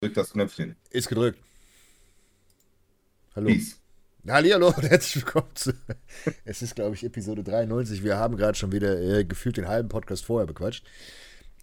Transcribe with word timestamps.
Drück 0.00 0.14
das 0.14 0.30
Knöpfchen. 0.30 0.76
Ist 0.90 1.08
gedrückt. 1.08 1.40
Hallo. 3.34 3.48
Peace. 3.48 3.80
Hallo 4.28 4.68
und 4.68 4.82
herzlich 4.82 5.24
willkommen 5.24 5.50
zu. 5.54 5.72
Es 6.44 6.62
ist, 6.62 6.76
glaube 6.76 6.94
ich, 6.94 7.02
Episode 7.02 7.42
93. 7.42 8.04
Wir 8.04 8.16
haben 8.16 8.36
gerade 8.36 8.56
schon 8.56 8.70
wieder 8.70 9.00
äh, 9.00 9.24
gefühlt 9.24 9.56
den 9.56 9.66
halben 9.66 9.88
Podcast 9.88 10.24
vorher 10.24 10.46
bequatscht. 10.46 10.86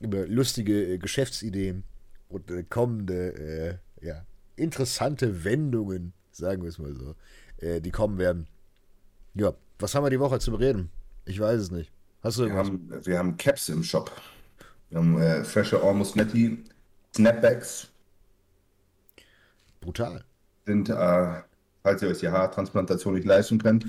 Über 0.02 0.28
lustige 0.28 0.84
äh, 0.84 0.98
Geschäftsideen 0.98 1.84
und 2.28 2.52
äh, 2.52 2.63
kommende, 2.63 3.79
äh, 4.02 4.06
ja, 4.06 4.26
interessante 4.58 5.46
Wendungen, 5.46 6.12
sagen 6.31 6.62
wir 6.63 6.70
es 6.70 6.78
mal 6.78 6.94
so, 6.94 7.15
äh, 7.65 7.79
die 7.79 7.92
kommen 7.92 8.17
werden. 8.17 8.47
Ja, 9.33 9.54
was 9.79 9.96
haben 9.96 10.04
wir 10.04 10.10
die 10.10 10.20
Woche 10.20 10.40
zu 10.40 10.52
bereden? 10.52 10.90
Ich 11.24 11.40
weiß 11.40 11.62
es 11.62 11.72
nicht. 11.72 11.90
Hast 12.22 12.38
du 12.38 12.42
Wir 12.42 12.47
irgendwas? 12.49 12.67
haben, 12.67 13.06
wir 13.06 13.17
haben 13.17 13.38
Caps 13.38 13.70
im 13.70 13.81
Shop. 13.81 14.12
Wir 14.90 14.97
haben 14.99 15.22
äh, 15.22 15.44
frische 15.46 15.81
Almost 15.81 16.17
Netty 16.17 16.66
Snapbacks. 17.16 17.90
Brutal. 19.86 20.23
Sind, 20.66 20.89
äh, 20.89 21.27
falls 21.84 22.02
ihr 22.02 22.09
euch 22.09 22.20
die 22.20 22.30
Haartransplantation 22.30 23.13
nicht 23.13 23.25
leisten 23.25 23.59
könnt. 23.59 23.85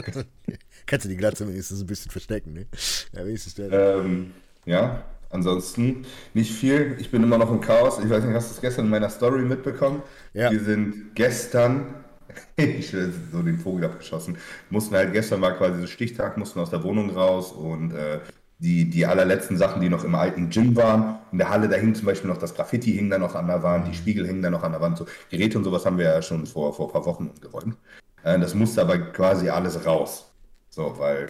Kannst 0.86 1.04
du 1.04 1.08
die 1.10 1.16
Glatze 1.16 1.46
wenigstens 1.46 1.82
ein 1.82 1.86
bisschen 1.86 2.10
verstecken, 2.10 2.54
ne? 2.54 2.66
Ja, 3.12 3.24
wenigstens 3.24 3.54
der. 3.54 3.70
Ähm, 3.70 4.32
ja, 4.64 5.04
ansonsten 5.28 6.06
nicht 6.34 6.52
viel. 6.52 6.96
Ich 6.98 7.10
bin 7.10 7.22
immer 7.22 7.38
noch 7.38 7.52
im 7.52 7.60
Chaos. 7.60 7.98
Ich 8.02 8.08
weiß 8.08 8.24
nicht, 8.24 8.34
hast 8.34 8.50
du 8.50 8.54
es 8.54 8.60
gestern 8.60 8.86
in 8.86 8.90
meiner 8.90 9.10
Story 9.10 9.42
mitbekommen? 9.42 10.02
Ja. 10.32 10.50
Wir 10.50 10.60
sind 10.60 11.14
gestern, 11.14 11.94
ich 12.56 12.90
so 12.90 13.42
den 13.42 13.58
Vogel 13.58 13.84
abgeschossen, 13.84 14.38
mussten 14.70 14.94
halt 14.94 15.12
gestern 15.12 15.42
war 15.42 15.52
quasi 15.56 15.82
so 15.82 15.86
Stichtag, 15.86 16.38
mussten 16.38 16.58
aus 16.60 16.70
der 16.70 16.82
Wohnung 16.82 17.10
raus 17.10 17.52
und 17.52 17.92
äh, 17.92 18.20
die, 18.60 18.88
die 18.90 19.06
allerletzten 19.06 19.56
Sachen, 19.56 19.80
die 19.80 19.88
noch 19.88 20.04
im 20.04 20.14
alten 20.14 20.50
Gym 20.50 20.76
waren, 20.76 21.18
in 21.32 21.38
der 21.38 21.48
Halle, 21.48 21.68
da 21.68 21.76
hing 21.76 21.94
zum 21.94 22.04
Beispiel 22.06 22.28
noch 22.28 22.36
das 22.36 22.54
Graffiti 22.54 22.92
hing 22.92 23.08
da 23.08 23.18
noch 23.18 23.34
an 23.34 23.46
der 23.46 23.62
Wand, 23.62 23.88
die 23.88 23.94
Spiegel 23.94 24.26
hingen 24.26 24.42
da 24.42 24.50
noch 24.50 24.62
an 24.62 24.72
der 24.72 24.82
Wand, 24.82 24.98
so 24.98 25.06
Geräte 25.30 25.56
und 25.56 25.64
sowas 25.64 25.86
haben 25.86 25.96
wir 25.96 26.04
ja 26.04 26.22
schon 26.22 26.46
vor, 26.46 26.74
vor 26.74 26.88
ein 26.88 26.92
paar 26.92 27.06
Wochen 27.06 27.28
umgeräumt. 27.28 27.76
Äh, 28.22 28.38
das 28.38 28.54
musste 28.54 28.82
aber 28.82 28.98
quasi 28.98 29.48
alles 29.48 29.84
raus. 29.86 30.30
So, 30.68 30.94
weil 30.98 31.28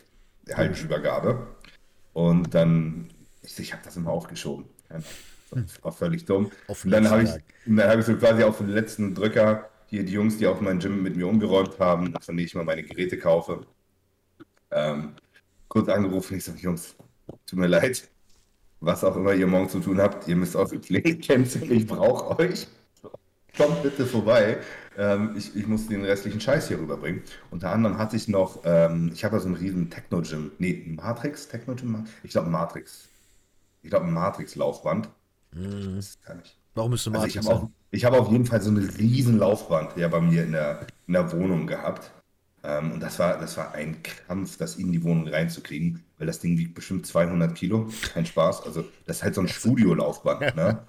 halt 0.52 0.82
Übergabe. 0.82 1.46
Und 2.12 2.52
dann, 2.52 3.08
ich, 3.42 3.58
ich 3.58 3.72
habe 3.72 3.83
das 3.84 3.96
immer 3.96 4.10
aufgeschoben. 4.10 4.66
Das 4.88 5.83
war 5.83 5.92
völlig 5.92 6.24
dumm. 6.24 6.50
Auf 6.66 6.84
Und 6.84 6.90
dann 6.90 7.08
habe 7.08 7.22
ich, 7.22 7.30
dann 7.64 7.88
habe 7.88 8.00
ich 8.00 8.06
so 8.06 8.16
quasi 8.16 8.42
auf 8.42 8.58
den 8.58 8.68
letzten 8.68 9.14
Drücker 9.14 9.70
hier 9.86 10.05
die 10.05 10.12
Jungs, 10.12 10.38
die 10.38 10.46
auch 10.46 10.60
mein 10.60 10.80
Gym 10.80 11.02
mit 11.02 11.16
mir 11.16 11.28
umgeräumt 11.28 11.78
haben, 11.78 12.12
von 12.20 12.36
denen 12.36 12.46
ich 12.46 12.55
mal 12.55 12.64
meine 12.64 12.83
Geräte 12.83 13.18
kaufe, 13.18 13.66
ähm, 14.72 15.14
kurz 15.68 15.88
angerufen. 15.88 16.36
Ich 16.36 16.44
sage, 16.44 16.58
Jungs, 16.58 16.96
tut 17.47 17.59
mir 17.59 17.67
leid, 17.69 18.09
was 18.81 19.05
auch 19.05 19.17
immer 19.17 19.34
ihr 19.34 19.47
morgen 19.47 19.69
zu 19.69 19.81
tun 19.81 20.00
habt, 20.00 20.28
ihr 20.28 20.36
müsst 20.36 20.56
auf 20.56 20.70
die 20.70 20.78
Pflege 20.78 21.19
canceln, 21.19 21.70
ich 21.73 21.86
brauche 21.86 22.39
euch. 22.39 22.69
Kommt 23.56 23.83
bitte 23.83 24.06
vorbei. 24.06 24.59
Ähm, 24.97 25.34
ich, 25.36 25.55
ich 25.56 25.67
muss 25.67 25.89
den 25.89 26.05
restlichen 26.05 26.41
Scheiß 26.41 26.69
hier 26.69 26.78
rüberbringen. 26.78 27.23
Unter 27.51 27.70
anderem 27.73 27.98
hatte 27.98 28.17
ich 28.17 28.28
noch, 28.28 28.62
ähm, 28.64 29.11
ich 29.12 29.25
habe 29.25 29.36
ja 29.36 29.41
so 29.41 29.47
einen 29.48 29.56
riesen 29.56 29.91
Techno-Gym. 29.91 30.53
Nee, 30.58 30.84
Matrix? 30.86 31.48
Techno-Gym? 31.48 32.06
Ich 32.23 32.31
glaube 32.31 32.51
Matrix. 32.51 33.08
Ich 33.83 33.91
glaube 33.91 34.06
Matrix-Laufband. 34.06 35.11
Das 35.53 36.20
kann 36.20 36.41
ich. 36.45 36.58
Warum 36.75 36.92
müsste 36.92 37.11
Also 37.12 37.27
Matrix 37.27 37.34
ich 37.34 37.36
habe 37.39 37.48
auf, 37.48 37.61
sein? 37.61 37.75
ich 37.91 38.05
habe 38.05 38.19
auf 38.20 38.31
jeden 38.31 38.47
Fall 38.47 38.61
so 38.62 38.70
eine 38.70 38.81
riesen 38.98 39.39
Laufband 39.39 39.97
ja 39.97 40.08
bei 40.08 40.20
mir 40.20 40.45
in 40.45 40.53
der, 40.53 40.86
in 41.06 41.14
der 41.14 41.33
Wohnung 41.33 41.67
gehabt. 41.67 42.11
Ähm, 42.62 42.92
und 42.92 43.01
das 43.01 43.19
war, 43.19 43.39
das 43.39 43.56
war 43.56 43.73
ein 43.75 44.03
Kampf, 44.03 44.56
das 44.58 44.77
in 44.77 44.92
die 44.92 45.03
Wohnung 45.03 45.28
reinzukriegen, 45.28 46.05
weil 46.20 46.26
das 46.26 46.38
Ding 46.38 46.58
wiegt 46.58 46.74
bestimmt 46.74 47.06
200 47.06 47.54
Kilo. 47.54 47.88
Kein 48.12 48.26
Spaß. 48.26 48.66
Also 48.66 48.84
das 49.06 49.16
ist 49.16 49.22
halt 49.24 49.34
so 49.34 49.40
ein 49.40 49.48
Studiolaufband. 49.48 50.54
Ne? 50.60 50.84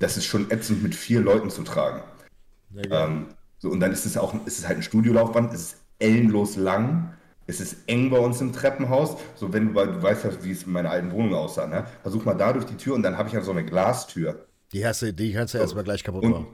Das 0.00 0.16
ist 0.16 0.24
schon 0.24 0.50
ätzend 0.50 0.82
mit 0.82 0.94
vier 0.94 1.20
Leuten 1.20 1.48
zu 1.48 1.62
tragen. 1.62 2.02
Ähm, 2.90 3.28
so, 3.58 3.70
und 3.70 3.78
dann 3.78 3.92
ist 3.92 4.04
es 4.04 4.16
auch 4.16 4.34
ist 4.44 4.58
es 4.58 4.66
halt 4.66 4.78
ein 4.78 4.82
Studiolaufband, 4.82 5.54
es 5.54 5.60
ist 5.60 5.76
ellenlos 6.00 6.56
lang, 6.56 7.14
es 7.46 7.60
ist 7.60 7.76
eng 7.86 8.10
bei 8.10 8.18
uns 8.18 8.40
im 8.40 8.52
Treppenhaus. 8.52 9.16
So, 9.36 9.52
wenn 9.52 9.72
du, 9.72 9.86
du 9.86 10.02
weißt 10.02 10.42
wie 10.42 10.50
es 10.50 10.64
in 10.64 10.72
meiner 10.72 10.90
alten 10.90 11.12
Wohnung 11.12 11.34
aussah, 11.34 11.68
ne? 11.68 11.84
Versuch 12.02 12.24
mal 12.24 12.34
da 12.34 12.52
durch 12.52 12.66
die 12.66 12.76
Tür 12.76 12.94
und 12.94 13.04
dann 13.04 13.16
habe 13.16 13.28
ich 13.28 13.34
ja 13.34 13.42
so 13.42 13.52
eine 13.52 13.64
Glastür. 13.64 14.46
Die 14.72 14.84
hast 14.84 15.02
du, 15.02 15.12
die 15.12 15.32
kannst 15.32 15.54
du 15.54 15.58
erstmal 15.58 15.84
gleich 15.84 16.02
kaputt 16.02 16.24
machen. 16.24 16.46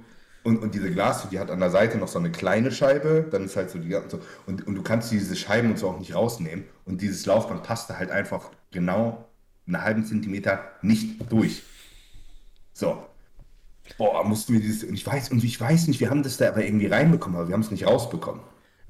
Und, 0.45 0.59
und 0.59 0.75
diese 0.75 0.91
Glastür, 0.91 1.31
die 1.31 1.39
hat 1.39 1.51
an 1.51 1.61
der 1.61 1.71
Seite 1.71 1.99
noch 1.99 2.09
so 2.09 2.19
eine 2.19 2.31
kleine 2.33 2.73
Scheibe, 2.73 3.27
dann 3.31 3.45
ist 3.45 3.57
halt 3.57 3.71
so 3.71 3.79
die 3.79 3.89
ganze, 3.89 4.17
so, 4.17 4.23
und, 4.47 4.67
und 4.67 4.75
du 4.75 4.83
kannst 4.83 5.11
diese 5.13 5.37
Scheiben 5.37 5.71
und 5.71 5.79
so 5.79 5.89
auch 5.89 5.99
nicht 5.99 6.15
rausnehmen. 6.15 6.65
Und 6.85 7.01
dieses 7.01 7.27
Laufband 7.27 7.63
passte 7.63 7.99
halt 7.99 8.11
einfach 8.11 8.51
genau 8.71 9.29
einen 9.67 9.83
halben 9.83 10.05
Zentimeter 10.05 10.61
nicht 10.83 11.31
durch. 11.31 11.63
So. 12.73 13.07
Boah, 13.99 14.25
mussten 14.25 14.55
wir 14.55 14.61
dieses, 14.61 14.85
und 14.85 14.95
ich 14.95 15.07
weiß, 15.07 15.31
und 15.31 15.45
ich 15.45 15.61
weiß 15.61 15.89
nicht, 15.89 16.01
wir 16.01 16.11
haben 16.11 16.23
das 16.23 16.37
da 16.37 16.49
aber 16.49 16.65
irgendwie 16.65 16.87
reinbekommen, 16.87 17.37
aber 17.39 17.49
wir 17.49 17.55
haben 17.55 17.63
es 17.63 17.71
nicht 17.71 17.87
rausbekommen. 17.87 18.41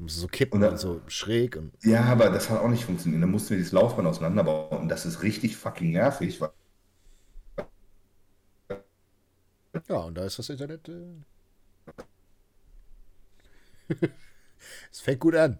So 0.06 0.26
kippen 0.26 0.56
Und 0.56 0.60
dann- 0.62 0.72
und 0.72 0.78
so 0.78 1.00
schräg 1.06 1.56
und. 1.56 1.72
Ja, 1.84 2.04
aber 2.04 2.30
das 2.30 2.50
hat 2.50 2.60
auch 2.60 2.68
nicht 2.68 2.84
funktioniert. 2.84 3.22
Dann 3.22 3.30
mussten 3.30 3.50
wir 3.50 3.56
dieses 3.58 3.72
Laufband 3.72 4.08
auseinanderbauen. 4.08 4.82
Und 4.82 4.88
das 4.88 5.06
ist 5.06 5.22
richtig 5.22 5.56
fucking 5.56 5.92
nervig, 5.92 6.41
weil 6.41 6.50
Ja, 9.88 9.96
und 9.98 10.14
da 10.16 10.24
ist 10.24 10.38
das 10.38 10.48
Internet. 10.48 10.88
Äh... 10.88 11.22
es 14.91 15.00
fängt 15.00 15.20
gut 15.20 15.34
an. 15.34 15.59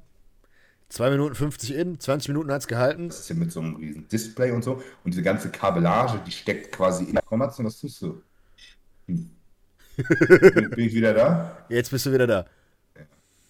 2 0.89 1.11
Minuten 1.11 1.35
50 1.35 1.75
in, 1.75 1.99
20 1.99 2.29
Minuten 2.29 2.53
hat 2.53 2.61
es 2.61 2.67
gehalten. 2.67 3.09
das 3.09 3.21
ist 3.21 3.31
ja 3.31 3.35
mit 3.35 3.51
so 3.51 3.61
einem 3.61 3.77
riesen 3.77 4.07
Display 4.09 4.51
und 4.51 4.63
so. 4.63 4.83
Und 5.05 5.13
diese 5.13 5.23
ganze 5.23 5.51
Kabellage, 5.51 6.21
die 6.27 6.31
steckt 6.31 6.71
quasi 6.71 7.05
in 7.05 7.15
der 7.15 7.23
Kommation. 7.23 7.67
Was 7.67 7.81
tust 7.81 8.03
du? 8.03 8.23
Hm. 9.07 9.31
bin, 9.97 10.71
bin 10.71 10.87
ich 10.87 10.95
wieder 10.95 11.15
da? 11.15 11.65
Jetzt 11.71 11.91
bist 11.91 12.05
du 12.05 12.13
wieder 12.13 12.27
da. 12.27 12.47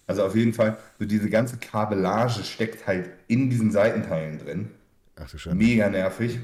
Also 0.07 0.23
auf 0.25 0.35
jeden 0.35 0.53
Fall, 0.53 0.77
so 0.99 1.05
diese 1.05 1.29
ganze 1.29 1.57
Kabellage 1.57 2.43
steckt 2.43 2.87
halt 2.87 3.09
in 3.27 3.49
diesen 3.49 3.71
Seitenteilen 3.71 4.39
drin. 4.39 4.71
Ach 5.15 5.29
du 5.29 5.37
Scheiße. 5.37 5.55
Mega 5.55 5.89
nervig. 5.89 6.39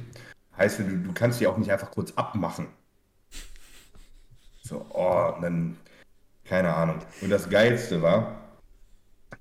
Heißt, 0.57 0.79
du, 0.79 0.83
du 0.83 1.13
kannst 1.13 1.39
die 1.39 1.47
auch 1.47 1.57
nicht 1.57 1.71
einfach 1.71 1.91
kurz 1.91 2.11
abmachen. 2.13 2.67
So, 4.63 4.85
oh, 4.89 5.33
und 5.35 5.41
dann, 5.41 5.77
keine 6.49 6.73
Ahnung. 6.73 6.99
Und 7.21 7.29
das 7.29 7.49
Geilste 7.49 8.01
war, 8.01 8.35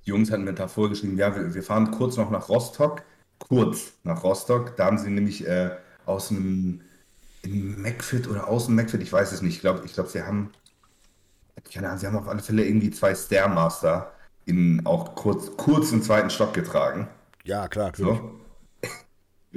die 0.04 0.10
Jungs 0.10 0.30
hatten 0.30 0.44
mir 0.44 0.52
da 0.52 0.68
vorgeschrieben, 0.68 1.16
ja, 1.16 1.34
wir, 1.34 1.54
wir 1.54 1.62
fahren 1.62 1.90
kurz 1.90 2.16
noch 2.16 2.30
nach 2.30 2.48
Rostock. 2.48 3.02
Kurz 3.38 3.92
nach 4.04 4.22
Rostock. 4.22 4.76
Da 4.76 4.86
haben 4.86 4.98
sie 4.98 5.10
nämlich 5.10 5.46
äh, 5.46 5.70
aus 6.04 6.30
einem 6.30 6.82
in 7.42 7.80
McFit 7.80 8.28
oder 8.28 8.48
aus 8.48 8.66
dem 8.66 8.74
McFit, 8.74 9.00
ich 9.00 9.12
weiß 9.12 9.32
es 9.32 9.42
nicht. 9.42 9.54
Ich 9.54 9.60
glaube, 9.60 9.82
ich 9.86 9.94
glaube, 9.94 10.10
sie 10.10 10.22
haben, 10.22 10.50
keine 11.72 11.86
Ahnung, 11.86 11.98
sie 11.98 12.06
haben 12.06 12.16
auf 12.16 12.28
alle 12.28 12.42
Fälle 12.42 12.64
irgendwie 12.64 12.90
zwei 12.90 13.14
Stairmaster 13.14 14.12
in 14.44 14.84
auch 14.84 15.14
kurz, 15.14 15.56
kurz 15.56 15.92
im 15.92 16.02
zweiten 16.02 16.30
Stock 16.30 16.52
getragen. 16.52 17.08
Ja, 17.44 17.68
klar. 17.68 17.86
natürlich. 17.86 18.18
So. 18.18 18.34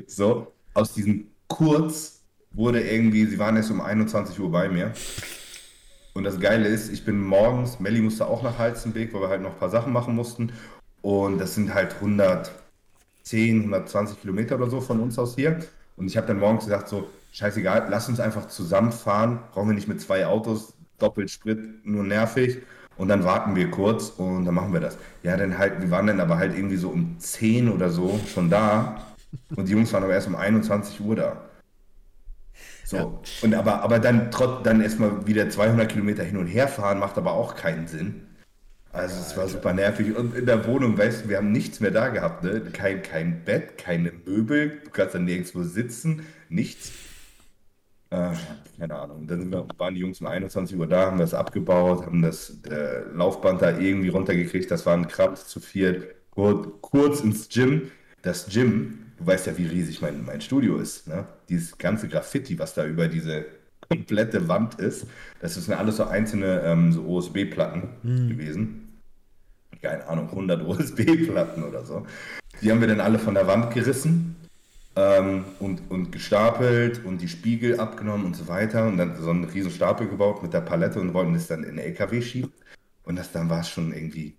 So, 0.07 0.53
aus 0.73 0.93
diesem 0.93 1.27
Kurz 1.49 2.21
wurde 2.51 2.81
irgendwie, 2.81 3.25
sie 3.25 3.37
waren 3.37 3.57
erst 3.57 3.71
um 3.71 3.81
21 3.81 4.39
Uhr 4.39 4.49
bei 4.49 4.69
mir. 4.69 4.93
Und 6.13 6.23
das 6.23 6.39
Geile 6.39 6.67
ist, 6.67 6.91
ich 6.91 7.05
bin 7.05 7.21
morgens, 7.21 7.79
Melli 7.79 8.01
musste 8.01 8.27
auch 8.27 8.43
nach 8.43 8.57
Halstenbeek, 8.57 9.13
weil 9.13 9.21
wir 9.21 9.29
halt 9.29 9.41
noch 9.41 9.51
ein 9.51 9.59
paar 9.59 9.69
Sachen 9.69 9.93
machen 9.93 10.15
mussten. 10.15 10.51
Und 11.01 11.37
das 11.39 11.55
sind 11.55 11.73
halt 11.73 11.95
110, 11.95 12.51
120 13.61 14.21
Kilometer 14.21 14.55
oder 14.55 14.69
so 14.69 14.81
von 14.81 14.99
uns 14.99 15.17
aus 15.17 15.35
hier. 15.35 15.59
Und 15.95 16.07
ich 16.07 16.17
habe 16.17 16.27
dann 16.27 16.39
morgens 16.39 16.65
gesagt, 16.65 16.89
so, 16.89 17.09
scheißegal, 17.31 17.87
lass 17.89 18.09
uns 18.09 18.19
einfach 18.19 18.47
zusammenfahren. 18.47 19.39
Brauchen 19.53 19.69
wir 19.69 19.75
nicht 19.75 19.87
mit 19.87 20.01
zwei 20.01 20.25
Autos, 20.25 20.73
doppelt 20.99 21.29
Sprit, 21.29 21.85
nur 21.85 22.03
nervig. 22.03 22.59
Und 22.97 23.07
dann 23.07 23.23
warten 23.23 23.55
wir 23.55 23.71
kurz 23.71 24.09
und 24.09 24.45
dann 24.45 24.53
machen 24.53 24.73
wir 24.73 24.79
das. 24.81 24.97
Ja, 25.23 25.37
dann 25.37 25.57
halt, 25.57 25.81
wir 25.81 25.89
waren 25.91 26.07
dann 26.07 26.19
aber 26.19 26.37
halt 26.37 26.55
irgendwie 26.55 26.75
so 26.75 26.89
um 26.89 27.15
10 27.19 27.69
oder 27.69 27.89
so 27.89 28.19
schon 28.31 28.49
da. 28.49 29.01
Und 29.55 29.67
die 29.67 29.71
Jungs 29.71 29.93
waren 29.93 30.03
aber 30.03 30.13
erst 30.13 30.27
um 30.27 30.35
21 30.35 30.99
Uhr 31.01 31.15
da. 31.15 31.41
So. 32.91 32.97
Ja. 32.97 33.11
Und 33.41 33.55
aber, 33.55 33.81
aber 33.81 33.99
dann, 33.99 34.31
trotz, 34.31 34.63
dann 34.63 34.81
erstmal 34.81 35.25
wieder 35.25 35.49
200 35.49 35.89
Kilometer 35.89 36.23
hin 36.23 36.37
und 36.37 36.47
her 36.47 36.67
fahren, 36.67 36.99
macht 36.99 37.17
aber 37.17 37.31
auch 37.31 37.55
keinen 37.55 37.87
Sinn. 37.87 38.27
Also 38.91 39.15
es 39.21 39.37
war 39.37 39.47
super 39.47 39.71
nervig. 39.71 40.13
Und 40.15 40.35
in 40.35 40.45
der 40.45 40.67
Wohnung, 40.67 40.97
weißt 40.97 41.23
du, 41.23 41.29
wir 41.29 41.37
haben 41.37 41.53
nichts 41.53 41.79
mehr 41.79 41.91
da 41.91 42.09
gehabt. 42.09 42.43
Ne? 42.43 42.61
Kein, 42.73 43.01
kein 43.01 43.45
Bett, 43.45 43.77
keine 43.77 44.11
Möbel, 44.11 44.81
du 44.83 44.89
kannst 44.89 45.15
dann 45.15 45.23
nirgendwo 45.23 45.63
sitzen, 45.63 46.25
nichts. 46.49 46.91
Äh, 48.09 48.31
keine 48.77 48.95
Ahnung. 48.95 49.25
Dann 49.25 49.39
sind 49.39 49.51
wir, 49.53 49.65
waren 49.77 49.95
die 49.95 50.01
Jungs 50.01 50.19
um 50.19 50.27
21 50.27 50.77
Uhr 50.77 50.87
da, 50.87 51.05
haben 51.05 51.17
das 51.17 51.33
abgebaut, 51.33 52.05
haben 52.05 52.21
das 52.21 52.57
äh, 52.69 53.03
Laufband 53.13 53.61
da 53.61 53.79
irgendwie 53.79 54.09
runtergekriegt. 54.09 54.69
Das 54.69 54.85
war 54.85 54.97
ein 54.97 55.07
Kraft 55.07 55.47
zu 55.47 55.61
viert. 55.61 56.13
Kurz 56.31 57.21
ins 57.21 57.47
Gym. 57.47 57.89
Das 58.21 58.47
Gym, 58.49 59.00
du 59.21 59.27
weißt 59.27 59.47
ja, 59.47 59.57
wie 59.57 59.67
riesig 59.67 60.01
mein, 60.01 60.25
mein 60.25 60.41
Studio 60.41 60.77
ist. 60.77 61.07
Ne? 61.07 61.25
Dieses 61.49 61.77
ganze 61.77 62.07
Graffiti, 62.07 62.57
was 62.57 62.73
da 62.73 62.85
über 62.85 63.07
diese 63.07 63.45
komplette 63.87 64.47
Wand 64.47 64.75
ist, 64.75 65.05
das 65.39 65.55
sind 65.55 65.73
alles 65.73 65.97
so 65.97 66.05
einzelne 66.05 66.61
ähm, 66.63 66.91
so 66.91 67.05
OSB-Platten 67.05 67.89
gewesen. 68.29 68.99
Keine 69.81 70.07
Ahnung, 70.07 70.29
100 70.29 70.63
OSB-Platten 70.65 71.63
oder 71.63 71.85
so. 71.85 72.05
Die 72.61 72.71
haben 72.71 72.81
wir 72.81 72.87
dann 72.87 72.99
alle 72.99 73.19
von 73.19 73.33
der 73.33 73.47
Wand 73.47 73.73
gerissen. 73.73 74.35
Äh, 74.95 75.19
ähm, 75.19 75.45
und, 75.59 75.89
und 75.89 76.11
gestapelt 76.11 77.05
und 77.05 77.21
die 77.21 77.29
Spiegel 77.29 77.79
abgenommen 77.79 78.25
und 78.25 78.35
so 78.35 78.49
weiter 78.49 78.87
und 78.87 78.97
dann 78.97 79.15
so 79.15 79.29
einen 79.29 79.45
riesen 79.45 79.71
Stapel 79.71 80.07
gebaut 80.07 80.43
mit 80.43 80.53
der 80.53 80.61
Palette 80.61 80.99
und 80.99 81.13
wollten 81.13 81.33
das 81.33 81.47
dann 81.47 81.63
in 81.63 81.77
den 81.77 81.85
LKW 81.85 82.21
schieben. 82.21 82.51
Und 83.03 83.17
das 83.17 83.31
dann 83.31 83.49
war 83.49 83.61
es 83.61 83.69
schon 83.69 83.93
irgendwie 83.93 84.35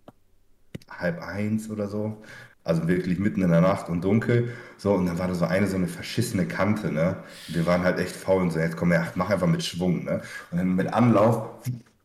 halb 0.90 1.22
eins 1.22 1.70
oder 1.70 1.88
so. 1.88 2.22
Also 2.64 2.86
wirklich 2.86 3.18
mitten 3.18 3.42
in 3.42 3.50
der 3.50 3.60
Nacht 3.60 3.88
und 3.88 4.04
dunkel. 4.04 4.50
So, 4.78 4.92
und 4.92 5.06
dann 5.06 5.18
war 5.18 5.28
da 5.28 5.34
so 5.34 5.44
eine 5.44 5.66
so 5.66 5.76
eine 5.76 5.88
verschissene 5.88 6.46
Kante, 6.46 6.92
ne? 6.92 7.16
Und 7.48 7.56
wir 7.56 7.66
waren 7.66 7.82
halt 7.82 7.98
echt 7.98 8.14
faul 8.14 8.42
und 8.42 8.52
so, 8.52 8.58
jetzt 8.58 8.76
komm 8.76 8.92
her, 8.92 9.10
mach 9.16 9.30
einfach 9.30 9.48
mit 9.48 9.64
Schwung, 9.64 10.04
ne? 10.04 10.22
Und 10.50 10.58
dann 10.58 10.76
mit 10.76 10.92
Anlauf 10.92 11.48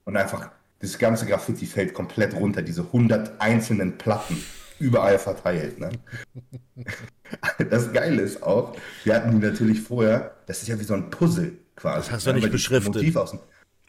und 0.06 0.18
einfach 0.18 0.50
das 0.80 0.98
ganze 0.98 1.26
Graffiti 1.26 1.66
fällt 1.66 1.94
komplett 1.94 2.34
runter, 2.34 2.62
diese 2.62 2.82
100 2.82 3.40
einzelnen 3.40 3.98
Platten 3.98 4.38
überall 4.80 5.20
verteilt, 5.20 5.80
ne? 5.80 5.90
Das 7.70 7.92
Geile 7.92 8.22
ist 8.22 8.42
auch, 8.42 8.78
wir 9.04 9.16
hatten 9.16 9.32
die 9.32 9.46
natürlich 9.46 9.82
vorher, 9.82 10.36
das 10.46 10.62
ist 10.62 10.70
ja 10.70 10.80
wie 10.80 10.84
so 10.84 10.94
ein 10.94 11.10
Puzzle 11.10 11.58
quasi. 11.76 12.10
Das 12.10 12.12
hast 12.12 12.28
du 12.28 12.34
nicht 12.34 12.52
beschriftet. 12.52 13.14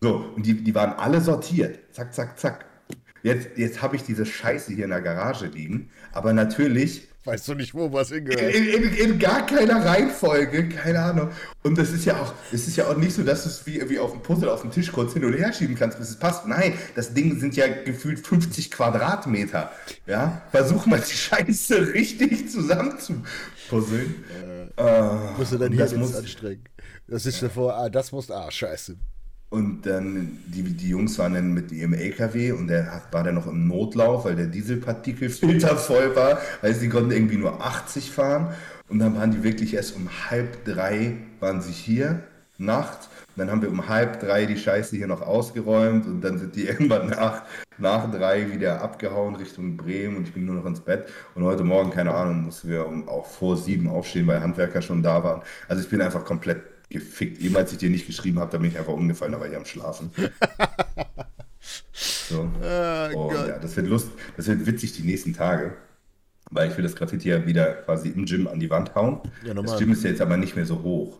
so, 0.01 0.33
und 0.35 0.45
die, 0.45 0.63
die 0.63 0.75
waren 0.75 0.93
alle 0.95 1.21
sortiert. 1.21 1.79
Zack, 1.93 2.13
zack, 2.15 2.39
zack. 2.39 2.68
Jetzt, 3.23 3.49
jetzt 3.57 3.83
habe 3.83 3.97
ich 3.97 4.03
diese 4.03 4.27
Scheiße 4.27 4.73
hier 4.73 4.85
in 4.85 4.91
der 4.91 5.01
Garage 5.01 5.47
liegen, 5.47 5.91
aber 6.13 6.33
natürlich. 6.33 7.09
Weißt 7.25 7.47
du 7.49 7.55
nicht, 7.55 7.75
wo 7.75 7.93
was 7.93 8.09
hingehört? 8.09 8.55
In, 8.55 8.65
in, 8.65 8.95
in, 8.95 9.19
gar 9.19 9.45
keiner 9.45 9.85
Reihenfolge, 9.85 10.69
keine 10.69 11.01
Ahnung. 11.01 11.31
Und 11.63 11.77
das 11.77 11.91
ist 11.91 12.07
ja 12.07 12.17
auch, 12.23 12.33
es 12.53 12.67
ist 12.67 12.77
ja 12.77 12.87
auch 12.87 12.97
nicht 12.97 13.13
so, 13.13 13.23
dass 13.23 13.43
du 13.43 13.51
es 13.51 13.67
wie, 13.67 13.87
wie 13.91 13.99
auf 13.99 14.13
dem 14.13 14.23
Puzzle 14.23 14.49
auf 14.49 14.63
dem 14.63 14.71
Tisch 14.71 14.91
kurz 14.93 15.13
hin 15.13 15.25
und 15.25 15.35
her 15.35 15.53
schieben 15.53 15.75
kannst, 15.75 15.99
bis 15.99 16.09
es 16.09 16.19
passt. 16.19 16.47
Nein, 16.47 16.73
das 16.95 17.13
Ding 17.13 17.39
sind 17.39 17.55
ja 17.55 17.67
gefühlt 17.67 18.27
50 18.27 18.71
Quadratmeter. 18.71 19.71
Ja, 20.07 20.43
versuch 20.51 20.87
mal 20.87 21.01
die 21.01 21.13
Scheiße 21.13 21.93
richtig 21.93 22.51
zusammenzupuzzeln. 22.51 24.25
Äh, 24.79 24.83
äh, 24.83 25.37
musst 25.37 25.53
du 25.53 25.59
dann 25.59 25.73
hier 25.73 25.83
das 25.83 25.95
muss, 25.95 26.15
anstrengen. 26.15 26.65
Das 27.09 27.27
ist 27.27 27.43
ja. 27.43 27.49
davor, 27.49 27.75
ah, 27.77 27.91
das 27.91 28.13
muss, 28.13 28.31
ah, 28.31 28.51
scheiße. 28.51 28.97
Und 29.51 29.87
dann, 29.87 30.39
die, 30.47 30.63
die 30.63 30.91
Jungs 30.91 31.19
waren 31.19 31.33
dann 31.33 31.55
mit 31.55 31.73
ihrem 31.73 31.95
LKW 31.95 32.53
und 32.53 32.69
der 32.69 32.93
hat, 32.93 33.13
war 33.13 33.25
dann 33.25 33.37
noch 33.37 33.47
im 33.47 33.67
Notlauf, 33.67 34.27
weil 34.27 34.37
der 34.37 34.47
Dieselpartikelfilter 34.47 35.77
voll 35.77 36.15
war. 36.15 36.39
Also 36.61 36.81
die 36.81 36.89
konnten 36.91 37.13
irgendwie 37.13 37.39
nur 37.39 37.65
80 37.65 38.11
fahren. 38.11 38.55
Und 38.89 38.99
dann 38.99 39.17
waren 39.17 39.31
die 39.31 39.43
wirklich 39.43 39.75
erst 39.75 39.97
um 39.97 40.09
halb 40.31 40.65
drei, 40.65 41.17
waren 41.41 41.63
sie 41.63 41.73
hier, 41.73 42.23
nachts. 42.59 43.07
Und 43.07 43.39
dann 43.39 43.51
haben 43.51 43.63
wir 43.63 43.71
um 43.71 43.89
halb 43.89 44.21
drei 44.21 44.45
die 44.45 44.57
Scheiße 44.57 44.97
hier 44.97 45.07
noch 45.07 45.23
ausgeräumt 45.23 46.07
und 46.07 46.21
dann 46.21 46.39
sind 46.39 46.57
die 46.57 46.65
irgendwann 46.67 47.09
nach, 47.09 47.43
nach 47.79 48.11
drei 48.11 48.53
wieder 48.53 48.83
abgehauen 48.83 49.37
Richtung 49.37 49.77
Bremen 49.77 50.17
und 50.17 50.29
ich 50.29 50.35
bin 50.35 50.45
nur 50.45 50.57
noch 50.57 50.67
ins 50.67 50.81
Bett. 50.81 51.09
Und 51.35 51.45
heute 51.45 51.65
Morgen, 51.65 51.91
keine 51.91 52.15
Ahnung, 52.15 52.45
mussten 52.45 52.69
wir 52.69 52.87
um, 52.87 53.09
auch 53.09 53.27
vor 53.27 53.57
sieben 53.57 53.89
aufstehen, 53.89 54.27
weil 54.27 54.41
Handwerker 54.41 54.83
schon 54.83 55.03
da 55.03 55.23
waren. 55.23 55.43
Also 55.69 55.83
ich 55.83 55.89
bin 55.89 56.03
einfach 56.03 56.25
komplett 56.25 56.63
gefickt. 56.89 57.41
Eben 57.41 57.57
als 57.57 57.73
ich 57.73 57.79
dir 57.79 57.91
nicht 57.91 58.07
geschrieben 58.07 58.39
habe, 58.39 58.51
da 58.53 58.59
bin 58.59 58.71
ich 58.71 58.79
einfach 58.79 58.93
umgefallen, 58.93 59.33
da 59.33 59.41
war 59.41 59.49
ich 59.49 59.57
am 59.57 59.65
Schlafen. 59.65 60.11
so. 61.93 62.51
Oh, 63.15 63.33
ja, 63.33 63.59
das 63.59 63.77
wird 63.77 63.89
Lust, 63.89 64.11
das 64.37 64.47
wird 64.47 64.67
witzig 64.67 64.93
die 64.93 65.03
nächsten 65.03 65.35
Tage. 65.35 65.77
Weil 66.51 66.71
ich 66.71 66.77
will 66.77 66.83
das 66.83 66.97
Graffiti 66.97 67.29
ja 67.29 67.47
wieder 67.47 67.75
quasi 67.83 68.09
im 68.09 68.25
Gym 68.25 68.49
an 68.49 68.59
die 68.59 68.71
Wand 68.71 68.95
hauen. 68.95 69.21
Ja, 69.45 69.53
das 69.53 69.79
Gym 69.79 69.93
ist 69.93 70.03
ja 70.03 70.11
jetzt 70.11 70.23
aber 70.23 70.39
nicht 70.39 70.57
mehr 70.57 70.65
so 70.65 70.83
hoch. 70.83 71.19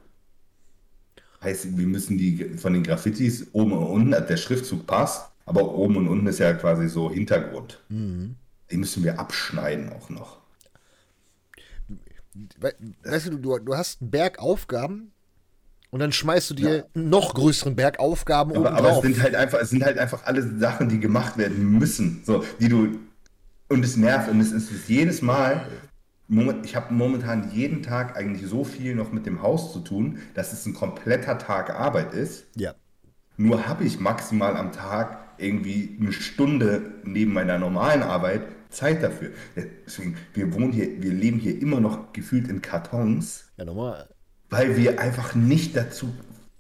Heißt, 1.43 1.77
wir 1.77 1.87
müssen 1.87 2.19
die 2.19 2.57
von 2.57 2.73
den 2.73 2.83
Graffitis 2.83 3.49
oben 3.53 3.73
und 3.73 3.85
unten, 3.85 4.11
der 4.11 4.37
Schriftzug 4.37 4.87
passt, 4.87 5.31
aber 5.45 5.75
oben 5.75 5.97
und 5.97 6.09
unten 6.09 6.27
ist 6.27 6.39
ja 6.39 6.53
quasi 6.55 6.89
so 6.89 7.11
Hintergrund. 7.11 7.79
Mhm. 7.89 8.37
Den 8.71 8.81
müssen 8.81 9.05
wir 9.05 9.21
abschneiden 9.21 9.91
auch 9.93 10.11
noch. 10.11 10.39
Weißt 13.03 13.29
du, 13.29 13.39
du, 13.39 13.59
du 13.59 13.77
hast 13.77 14.01
einen 14.01 14.11
Berg 14.11 14.39
Aufgaben, 14.39 15.13
und 15.91 16.01
dann 16.01 16.13
schmeißt 16.13 16.51
du 16.51 16.55
dir 16.55 16.77
ja. 16.77 16.85
noch 16.95 17.35
größeren 17.35 17.75
Berg 17.75 17.99
Aufgaben 17.99 18.55
aber, 18.55 18.73
aber 18.73 18.91
es 18.91 19.03
sind 19.03 19.23
halt 19.23 19.35
einfach, 19.35 19.61
es 19.61 19.71
sind 19.71 19.85
halt 19.85 19.99
einfach 19.99 20.25
alle 20.25 20.43
Sachen, 20.43 20.89
die 20.89 21.01
gemacht 21.01 21.39
werden 21.39 21.79
müssen, 21.79 22.23
so, 22.25 22.45
die 22.61 22.69
du 22.69 22.99
und 23.69 23.85
es 23.85 23.97
nervt 23.97 24.31
und 24.31 24.41
es 24.41 24.53
ist 24.53 24.89
jedes 24.89 25.23
Mal. 25.23 25.67
Ich 26.63 26.77
habe 26.77 26.93
momentan 26.93 27.51
jeden 27.53 27.83
Tag 27.83 28.17
eigentlich 28.17 28.47
so 28.49 28.65
viel 28.65 28.95
noch 28.95 29.13
mit 29.13 29.25
dem 29.25 29.41
Haus 29.41 29.73
zu 29.73 29.81
tun, 29.81 30.19
dass 30.35 30.53
es 30.53 30.67
ein 30.67 30.75
kompletter 30.75 31.39
Tag 31.39 31.71
Arbeit 31.71 32.13
ist. 32.13 32.47
Ja. 32.55 32.75
Nur 33.39 33.67
habe 33.67 33.85
ich 33.85 33.99
maximal 33.99 34.57
am 34.57 34.73
Tag 34.73 35.19
irgendwie 35.39 35.97
eine 36.01 36.13
Stunde 36.13 36.93
neben 37.05 37.33
meiner 37.33 37.59
normalen 37.59 38.03
Arbeit 38.03 38.43
Zeit 38.69 39.03
dafür. 39.03 39.31
Deswegen, 39.87 40.17
wir 40.35 40.53
wohnen 40.53 40.73
hier, 40.73 41.03
wir 41.03 41.13
leben 41.13 41.39
hier 41.39 41.61
immer 41.61 41.81
noch 41.81 42.13
gefühlt 42.13 42.49
in 42.49 42.61
Kartons. 42.61 43.51
Ja, 43.57 43.65
normal 43.65 44.09
weil 44.51 44.77
wir 44.77 45.01
einfach 45.01 45.35
nicht 45.35 45.77
dazu 45.77 46.13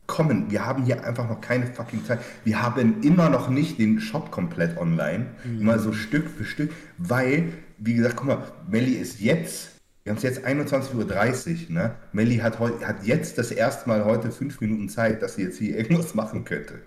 kommen. 0.06 0.50
Wir 0.50 0.66
haben 0.66 0.84
hier 0.84 1.04
einfach 1.04 1.28
noch 1.28 1.40
keine 1.40 1.66
fucking 1.66 2.04
Zeit. 2.04 2.20
Wir 2.44 2.62
haben 2.62 3.02
immer 3.02 3.28
noch 3.28 3.48
nicht 3.48 3.78
den 3.78 4.00
Shop 4.00 4.30
komplett 4.30 4.76
online. 4.76 5.26
Mhm. 5.44 5.60
Immer 5.60 5.78
so 5.78 5.92
Stück 5.92 6.28
für 6.28 6.44
Stück, 6.44 6.72
weil, 6.96 7.52
wie 7.78 7.94
gesagt, 7.94 8.16
guck 8.16 8.26
mal, 8.26 8.52
Melli 8.68 8.94
ist 8.94 9.20
jetzt, 9.20 9.70
wir 10.02 10.10
haben 10.10 10.16
es 10.16 10.22
jetzt 10.22 10.44
21.30 10.44 11.68
Uhr, 11.68 11.74
ne? 11.74 11.94
Melli 12.12 12.38
hat, 12.38 12.58
hat 12.58 13.04
jetzt 13.04 13.36
das 13.38 13.50
erste 13.50 13.88
Mal 13.88 14.04
heute 14.04 14.30
fünf 14.30 14.60
Minuten 14.60 14.88
Zeit, 14.88 15.22
dass 15.22 15.34
sie 15.34 15.42
jetzt 15.42 15.58
hier 15.58 15.76
irgendwas 15.76 16.14
machen 16.14 16.44
könnte. 16.44 16.80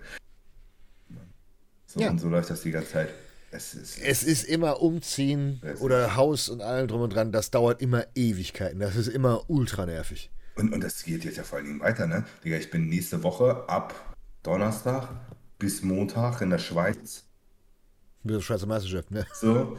So, 1.86 2.00
ja. 2.00 2.10
und 2.10 2.18
so 2.18 2.28
läuft 2.28 2.50
das 2.50 2.62
die 2.62 2.72
ganze 2.72 2.90
Zeit. 2.90 3.08
Es 3.54 3.74
ist, 3.74 3.98
es 4.02 4.22
ist 4.22 4.44
immer 4.44 4.80
umziehen 4.80 5.60
oder 5.80 6.16
Haus 6.16 6.48
und 6.48 6.62
allem 6.62 6.88
drum 6.88 7.02
und 7.02 7.14
dran. 7.14 7.32
Das 7.32 7.50
dauert 7.50 7.82
immer 7.82 8.06
Ewigkeiten. 8.14 8.80
Das 8.80 8.96
ist 8.96 9.08
immer 9.08 9.48
ultra 9.50 9.84
nervig. 9.84 10.30
Und, 10.56 10.72
und 10.72 10.82
das 10.82 11.02
geht 11.02 11.24
jetzt 11.24 11.36
ja 11.36 11.42
vor 11.42 11.58
allen 11.58 11.66
Dingen 11.66 11.80
weiter, 11.80 12.06
ne? 12.06 12.24
Digga, 12.44 12.56
ich 12.56 12.70
bin 12.70 12.88
nächste 12.88 13.22
Woche 13.22 13.64
ab 13.68 13.94
Donnerstag 14.42 15.08
bis 15.58 15.82
Montag 15.82 16.40
in 16.40 16.50
der 16.50 16.58
Schweiz. 16.58 17.24
Wie 18.24 18.34
das 18.34 18.44
Schweizer 18.44 18.66
Meisterschaft, 18.66 19.10
ne? 19.10 19.26
So. 19.34 19.78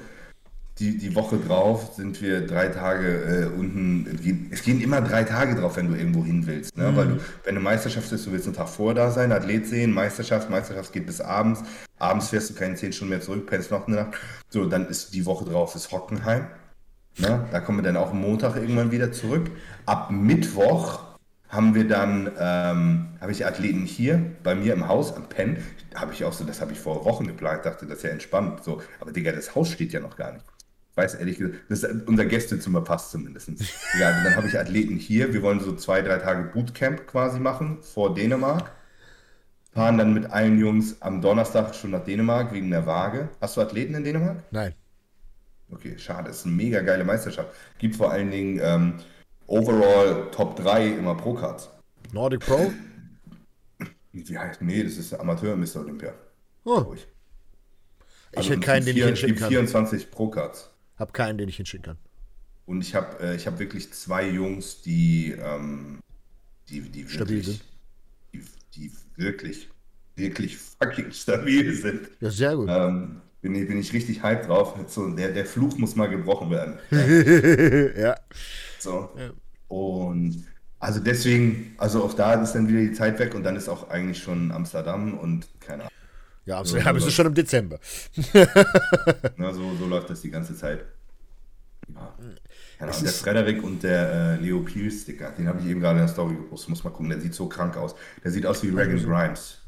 Die, 0.80 0.98
die 0.98 1.14
Woche 1.14 1.38
drauf 1.38 1.94
sind 1.96 2.20
wir 2.20 2.48
drei 2.48 2.68
Tage 2.70 3.08
äh, 3.08 3.46
unten. 3.46 4.50
Es 4.52 4.64
gehen 4.64 4.82
immer 4.82 5.02
drei 5.02 5.24
Tage 5.24 5.54
drauf, 5.54 5.78
wenn 5.78 5.88
du 5.88 5.96
irgendwo 5.96 6.26
hin 6.26 6.48
willst. 6.48 6.76
Ne? 6.76 6.92
Mhm. 6.92 6.96
Weil 6.96 7.08
du, 7.10 7.20
wenn 7.44 7.56
eine 7.56 7.60
Meisterschaft 7.60 8.12
ist, 8.12 8.26
du 8.26 8.32
willst 8.32 8.48
einen 8.48 8.56
Tag 8.56 8.70
vorher 8.70 8.96
da 8.96 9.12
sein, 9.12 9.32
Athlet 9.32 9.68
sehen, 9.68 9.94
Meisterschaft, 9.94 10.50
Meisterschaft 10.50 10.92
geht 10.92 11.06
bis 11.06 11.22
abends. 11.22 11.62
Abends 12.00 12.30
fährst 12.30 12.50
du 12.50 12.54
keine 12.56 12.74
zehn 12.74 12.92
Stunden 12.92 13.12
mehr 13.12 13.22
zurück, 13.22 13.46
pennst 13.46 13.70
noch 13.70 13.86
eine 13.86 13.98
Nacht. 13.98 14.14
So, 14.50 14.66
dann 14.66 14.88
ist 14.88 15.14
die 15.14 15.28
Woche 15.28 15.46
drauf 15.46 15.76
ist 15.76 15.92
Hockenheim. 15.92 16.48
Ne? 17.18 17.48
Da 17.52 17.60
kommen 17.60 17.80
wir 17.80 17.84
dann 17.84 17.98
auch 17.98 18.14
Montag 18.14 18.56
irgendwann 18.56 18.92
wieder 18.92 19.12
zurück. 19.12 19.52
Ab 19.86 20.12
Mittwoch 20.12 21.04
haben 21.50 21.76
wir 21.76 21.88
dann, 21.88 22.32
ähm, 22.40 23.10
habe 23.22 23.32
ich 23.32 23.46
Athleten 23.46 23.86
hier 23.86 24.20
bei 24.44 24.56
mir 24.56 24.74
im 24.74 24.88
Haus 24.88 25.16
am 25.16 25.30
Penn. 25.30 25.58
Habe 25.94 26.14
ich 26.14 26.26
auch 26.26 26.34
so, 26.34 26.44
das 26.44 26.62
habe 26.62 26.72
ich 26.72 26.80
vor 26.80 27.06
Wochen 27.06 27.28
geplant, 27.28 27.66
dachte, 27.66 27.86
das 27.86 27.98
ist 27.98 28.04
ja 28.04 28.10
entspannt. 28.10 28.64
So, 28.64 28.82
aber 29.00 29.12
Digga, 29.12 29.32
das 29.32 29.54
Haus 29.54 29.70
steht 29.70 29.94
ja 29.94 30.00
noch 30.00 30.16
gar 30.16 30.34
nicht. 30.34 30.46
Ich 30.92 30.98
weiß 30.98 31.16
ehrlich 31.16 31.38
gesagt, 31.38 31.60
das 31.70 31.84
ist, 31.84 32.08
unser 32.08 32.26
Gästezimmer 32.26 32.82
passt 32.82 33.12
zumindest. 33.12 33.50
Ja, 34.00 34.08
also 34.08 34.24
dann 34.24 34.36
habe 34.36 34.48
ich 34.48 34.58
Athleten 34.58 34.96
hier. 34.96 35.34
Wir 35.34 35.44
wollen 35.44 35.60
so 35.60 35.76
zwei, 35.76 36.02
drei 36.02 36.18
Tage 36.18 36.50
Bootcamp 36.52 37.06
quasi 37.06 37.40
machen 37.40 37.82
vor 37.82 38.16
Dänemark. 38.16 38.72
Fahren 39.72 39.98
dann 39.98 40.14
mit 40.14 40.32
allen 40.32 40.60
Jungs 40.60 41.02
am 41.02 41.22
Donnerstag 41.22 41.74
schon 41.76 41.92
nach 41.92 42.04
Dänemark 42.04 42.54
wegen 42.54 42.70
der 42.72 42.86
Waage. 42.86 43.30
Hast 43.42 43.58
du 43.58 43.62
Athleten 43.62 43.96
in 43.96 44.04
Dänemark? 44.04 44.44
Nein. 44.52 44.74
Okay, 45.74 45.98
schade. 45.98 46.30
Ist 46.30 46.46
eine 46.46 46.56
mega 46.56 46.82
geile 46.82 47.04
Meisterschaft. 47.04 47.50
Gibt 47.80 47.96
vor 47.96 48.12
allen 48.12 48.30
Dingen 48.30 48.60
ähm, 48.62 48.94
Overall 49.48 50.30
Top 50.32 50.56
3 50.56 50.88
immer 50.88 51.16
Pro-Cards. 51.16 51.70
Nordic 52.12 52.42
Pro? 52.42 52.72
Wie 54.12 54.38
heißt? 54.38 54.62
Nee, 54.62 54.84
das 54.84 54.98
ist 54.98 55.14
Amateur 55.14 55.56
Mr. 55.56 55.78
Olympia. 55.78 56.14
Oh. 56.64 56.94
Ich, 56.96 57.08
also 58.36 58.52
hätte 58.52 58.60
keinen, 58.62 58.86
den 58.86 58.98
ich 58.98 59.04
hinschicken 59.04 59.38
kann. 59.38 59.50
24 59.50 60.12
Pro-Cards. 60.12 60.70
Hab 60.98 61.14
keinen, 61.14 61.38
den 61.38 61.50
ich 61.50 61.58
hinschicken 61.58 61.86
kann. 61.86 61.98
Und 62.66 62.82
ich 62.82 62.94
habe 62.96 63.20
äh, 63.20 63.38
hab 63.38 63.60
wirklich 63.60 63.92
zwei 63.94 64.30
Jungs, 64.30 64.82
die, 64.82 65.32
ähm, 65.32 66.00
die, 66.70 66.82
die 66.82 67.10
stabil 67.10 67.44
sind. 67.44 67.62
Die, 68.32 68.42
die 68.76 68.92
wirklich, 69.16 69.70
wirklich 70.16 70.58
fucking 70.58 71.12
stabil 71.12 71.74
sind. 71.74 72.10
Ja, 72.22 72.30
sehr 72.30 72.56
gut. 72.56 72.70
Ähm, 72.70 73.23
bin 73.44 73.54
ich, 73.54 73.68
bin 73.68 73.78
ich 73.78 73.94
richtig 73.94 74.24
hyped 74.24 74.48
drauf. 74.48 74.74
So, 74.88 75.10
der, 75.10 75.32
der 75.32 75.46
Fluch 75.46 75.78
muss 75.78 75.96
mal 75.96 76.10
gebrochen 76.10 76.50
werden. 76.50 76.80
ja. 77.98 78.16
So. 78.80 79.10
Ja. 79.18 79.32
Und 79.68 80.46
also 80.80 81.00
deswegen, 81.00 81.76
also 81.78 82.04
auch 82.04 82.14
da 82.14 82.42
ist 82.42 82.54
dann 82.54 82.68
wieder 82.68 82.80
die 82.80 82.94
Zeit 82.94 83.20
weg 83.20 83.36
und 83.36 83.44
dann 83.44 83.56
ist 83.56 83.70
auch 83.70 83.90
eigentlich 83.90 84.24
schon 84.24 84.52
Amsterdam 84.52 85.18
und 85.18 85.48
keine 85.60 85.84
Ahnung. 85.84 85.94
Ja, 86.46 86.60
Amsterdam 86.60 86.96
so, 86.96 87.02
so 87.02 87.08
ist 87.08 87.14
schon 87.14 87.28
im 87.28 87.34
Dezember. 87.34 87.80
Na, 89.38 89.54
so, 89.54 89.76
so 89.76 89.86
läuft 89.88 90.10
das 90.10 90.22
die 90.22 90.32
ganze 90.32 90.56
Zeit. 90.56 90.86
Ja. 91.94 92.14
Keine 92.80 92.92
Ahnung, 92.92 93.04
der 93.04 93.14
Frederik 93.14 93.64
und 93.64 93.84
der 93.84 94.12
äh, 94.12 94.36
Leo 94.42 94.62
Pierce, 94.62 95.02
Sticker, 95.02 95.32
den 95.32 95.48
habe 95.48 95.60
ich 95.62 95.68
eben 95.68 95.80
gerade 95.80 96.00
in 96.00 96.06
der 96.06 96.14
Story 96.14 96.36
gepostet. 96.36 96.70
Muss 96.70 96.84
mal 96.84 96.92
gucken, 96.92 97.10
der 97.10 97.20
sieht 97.20 97.34
so 97.34 97.48
krank 97.48 97.76
aus. 97.76 97.96
Der 98.24 98.32
sieht 98.32 98.46
aus 98.46 98.64
wie 98.64 98.70
Regan 98.70 99.02
Grimes. 99.02 99.60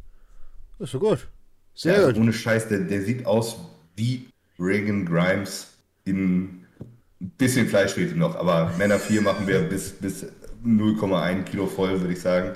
ist 0.79 0.91
so 0.91 0.99
gut. 0.99 1.27
Sehr 1.75 1.93
ja, 1.93 1.99
also 1.99 2.13
gut. 2.13 2.21
Ohne 2.21 2.33
Scheiß, 2.33 2.69
der, 2.69 2.79
der 2.79 3.01
sieht 3.01 3.25
aus 3.25 3.57
wie 3.95 4.27
Reagan 4.57 5.05
Grimes 5.05 5.67
in 6.05 6.65
ein 7.21 7.29
bisschen 7.37 7.67
Fleisch 7.67 7.93
fehlt 7.93 8.15
noch, 8.15 8.35
aber 8.35 8.71
Männer 8.77 8.99
4 8.99 9.21
machen 9.21 9.47
wir 9.47 9.61
bis, 9.61 9.91
bis 9.91 10.25
0,1 10.65 11.43
Kilo 11.43 11.67
voll, 11.67 11.99
würde 12.01 12.13
ich 12.13 12.21
sagen. 12.21 12.53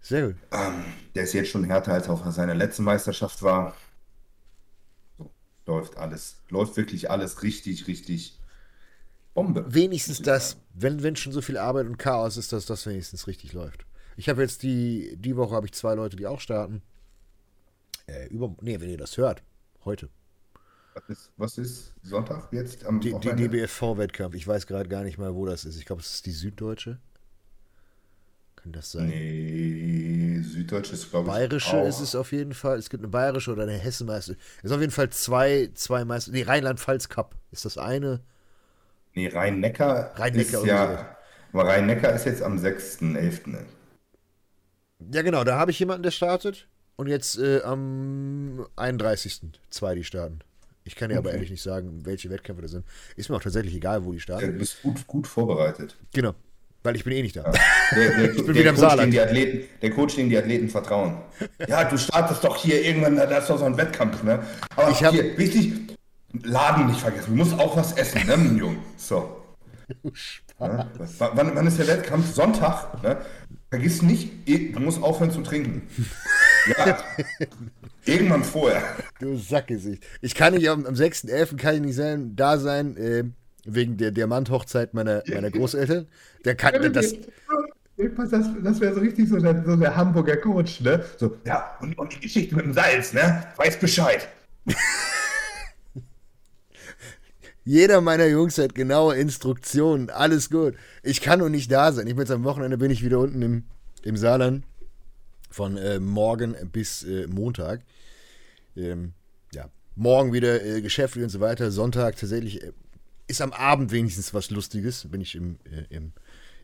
Sehr 0.00 0.28
gut. 0.28 0.36
Ähm, 0.50 0.84
der 1.14 1.24
ist 1.24 1.32
jetzt 1.32 1.50
schon 1.50 1.64
härter, 1.64 1.92
als 1.92 2.08
auf 2.08 2.22
seiner 2.32 2.54
letzten 2.54 2.84
Meisterschaft 2.84 3.42
war. 3.42 3.76
So, 5.18 5.30
läuft 5.66 5.96
alles. 5.96 6.36
Läuft 6.48 6.76
wirklich 6.76 7.10
alles 7.10 7.42
richtig, 7.42 7.86
richtig 7.86 8.38
Bombe. 9.34 9.64
Wenigstens 9.68 10.20
das, 10.20 10.56
wenn, 10.74 11.02
wenn 11.02 11.16
schon 11.16 11.32
so 11.32 11.40
viel 11.40 11.56
Arbeit 11.56 11.86
und 11.86 11.98
Chaos 11.98 12.36
ist, 12.36 12.52
dass 12.52 12.66
das 12.66 12.86
wenigstens 12.86 13.26
richtig 13.26 13.52
läuft. 13.52 13.86
Ich 14.16 14.28
habe 14.28 14.42
jetzt 14.42 14.62
die, 14.62 15.16
die 15.16 15.36
Woche 15.36 15.54
habe 15.54 15.66
ich 15.66 15.72
zwei 15.72 15.94
Leute, 15.94 16.16
die 16.16 16.26
auch 16.26 16.40
starten. 16.40 16.82
Äh, 18.06 18.26
über, 18.28 18.54
nee, 18.60 18.80
wenn 18.80 18.90
ihr 18.90 18.98
das 18.98 19.16
hört, 19.16 19.42
heute. 19.84 20.08
Was 20.94 21.08
ist, 21.08 21.30
was 21.36 21.58
ist 21.58 21.94
Sonntag 22.02 22.52
jetzt 22.52 22.84
am 22.84 23.00
Die, 23.00 23.14
die? 23.18 23.34
DBFV-Wettkampf. 23.34 24.34
Ich 24.34 24.46
weiß 24.46 24.66
gerade 24.66 24.88
gar 24.88 25.04
nicht 25.04 25.16
mal, 25.18 25.34
wo 25.34 25.46
das 25.46 25.64
ist. 25.64 25.76
Ich 25.78 25.86
glaube, 25.86 26.02
es 26.02 26.14
ist 26.14 26.26
die 26.26 26.32
Süddeutsche. 26.32 26.98
Kann 28.56 28.72
das 28.72 28.92
sein? 28.92 29.08
Nee, 29.08 30.40
Süddeutsche 30.42 30.92
ist, 30.94 31.10
glaube 31.10 31.28
ich, 31.28 31.34
Bayerische 31.34 31.76
auch. 31.78 31.86
ist 31.86 32.00
es 32.00 32.14
auf 32.14 32.30
jeden 32.32 32.52
Fall. 32.54 32.78
Es 32.78 32.90
gibt 32.90 33.02
eine 33.02 33.08
bayerische 33.08 33.52
oder 33.52 33.62
eine 33.62 33.72
Hessenmeister. 33.72 34.34
Es 34.58 34.64
ist 34.64 34.72
auf 34.72 34.80
jeden 34.80 34.92
Fall 34.92 35.10
zwei, 35.10 35.70
zwei 35.74 36.04
Meister. 36.04 36.30
Nee, 36.32 36.42
Rheinland-Pfalz-Cup 36.42 37.34
ist 37.50 37.64
das 37.64 37.78
eine. 37.78 38.20
Nee, 39.14 39.28
Rhein-Neckar 39.28 40.18
Rhein-Neckar 40.18 40.60
ist 40.60 40.66
ja. 40.66 41.16
Rhein-Neckar 41.54 42.12
ist 42.14 42.24
jetzt 42.26 42.42
am 42.42 42.56
6.11. 42.58 43.48
ne? 43.50 43.66
Ja, 45.12 45.22
genau, 45.22 45.42
da 45.44 45.58
habe 45.58 45.70
ich 45.70 45.78
jemanden, 45.78 46.02
der 46.04 46.10
startet. 46.12 46.68
Und 46.96 47.06
jetzt 47.08 47.38
äh, 47.38 47.62
am 47.62 48.66
31. 48.76 49.40
zwei, 49.70 49.94
die 49.94 50.04
starten. 50.04 50.40
Ich 50.84 50.96
kann 50.96 51.08
dir 51.10 51.18
aber 51.18 51.28
Okay. 51.28 51.36
ehrlich 51.36 51.50
nicht 51.50 51.62
sagen, 51.62 52.00
welche 52.04 52.28
Wettkämpfe 52.30 52.62
das 52.62 52.72
sind. 52.72 52.84
Ist 53.16 53.28
mir 53.30 53.36
auch 53.36 53.42
tatsächlich 53.42 53.74
egal, 53.74 54.04
wo 54.04 54.10
die 54.12 54.18
Ja, 54.18 54.22
starten. 54.22 54.52
Du 54.52 54.58
bist 54.58 54.82
gut, 54.82 55.06
gut 55.06 55.26
vorbereitet. 55.26 55.96
Genau. 56.12 56.34
Weil 56.84 56.96
ich 56.96 57.04
bin 57.04 57.12
eh 57.12 57.22
nicht 57.22 57.36
da. 57.36 57.52
Der, 57.94 58.08
der, 58.10 58.28
bin 58.34 58.46
der 58.46 58.54
wieder 58.54 58.60
im 58.70 58.74
Coach, 58.74 58.80
Saarland. 58.80 59.00
den 59.06 59.10
die 59.12 59.20
Athleten, 59.20 59.68
der 59.80 59.90
Coach, 59.92 60.16
dem 60.16 60.28
die 60.28 60.36
Athleten 60.36 60.68
vertrauen. 60.68 61.18
Ja, 61.68 61.84
du 61.84 61.96
startest 61.96 62.42
doch 62.42 62.56
hier 62.56 62.84
irgendwann, 62.84 63.14
da 63.16 63.22
ist 63.38 63.48
doch 63.48 63.58
so 63.58 63.64
ein 63.64 63.76
Wettkampf, 63.76 64.22
ne? 64.24 64.44
Aber 64.74 64.90
Ich 64.90 65.02
hab- 65.04 65.12
hier, 65.14 65.38
wichtig, 65.38 65.72
Laden 66.42 66.86
nicht 66.88 67.00
vergessen. 67.00 67.30
Du 67.30 67.36
musst 67.36 67.52
auch 67.58 67.76
was 67.76 67.92
essen, 67.92 68.26
ne, 68.26 68.58
Junge? 68.58 68.78
So. 68.96 69.36
W- 69.88 70.12
Wann, 70.58 71.54
wann 71.54 71.66
ist 71.66 71.78
der 71.78 71.86
Wettkampf? 71.86 72.32
Sonntag, 72.34 73.00
ne? 73.02 73.18
Vergiss 73.70 74.02
nicht, 74.02 74.30
du 74.48 74.80
musst 74.80 75.00
aufhören 75.02 75.30
zu 75.30 75.42
trinken. 75.42 75.82
Ja. 76.66 76.98
Irgendwann 78.04 78.44
vorher. 78.44 78.82
Du 79.20 79.36
Sackgesicht. 79.36 80.04
Ich 80.20 80.34
kann 80.34 80.54
nicht 80.54 80.68
am, 80.68 80.86
am 80.86 80.94
6.11. 80.94 81.56
kann 81.56 81.76
ich 81.76 81.80
nicht 81.80 81.96
sein, 81.96 82.34
da 82.36 82.58
sein, 82.58 82.96
äh, 82.96 83.24
wegen 83.64 83.96
der 83.96 84.10
Diamanthochzeit 84.10 84.92
meiner, 84.94 85.22
meiner 85.28 85.50
Großeltern. 85.50 86.08
Der 86.44 86.54
kann 86.54 86.92
das. 86.92 87.14
Das, 87.96 88.46
das 88.62 88.80
wäre 88.80 88.94
so 88.94 89.00
richtig 89.00 89.28
so 89.28 89.38
der, 89.38 89.62
so 89.64 89.76
der 89.76 89.94
Hamburger 89.94 90.36
Coach, 90.36 90.80
ne? 90.80 91.04
So, 91.18 91.36
ja, 91.44 91.76
und, 91.80 91.96
und 91.98 92.12
die 92.12 92.20
Geschichte 92.20 92.56
mit 92.56 92.64
dem 92.64 92.72
Salz, 92.72 93.12
ne? 93.12 93.44
Weiß 93.56 93.78
Bescheid. 93.78 94.28
Jeder 97.64 98.00
meiner 98.00 98.26
Jungs 98.26 98.58
hat 98.58 98.74
genaue 98.74 99.14
Instruktionen. 99.14 100.10
Alles 100.10 100.50
gut. 100.50 100.74
Ich 101.04 101.20
kann 101.20 101.38
nur 101.38 101.50
nicht 101.50 101.70
da 101.70 101.92
sein. 101.92 102.08
Ich 102.08 102.14
bin 102.14 102.22
jetzt 102.22 102.32
am 102.32 102.42
Wochenende 102.42 102.76
bin 102.76 102.90
ich 102.90 103.04
wieder 103.04 103.20
unten 103.20 103.40
im, 103.40 103.64
im 104.02 104.16
Saarland. 104.16 104.64
Von 105.52 105.76
äh, 105.76 106.00
morgen 106.00 106.56
bis 106.72 107.04
äh, 107.04 107.26
Montag. 107.26 107.82
Ähm, 108.74 109.12
ja, 109.52 109.68
morgen 109.94 110.32
wieder 110.32 110.64
äh, 110.64 110.80
geschäftlich 110.80 111.22
und 111.22 111.30
so 111.30 111.40
weiter. 111.40 111.70
Sonntag 111.70 112.16
tatsächlich 112.16 112.62
äh, 112.62 112.72
ist 113.26 113.40
am 113.42 113.52
Abend 113.52 113.92
wenigstens 113.92 114.32
was 114.34 114.50
Lustiges. 114.50 115.06
Bin 115.10 115.20
ich 115.20 115.34
im, 115.34 115.58
äh, 115.64 115.94
im, 115.94 116.12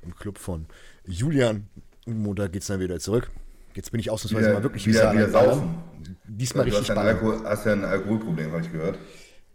im 0.03 0.15
Club 0.15 0.39
von 0.39 0.67
Julian. 1.07 1.69
Und 2.07 2.23
Montag 2.23 2.53
geht 2.53 2.63
es 2.63 2.69
dann 2.69 2.81
wieder 2.81 2.99
zurück. 2.99 3.31
Jetzt 3.75 3.93
bin 3.93 4.01
ich 4.01 4.11
ausnahmsweise 4.11 4.55
mal 4.55 4.63
wirklich 4.63 4.87
wieder, 4.87 5.13
wieder 5.13 5.31
saufen. 5.31 5.79
Diesmal 6.27 6.65
Du 6.65 6.73
hast 6.73 6.81
richtig 6.81 6.89
ja 6.89 6.95
ein, 6.95 6.97
ballern. 6.97 7.17
Alkohol, 7.17 7.47
hast 7.47 7.67
ja 7.67 7.73
ein 7.73 7.85
Alkoholproblem, 7.85 8.51
habe 8.53 8.63
ich 8.63 8.73
gehört. 8.73 8.99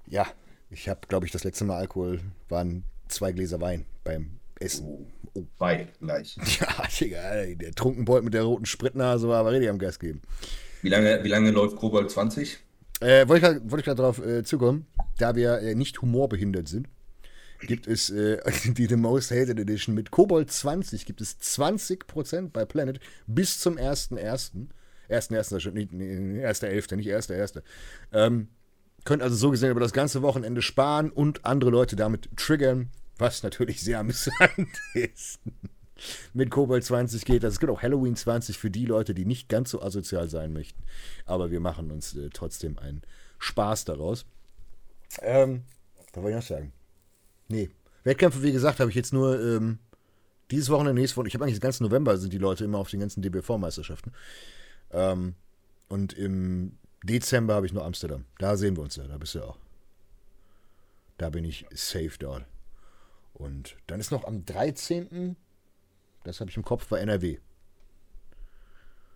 Ja, 0.08 0.28
ich 0.70 0.88
habe, 0.88 1.02
glaube 1.08 1.26
ich, 1.26 1.32
das 1.32 1.44
letzte 1.44 1.66
Mal 1.66 1.78
Alkohol 1.78 2.20
waren 2.50 2.84
zwei 3.08 3.32
Gläser 3.32 3.60
Wein 3.60 3.86
beim 4.04 4.40
Essen. 4.60 5.08
Oh, 5.34 5.46
bei 5.58 5.88
gleich. 6.00 6.38
Ja, 6.60 6.68
Digga, 7.00 7.46
der 7.56 7.72
Trunkenbold 7.74 8.24
mit 8.24 8.34
der 8.34 8.44
roten 8.44 8.66
Spritnase 8.66 9.28
war 9.28 9.40
aber 9.40 9.52
richtig 9.52 9.70
am 9.70 9.80
Gas 9.80 10.00
geben. 10.00 10.22
Wie 10.82 10.90
lange, 10.90 11.24
wie 11.24 11.30
lange 11.30 11.52
läuft 11.52 11.78
Kobold 11.78 12.12
20? 12.12 12.60
Äh, 13.00 13.28
wollte 13.28 13.62
ich 13.78 13.86
gerade 13.86 14.02
drauf 14.02 14.24
äh, 14.24 14.44
zukommen, 14.44 14.86
da 15.18 15.36
wir 15.36 15.60
äh, 15.60 15.76
nicht 15.76 16.02
humorbehindert 16.02 16.68
sind, 16.68 16.88
gibt 17.62 17.88
es 17.88 18.10
äh, 18.10 18.40
die 18.66 18.86
The 18.86 18.96
Most 18.96 19.32
Hated 19.32 19.60
Edition 19.60 19.96
mit 19.96 20.12
Kobold 20.12 20.52
20 20.52 21.06
gibt 21.06 21.22
es 21.22 21.40
20% 21.40 22.50
bei 22.52 22.66
Planet 22.66 23.00
bis 23.28 23.60
zum 23.60 23.78
1.1. 23.78 24.68
1.1. 25.10 25.50
das 25.50 25.62
stimmt, 25.62 25.76
nicht, 25.76 25.92
nee, 25.92 26.46
1.11., 26.46 26.96
nicht 26.96 27.10
1.1. 27.10 27.62
Ähm, 28.14 28.48
könnt 29.06 29.22
also 29.22 29.36
so 29.36 29.52
gesehen 29.52 29.72
über 29.72 29.80
das 29.80 29.94
ganze 29.94 30.22
Wochenende 30.22 30.62
sparen 30.62 31.10
und 31.12 31.46
andere 31.46 31.72
Leute 31.72 31.96
damit 31.96 32.30
triggern, 32.38 32.90
was 33.24 33.42
natürlich 33.42 33.82
sehr 33.82 34.00
amüsant 34.00 34.70
ist. 34.94 35.40
Mit 36.34 36.52
Kobold 36.52 36.84
20 36.84 37.24
geht 37.24 37.44
das. 37.44 37.54
Es 37.54 37.60
gibt 37.60 37.72
auch 37.72 37.82
Halloween 37.82 38.18
20 38.18 38.58
für 38.58 38.70
die 38.70 38.86
Leute, 38.86 39.14
die 39.14 39.24
nicht 39.24 39.48
ganz 39.48 39.70
so 39.70 39.82
asozial 39.82 40.28
sein 40.30 40.52
möchten. 40.52 40.84
Aber 41.26 41.50
wir 41.50 41.62
machen 41.62 41.90
uns 41.90 42.16
äh, 42.16 42.30
trotzdem 42.32 42.78
einen 42.78 43.02
Spaß 43.40 43.86
daraus. 43.86 44.26
Ähm, 45.22 45.64
was 45.96 46.22
wollte 46.22 46.30
ich 46.32 46.36
noch 46.36 46.58
sagen? 46.58 46.74
Nee. 47.48 47.70
Wettkämpfe, 48.04 48.44
wie 48.44 48.52
gesagt, 48.52 48.82
habe 48.82 48.90
ich 48.90 48.96
jetzt 48.96 49.14
nur 49.14 49.42
ähm, 49.42 49.80
dieses 50.52 50.70
Wochenende, 50.70 51.00
nächstes 51.00 51.16
Wochenende. 51.16 51.30
Ich 51.30 51.36
habe 51.36 51.46
eigentlich 51.46 51.60
den 51.60 51.64
ganzen 51.64 51.84
November 51.84 52.18
sind 52.18 52.34
die 52.34 52.38
Leute 52.38 52.66
immer 52.66 52.80
auf 52.80 52.90
den 52.90 53.00
ganzen 53.00 53.22
DBV-Meisterschaften. 53.22 54.12
Ähm, 54.92 55.36
und 55.88 56.12
im 56.12 56.78
Dezember 57.04 57.56
habe 57.56 57.66
ich 57.66 57.72
nur 57.72 57.86
Amsterdam. 57.86 58.26
Da 58.40 58.58
sehen 58.58 58.76
wir 58.76 58.84
uns 58.84 58.98
ja. 58.98 59.08
Da 59.08 59.18
bist 59.18 59.36
du 59.36 59.40
ja 59.40 59.46
auch. 59.46 59.58
Da 61.18 61.30
bin 61.30 61.46
ich 61.46 61.66
safe 61.72 62.18
dort. 62.20 62.46
Und 63.34 63.76
dann 63.88 64.00
ist 64.00 64.12
noch 64.12 64.26
am 64.26 64.46
13. 64.46 65.36
Das 66.24 66.40
habe 66.40 66.50
ich 66.50 66.58
im 66.58 66.64
Kopf, 66.64 66.90
war 66.92 67.00
NRW. 67.00 67.40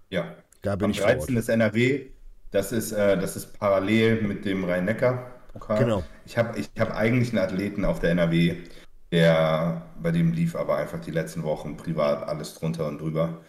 Ja. 0.09 0.35
Da 0.61 0.75
bin 0.75 0.85
Am 0.85 0.91
ich 0.91 0.99
vor 0.99 1.09
Ort. 1.09 1.19
13. 1.19 1.37
ist 1.37 1.49
NRW. 1.49 2.07
Das 2.51 2.71
ist, 2.71 2.91
äh, 2.91 3.17
das 3.17 3.35
ist 3.35 3.59
parallel 3.59 4.21
mit 4.21 4.45
dem 4.45 4.63
Rhein-Neckar-Pokal. 4.63 5.79
Genau. 5.79 6.03
Ich 6.25 6.37
habe 6.37 6.57
ich 6.59 6.69
hab 6.79 6.95
eigentlich 6.95 7.29
einen 7.29 7.39
Athleten 7.39 7.85
auf 7.85 7.99
der 7.99 8.11
NRW, 8.11 8.63
der, 9.11 9.83
bei 10.01 10.11
dem 10.11 10.31
lief 10.31 10.55
aber 10.55 10.77
einfach 10.77 10.99
die 10.99 11.11
letzten 11.11 11.43
Wochen 11.43 11.77
privat 11.77 12.27
alles 12.27 12.55
drunter 12.55 12.87
und 12.87 12.99
drüber. 12.99 13.41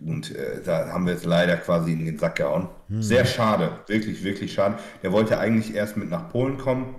Und 0.00 0.34
äh, 0.34 0.62
da 0.62 0.88
haben 0.88 1.06
wir 1.06 1.14
es 1.14 1.24
leider 1.24 1.56
quasi 1.56 1.92
in 1.92 2.04
den 2.04 2.18
Sack 2.18 2.36
gehauen. 2.36 2.68
Hm. 2.88 3.02
Sehr 3.02 3.24
schade, 3.24 3.80
wirklich, 3.88 4.22
wirklich 4.22 4.52
schade. 4.52 4.78
Der 5.02 5.12
wollte 5.12 5.38
eigentlich 5.38 5.74
erst 5.74 5.96
mit 5.96 6.08
nach 6.08 6.30
Polen 6.30 6.58
kommen, 6.58 6.94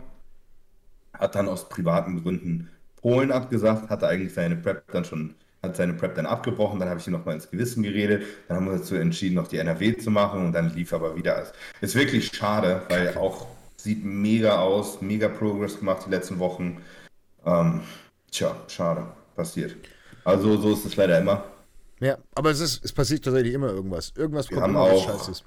hat 1.14 1.36
dann 1.36 1.48
aus 1.48 1.70
privaten 1.70 2.22
Gründen 2.22 2.70
Polen 3.02 3.32
abgesagt, 3.32 3.90
hatte 3.90 4.08
eigentlich 4.08 4.34
seine 4.34 4.56
Prep 4.56 4.84
dann 4.92 5.06
schon, 5.06 5.36
hat 5.64 5.76
seine 5.76 5.94
Prep 5.94 6.16
dann 6.16 6.26
abgebrochen, 6.26 6.80
dann 6.80 6.90
habe 6.90 7.00
ich 7.00 7.08
ihm 7.08 7.14
nochmal 7.14 7.36
ins 7.36 7.50
Gewissen 7.50 7.84
geredet, 7.84 8.24
dann 8.48 8.58
haben 8.58 8.66
wir 8.66 8.74
uns 8.74 8.82
dazu 8.82 8.96
entschieden, 8.96 9.36
noch 9.36 9.48
die 9.48 9.58
NRW 9.58 9.98
zu 9.98 10.12
machen 10.12 10.46
und 10.46 10.54
dann 10.54 10.74
lief 10.74 10.94
aber 10.94 11.16
wieder 11.16 11.36
alles. 11.38 11.54
Ist 11.82 11.96
wirklich 11.96 12.28
schade, 12.28 12.82
weil 12.90 13.16
auch 13.18 13.48
sieht 13.78 14.04
mega 14.04 14.58
aus, 14.60 15.02
mega 15.02 15.30
Progress 15.30 15.80
gemacht 15.80 16.04
die 16.06 16.10
letzten 16.12 16.40
Wochen. 16.40 16.82
Ähm, 17.46 17.82
tja, 18.32 18.56
schade, 18.68 19.06
passiert. 19.36 19.76
Also 20.26 20.58
so 20.58 20.74
ist 20.74 20.86
es 20.86 20.96
leider 20.98 21.18
immer. 21.20 21.46
Ja, 22.02 22.18
aber 22.36 22.52
es, 22.52 22.60
ist, 22.60 22.84
es 22.84 22.92
passiert 22.94 23.24
tatsächlich 23.26 23.54
immer 23.54 23.70
irgendwas. 23.70 24.14
Irgendwas 24.16 24.48
kommt 24.48 24.62
haben 24.62 24.72
immer, 24.72 24.84
was 24.84 24.92
auch- 24.92 25.06
scheiße 25.20 25.32
ist. 25.32 25.44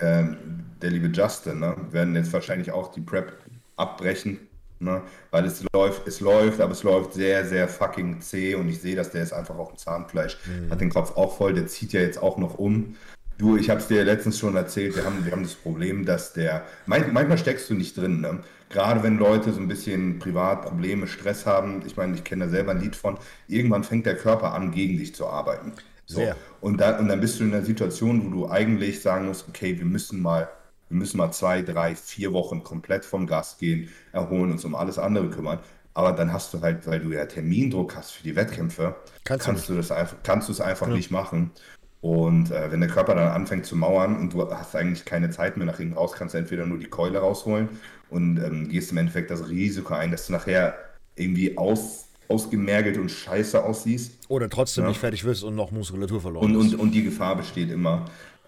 ähm, 0.00 0.36
der 0.82 0.90
liebe 0.90 1.06
Justin, 1.08 1.60
ne, 1.60 1.76
werden 1.90 2.14
jetzt 2.16 2.32
wahrscheinlich 2.32 2.70
auch 2.72 2.90
die 2.92 3.00
Prep 3.00 3.32
abbrechen, 3.76 4.38
ne, 4.84 5.02
weil 5.30 5.44
es 5.46 5.64
läuft, 5.72 6.06
es 6.06 6.20
läuft, 6.20 6.60
aber 6.60 6.72
es 6.72 6.82
läuft 6.82 7.14
sehr, 7.14 7.44
sehr 7.46 7.68
fucking 7.68 8.20
zäh 8.20 8.54
und 8.54 8.68
ich 8.68 8.80
sehe, 8.80 8.96
dass 8.96 9.10
der 9.10 9.22
ist 9.22 9.32
einfach 9.32 9.56
auf 9.56 9.70
dem 9.70 9.78
Zahnfleisch, 9.78 10.38
hat 10.70 10.80
den 10.80 10.90
Kopf 10.90 11.16
auch 11.16 11.36
voll, 11.36 11.54
der 11.54 11.66
zieht 11.66 11.92
ja 11.92 12.00
jetzt 12.00 12.22
auch 12.22 12.38
noch 12.38 12.58
um. 12.58 12.96
Du, 13.36 13.56
ich 13.56 13.68
habe 13.68 13.80
es 13.80 13.88
dir 13.88 14.04
letztens 14.04 14.38
schon 14.38 14.54
erzählt, 14.54 14.94
wir 14.94 15.04
haben, 15.04 15.24
wir 15.24 15.32
haben 15.32 15.42
das 15.42 15.54
Problem, 15.54 16.04
dass 16.04 16.34
der, 16.34 16.62
man, 16.86 17.12
manchmal 17.12 17.38
steckst 17.38 17.68
du 17.68 17.74
nicht 17.74 17.96
drin, 17.96 18.20
ne? 18.20 18.40
gerade 18.74 19.02
wenn 19.02 19.18
Leute 19.18 19.52
so 19.52 19.60
ein 19.60 19.68
bisschen 19.68 20.18
Privatprobleme, 20.18 21.06
Stress 21.06 21.46
haben, 21.46 21.82
ich 21.86 21.96
meine, 21.96 22.14
ich 22.14 22.24
kenne 22.24 22.44
da 22.44 22.50
selber 22.50 22.72
ein 22.72 22.80
Lied 22.80 22.96
von, 22.96 23.18
irgendwann 23.48 23.84
fängt 23.84 24.06
der 24.06 24.16
Körper 24.16 24.52
an, 24.52 24.72
gegen 24.72 24.98
dich 24.98 25.14
zu 25.14 25.26
arbeiten. 25.26 25.72
So. 26.06 26.16
Sehr. 26.16 26.36
Und 26.60 26.80
dann, 26.80 26.98
und 26.98 27.08
dann 27.08 27.20
bist 27.20 27.40
du 27.40 27.44
in 27.44 27.54
einer 27.54 27.64
Situation, 27.64 28.26
wo 28.26 28.30
du 28.30 28.50
eigentlich 28.50 29.00
sagen 29.00 29.26
musst, 29.26 29.48
okay, 29.48 29.78
wir 29.78 29.86
müssen 29.86 30.20
mal, 30.20 30.48
wir 30.88 30.96
müssen 30.96 31.16
mal 31.16 31.32
zwei, 31.32 31.62
drei, 31.62 31.94
vier 31.94 32.32
Wochen 32.32 32.62
komplett 32.62 33.04
vom 33.04 33.26
Gas 33.26 33.58
gehen, 33.58 33.88
erholen, 34.12 34.52
uns 34.52 34.64
um 34.64 34.74
alles 34.74 34.98
andere 34.98 35.30
kümmern. 35.30 35.58
Aber 35.94 36.12
dann 36.12 36.32
hast 36.32 36.52
du 36.52 36.60
halt, 36.60 36.86
weil 36.86 37.00
du 37.00 37.12
ja 37.12 37.24
Termindruck 37.26 37.96
hast 37.96 38.10
für 38.12 38.24
die 38.24 38.34
Wettkämpfe, 38.34 38.96
Kannst 39.22 39.46
du 39.46 39.50
kannst 39.50 39.68
du 39.68 39.74
das 39.74 39.92
einfach, 39.92 40.16
kannst 40.22 40.48
du 40.48 40.52
es 40.52 40.60
einfach 40.60 40.88
nicht 40.88 41.10
machen. 41.10 41.52
Und 42.00 42.50
äh, 42.50 42.70
wenn 42.70 42.80
der 42.80 42.90
Körper 42.90 43.14
dann 43.14 43.28
anfängt 43.28 43.64
zu 43.64 43.76
mauern 43.76 44.16
und 44.18 44.34
du 44.34 44.46
hast 44.50 44.76
eigentlich 44.76 45.06
keine 45.06 45.30
Zeit 45.30 45.56
mehr 45.56 45.64
nach 45.64 45.78
hinten 45.78 45.94
raus, 45.94 46.12
kannst 46.12 46.34
du 46.34 46.38
entweder 46.38 46.66
nur 46.66 46.78
die 46.78 46.88
Keule 46.88 47.18
rausholen 47.18 47.68
und 48.10 48.36
ähm, 48.36 48.68
gehst 48.68 48.92
im 48.92 48.98
Endeffekt 48.98 49.30
das 49.30 49.48
Risiko 49.48 49.94
ein, 49.94 50.10
dass 50.10 50.26
du 50.26 50.34
nachher 50.34 50.74
irgendwie 51.16 51.56
aus, 51.56 52.08
ausgemergelt 52.28 52.98
und 52.98 53.10
scheiße 53.10 53.64
aussiehst. 53.64 54.18
Oder 54.28 54.50
trotzdem 54.50 54.84
ja. 54.84 54.88
nicht 54.90 55.00
fertig 55.00 55.24
wirst 55.24 55.44
und 55.44 55.54
noch 55.54 55.70
Muskulatur 55.70 56.20
verloren 56.20 56.54
und, 56.54 56.56
und, 56.56 56.74
und 56.78 56.90
die 56.90 57.04
Gefahr 57.04 57.36
besteht 57.36 57.70
immer. 57.70 58.04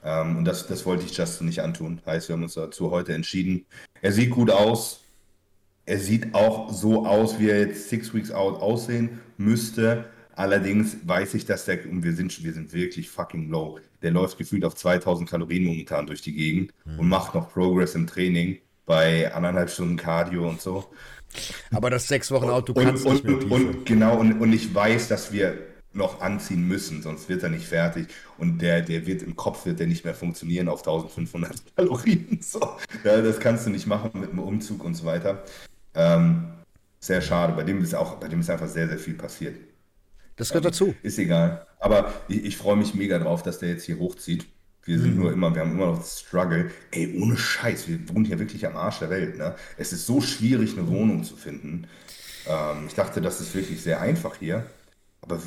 Ähm, 0.06 0.38
und 0.38 0.44
das, 0.44 0.68
das 0.68 0.86
wollte 0.86 1.04
ich 1.04 1.16
Justin 1.16 1.48
nicht 1.48 1.60
antun. 1.60 2.00
Heißt, 2.06 2.28
wir 2.28 2.34
haben 2.34 2.44
uns 2.44 2.54
dazu 2.54 2.92
heute 2.92 3.12
entschieden. 3.12 3.66
Er 4.00 4.12
sieht 4.12 4.30
gut 4.30 4.50
aus. 4.50 5.00
Er 5.84 5.98
sieht 5.98 6.34
auch 6.34 6.72
so 6.72 7.06
aus, 7.06 7.38
wie 7.38 7.50
er 7.50 7.60
jetzt 7.60 7.88
Six 7.88 8.14
Weeks 8.14 8.30
Out 8.30 8.60
aussehen 8.60 9.20
müsste. 9.36 10.04
Allerdings 10.36 10.96
weiß 11.04 11.34
ich, 11.34 11.44
dass 11.44 11.64
der, 11.64 11.84
und 11.90 12.04
wir 12.04 12.12
sind, 12.14 12.44
wir 12.44 12.52
sind 12.52 12.72
wirklich 12.72 13.08
fucking 13.08 13.48
low, 13.48 13.78
der 14.02 14.10
läuft 14.12 14.38
gefühlt 14.38 14.64
auf 14.64 14.75
2000 14.75 15.28
Kalorien 15.28 15.64
momentan 15.64 16.06
durch 16.06 16.22
die 16.22 16.34
Gegend 16.34 16.72
mhm. 16.84 17.00
und 17.00 17.08
macht 17.08 17.34
noch 17.34 17.52
Progress 17.52 17.94
im 17.94 18.06
Training 18.06 18.58
bei 18.84 19.32
anderthalb 19.34 19.70
Stunden 19.70 19.96
Cardio 19.96 20.48
und 20.48 20.60
so. 20.60 20.84
Aber 21.72 21.90
das 21.90 22.06
sechs 22.06 22.30
Wochen 22.30 22.50
Auto 22.50 22.75
kannst 22.75 23.06
und, 23.06 23.12
nicht 23.12 23.25
mehr 23.25 23.36
und, 23.36 23.50
und, 23.50 23.86
Genau, 23.86 24.18
und, 24.18 24.40
und 24.40 24.52
ich 24.52 24.72
weiß, 24.72 25.08
dass 25.08 25.32
wir 25.32 25.58
noch 25.96 26.20
anziehen 26.20 26.66
müssen, 26.66 27.02
sonst 27.02 27.28
wird 27.28 27.42
er 27.42 27.48
nicht 27.48 27.66
fertig. 27.66 28.08
Und 28.38 28.60
der, 28.62 28.82
der 28.82 29.06
wird 29.06 29.22
im 29.22 29.34
Kopf 29.34 29.66
wird 29.66 29.80
der 29.80 29.86
nicht 29.86 30.04
mehr 30.04 30.14
funktionieren 30.14 30.68
auf 30.68 30.80
1500 30.80 31.62
Kalorien. 31.76 32.38
So. 32.42 32.60
Ja, 33.04 33.20
das 33.20 33.40
kannst 33.40 33.66
du 33.66 33.70
nicht 33.70 33.86
machen 33.86 34.10
mit 34.14 34.30
dem 34.30 34.38
Umzug 34.38 34.84
und 34.84 34.94
so 34.94 35.04
weiter. 35.04 35.42
Ähm, 35.94 36.44
sehr 37.00 37.22
schade. 37.22 37.54
Bei 37.54 37.62
dem 37.62 37.82
ist 37.82 37.94
auch, 37.94 38.16
bei 38.16 38.28
dem 38.28 38.40
ist 38.40 38.50
einfach 38.50 38.68
sehr, 38.68 38.88
sehr 38.88 38.98
viel 38.98 39.14
passiert. 39.14 39.56
Das 40.36 40.48
gehört 40.48 40.66
ähm, 40.66 40.70
dazu. 40.70 40.94
Ist 41.02 41.18
egal. 41.18 41.66
Aber 41.80 42.12
ich, 42.28 42.44
ich 42.44 42.56
freue 42.56 42.76
mich 42.76 42.94
mega 42.94 43.18
drauf, 43.18 43.42
dass 43.42 43.58
der 43.58 43.70
jetzt 43.70 43.84
hier 43.84 43.98
hochzieht. 43.98 44.46
Wir 44.84 45.00
sind 45.00 45.14
mhm. 45.16 45.22
nur 45.22 45.32
immer, 45.32 45.54
wir 45.54 45.62
haben 45.62 45.72
immer 45.72 45.86
noch 45.86 45.98
das 45.98 46.20
Struggle. 46.20 46.70
Ey, 46.92 47.18
ohne 47.20 47.36
Scheiß, 47.36 47.88
wir 47.88 48.08
wohnen 48.08 48.24
hier 48.24 48.38
wirklich 48.38 48.66
am 48.66 48.76
Arsch 48.76 49.00
der 49.00 49.10
Welt. 49.10 49.36
Ne? 49.36 49.54
Es 49.76 49.92
ist 49.92 50.06
so 50.06 50.20
schwierig, 50.20 50.76
eine 50.76 50.86
Wohnung 50.86 51.24
zu 51.24 51.36
finden. 51.36 51.88
Ähm, 52.46 52.84
ich 52.86 52.94
dachte, 52.94 53.20
das 53.20 53.40
ist 53.40 53.54
wirklich 53.54 53.82
sehr 53.82 54.00
einfach 54.00 54.36
hier. 54.36 54.66
Aber 55.22 55.40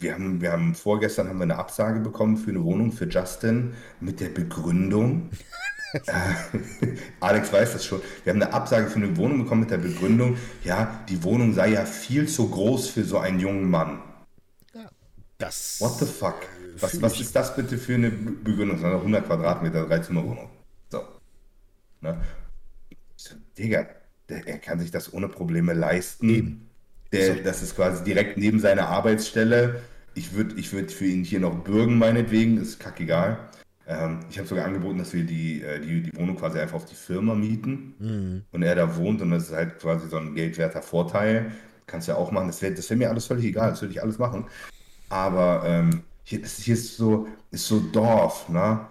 wir 0.00 0.14
haben, 0.14 0.40
wir 0.40 0.52
haben 0.52 0.74
vorgestern 0.74 1.28
haben 1.28 1.38
wir 1.38 1.44
eine 1.44 1.58
Absage 1.58 2.00
bekommen 2.00 2.38
für 2.38 2.50
eine 2.50 2.64
Wohnung 2.64 2.90
für 2.90 3.06
Justin 3.06 3.74
mit 4.00 4.20
der 4.20 4.30
Begründung. 4.30 5.30
äh, 5.92 6.96
Alex 7.20 7.52
weiß 7.52 7.74
das 7.74 7.84
schon. 7.84 8.00
Wir 8.24 8.32
haben 8.32 8.42
eine 8.42 8.52
Absage 8.52 8.88
für 8.88 8.96
eine 8.96 9.14
Wohnung 9.16 9.42
bekommen 9.42 9.60
mit 9.60 9.70
der 9.70 9.78
Begründung, 9.78 10.36
ja, 10.64 11.04
die 11.08 11.22
Wohnung 11.22 11.52
sei 11.52 11.72
ja 11.72 11.84
viel 11.84 12.26
zu 12.28 12.48
groß 12.48 12.88
für 12.88 13.04
so 13.04 13.18
einen 13.18 13.40
jungen 13.40 13.70
Mann. 13.70 14.00
Ja, 14.74 14.88
das. 15.36 15.76
What 15.80 15.98
the 15.98 16.06
fuck? 16.06 16.36
Was, 16.78 17.00
was 17.02 17.20
ist 17.20 17.36
das 17.36 17.54
bitte 17.54 17.76
für 17.76 17.94
eine 17.94 18.10
Begründung? 18.10 18.80
Das 18.80 18.92
100 18.92 19.26
Quadratmeter, 19.26 19.86
Dreizimmerwohnung. 19.86 20.48
So. 20.88 21.02
Ne? 22.00 22.18
So, 23.16 23.34
Digga, 23.58 23.86
der, 24.30 24.48
er 24.48 24.58
kann 24.58 24.80
sich 24.80 24.90
das 24.90 25.12
ohne 25.12 25.28
Probleme 25.28 25.74
leisten. 25.74 26.30
Eben. 26.30 26.70
Der, 27.12 27.34
so. 27.34 27.42
Das 27.42 27.62
ist 27.62 27.76
quasi 27.76 28.02
direkt 28.04 28.38
neben 28.38 28.60
seiner 28.60 28.88
Arbeitsstelle. 28.88 29.82
Ich 30.14 30.34
würde 30.34 30.54
ich 30.56 30.72
würd 30.72 30.90
für 30.92 31.06
ihn 31.06 31.24
hier 31.24 31.40
noch 31.40 31.54
bürgen, 31.62 31.98
meinetwegen, 31.98 32.58
ist 32.58 32.80
kackegal. 32.80 33.38
Ähm, 33.86 34.20
ich 34.30 34.38
habe 34.38 34.48
sogar 34.48 34.66
angeboten, 34.66 34.98
dass 34.98 35.12
wir 35.12 35.24
die, 35.24 35.62
äh, 35.62 35.80
die, 35.80 36.02
die 36.02 36.16
Wohnung 36.16 36.36
quasi 36.36 36.58
einfach 36.58 36.76
auf 36.76 36.86
die 36.86 36.94
Firma 36.94 37.34
mieten 37.34 37.94
mhm. 37.98 38.42
und 38.52 38.62
er 38.62 38.74
da 38.74 38.96
wohnt 38.96 39.20
und 39.20 39.30
das 39.30 39.44
ist 39.44 39.52
halt 39.52 39.80
quasi 39.80 40.08
so 40.08 40.16
ein 40.16 40.34
geldwerter 40.34 40.82
Vorteil. 40.82 41.52
Kannst 41.86 42.06
ja 42.06 42.14
auch 42.14 42.30
machen, 42.30 42.46
das 42.46 42.62
wäre 42.62 42.74
das 42.74 42.88
wär 42.88 42.96
mir 42.96 43.10
alles 43.10 43.26
völlig 43.26 43.46
egal, 43.46 43.70
das 43.70 43.82
würde 43.82 43.92
ich 43.92 44.02
alles 44.02 44.18
machen. 44.18 44.46
Aber 45.08 45.62
ähm, 45.66 46.02
hier, 46.22 46.40
ist, 46.40 46.60
hier 46.60 46.74
ist 46.74 46.96
so, 46.96 47.26
ist 47.50 47.66
so 47.66 47.80
Dorf, 47.80 48.48
ne? 48.48 48.86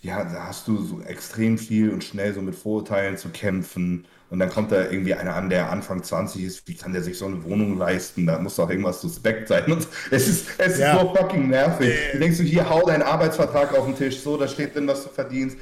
Ja, 0.00 0.24
da 0.24 0.46
hast 0.46 0.68
du 0.68 0.76
so 0.82 1.02
extrem 1.02 1.58
viel 1.58 1.90
und 1.90 2.04
schnell 2.04 2.32
so 2.32 2.40
mit 2.40 2.54
Vorurteilen 2.54 3.16
zu 3.16 3.28
kämpfen. 3.30 4.06
Und 4.30 4.40
dann 4.40 4.50
kommt 4.50 4.72
da 4.72 4.90
irgendwie 4.90 5.14
einer 5.14 5.34
an, 5.34 5.48
der 5.48 5.70
Anfang 5.70 6.02
20 6.02 6.44
ist, 6.44 6.68
wie 6.68 6.74
kann 6.74 6.92
der 6.92 7.02
sich 7.02 7.16
so 7.16 7.26
eine 7.26 7.42
Wohnung 7.44 7.78
leisten? 7.78 8.26
Da 8.26 8.38
muss 8.38 8.56
doch 8.56 8.68
irgendwas 8.68 9.00
suspekt 9.00 9.48
sein. 9.48 9.72
Und 9.72 9.88
es 10.10 10.28
ist, 10.28 10.48
es 10.58 10.78
ja. 10.78 10.94
ist 10.94 11.00
so 11.00 11.14
fucking 11.14 11.48
nervig. 11.48 11.88
Äh. 11.88 12.12
Du 12.12 12.18
denkst 12.18 12.38
du, 12.38 12.44
hier 12.44 12.68
hau 12.68 12.84
deinen 12.84 13.02
Arbeitsvertrag 13.02 13.76
auf 13.76 13.86
den 13.86 13.96
Tisch, 13.96 14.20
so, 14.20 14.36
da 14.36 14.46
steht 14.46 14.74
drin, 14.74 14.86
was 14.86 15.04
du 15.04 15.08
verdienst. 15.08 15.56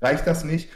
Reicht 0.00 0.26
das 0.26 0.42
nicht? 0.44 0.68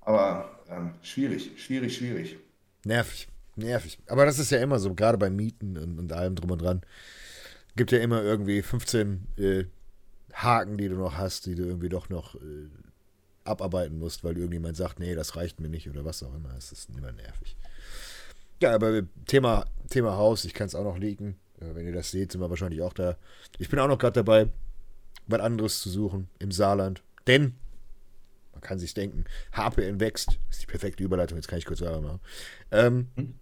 Aber 0.00 0.50
ähm, 0.68 0.94
schwierig, 1.02 1.52
schwierig, 1.56 1.96
schwierig. 1.96 2.38
Nervig, 2.84 3.28
nervig. 3.54 3.98
Aber 4.08 4.26
das 4.26 4.38
ist 4.38 4.50
ja 4.50 4.58
immer 4.58 4.78
so, 4.78 4.94
gerade 4.94 5.18
beim 5.18 5.36
Mieten 5.36 5.76
und, 5.76 5.98
und 5.98 6.12
allem 6.12 6.34
drum 6.34 6.50
und 6.50 6.62
dran 6.62 6.82
gibt 7.76 7.92
ja 7.92 7.98
immer 7.98 8.22
irgendwie 8.22 8.62
15 8.62 9.26
äh, 9.36 9.64
Haken, 10.32 10.76
die 10.76 10.88
du 10.88 10.96
noch 10.96 11.16
hast, 11.16 11.46
die 11.46 11.54
du 11.54 11.64
irgendwie 11.64 11.88
doch 11.88 12.08
noch 12.08 12.34
äh, 12.34 12.68
abarbeiten 13.44 13.98
musst, 13.98 14.24
weil 14.24 14.36
irgendjemand 14.36 14.76
sagt, 14.76 15.00
nee, 15.00 15.14
das 15.14 15.36
reicht 15.36 15.60
mir 15.60 15.68
nicht 15.68 15.88
oder 15.88 16.04
was 16.04 16.22
auch 16.22 16.34
immer. 16.34 16.54
Es 16.56 16.72
ist 16.72 16.90
immer 16.90 17.12
nervig. 17.12 17.56
Ja, 18.62 18.74
aber 18.74 19.02
Thema, 19.26 19.66
Thema 19.88 20.16
Haus, 20.16 20.44
ich 20.44 20.54
kann 20.54 20.66
es 20.66 20.74
auch 20.74 20.84
noch 20.84 20.98
leaken. 20.98 21.36
Wenn 21.56 21.86
ihr 21.86 21.92
das 21.92 22.10
seht, 22.10 22.32
sind 22.32 22.40
wir 22.40 22.50
wahrscheinlich 22.50 22.82
auch 22.82 22.92
da. 22.92 23.16
Ich 23.58 23.68
bin 23.68 23.78
auch 23.78 23.88
noch 23.88 23.98
gerade 23.98 24.14
dabei, 24.14 24.48
was 25.26 25.40
anderes 25.40 25.80
zu 25.80 25.90
suchen 25.90 26.28
im 26.38 26.52
Saarland. 26.52 27.02
Denn, 27.26 27.54
man 28.52 28.62
kann 28.62 28.78
sich 28.78 28.94
denken, 28.94 29.24
HPN 29.52 30.00
wächst. 30.00 30.28
Das 30.48 30.58
ist 30.58 30.62
die 30.62 30.66
perfekte 30.66 31.02
Überleitung, 31.02 31.36
jetzt 31.36 31.48
kann 31.48 31.58
ich 31.58 31.66
kurz 31.66 31.80
machen. 31.80 32.20
Ähm, 32.70 33.08
hm? 33.16 33.34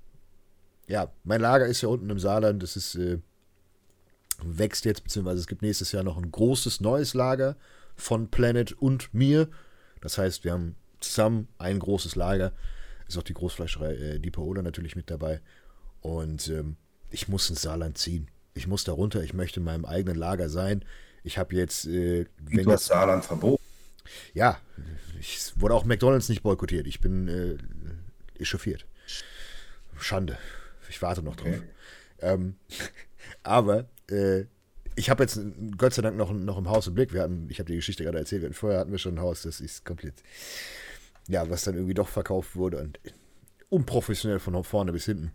Ja, 0.88 1.12
mein 1.22 1.40
Lager 1.40 1.66
ist 1.66 1.82
ja 1.82 1.88
unten 1.88 2.10
im 2.10 2.18
Saarland. 2.18 2.62
Das 2.62 2.76
ist 2.76 2.94
äh, 2.94 3.18
wächst 4.42 4.84
jetzt, 4.84 5.04
beziehungsweise 5.04 5.40
es 5.40 5.46
gibt 5.46 5.62
nächstes 5.62 5.92
Jahr 5.92 6.02
noch 6.02 6.16
ein 6.16 6.30
großes 6.30 6.80
neues 6.80 7.14
Lager 7.14 7.56
von 7.94 8.30
Planet 8.30 8.72
und 8.72 9.12
mir. 9.12 9.48
Das 10.00 10.18
heißt, 10.18 10.44
wir 10.44 10.52
haben 10.52 10.76
zusammen 11.00 11.48
ein 11.58 11.78
großes 11.78 12.16
Lager. 12.16 12.52
Ist 13.06 13.16
auch 13.18 13.22
die 13.22 13.34
Großfleischerei 13.34 13.94
äh, 13.94 14.18
die 14.18 14.30
Paola 14.30 14.62
natürlich 14.62 14.96
mit 14.96 15.10
dabei. 15.10 15.40
Und 16.00 16.48
ähm, 16.48 16.76
ich 17.10 17.28
muss 17.28 17.48
ins 17.50 17.62
Saarland 17.62 17.98
ziehen. 17.98 18.30
Ich 18.54 18.66
muss 18.66 18.84
da 18.84 18.92
runter. 18.92 19.22
Ich 19.22 19.34
möchte 19.34 19.60
in 19.60 19.64
meinem 19.64 19.84
eigenen 19.84 20.16
Lager 20.16 20.48
sein. 20.48 20.84
Ich 21.24 21.38
habe 21.38 21.54
jetzt. 21.54 21.86
Äh, 21.86 22.26
wenn 22.38 22.64
du 22.64 22.72
hast 22.72 22.86
Saarland 22.86 23.24
verboten. 23.24 23.62
Ja, 24.34 24.58
ich 25.20 25.52
wurde 25.56 25.74
auch 25.74 25.84
McDonalds 25.84 26.28
nicht 26.28 26.42
boykottiert. 26.42 26.86
Ich 26.86 27.00
bin 27.00 27.28
äh, 27.28 27.56
echauffiert. 28.40 28.86
Schande. 29.98 30.38
Ich 30.88 31.02
warte 31.02 31.22
noch 31.22 31.36
drauf. 31.36 31.48
Okay. 31.48 31.62
Ähm, 32.20 32.56
aber 33.42 33.88
äh, 34.10 34.44
ich 34.98 35.10
habe 35.10 35.22
jetzt 35.22 35.40
Gott 35.76 35.94
sei 35.94 36.02
Dank 36.02 36.16
noch, 36.16 36.32
noch 36.32 36.58
im 36.58 36.68
Haus 36.68 36.88
im 36.88 36.94
Blick. 36.94 37.12
Wir 37.12 37.22
hatten, 37.22 37.46
ich 37.48 37.60
habe 37.60 37.70
die 37.70 37.76
Geschichte 37.76 38.02
gerade 38.02 38.18
erzählt, 38.18 38.42
wir 38.42 38.52
vorher 38.52 38.80
hatten 38.80 38.90
wir 38.90 38.98
schon 38.98 39.14
ein 39.14 39.20
Haus, 39.20 39.42
das 39.42 39.60
ist 39.60 39.84
komplett, 39.84 40.14
ja, 41.28 41.48
was 41.48 41.64
dann 41.64 41.74
irgendwie 41.74 41.94
doch 41.94 42.08
verkauft 42.08 42.56
wurde 42.56 42.78
und 42.78 42.98
unprofessionell 43.70 44.40
von 44.40 44.62
vorne 44.64 44.92
bis 44.92 45.04
hinten. 45.04 45.30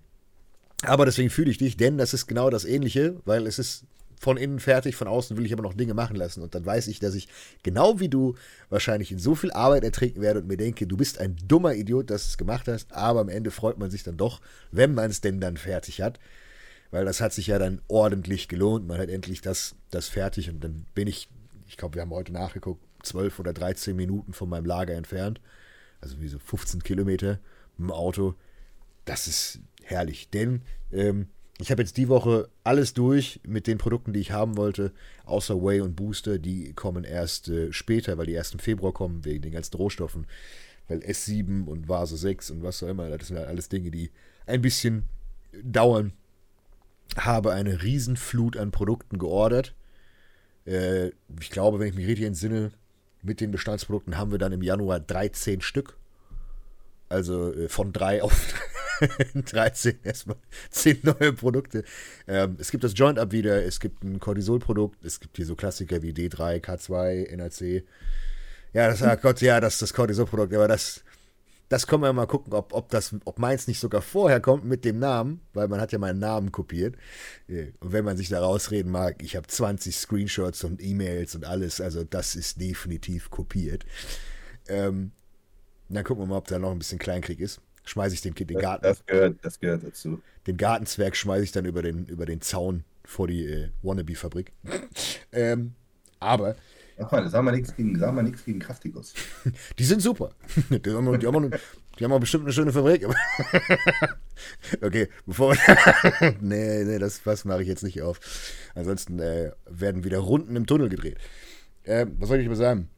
Aber 0.83 1.05
deswegen 1.05 1.29
fühle 1.29 1.49
ich 1.49 1.57
dich, 1.57 1.77
denn 1.77 1.97
das 1.97 2.13
ist 2.13 2.27
genau 2.27 2.49
das 2.49 2.65
Ähnliche, 2.65 3.15
weil 3.23 3.47
es 3.47 3.57
ist 3.57 3.85
von 4.19 4.37
innen 4.37 4.59
fertig, 4.59 4.95
von 4.95 5.07
außen 5.07 5.37
will 5.37 5.45
ich 5.45 5.53
aber 5.53 5.63
noch 5.63 5.73
Dinge 5.73 5.93
machen 5.93 6.15
lassen. 6.15 6.41
Und 6.41 6.55
dann 6.55 6.65
weiß 6.65 6.87
ich, 6.87 6.99
dass 6.99 7.13
ich 7.13 7.27
genau 7.61 7.99
wie 7.99 8.09
du 8.09 8.35
wahrscheinlich 8.69 9.11
in 9.11 9.19
so 9.19 9.35
viel 9.35 9.51
Arbeit 9.51 9.83
ertrinken 9.83 10.21
werde 10.21 10.39
und 10.39 10.47
mir 10.47 10.57
denke, 10.57 10.87
du 10.87 10.97
bist 10.97 11.19
ein 11.19 11.37
dummer 11.47 11.73
Idiot, 11.75 12.09
dass 12.09 12.23
du 12.23 12.29
es 12.29 12.37
gemacht 12.37 12.67
hast. 12.67 12.93
Aber 12.93 13.21
am 13.21 13.29
Ende 13.29 13.51
freut 13.51 13.77
man 13.77 13.91
sich 13.91 14.03
dann 14.03 14.17
doch, 14.17 14.41
wenn 14.71 14.93
man 14.93 15.09
es 15.09 15.21
denn 15.21 15.39
dann 15.39 15.57
fertig 15.57 16.01
hat 16.01 16.19
weil 16.93 17.05
das 17.05 17.21
hat 17.21 17.33
sich 17.33 17.47
ja 17.47 17.57
dann 17.57 17.81
ordentlich 17.87 18.47
gelohnt. 18.47 18.87
Man 18.87 18.99
hat 18.99 19.09
endlich 19.09 19.41
das, 19.41 19.75
das 19.89 20.09
fertig 20.09 20.51
und 20.51 20.63
dann 20.63 20.85
bin 20.93 21.07
ich, 21.07 21.27
ich 21.67 21.75
glaube, 21.75 21.95
wir 21.95 22.03
haben 22.03 22.11
heute 22.11 22.31
nachgeguckt, 22.31 22.85
12 23.01 23.39
oder 23.39 23.51
13 23.51 23.95
Minuten 23.95 24.31
von 24.31 24.47
meinem 24.47 24.65
Lager 24.65 24.93
entfernt. 24.93 25.41
Also 26.01 26.21
wie 26.21 26.27
so 26.27 26.37
15 26.37 26.83
Kilometer 26.83 27.39
dem 27.79 27.89
Auto. 27.89 28.35
Das 29.05 29.25
ist 29.25 29.59
herrlich, 29.81 30.29
denn 30.29 30.61
ähm, 30.91 31.29
ich 31.57 31.71
habe 31.71 31.81
jetzt 31.81 31.97
die 31.97 32.09
Woche 32.09 32.47
alles 32.63 32.93
durch 32.93 33.41
mit 33.43 33.65
den 33.65 33.79
Produkten, 33.79 34.13
die 34.13 34.19
ich 34.19 34.31
haben 34.31 34.55
wollte, 34.55 34.91
außer 35.25 35.63
Way 35.63 35.81
und 35.81 35.95
Booster. 35.95 36.37
Die 36.37 36.73
kommen 36.73 37.05
erst 37.05 37.49
äh, 37.49 37.73
später, 37.73 38.19
weil 38.19 38.27
die 38.27 38.33
erst 38.33 38.53
im 38.53 38.59
Februar 38.59 38.93
kommen, 38.93 39.25
wegen 39.25 39.41
den 39.41 39.53
ganzen 39.53 39.77
Rohstoffen. 39.77 40.27
Weil 40.87 40.99
S7 40.99 41.65
und 41.65 41.89
Vase 41.89 42.17
6 42.17 42.51
und 42.51 42.61
was 42.61 42.83
auch 42.83 42.87
immer, 42.87 43.09
das 43.17 43.29
sind 43.29 43.37
halt 43.37 43.47
alles 43.47 43.67
Dinge, 43.67 43.89
die 43.89 44.11
ein 44.45 44.61
bisschen 44.61 45.05
dauern 45.63 46.13
habe 47.17 47.53
eine 47.53 47.81
Riesenflut 47.83 48.57
an 48.57 48.71
Produkten 48.71 49.17
geordert. 49.17 49.73
Äh, 50.65 51.07
ich 51.39 51.49
glaube, 51.49 51.79
wenn 51.79 51.87
ich 51.87 51.95
mich 51.95 52.07
richtig 52.07 52.25
entsinne, 52.25 52.71
mit 53.21 53.39
den 53.39 53.51
Bestandsprodukten 53.51 54.17
haben 54.17 54.31
wir 54.31 54.37
dann 54.37 54.51
im 54.51 54.61
Januar 54.61 54.99
13 54.99 55.61
Stück. 55.61 55.97
Also 57.09 57.53
äh, 57.53 57.69
von 57.69 57.93
drei 57.93 58.21
auf 58.23 58.53
13 59.33 59.99
erstmal 60.03 60.37
10 60.71 60.99
neue 61.03 61.33
Produkte. 61.33 61.83
Ähm, 62.27 62.57
es 62.59 62.71
gibt 62.71 62.83
das 62.83 62.93
Joint 62.95 63.19
Up 63.19 63.31
wieder, 63.31 63.63
es 63.63 63.79
gibt 63.79 64.03
ein 64.03 64.19
Cortisol-Produkt, 64.19 65.03
es 65.05 65.19
gibt 65.19 65.37
hier 65.37 65.45
so 65.45 65.55
Klassiker 65.55 66.01
wie 66.01 66.11
D3, 66.11 66.63
K2, 66.63 67.35
NAC. 67.35 67.83
Ja, 68.73 68.87
das, 68.87 69.03
ah 69.03 69.15
Gott, 69.15 69.41
ja, 69.41 69.59
das 69.59 69.73
ist 69.73 69.81
das 69.83 69.93
Cortisol-Produkt, 69.93 70.53
aber 70.53 70.67
das, 70.67 71.03
das 71.73 71.87
können 71.87 72.03
wir 72.03 72.13
mal 72.13 72.27
gucken, 72.27 72.53
ob, 72.53 72.71
ob, 72.71 72.89
das, 72.89 73.15
ob 73.25 73.39
meins 73.39 73.67
nicht 73.67 73.79
sogar 73.79 74.03
vorher 74.03 74.39
kommt 74.39 74.63
mit 74.63 74.85
dem 74.85 74.99
Namen, 74.99 75.41
weil 75.55 75.67
man 75.67 75.81
hat 75.81 75.91
ja 75.91 75.97
meinen 75.97 76.19
Namen 76.19 76.51
kopiert. 76.51 76.95
Äh, 77.47 77.71
und 77.79 77.93
wenn 77.93 78.05
man 78.05 78.15
sich 78.15 78.29
da 78.29 78.41
rausreden 78.41 78.91
mag, 78.91 79.23
ich 79.23 79.35
habe 79.35 79.47
20 79.47 79.95
Screenshots 79.95 80.63
und 80.65 80.83
E-Mails 80.83 81.33
und 81.33 81.45
alles, 81.45 81.81
also 81.81 82.03
das 82.03 82.35
ist 82.35 82.61
definitiv 82.61 83.31
kopiert. 83.31 83.87
Ähm, 84.67 85.13
dann 85.89 86.03
gucken 86.03 86.25
wir 86.25 86.27
mal, 86.27 86.37
ob 86.37 86.47
da 86.47 86.59
noch 86.59 86.69
ein 86.69 86.77
bisschen 86.77 86.99
Kleinkrieg 86.99 87.39
ist. 87.39 87.59
schmeiße 87.85 88.13
ich 88.13 88.21
den, 88.21 88.35
den 88.35 88.59
Garten. 88.59 88.83
Das 88.83 89.03
gehört, 89.07 89.37
das 89.41 89.59
gehört 89.59 89.83
dazu. 89.83 90.21
Den 90.45 90.57
Gartenzwerg 90.57 91.15
schmeiße 91.15 91.43
ich 91.43 91.53
dann 91.53 91.65
über 91.65 91.81
den, 91.81 92.05
über 92.05 92.27
den 92.27 92.41
Zaun 92.41 92.83
vor 93.03 93.27
die 93.27 93.47
äh, 93.47 93.69
Wannabe-Fabrik. 93.81 94.51
ähm, 95.31 95.73
aber. 96.19 96.55
Sag 96.97 97.11
mal, 97.11 97.29
sag 97.29 97.43
mal 97.43 97.51
nichts 97.51 97.75
gegen, 97.75 97.97
sag 97.97 98.13
mal 98.13 98.21
nichts 98.21 98.45
gegen 98.45 98.59
Kraftigos. 98.59 99.13
die 99.79 99.83
sind 99.83 100.01
super. 100.01 100.31
Die 100.69 100.91
haben, 100.91 101.19
die 101.19 101.27
haben, 101.27 101.51
die 101.99 102.03
haben 102.03 102.11
auch 102.11 102.19
bestimmt 102.19 102.45
eine 102.45 102.53
schöne 102.53 102.71
Fabrik. 102.71 103.07
okay, 104.81 105.09
bevor 105.25 105.55
wir. 105.55 106.35
nee, 106.41 106.83
nee, 106.83 106.99
das, 106.99 107.21
das 107.23 107.45
mache 107.45 107.61
ich 107.61 107.67
jetzt 107.67 107.83
nicht 107.83 108.01
auf. 108.01 108.19
Ansonsten 108.75 109.19
äh, 109.19 109.51
werden 109.69 110.03
wieder 110.03 110.19
Runden 110.19 110.55
im 110.55 110.65
Tunnel 110.65 110.89
gedreht. 110.89 111.17
Äh, 111.83 112.07
was 112.19 112.29
soll 112.29 112.39
ich 112.39 112.47
aber 112.47 112.55
sagen? 112.55 112.89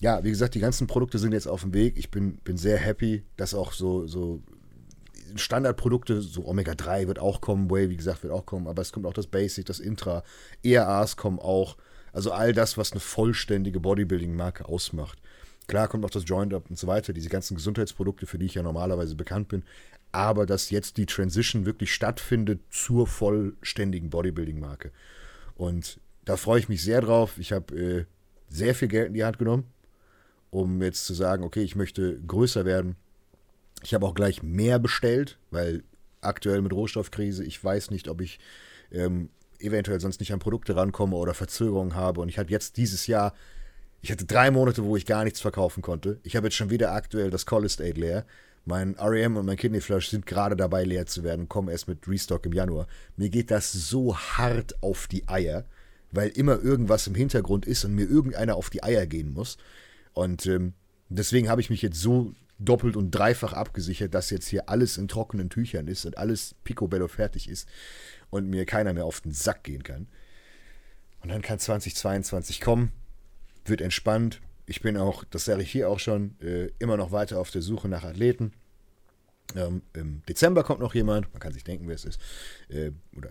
Ja, 0.00 0.24
wie 0.24 0.30
gesagt, 0.30 0.54
die 0.54 0.60
ganzen 0.60 0.86
Produkte 0.86 1.18
sind 1.18 1.32
jetzt 1.32 1.46
auf 1.46 1.62
dem 1.62 1.74
Weg. 1.74 1.98
Ich 1.98 2.10
bin, 2.10 2.38
bin 2.38 2.56
sehr 2.56 2.78
happy, 2.78 3.24
dass 3.36 3.54
auch 3.54 3.72
so, 3.72 4.06
so 4.06 4.42
Standardprodukte, 5.36 6.22
so 6.22 6.46
Omega-3 6.46 7.06
wird 7.06 7.18
auch 7.18 7.40
kommen, 7.40 7.70
Way, 7.70 7.90
wie 7.90 7.96
gesagt, 7.96 8.22
wird 8.22 8.32
auch 8.32 8.46
kommen, 8.46 8.66
aber 8.66 8.82
es 8.82 8.92
kommt 8.92 9.06
auch 9.06 9.12
das 9.12 9.26
Basic, 9.26 9.66
das 9.66 9.80
Intra, 9.80 10.22
ERAs 10.62 11.16
kommen 11.16 11.38
auch. 11.38 11.76
Also 12.12 12.32
all 12.32 12.52
das, 12.52 12.76
was 12.76 12.92
eine 12.92 13.00
vollständige 13.00 13.80
Bodybuilding-Marke 13.80 14.66
ausmacht. 14.66 15.18
Klar 15.66 15.88
kommt 15.88 16.04
auch 16.04 16.10
das 16.10 16.24
Joint-Up 16.26 16.68
und 16.68 16.78
so 16.78 16.86
weiter, 16.86 17.12
diese 17.12 17.28
ganzen 17.28 17.54
Gesundheitsprodukte, 17.54 18.26
für 18.26 18.38
die 18.38 18.46
ich 18.46 18.54
ja 18.54 18.62
normalerweise 18.62 19.14
bekannt 19.14 19.48
bin. 19.48 19.62
Aber 20.12 20.44
dass 20.44 20.70
jetzt 20.70 20.96
die 20.96 21.06
Transition 21.06 21.66
wirklich 21.66 21.94
stattfindet 21.94 22.60
zur 22.70 23.06
vollständigen 23.06 24.10
Bodybuilding-Marke. 24.10 24.90
Und 25.54 26.00
da 26.24 26.36
freue 26.36 26.58
ich 26.58 26.68
mich 26.68 26.82
sehr 26.82 27.00
drauf. 27.00 27.38
Ich 27.38 27.52
habe 27.52 27.76
äh, 27.78 28.04
sehr 28.48 28.74
viel 28.74 28.88
Geld 28.88 29.08
in 29.08 29.14
die 29.14 29.24
Hand 29.24 29.38
genommen, 29.38 29.64
um 30.50 30.82
jetzt 30.82 31.06
zu 31.06 31.14
sagen, 31.14 31.44
okay, 31.44 31.62
ich 31.62 31.76
möchte 31.76 32.20
größer 32.26 32.64
werden. 32.64 32.96
Ich 33.82 33.94
habe 33.94 34.06
auch 34.06 34.14
gleich 34.14 34.42
mehr 34.42 34.78
bestellt, 34.78 35.38
weil 35.50 35.84
aktuell 36.20 36.60
mit 36.62 36.72
Rohstoffkrise, 36.72 37.44
ich 37.44 37.62
weiß 37.62 37.90
nicht, 37.90 38.08
ob 38.08 38.20
ich 38.20 38.40
ähm, 38.90 39.30
eventuell 39.60 40.00
sonst 40.00 40.20
nicht 40.20 40.32
an 40.32 40.38
Produkte 40.38 40.76
rankomme 40.76 41.16
oder 41.16 41.34
Verzögerungen 41.34 41.94
habe. 41.94 42.20
Und 42.20 42.28
ich 42.28 42.38
hatte 42.38 42.50
jetzt 42.50 42.76
dieses 42.76 43.06
Jahr 43.06 43.32
ich 44.02 44.10
hatte 44.10 44.24
drei 44.24 44.50
Monate, 44.50 44.84
wo 44.84 44.96
ich 44.96 45.04
gar 45.04 45.24
nichts 45.24 45.40
verkaufen 45.40 45.82
konnte. 45.82 46.20
Ich 46.22 46.36
habe 46.36 46.46
jetzt 46.46 46.56
schon 46.56 46.70
wieder 46.70 46.92
aktuell 46.92 47.30
das 47.30 47.46
Call 47.46 47.64
Estate 47.64 48.00
leer. 48.00 48.24
Mein 48.64 48.94
REM 48.98 49.36
und 49.36 49.46
mein 49.46 49.56
Kidney 49.56 49.80
Flush 49.80 50.08
sind 50.08 50.26
gerade 50.26 50.56
dabei 50.56 50.84
leer 50.84 51.06
zu 51.06 51.22
werden, 51.22 51.48
kommen 51.48 51.68
erst 51.68 51.88
mit 51.88 52.06
Restock 52.06 52.44
im 52.46 52.52
Januar. 52.52 52.86
Mir 53.16 53.30
geht 53.30 53.50
das 53.50 53.72
so 53.72 54.16
hart 54.16 54.82
auf 54.82 55.06
die 55.06 55.28
Eier, 55.28 55.64
weil 56.12 56.28
immer 56.28 56.62
irgendwas 56.62 57.06
im 57.06 57.14
Hintergrund 57.14 57.66
ist 57.66 57.84
und 57.84 57.94
mir 57.94 58.08
irgendeiner 58.08 58.56
auf 58.56 58.70
die 58.70 58.82
Eier 58.82 59.06
gehen 59.06 59.32
muss. 59.32 59.56
Und 60.12 60.46
ähm, 60.46 60.74
deswegen 61.08 61.48
habe 61.48 61.60
ich 61.60 61.70
mich 61.70 61.82
jetzt 61.82 62.00
so 62.00 62.32
doppelt 62.58 62.96
und 62.96 63.10
dreifach 63.10 63.54
abgesichert, 63.54 64.12
dass 64.12 64.30
jetzt 64.30 64.48
hier 64.48 64.68
alles 64.68 64.98
in 64.98 65.08
trockenen 65.08 65.48
Tüchern 65.48 65.88
ist 65.88 66.04
und 66.04 66.18
alles 66.18 66.54
picobello 66.62 67.08
fertig 67.08 67.48
ist 67.48 67.66
und 68.30 68.48
mir 68.48 68.64
keiner 68.64 68.92
mehr 68.92 69.04
auf 69.04 69.20
den 69.20 69.32
Sack 69.32 69.64
gehen 69.64 69.82
kann. 69.82 70.08
Und 71.22 71.30
dann 71.30 71.42
kann 71.42 71.58
2022 71.58 72.60
kommen 72.60 72.92
wird 73.64 73.80
entspannt. 73.80 74.40
Ich 74.66 74.82
bin 74.82 74.96
auch, 74.96 75.24
das 75.24 75.46
sage 75.46 75.62
ich 75.62 75.70
hier 75.70 75.88
auch 75.88 75.98
schon, 75.98 76.38
äh, 76.40 76.70
immer 76.78 76.96
noch 76.96 77.12
weiter 77.12 77.40
auf 77.40 77.50
der 77.50 77.62
Suche 77.62 77.88
nach 77.88 78.04
Athleten. 78.04 78.52
Ähm, 79.56 79.82
Im 79.94 80.22
Dezember 80.28 80.62
kommt 80.62 80.80
noch 80.80 80.94
jemand, 80.94 81.32
man 81.32 81.40
kann 81.40 81.52
sich 81.52 81.64
denken, 81.64 81.88
wer 81.88 81.94
es 81.96 82.04
ist, 82.04 82.20
äh, 82.68 82.92
oder 83.16 83.30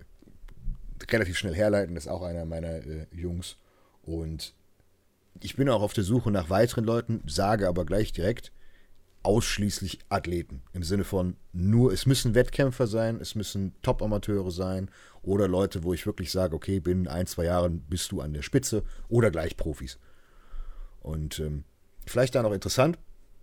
relativ 1.10 1.38
schnell 1.38 1.56
herleiten, 1.56 1.96
das 1.96 2.06
ist 2.06 2.12
auch 2.12 2.24
einer 2.24 2.46
meiner 2.46 2.86
äh, 2.86 3.08
Jungs. 3.12 3.58
Und 4.02 4.54
ich 5.42 5.56
bin 5.56 5.70
auch 5.70 5.82
auf 5.82 5.94
der 5.94 6.04
Suche 6.04 6.32
nach 6.32 6.50
weiteren 6.50 6.84
Leuten, 6.84 7.24
sage 7.26 7.68
aber 7.68 7.86
gleich 7.86 8.12
direkt, 8.12 8.52
ausschließlich 9.24 10.00
Athleten. 10.10 10.62
Im 10.74 10.84
Sinne 10.84 11.04
von 11.04 11.36
nur, 11.52 11.92
es 11.92 12.06
müssen 12.06 12.36
Wettkämpfer 12.36 12.88
sein, 12.88 13.20
es 13.20 13.36
müssen 13.36 13.74
Top-Amateure 13.82 14.52
sein 14.52 14.90
oder 15.22 15.48
Leute, 15.48 15.84
wo 15.84 15.94
ich 15.94 16.06
wirklich 16.06 16.32
sage, 16.32 16.56
okay, 16.56 16.80
binnen 16.80 17.08
ein, 17.08 17.28
zwei 17.28 17.46
Jahren 17.46 17.82
bist 17.82 18.12
du 18.12 18.22
an 18.22 18.34
der 18.34 18.42
Spitze 18.42 18.84
oder 19.10 19.32
gleich 19.32 19.58
Profis. 19.58 20.00
Und 21.02 21.40
ähm, 21.40 21.64
vielleicht 22.06 22.36
da 22.36 22.44
noch 22.44 22.54
interessant, 22.54 22.98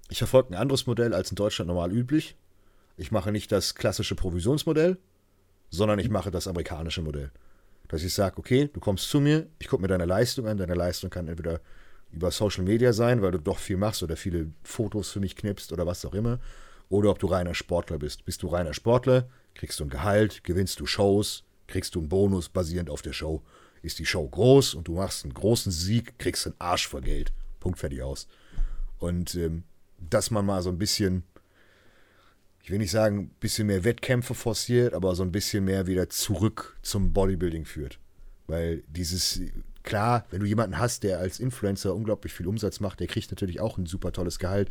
ich 0.09 0.19
verfolge 0.19 0.51
ein 0.51 0.61
anderes 0.61 0.87
Modell 0.87 1.13
als 1.13 1.31
in 1.31 1.37
Deutschland 1.37 1.69
normal 1.69 1.93
üblich. 1.93 2.37
Ich 2.97 3.11
mache 3.11 3.33
nicht 3.33 3.53
das 3.53 3.75
klassische 3.75 4.15
Provisionsmodell, 4.15 4.99
sondern 5.71 5.99
ich 5.99 6.09
mache 6.09 6.31
das 6.31 6.49
amerikanische 6.49 7.03
Modell. 7.03 7.31
Dass 7.89 8.03
ich 8.03 8.15
sage, 8.15 8.39
okay, 8.39 8.71
du 8.73 8.81
kommst 8.81 9.11
zu 9.11 9.21
mir, 9.21 9.47
ich 9.59 9.69
gucke 9.69 9.83
mir 9.83 9.89
deine 9.89 10.07
Leistung 10.07 10.47
an. 10.47 10.57
Deine 10.57 10.75
Leistung 10.75 11.11
kann 11.11 11.29
entweder 11.29 11.61
über 12.13 12.31
Social 12.31 12.65
Media 12.65 12.93
sein, 12.93 13.23
weil 13.23 13.33
du 13.33 13.39
doch 13.39 13.59
viel 13.59 13.77
machst 13.77 14.03
oder 14.03 14.17
viele 14.17 14.51
Fotos 14.63 15.11
für 15.11 15.21
mich 15.21 15.37
knippst 15.37 15.73
oder 15.73 15.87
was 15.87 16.05
auch 16.05 16.15
immer. 16.15 16.41
Oder 16.89 17.11
ob 17.11 17.19
du 17.19 17.27
reiner 17.27 17.55
Sportler 17.55 17.99
bist. 17.99 18.25
Bist 18.25 18.43
du 18.43 18.49
reiner 18.49 18.73
Sportler, 18.73 19.29
kriegst 19.55 19.81
du 19.81 19.85
ein 19.85 19.91
Gehalt, 19.91 20.45
gewinnst 20.45 20.81
du 20.81 20.87
Shows, 20.87 21.45
kriegst 21.67 21.95
du 21.95 22.01
einen 22.01 22.09
Bonus 22.09 22.49
basierend 22.49 22.91
auf 22.91 23.03
der 23.03 23.13
Show. 23.13 23.43
Ist 23.83 23.99
die 23.99 24.07
Show 24.07 24.27
groß 24.27 24.75
und 24.75 24.89
du 24.89 24.95
machst 24.95 25.25
einen 25.25 25.35
großen 25.35 25.73
Sieg, 25.73 26.19
kriegst 26.19 26.47
du 26.47 26.51
einen 26.51 26.61
Arsch 26.61 26.89
vor 26.89 27.01
Geld. 27.01 27.33
Punkt 27.61 27.79
fertig 27.79 28.03
aus. 28.03 28.29
Und 28.99 29.35
ähm, 29.35 29.65
dass 29.99 30.31
man 30.31 30.47
mal 30.47 30.63
so 30.63 30.71
ein 30.71 30.79
bisschen, 30.79 31.25
ich 32.63 32.71
will 32.71 32.79
nicht 32.79 32.91
sagen, 32.91 33.19
ein 33.19 33.31
bisschen 33.41 33.67
mehr 33.67 33.85
Wettkämpfe 33.85 34.35
forciert, 34.35 34.95
aber 34.95 35.15
so 35.15 35.23
ein 35.23 35.33
bisschen 35.33 35.65
mehr 35.65 35.87
wieder 35.87 36.09
zurück 36.09 36.77
zum 36.83 37.13
Bodybuilding 37.13 37.65
führt. 37.65 37.99
Weil 38.47 38.83
dieses, 38.89 39.41
klar, 39.87 40.27
wenn 40.31 40.41
du 40.41 40.47
jemanden 40.47 40.79
hast, 40.79 41.03
der 41.03 41.19
als 41.19 41.41
Influencer 41.41 41.95
unglaublich 41.95 42.35
viel 42.35 42.47
Umsatz 42.47 42.81
macht, 42.81 43.01
der 43.01 43.07
kriegt 43.07 43.31
natürlich 43.31 43.61
auch 43.61 43.79
ein 43.79 43.87
super 43.87 44.13
tolles 44.13 44.39
Gehalt. 44.39 44.69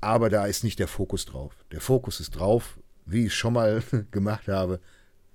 Aber 0.00 0.28
da 0.30 0.46
ist 0.46 0.64
nicht 0.64 0.80
der 0.80 0.88
Fokus 0.88 1.24
drauf. 1.24 1.64
Der 1.70 1.80
Fokus 1.80 2.18
ist 2.18 2.32
drauf, 2.32 2.78
wie 3.06 3.26
ich 3.26 3.34
schon 3.34 3.52
mal 3.52 3.82
gemacht 4.10 4.48
habe, 4.48 4.80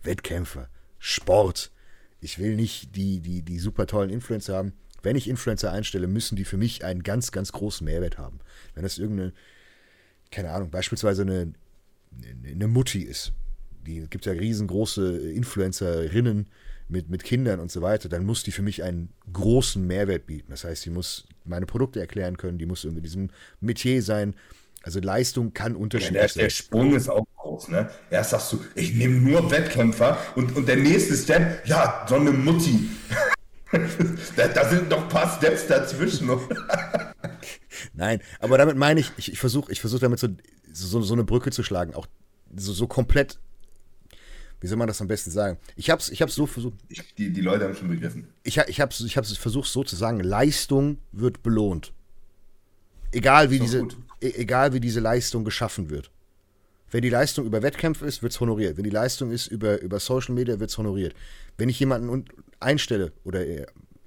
Wettkämpfe, 0.04 0.68
Sport. 0.98 1.72
Ich 2.20 2.38
will 2.38 2.58
nicht 2.58 2.98
die, 2.98 3.22
die, 3.22 3.42
die 3.42 3.60
super 3.60 3.88
tollen 3.88 4.10
Influencer 4.10 4.58
haben 4.58 4.74
wenn 5.04 5.16
ich 5.16 5.28
Influencer 5.28 5.72
einstelle, 5.72 6.08
müssen 6.08 6.36
die 6.36 6.46
für 6.46 6.58
mich 6.58 6.84
einen 6.84 7.04
ganz, 7.04 7.32
ganz 7.32 7.52
großen 7.52 7.86
Mehrwert 7.86 8.18
haben. 8.18 8.40
Wenn 8.74 8.84
das 8.84 8.98
irgendeine, 8.98 9.34
keine 10.32 10.52
Ahnung, 10.52 10.72
beispielsweise 10.72 11.24
eine, 11.24 11.54
eine 12.44 12.68
Mutti 12.68 13.02
ist, 13.02 13.34
die 13.86 14.06
gibt 14.10 14.26
ja 14.26 14.34
riesengroße 14.34 15.32
Influencerinnen 15.32 16.48
mit, 16.90 17.10
mit 17.10 17.24
Kindern 17.24 17.60
und 17.60 17.72
so 17.72 17.82
weiter, 17.82 18.10
dann 18.10 18.26
muss 18.26 18.44
die 18.44 18.52
für 18.52 18.64
mich 18.64 18.84
einen 18.84 19.10
großen 19.32 19.86
Mehrwert 19.86 20.26
bieten. 20.26 20.50
Das 20.50 20.64
heißt, 20.64 20.84
die 20.86 20.90
muss 20.90 21.26
meine 21.46 21.66
Produkte 21.66 22.00
erklären 22.00 22.38
können, 22.38 22.58
die 22.58 22.66
muss 22.66 22.84
in 22.84 23.02
diesem 23.02 23.30
Metier 23.62 24.02
sein. 24.02 24.36
Also 24.84 25.00
Leistung 25.00 25.54
kann 25.54 25.76
unterschiedlich 25.76 26.16
ja, 26.16 26.22
der, 26.22 26.30
sein. 26.30 26.44
Der 26.44 26.50
Sprung 26.50 26.96
ist 26.96 27.10
auch 27.10 27.26
groß, 27.38 27.68
ne? 27.70 27.90
Erst 28.10 28.32
sagst 28.32 28.54
du, 28.54 28.60
ich 28.76 28.94
nehme 28.96 29.20
nur 29.20 29.52
Wettkämpfer 29.52 30.18
und, 30.36 30.56
und 30.56 30.68
der 30.68 30.78
nächste 30.78 31.16
Step, 31.16 31.68
ja, 31.68 32.06
so 32.10 32.16
eine 32.16 32.32
Mutti. 32.32 32.90
da, 34.36 34.48
da, 34.48 34.70
sind 34.70 34.90
noch 34.90 35.04
ein 35.04 35.10
paar 35.10 35.38
Steps 35.38 35.68
dazwischen. 35.68 36.32
Nein, 37.94 38.20
aber 38.40 38.58
damit 38.58 38.78
meine 38.78 39.00
ich, 39.00 39.12
ich, 39.18 39.34
ich 39.34 39.40
versuche 39.40 39.72
ich 39.72 39.80
versuch 39.80 40.00
damit 40.00 40.18
so, 40.18 40.30
so, 40.72 41.02
so 41.02 41.14
eine 41.14 41.24
Brücke 41.24 41.52
zu 41.52 41.62
schlagen, 41.62 41.94
auch 41.94 42.08
so, 42.56 42.74
so 42.74 42.88
komplett 42.88 43.38
wie 44.62 44.68
soll 44.68 44.78
man 44.78 44.88
das 44.88 45.02
am 45.02 45.08
besten 45.08 45.32
sagen? 45.32 45.58
Ich 45.76 45.90
habe 45.90 46.02
es 46.02 46.10
ich 46.10 46.22
hab's 46.22 46.36
so 46.36 46.46
versucht. 46.46 46.76
Ich, 46.90 47.16
die, 47.16 47.32
die 47.32 47.42
Leute 47.42 47.66
haben 47.66 47.76
schon 47.76 47.88
begriffen. 47.88 48.28
Ich, 48.44 48.58
ich 48.58 48.82
habe 48.82 48.94
ich 48.94 49.18
es 49.18 49.38
versucht 49.38 49.70
so 49.70 49.84
zu 49.84 49.96
sagen: 49.96 50.20
Leistung 50.20 50.98
wird 51.12 51.44
belohnt. 51.44 51.94
Egal 53.12 53.50
wie, 53.50 53.60
diese, 53.60 53.88
e, 54.22 54.32
egal 54.36 54.74
wie 54.74 54.80
diese 54.80 55.00
Leistung 55.00 55.44
geschaffen 55.44 55.90
wird. 55.90 56.12
Wenn 56.92 57.02
die 57.02 57.10
Leistung 57.10 57.46
über 57.46 57.62
Wettkämpfe 57.62 58.06
ist, 58.06 58.22
wird 58.22 58.34
es 58.34 58.40
honoriert. 58.40 58.78
Wenn 58.78 58.84
die 58.84 58.90
Leistung 58.90 59.32
ist 59.32 59.48
über, 59.48 59.80
über 59.82 60.00
Social 60.00 60.34
Media, 60.34 60.60
wird 60.60 60.70
es 60.70 60.78
honoriert. 60.78 61.16
Wenn 61.58 61.70
ich 61.70 61.80
jemanden 61.80 62.26
einstelle 62.60 63.12
oder 63.24 63.44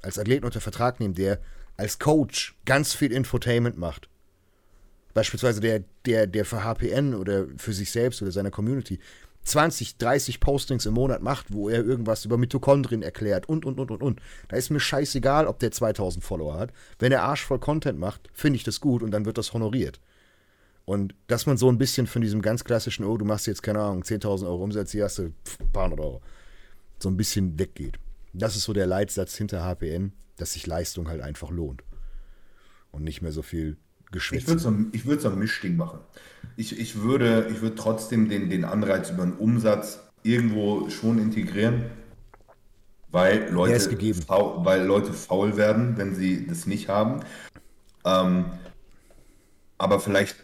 als 0.02 0.18
Athleten 0.18 0.44
unter 0.44 0.60
Vertrag 0.60 1.00
nehme, 1.00 1.14
der 1.14 1.40
als 1.76 1.98
Coach 1.98 2.56
ganz 2.64 2.94
viel 2.94 3.12
Infotainment 3.12 3.78
macht, 3.78 4.08
beispielsweise 5.14 5.60
der, 5.60 5.84
der, 6.06 6.26
der 6.26 6.44
für 6.44 6.64
HPN 6.64 7.14
oder 7.14 7.46
für 7.56 7.72
sich 7.72 7.90
selbst 7.90 8.22
oder 8.22 8.32
seine 8.32 8.50
Community 8.50 8.98
20, 9.44 9.98
30 9.98 10.40
Postings 10.40 10.86
im 10.86 10.94
Monat 10.94 11.22
macht, 11.22 11.52
wo 11.52 11.68
er 11.68 11.84
irgendwas 11.84 12.24
über 12.24 12.38
Mitochondrien 12.38 13.02
erklärt 13.02 13.48
und, 13.48 13.64
und, 13.64 13.80
und, 13.80 13.90
und, 13.90 14.02
und. 14.02 14.20
Da 14.48 14.56
ist 14.56 14.70
mir 14.70 14.80
scheißegal, 14.80 15.46
ob 15.46 15.58
der 15.58 15.72
2000 15.72 16.24
Follower 16.24 16.58
hat. 16.58 16.72
Wenn 16.98 17.12
er 17.12 17.22
arschvoll 17.22 17.58
Content 17.58 17.98
macht, 17.98 18.28
finde 18.32 18.56
ich 18.56 18.64
das 18.64 18.80
gut 18.80 19.02
und 19.02 19.10
dann 19.10 19.24
wird 19.24 19.38
das 19.38 19.52
honoriert. 19.52 20.00
Und 20.84 21.14
dass 21.26 21.46
man 21.46 21.56
so 21.56 21.68
ein 21.68 21.78
bisschen 21.78 22.06
von 22.06 22.22
diesem 22.22 22.42
ganz 22.42 22.64
klassischen, 22.64 23.04
oh, 23.04 23.16
du 23.16 23.24
machst 23.24 23.46
jetzt, 23.46 23.62
keine 23.62 23.80
Ahnung, 23.80 24.02
10.000 24.02 24.46
Euro 24.46 24.64
Umsatz, 24.64 24.92
hier 24.92 25.04
hast 25.04 25.18
du 25.18 25.22
ein 25.24 25.72
paar 25.72 25.84
hundert 25.84 26.00
Euro, 26.00 26.22
so 26.98 27.08
ein 27.08 27.16
bisschen 27.16 27.58
weggeht. 27.58 27.98
Das 28.32 28.56
ist 28.56 28.64
so 28.64 28.72
der 28.72 28.86
Leitsatz 28.86 29.36
hinter 29.36 29.64
HPN, 29.64 30.12
dass 30.36 30.54
sich 30.54 30.66
Leistung 30.66 31.08
halt 31.08 31.20
einfach 31.20 31.50
lohnt. 31.50 31.82
Und 32.90 33.04
nicht 33.04 33.22
mehr 33.22 33.32
so 33.32 33.42
viel 33.42 33.76
geschwitzt. 34.12 34.42
Ich 34.42 34.48
würde 34.48 34.60
so, 34.60 34.74
ich 34.92 35.06
würd 35.06 35.20
so 35.20 35.30
ein 35.30 35.38
Mischding 35.38 35.76
machen. 35.76 35.98
Ich, 36.56 36.78
ich, 36.78 37.02
würde, 37.02 37.48
ich 37.50 37.62
würde 37.62 37.74
trotzdem 37.74 38.28
den, 38.28 38.50
den 38.50 38.64
Anreiz 38.64 39.10
über 39.10 39.24
den 39.24 39.34
Umsatz 39.34 40.00
irgendwo 40.22 40.88
schon 40.90 41.18
integrieren, 41.18 41.86
weil 43.10 43.50
Leute, 43.50 43.80
faul, 44.14 44.64
weil 44.64 44.84
Leute 44.84 45.12
faul 45.12 45.56
werden, 45.56 45.96
wenn 45.96 46.14
sie 46.14 46.46
das 46.46 46.66
nicht 46.66 46.88
haben. 46.88 47.20
Ähm, 48.04 48.46
aber 49.78 50.00
vielleicht 50.00 50.36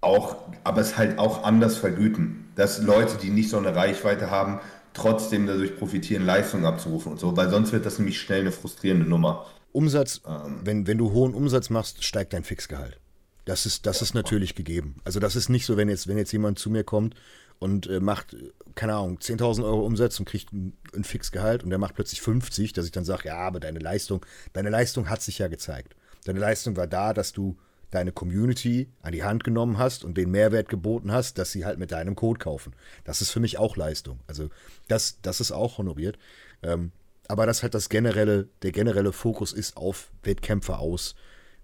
auch, 0.00 0.36
aber 0.64 0.80
es 0.80 0.96
halt 0.96 1.18
auch 1.18 1.44
anders 1.44 1.76
vergüten. 1.76 2.40
Dass 2.56 2.80
Leute, 2.82 3.16
die 3.20 3.30
nicht 3.30 3.50
so 3.50 3.58
eine 3.58 3.74
Reichweite 3.74 4.30
haben, 4.30 4.60
trotzdem 4.92 5.46
dadurch 5.46 5.76
profitieren, 5.76 6.24
Leistung 6.24 6.64
abzurufen 6.64 7.12
und 7.12 7.20
so, 7.20 7.36
weil 7.36 7.50
sonst 7.50 7.72
wird 7.72 7.84
das 7.84 7.98
nämlich 7.98 8.20
schnell 8.20 8.42
eine 8.42 8.52
frustrierende 8.52 9.06
Nummer. 9.06 9.46
Umsatz, 9.74 10.20
ähm, 10.26 10.60
wenn, 10.62 10.86
wenn 10.86 10.98
du 10.98 11.12
hohen 11.12 11.34
Umsatz 11.34 11.68
machst, 11.68 12.04
steigt 12.04 12.32
dein 12.32 12.44
Fixgehalt. 12.44 13.00
Das 13.44 13.66
ist, 13.66 13.86
das 13.86 14.00
ist 14.00 14.14
natürlich 14.14 14.54
gegeben. 14.54 15.00
Also 15.04 15.20
das 15.20 15.36
ist 15.36 15.48
nicht 15.48 15.66
so, 15.66 15.76
wenn 15.76 15.88
jetzt, 15.88 16.06
wenn 16.06 16.16
jetzt 16.16 16.32
jemand 16.32 16.58
zu 16.58 16.70
mir 16.70 16.84
kommt 16.84 17.14
und 17.58 17.88
äh, 17.88 18.00
macht, 18.00 18.36
keine 18.74 18.94
Ahnung, 18.94 19.18
10.000 19.18 19.64
Euro 19.64 19.84
Umsatz 19.84 20.18
und 20.18 20.26
kriegt 20.26 20.52
ein, 20.52 20.74
ein 20.94 21.04
Fixgehalt 21.04 21.64
und 21.64 21.70
der 21.70 21.78
macht 21.78 21.94
plötzlich 21.96 22.22
50, 22.22 22.72
dass 22.72 22.86
ich 22.86 22.92
dann 22.92 23.04
sage, 23.04 23.28
ja, 23.28 23.36
aber 23.36 23.60
deine 23.60 23.80
Leistung, 23.80 24.24
deine 24.52 24.70
Leistung 24.70 25.10
hat 25.10 25.22
sich 25.22 25.38
ja 25.38 25.48
gezeigt. 25.48 25.96
Deine 26.24 26.38
Leistung 26.38 26.76
war 26.76 26.86
da, 26.86 27.12
dass 27.12 27.32
du 27.32 27.58
deine 27.90 28.12
Community 28.12 28.88
an 29.02 29.12
die 29.12 29.24
Hand 29.24 29.44
genommen 29.44 29.78
hast 29.78 30.04
und 30.04 30.16
den 30.16 30.30
Mehrwert 30.30 30.68
geboten 30.68 31.12
hast, 31.12 31.38
dass 31.38 31.52
sie 31.52 31.64
halt 31.64 31.78
mit 31.78 31.92
deinem 31.92 32.16
Code 32.16 32.38
kaufen. 32.38 32.74
Das 33.04 33.20
ist 33.20 33.30
für 33.30 33.40
mich 33.40 33.58
auch 33.58 33.76
Leistung. 33.76 34.20
Also 34.26 34.50
das, 34.88 35.18
das 35.20 35.40
ist 35.40 35.52
auch 35.52 35.78
honoriert. 35.78 36.18
Ähm, 36.62 36.92
aber 37.28 37.46
das 37.46 37.62
halt 37.62 37.74
das 37.74 37.88
generelle, 37.88 38.48
der 38.62 38.72
generelle 38.72 39.12
Fokus 39.12 39.52
ist 39.52 39.76
auf 39.76 40.10
Wettkämpfe 40.22 40.78
aus. 40.78 41.14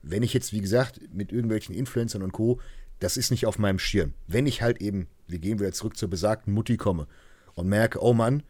Wenn 0.03 0.23
ich 0.23 0.33
jetzt, 0.33 0.53
wie 0.53 0.61
gesagt, 0.61 1.01
mit 1.12 1.33
irgendwelchen 1.33 1.75
Influencern 1.75 2.23
und 2.23 2.33
Co., 2.33 2.61
das 2.99 3.16
ist 3.16 3.31
nicht 3.31 3.46
auf 3.46 3.59
meinem 3.59 3.79
Schirm. 3.79 4.14
Wenn 4.27 4.46
ich 4.46 4.62
halt 4.62 4.81
eben, 4.81 5.09
wir 5.27 5.38
gehen 5.38 5.59
wieder 5.59 5.73
zurück 5.73 5.96
zur 5.96 6.09
besagten 6.09 6.53
Mutti 6.53 6.77
komme 6.77 7.07
und 7.55 7.68
merke, 7.68 8.03
oh 8.03 8.12
Mann, 8.12 8.42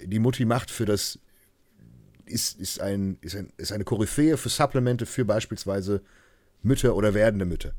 die 0.00 0.18
Mutti 0.18 0.44
macht 0.44 0.70
für 0.70 0.84
das, 0.84 1.18
ist, 2.26 2.60
ist, 2.60 2.80
ein, 2.80 3.18
ist, 3.20 3.34
ein, 3.36 3.52
ist 3.56 3.72
eine 3.72 3.84
Koryphäe 3.84 4.36
für 4.36 4.48
Supplemente 4.48 5.06
für 5.06 5.24
beispielsweise 5.24 6.02
Mütter 6.62 6.94
oder 6.94 7.14
werdende 7.14 7.44
Mütter. 7.44 7.72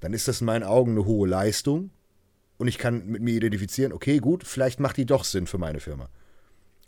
Dann 0.00 0.12
ist 0.12 0.28
das 0.28 0.40
in 0.40 0.46
meinen 0.46 0.64
Augen 0.64 0.92
eine 0.92 1.04
hohe 1.04 1.28
Leistung 1.28 1.90
und 2.58 2.68
ich 2.68 2.78
kann 2.78 3.06
mit 3.06 3.22
mir 3.22 3.34
identifizieren, 3.34 3.92
okay, 3.92 4.18
gut, 4.18 4.44
vielleicht 4.44 4.80
macht 4.80 4.96
die 4.96 5.06
doch 5.06 5.24
Sinn 5.24 5.46
für 5.46 5.58
meine 5.58 5.80
Firma. 5.80 6.08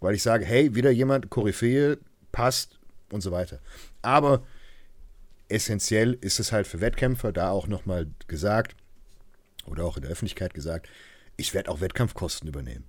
Weil 0.00 0.14
ich 0.14 0.22
sage, 0.22 0.44
hey, 0.44 0.74
wieder 0.74 0.90
jemand, 0.90 1.30
Koryphäe, 1.30 1.98
passt 2.32 2.78
und 3.10 3.22
so 3.22 3.32
weiter. 3.32 3.60
Aber 4.02 4.42
essentiell 5.48 6.14
ist 6.20 6.40
es 6.40 6.52
halt 6.52 6.66
für 6.66 6.80
Wettkämpfer, 6.80 7.32
da 7.32 7.50
auch 7.50 7.66
nochmal 7.66 8.08
gesagt, 8.28 8.76
oder 9.66 9.84
auch 9.84 9.96
in 9.96 10.02
der 10.02 10.12
Öffentlichkeit 10.12 10.54
gesagt, 10.54 10.88
ich 11.36 11.54
werde 11.54 11.70
auch 11.70 11.80
Wettkampfkosten 11.80 12.48
übernehmen. 12.48 12.84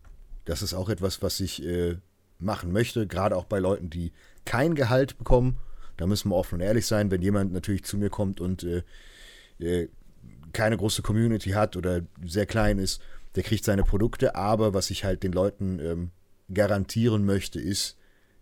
Das 0.46 0.62
ist 0.62 0.74
auch 0.74 0.89
etwas, 0.89 1.22
was 1.22 1.39
ich 1.39 1.63
äh, 1.63 1.98
machen 2.39 2.72
möchte, 2.72 3.08
gerade 3.08 3.36
auch 3.36 3.46
bei 3.46 3.60
Leuten, 3.60 3.89
die 3.89 4.13
kein 4.46 4.76
Gehalt 4.76 5.17
bekommen. 5.17 5.58
Da 5.98 6.06
müssen 6.06 6.30
wir 6.30 6.36
offen 6.36 6.56
und 6.56 6.62
ehrlich 6.62 6.86
sein, 6.86 7.12
wenn 7.12 7.22
jemand 7.22 7.52
natürlich 7.52 7.84
zu 7.84 7.98
mir 7.98 8.10
kommt 8.10 8.39
und 8.39 8.63
äh, 8.63 8.84
äh, 9.60 9.89
keine 10.54 10.78
große 10.78 11.02
Community 11.02 11.52
hat 11.52 11.76
oder 11.76 12.02
sehr 12.24 12.46
klein 12.46 12.78
ist, 12.78 13.02
der 13.36 13.43
kriegt 13.43 13.65
seine 13.65 13.84
Produkte, 13.84 14.36
aber 14.36 14.74
was 14.74 14.89
ich 14.89 15.04
halt 15.04 15.24
den 15.24 15.32
Leuten 15.32 15.80
ähm, 15.80 16.12
garantieren 16.54 17.26
möchte, 17.26 17.60
ist, 17.60 17.98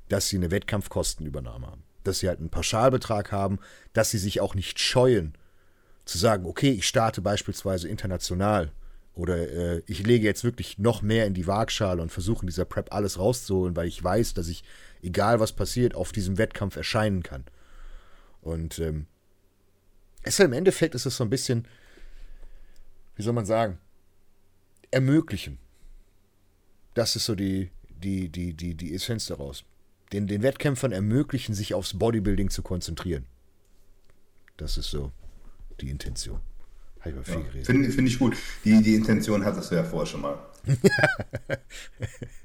dass 0.10 0.30
sie 0.30 0.38
eine 0.38 0.52
Wettkampfkostenübernahme 0.52 1.68
haben. 1.68 1.84
Dass 2.04 2.20
sie 2.20 2.28
halt 2.28 2.40
einen 2.40 2.50
Pauschalbetrag 2.50 3.32
haben, 3.32 3.60
dass 3.94 4.12
sie 4.12 4.20
sich 4.20 4.42
auch 4.42 4.56
nicht 4.56 4.80
scheuen, 4.80 5.34
zu 6.06 6.18
sagen, 6.18 6.46
okay, 6.46 6.72
ich 6.72 6.88
starte 6.88 7.22
beispielsweise 7.22 7.88
international 7.88 8.72
oder 9.16 9.38
äh, 9.38 9.82
ich 9.88 10.06
lege 10.06 10.26
jetzt 10.26 10.44
wirklich 10.44 10.78
noch 10.78 11.02
mehr 11.02 11.26
in 11.26 11.34
die 11.34 11.48
Waagschale 11.48 12.02
und 12.02 12.12
versuche 12.12 12.42
in 12.42 12.48
dieser 12.48 12.66
Prep 12.66 12.94
alles 12.94 13.18
rauszuholen, 13.18 13.76
weil 13.76 13.88
ich 13.88 14.04
weiß, 14.04 14.34
dass 14.34 14.48
ich, 14.48 14.64
egal 15.02 15.40
was 15.40 15.54
passiert, 15.54 15.96
auf 15.96 16.12
diesem 16.12 16.38
Wettkampf 16.38 16.76
erscheinen 16.76 17.24
kann. 17.24 17.46
Und 18.42 18.78
ähm, 18.78 19.08
es 20.22 20.40
im 20.40 20.54
Endeffekt 20.54 20.96
ist 20.96 21.06
es 21.06 21.18
so 21.18 21.24
ein 21.24 21.30
bisschen, 21.30 21.68
wie 23.16 23.24
soll 23.24 23.34
man 23.34 23.46
sagen, 23.46 23.80
ermöglichen. 24.92 25.60
Das 26.94 27.16
ist 27.16 27.26
so 27.26 27.36
die, 27.36 27.72
die, 28.06 28.30
die, 28.30 28.54
die, 28.54 28.76
die 28.76 28.94
Essenz 28.94 29.26
daraus. 29.26 29.64
Den, 30.14 30.28
den 30.28 30.44
Wettkämpfern 30.44 30.92
ermöglichen, 30.92 31.56
sich 31.56 31.74
aufs 31.74 31.98
Bodybuilding 31.98 32.50
zu 32.50 32.62
konzentrieren. 32.62 33.26
Das 34.58 34.78
ist 34.78 34.90
so 34.90 35.12
die 35.82 35.90
Intention. 35.90 36.40
Habe 37.00 37.10
ich 37.10 37.16
mal 37.16 37.24
viel 37.24 37.34
ja, 37.36 37.42
geredet. 37.42 37.66
Finde 37.66 37.90
find 37.90 38.08
ich 38.08 38.20
gut. 38.20 38.38
Die, 38.64 38.82
die 38.82 38.96
Intention 38.96 39.44
hattest 39.44 39.72
du 39.72 39.76
ja 39.76 39.84
vorher 39.84 40.06
schon 40.06 40.22
mal. 40.22 40.38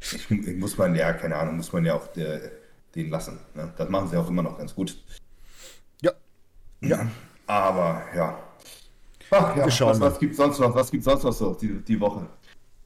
ich, 0.01 0.57
muss 0.57 0.77
man 0.77 0.94
ja, 0.94 1.12
keine 1.12 1.37
Ahnung, 1.37 1.57
muss 1.57 1.73
man 1.73 1.85
ja 1.85 1.94
auch 1.94 2.07
der, 2.09 2.51
den 2.94 3.11
lassen. 3.11 3.38
Ne? 3.55 3.73
Das 3.77 3.88
machen 3.88 4.09
sie 4.09 4.16
auch 4.16 4.29
immer 4.29 4.42
noch 4.42 4.59
ganz 4.59 4.75
gut. 4.75 4.96
Ja. 6.03 6.12
Ja. 6.81 7.11
Aber 7.46 8.03
ja. 8.14 8.42
Ach, 9.31 9.57
ja 9.57 9.66
was, 9.66 10.01
was 10.01 10.18
gibt 10.18 10.35
sonst 10.35 10.59
noch? 10.59 10.75
Was 10.75 10.90
gibt 10.90 11.05
sonst 11.05 11.23
noch 11.23 11.33
so 11.33 11.55
die, 11.55 11.83
die 11.83 12.01
Woche? 12.01 12.27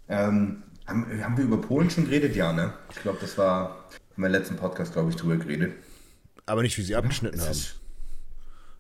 Ähm, 0.09 0.63
haben, 0.87 1.07
haben 1.23 1.37
wir 1.37 1.45
über 1.45 1.61
Polen 1.61 1.91
schon 1.91 2.05
geredet? 2.05 2.37
Ja, 2.37 2.53
ne? 2.53 2.73
Ich 2.91 3.01
glaube, 3.03 3.19
das 3.21 3.37
war 3.39 3.85
in 4.17 4.23
meinem 4.23 4.33
letzten 4.33 4.57
Podcast, 4.57 4.93
glaube 4.93 5.11
ich, 5.11 5.17
drüber 5.17 5.37
geredet. 5.37 5.75
Aber 6.47 6.63
nicht, 6.63 6.77
wie 6.79 6.83
sie 6.83 6.95
abgeschnitten 6.95 7.39
ja, 7.39 7.47
haben. 7.47 7.59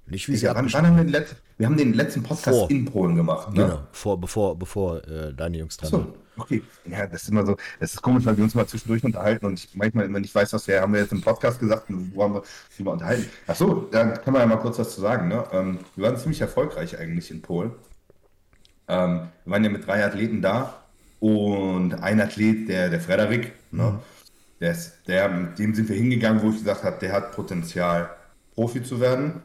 Nicht, 0.07 0.29
wie 0.29 0.37
sie 0.37 0.47
wann, 0.47 0.57
abgeschnitten 0.57 0.87
haben. 0.87 1.13
Wir, 1.13 1.27
wir, 1.57 1.67
haben 1.67 1.77
den 1.77 1.95
letzten 1.95 2.23
Podcast 2.23 2.59
vor. 2.59 2.71
in 2.71 2.85
Polen 2.85 3.17
gemacht. 3.17 3.49
Ne? 3.51 3.63
Genau, 3.63 3.87
vor, 3.93 4.21
bevor, 4.21 4.59
bevor 4.59 5.07
äh, 5.09 5.33
deine 5.33 5.59
Jungs 5.59 5.77
dran 5.77 5.91
so, 5.91 6.15
Okay, 6.37 6.63
ja, 6.85 7.07
das 7.07 7.23
ist 7.23 7.29
immer 7.29 7.47
so, 7.47 7.57
das 7.79 7.95
ist 7.95 8.03
komisch, 8.03 8.25
weil 8.25 8.37
wir 8.37 8.43
uns 8.43 8.57
mal 8.57 8.67
zwischendurch 8.67 9.05
unterhalten 9.05 9.47
und 9.47 9.55
ich 9.55 9.75
manchmal 9.75 10.07
immer 10.07 10.19
nicht 10.19 10.35
weiß, 10.35 10.53
was 10.53 10.67
wir 10.67 10.81
haben 10.81 10.93
wir 10.93 11.01
jetzt 11.01 11.13
im 11.13 11.21
Podcast 11.21 11.61
gesagt 11.61 11.89
und 11.91 12.13
wo 12.15 12.25
haben 12.25 12.35
wir 12.35 12.41
uns 12.41 12.81
mal 12.81 12.93
unterhalten. 12.93 13.27
Achso, 13.47 13.89
da 13.91 14.09
kann 14.17 14.33
man 14.33 14.43
ja 14.43 14.47
mal 14.47 14.57
kurz 14.57 14.79
was 14.79 14.95
zu 14.95 15.01
sagen. 15.01 15.29
Ne? 15.29 15.45
Ähm, 15.53 15.79
wir 15.95 16.07
waren 16.07 16.17
ziemlich 16.17 16.41
erfolgreich 16.41 16.99
eigentlich 16.99 17.31
in 17.31 17.41
Polen. 17.41 17.71
Ähm, 18.89 19.29
wir 19.45 19.53
waren 19.53 19.65
ja 19.65 19.71
mit 19.71 19.87
drei 19.87 20.05
Athleten 20.05 20.43
da 20.43 20.84
und 21.25 21.95
ein 22.03 22.21
Athlet, 22.21 22.69
der, 22.69 22.91
der 22.91 23.01
Frederik, 23.01 23.53
ne, 23.71 23.83
mhm. 23.83 23.99
der, 24.61 24.73
ist, 24.73 24.93
der, 25.09 25.31
mit 25.31 25.59
dem 25.59 25.75
sind 25.75 25.89
wir 25.89 25.97
hingegangen, 25.97 26.43
wo 26.43 26.51
ich 26.51 26.59
gesagt 26.59 26.85
habe, 26.85 26.99
der 27.01 27.13
hat 27.13 27.33
Potenzial, 27.33 28.11
Profi 28.55 28.83
zu 28.83 29.01
werden. 29.01 29.41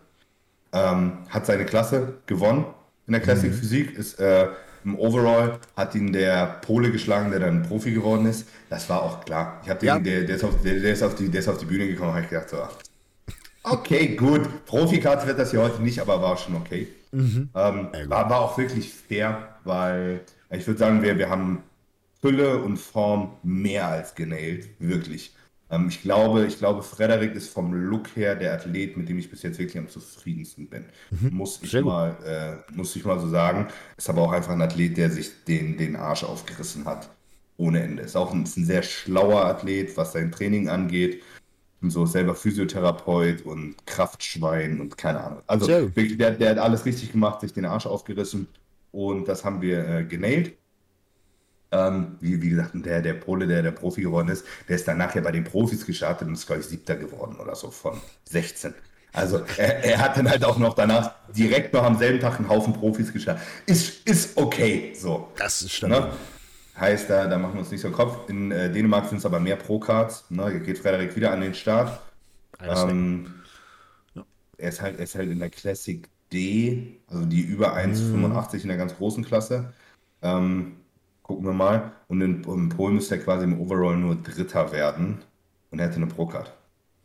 Ähm, 0.74 1.20
hat 1.30 1.46
seine 1.46 1.66
Klasse 1.66 2.16
gewonnen 2.26 2.66
in 3.08 3.14
der 3.14 3.22
Classic 3.22 3.50
mhm. 3.50 3.56
Physik, 3.56 3.98
ist 3.98 4.20
äh, 4.20 4.50
im 4.84 5.00
Overall, 5.00 5.58
hat 5.78 5.96
ihn 5.96 6.12
der 6.12 6.60
Pole 6.62 6.92
geschlagen, 6.92 7.32
der 7.32 7.40
dann 7.40 7.64
Profi 7.64 7.94
geworden 7.94 8.26
ist. 8.26 8.50
Das 8.70 8.90
war 8.90 9.02
auch 9.02 9.24
klar. 9.24 9.62
Ich 9.64 9.70
habe 9.70 9.80
den, 9.80 9.88
ja. 9.88 10.00
der, 10.00 10.24
der, 10.26 10.36
ist 10.36 10.44
auf, 10.44 10.62
der, 10.62 10.82
der, 10.82 10.92
ist 10.92 11.02
auf 11.02 11.16
die, 11.16 11.30
der 11.30 11.40
ist 11.40 11.48
auf 11.48 11.60
die 11.60 11.66
Bühne 11.66 11.88
gekommen, 11.88 12.12
habe 12.12 12.24
ich 12.24 12.30
gedacht, 12.30 12.50
so, 12.50 12.58
okay, 13.64 14.16
gut. 14.18 14.66
Profikarte 14.66 15.26
wird 15.28 15.40
das 15.40 15.52
hier 15.52 15.62
heute 15.62 15.82
nicht, 15.82 16.02
aber 16.02 16.22
war 16.22 16.36
schon 16.36 16.58
okay. 16.58 16.90
Mhm. 17.14 17.50
Ähm, 17.56 17.88
war, 18.08 18.30
war 18.30 18.42
auch 18.42 18.58
wirklich 18.58 18.94
fair, 18.94 19.56
weil 19.64 20.20
ich 20.52 20.68
würde 20.68 20.78
sagen, 20.78 21.02
wir, 21.02 21.18
wir 21.18 21.30
haben 21.30 21.64
Fülle 22.22 22.62
und 22.62 22.78
Form 22.78 23.32
mehr 23.44 23.88
als 23.88 24.16
genäht, 24.16 24.70
wirklich. 24.80 25.34
Ähm, 25.70 25.88
ich, 25.90 26.02
glaube, 26.02 26.46
ich 26.46 26.58
glaube, 26.58 26.82
Frederik 26.84 27.36
ist 27.36 27.50
vom 27.50 27.74
Look 27.74 28.16
her 28.16 28.36
der 28.36 28.54
Athlet, 28.54 28.98
mit 28.98 29.08
dem 29.08 29.20
ich 29.20 29.30
bis 29.30 29.44
jetzt 29.44 29.60
wirklich 29.60 29.78
am 29.78 29.88
zufriedensten 29.88 30.68
bin. 30.68 30.86
Mhm. 31.12 31.36
Muss, 31.36 31.60
ich 31.62 31.82
mal, 31.82 32.18
äh, 32.26 32.76
muss 32.76 32.96
ich 32.96 33.06
mal 33.06 33.20
so 33.20 33.30
sagen. 33.30 33.68
Ist 33.98 34.10
aber 34.10 34.24
auch 34.24 34.32
einfach 34.32 34.52
ein 34.52 34.62
Athlet, 34.62 34.98
der 34.98 35.12
sich 35.12 35.32
den, 35.48 35.78
den 35.78 35.96
Arsch 35.96 36.24
aufgerissen 36.24 36.86
hat. 36.86 37.10
Ohne 37.58 37.84
Ende. 37.84 38.04
Ist 38.04 38.16
auch 38.16 38.34
ein, 38.34 38.44
ist 38.44 38.58
ein 38.58 38.66
sehr 38.66 38.84
schlauer 38.84 39.46
Athlet, 39.46 39.96
was 39.96 40.14
sein 40.14 40.32
Training 40.32 40.70
angeht. 40.70 41.22
Und 41.82 41.92
so 41.92 42.06
selber 42.06 42.36
Physiotherapeut 42.36 43.44
und 43.44 43.76
Kraftschwein 43.86 44.82
und 44.82 44.98
keine 44.98 45.24
Ahnung. 45.24 45.42
Also 45.48 45.70
wirklich, 45.70 46.18
der, 46.18 46.32
der 46.32 46.50
hat 46.50 46.58
alles 46.58 46.86
richtig 46.86 47.14
gemacht, 47.14 47.40
sich 47.40 47.54
den 47.54 47.64
Arsch 47.64 47.86
aufgerissen. 47.86 48.48
Und 48.92 49.30
das 49.30 49.46
haben 49.46 49.62
wir 49.62 49.88
äh, 49.88 50.04
genäht. 50.04 50.59
Ähm, 51.72 52.18
wie, 52.20 52.42
wie 52.42 52.50
gesagt, 52.50 52.72
der, 52.74 53.02
der 53.02 53.14
Pole, 53.14 53.46
der 53.46 53.62
der 53.62 53.72
Profi 53.72 54.02
geworden 54.02 54.30
ist, 54.30 54.44
der 54.68 54.76
ist 54.76 54.88
dann 54.88 54.98
nachher 54.98 55.22
bei 55.22 55.32
den 55.32 55.44
Profis 55.44 55.86
gestartet 55.86 56.28
und 56.28 56.34
ist, 56.34 56.48
glaube 56.48 56.62
ich, 56.62 56.68
siebter 56.68 56.96
geworden 56.96 57.38
oder 57.40 57.56
so 57.56 57.70
von 57.70 58.02
16. 58.26 58.74
Also 59.14 59.42
er, 59.58 59.84
er, 59.84 59.98
hat 60.00 60.18
dann 60.18 60.30
halt 60.30 60.44
auch 60.44 60.58
noch 60.58 60.74
danach 60.74 61.14
direkt 61.36 61.74
noch 61.74 61.84
am 61.84 61.98
selben 61.98 62.20
Tag 62.20 62.40
einen 62.40 62.50
Haufen 62.50 62.74
Profis 62.74 63.12
gestartet. 63.12 63.44
Ist, 63.66 64.08
ist 64.08 64.38
okay 64.38 64.94
so. 64.96 65.32
Das 65.38 65.62
ist 65.62 65.74
stabil. 65.74 66.00
Ne? 66.00 66.12
Heißt, 66.80 67.10
da, 67.10 67.28
da 67.28 67.38
machen 67.38 67.54
wir 67.56 67.60
uns 67.60 67.72
nicht 67.72 67.82
so 67.82 67.88
einen 67.88 67.96
Kopf. 67.96 68.30
In 68.30 68.52
äh, 68.52 68.72
Dänemark 68.72 69.10
sind 69.10 69.18
es 69.18 69.26
aber 69.26 69.40
mehr 69.40 69.56
Pro-Cards. 69.56 70.26
Ne? 70.30 70.50
Hier 70.50 70.60
geht 70.60 70.78
Frederik 70.78 71.16
wieder 71.16 71.32
an 71.32 71.42
den 71.42 71.54
Start. 71.54 72.00
Ähm, 72.62 73.34
ja. 74.14 74.24
er, 74.58 74.70
ist 74.70 74.82
halt, 74.82 74.98
er 74.98 75.04
ist 75.04 75.16
halt 75.16 75.30
in 75.30 75.40
der 75.40 75.50
Classic 75.50 76.08
D, 76.32 77.00
also 77.08 77.26
die 77.26 77.42
über 77.42 77.76
1,85 77.76 78.54
mhm. 78.54 78.62
in 78.62 78.68
der 78.68 78.78
ganz 78.78 78.96
großen 78.96 79.26
Klasse. 79.26 79.74
Ähm, 80.22 80.78
gucken 81.30 81.46
wir 81.46 81.54
mal. 81.54 81.92
Und 82.08 82.22
in, 82.22 82.44
in, 82.44 82.70
Polen 82.70 82.96
müsste 82.96 83.16
er 83.16 83.22
quasi 83.22 83.44
im 83.44 83.62
Overall 83.62 83.96
nur 83.96 84.16
Dritter 84.16 84.72
werden 84.72 85.20
und 85.70 85.78
er 85.78 85.86
hätte 85.86 85.98
eine 85.98 86.08
Pro-Card. 86.08 86.52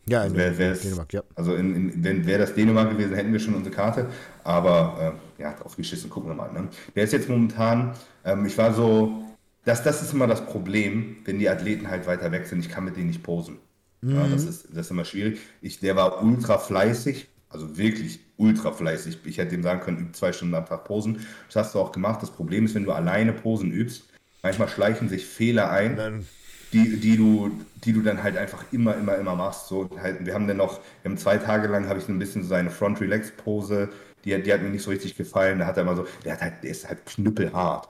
Ja, 0.07 0.23
also 0.23 0.35
in, 0.35 0.59
wär, 0.59 0.75
Dänemark, 0.75 1.13
ja. 1.13 1.23
Also 1.35 1.55
in, 1.55 1.77
in, 1.77 2.05
wenn 2.05 2.27
wäre 2.27 2.39
das 2.39 2.55
Dänemark 2.55 2.91
gewesen, 2.91 3.15
hätten 3.15 3.35
wir 3.35 3.39
schon 3.41 3.55
unsere 3.55 3.75
Karte. 3.75 4.07
Aber 4.43 5.19
äh, 5.39 5.43
ja, 5.43 5.53
drauf 5.53 5.77
geschissen, 5.77 6.09
gucken 6.09 6.31
wir 6.31 6.35
mal. 6.35 6.51
Ne? 6.53 6.69
Der 6.97 7.05
ist 7.05 7.13
jetzt 7.13 7.29
momentan, 7.29 7.93
ähm, 8.25 8.47
ich 8.47 8.57
war 8.57 8.73
so, 8.73 9.25
das, 9.67 9.83
das 9.83 10.01
ist 10.01 10.15
immer 10.15 10.27
das 10.27 10.47
Problem, 10.47 11.17
wenn 11.27 11.39
die 11.39 11.51
Athleten 11.51 11.91
halt 11.91 12.07
weiter 12.07 12.33
weg 12.33 12.47
sind. 12.47 12.61
Ich 12.61 12.71
kann 12.71 12.87
mit 12.87 12.97
denen 12.97 13.09
nicht 13.09 13.23
posen. 13.23 13.59
Mhm. 14.01 14.15
Ja, 14.15 14.27
das, 14.27 14.45
ist, 14.45 14.69
das 14.71 14.87
ist 14.87 14.91
immer 14.91 15.05
schwierig. 15.05 15.39
Ich, 15.61 15.81
der 15.81 15.97
war 15.97 16.23
ultra 16.23 16.57
fleißig, 16.57 17.29
also 17.51 17.77
wirklich 17.77 18.21
ultra 18.39 18.73
fleißig. 18.73 19.19
Ich 19.27 19.37
hätte 19.37 19.55
ihm 19.55 19.63
sagen 19.63 19.81
können, 19.81 19.99
üb 19.99 20.17
zwei 20.17 20.33
Stunden 20.33 20.55
am 20.55 20.65
Tag 20.65 20.85
Posen. 20.85 21.27
Das 21.49 21.57
hast 21.57 21.75
du 21.75 21.79
auch 21.79 21.93
gemacht. 21.93 22.23
Das 22.23 22.31
Problem 22.31 22.65
ist, 22.65 22.75
wenn 22.75 22.85
du 22.85 22.93
alleine 22.93 23.35
Posen 23.35 23.71
übst, 23.71 24.05
manchmal 24.45 24.69
schleichen 24.69 25.09
sich 25.11 25.27
Fehler 25.27 25.71
ein, 25.73 25.97
Dann, 25.97 26.29
die, 26.73 27.01
die, 27.01 27.17
du, 27.17 27.53
die 27.85 27.93
du 27.93 28.03
dann 28.03 28.23
halt 28.23 28.37
einfach 28.37 28.65
immer, 28.73 28.97
immer, 28.97 29.17
immer 29.17 29.37
machst. 29.37 29.69
So, 29.69 29.91
halt, 30.01 30.27
wir 30.27 30.35
haben 30.35 30.49
dann 30.49 30.59
noch, 30.59 30.81
wir 31.03 31.11
haben 31.11 31.19
zwei 31.19 31.39
Tage 31.39 31.69
lang, 31.69 31.89
habe 31.89 32.01
ich 32.01 32.07
so 32.07 32.13
ein 32.13 32.19
bisschen 32.21 32.43
so 32.43 32.49
seine 32.51 32.71
Front-Relax-Pose, 32.71 33.91
die, 34.25 34.35
hat- 34.35 34.47
die 34.47 34.53
hat 34.55 34.63
mir 34.63 34.71
nicht 34.71 34.83
so 34.85 34.91
richtig 34.91 35.17
gefallen. 35.17 35.61
Da 35.61 35.67
hat 35.67 35.79
er 35.79 35.85
immer 35.85 35.97
so, 35.97 36.07
der, 36.25 36.35
hat 36.35 36.43
halt, 36.43 36.55
der 36.65 36.71
ist 36.71 36.89
halt 36.89 37.07
knüppelhart. 37.07 37.89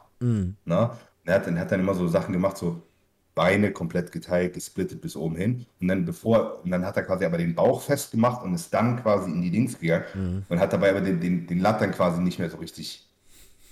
Ne? 0.67 0.90
Der 1.27 1.37
hat, 1.37 1.47
dann 1.47 1.59
hat 1.59 1.73
dann 1.73 1.81
immer 1.81 1.95
so 1.95 2.09
Sachen 2.09 2.33
gemacht, 2.35 2.59
so 2.59 2.83
Beine 3.35 3.73
komplett 3.73 4.12
geteilt, 4.12 4.55
gesplittet 4.55 5.01
bis 5.03 5.17
oben 5.17 5.37
hin. 5.37 5.67
Und 5.81 5.88
dann 5.88 6.05
bevor, 6.07 6.62
und 6.64 6.71
dann 6.71 6.85
hat 6.87 6.97
er 6.97 7.05
quasi 7.05 7.25
aber 7.25 7.38
den 7.38 7.55
Bauch 7.57 7.83
festgemacht 7.83 8.45
und 8.45 8.55
ist 8.55 8.73
dann 8.75 9.03
quasi 9.03 9.31
in 9.31 9.43
die 9.43 9.51
Dings 9.53 9.79
gegangen 9.81 10.05
und 10.49 10.61
hat 10.61 10.73
dabei 10.73 10.90
aber 10.90 11.01
den, 11.03 11.21
den, 11.21 11.47
den 11.47 11.61
Latt 11.61 11.81
dann 11.83 11.93
quasi 11.93 12.23
nicht 12.23 12.38
mehr 12.38 12.51
so 12.51 12.59
richtig 12.59 13.09